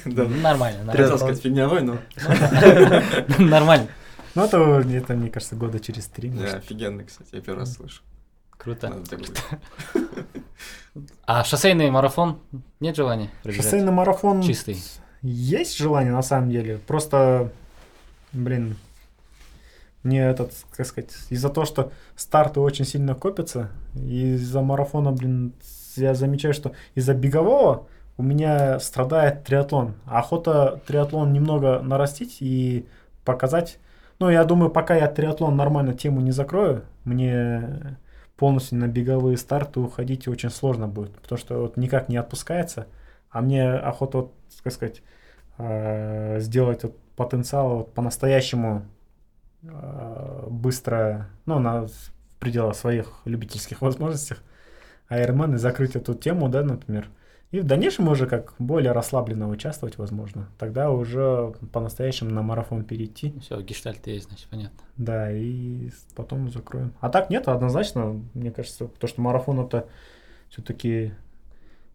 [0.05, 0.23] Да.
[0.25, 1.17] Нормально, Хотел нормально.
[1.17, 1.97] сказать фигнявой, но
[3.43, 3.87] Нормально.
[4.35, 4.57] Ну, это,
[4.89, 6.29] это, мне кажется, года через три.
[6.29, 6.55] да, может.
[6.55, 8.01] офигенно, кстати, я первый раз слышу.
[8.57, 8.93] Круто.
[11.25, 12.39] А шоссейный марафон
[12.81, 13.63] нет желания пробежать?
[13.63, 14.77] Шоссейный марафон Чистый.
[15.21, 16.79] есть желание, на самом деле.
[16.85, 17.51] Просто,
[18.33, 18.75] блин,
[20.03, 25.53] мне этот, как сказать, из-за того, что старты очень сильно копятся, из-за марафона, блин,
[25.95, 29.95] я замечаю, что из-за бегового у меня страдает триатлон.
[30.05, 32.87] Охота триатлон немного нарастить и
[33.25, 33.79] показать.
[34.19, 37.97] Ну, я думаю, пока я триатлон нормально тему не закрою, мне
[38.37, 42.87] полностью на беговые старты уходить очень сложно будет, потому что вот никак не отпускается,
[43.29, 45.01] а мне охота, вот, как сказать,
[45.57, 48.83] э, сделать вот потенциал вот по-настоящему
[49.61, 54.41] быстро, ну, на в пределах своих любительских возможностях,
[55.09, 57.09] Ironman и закрыть эту тему, да, например.
[57.51, 60.47] И в дальнейшем уже как более расслабленно участвовать, возможно.
[60.57, 63.37] Тогда уже по-настоящему на марафон перейти.
[63.41, 64.79] Все, гештальт есть, значит, понятно.
[64.95, 66.93] Да, и потом закроем.
[67.01, 69.87] А так нет, однозначно, мне кажется, то, что марафон это
[70.49, 71.13] все-таки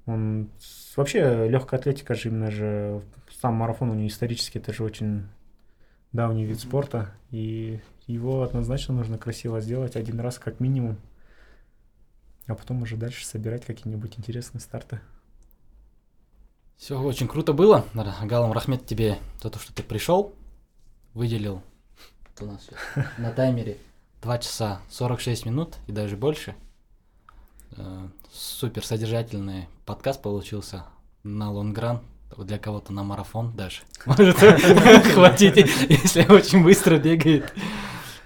[0.04, 0.50] он
[0.94, 3.02] вообще легкая атлетика же именно же
[3.40, 5.26] сам марафон у него исторически это же очень
[6.16, 10.96] давний вид спорта, и его однозначно нужно красиво сделать один раз как минимум,
[12.46, 15.00] а потом уже дальше собирать какие-нибудь интересные старты.
[16.76, 17.84] Все очень круто было.
[17.94, 20.34] Галам Рахмет тебе за то, что ты пришел,
[21.14, 21.62] выделил
[22.40, 22.68] у нас
[23.18, 23.78] на таймере
[24.22, 26.54] 2 часа 46 минут и даже больше.
[27.72, 30.84] Э, Супер содержательный подкаст получился
[31.22, 32.02] на лонгран,
[32.36, 33.82] для кого-то на марафон даже.
[34.06, 34.36] Может
[35.14, 35.56] хватить,
[35.88, 37.52] если очень быстро бегает.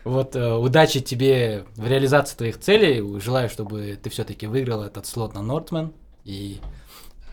[0.04, 3.20] Вот, э, удачи тебе в реализации твоих целей.
[3.20, 5.92] Желаю, чтобы ты все-таки выиграл этот слот на Нортмен
[6.24, 6.60] и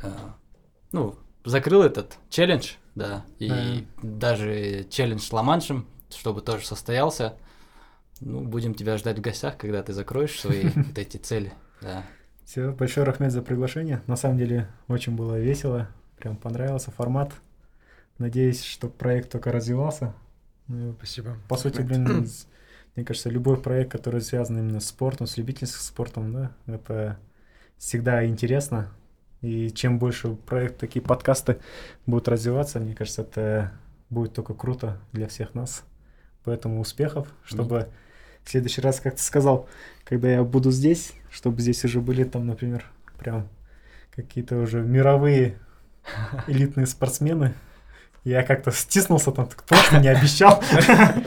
[0.04, 0.10] э,
[0.92, 1.16] ну,
[1.46, 7.36] закрыл этот челлендж, да, и даже челлендж с Ла-Маншем, чтобы тоже состоялся.
[8.20, 12.04] Ну, будем тебя ждать в гостях, когда ты закроешь свои вот эти цели, да.
[12.44, 14.02] Все, большой рахмет за приглашение.
[14.08, 15.90] На самом деле очень было весело,
[16.20, 17.34] прям понравился формат.
[18.18, 20.14] Надеюсь, что проект только развивался.
[20.68, 21.38] Ну, Спасибо.
[21.48, 22.28] По сути, блин,
[22.96, 27.20] мне кажется, любой проект, который связан именно с спортом, с любительским спортом, да, это
[27.78, 28.92] всегда интересно.
[29.42, 31.60] И чем больше проект, такие подкасты
[32.08, 33.72] будут развиваться, мне кажется, это
[34.10, 35.84] будет только круто для всех нас.
[36.44, 37.90] Поэтому успехов, чтобы
[38.44, 39.68] в следующий раз, как ты сказал,
[40.06, 42.86] когда я буду здесь, чтобы здесь уже были там, например,
[43.20, 43.48] прям
[44.16, 45.60] какие-то уже мировые
[46.48, 47.53] элитные спортсмены.
[48.24, 50.61] Я как-то стиснулся там, так просто не обещал.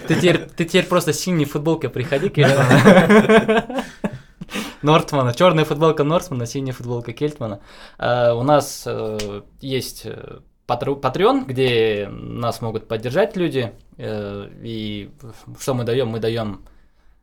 [0.07, 3.85] Ты теперь, ты теперь просто синей футболкой приходи, Кельтмана.
[4.83, 5.33] Нортмана.
[5.35, 7.61] Черная футболка Нортмана, синяя футболка Кельтмана.
[7.99, 13.73] А, У нас э, есть э, Patreon, где нас могут поддержать люди.
[13.99, 15.11] э, И
[15.59, 16.09] что мы даем?
[16.09, 16.65] Мы даем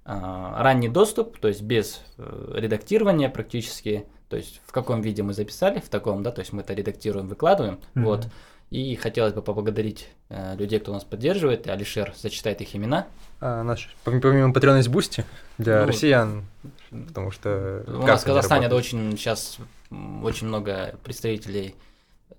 [0.05, 4.05] а, ранний доступ, то есть без редактирования практически.
[4.29, 7.27] То есть в каком виде мы записали, в таком, да, то есть мы это редактируем,
[7.27, 7.79] выкладываем.
[7.93, 8.05] Мгм.
[8.05, 8.27] Вот.
[8.69, 11.67] И хотелось бы поблагодарить э, людей, кто нас поддерживает.
[11.67, 13.07] Алишер зачитает их имена.
[13.39, 15.23] А, наш, помимо, Patreon есть Boosty
[15.57, 16.45] для Ну, россиян,
[16.89, 17.83] потому что...
[17.87, 19.59] У нас в Казахстане это очень сейчас
[20.21, 21.75] очень много представителей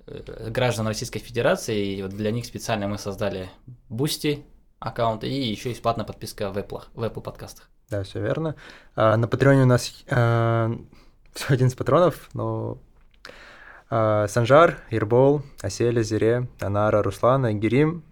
[0.06, 3.48] э, граждан Российской Федерации, и вот для них специально мы создали
[3.88, 4.44] Boosty
[4.80, 7.70] аккаунт, и еще есть платная подписка в Apple, в Apple подкастах.
[7.88, 8.54] Да, все верно.
[8.96, 10.70] А, на Patreon е у нас а,
[11.38, 12.78] всего 11 патронов, но
[13.90, 18.02] а, Санжар, Ирбол, Аселя, Зире, Анара, Руслана, Герим,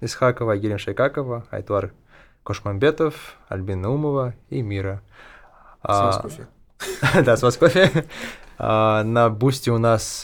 [0.00, 1.92] Исхакова, Герим Шайкакова, Айтвар
[2.42, 5.02] Кошмамбетов, Альбин Наумова и Мира.
[5.82, 6.48] А, кофе.
[7.24, 8.06] Да, с вас кофе.
[8.58, 10.22] А, На бусте у нас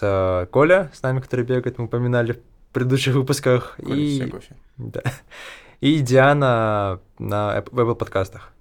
[0.50, 2.38] Коля с нами, который бегает, мы упоминали в
[2.72, 3.78] предыдущих выпусках.
[3.78, 4.32] И,
[4.76, 5.02] да.
[5.80, 8.52] и Диана на Apple подкастах.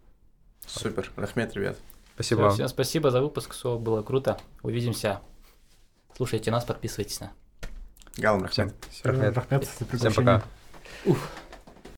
[0.65, 1.09] Супер.
[1.15, 1.77] Рахмет, ребят.
[2.19, 2.51] Спасибо вам.
[2.51, 4.37] всем спасибо за выпуск, все было круто.
[4.61, 5.21] Увидимся.
[6.17, 7.31] Слушайте нас, подписывайтесь на.
[8.17, 8.75] Галам Рахмет.
[8.91, 9.35] Всем, Рахмет.
[9.37, 10.39] Рахмет за Всем приглашение.
[10.41, 10.43] пока.
[11.05, 11.31] Уф.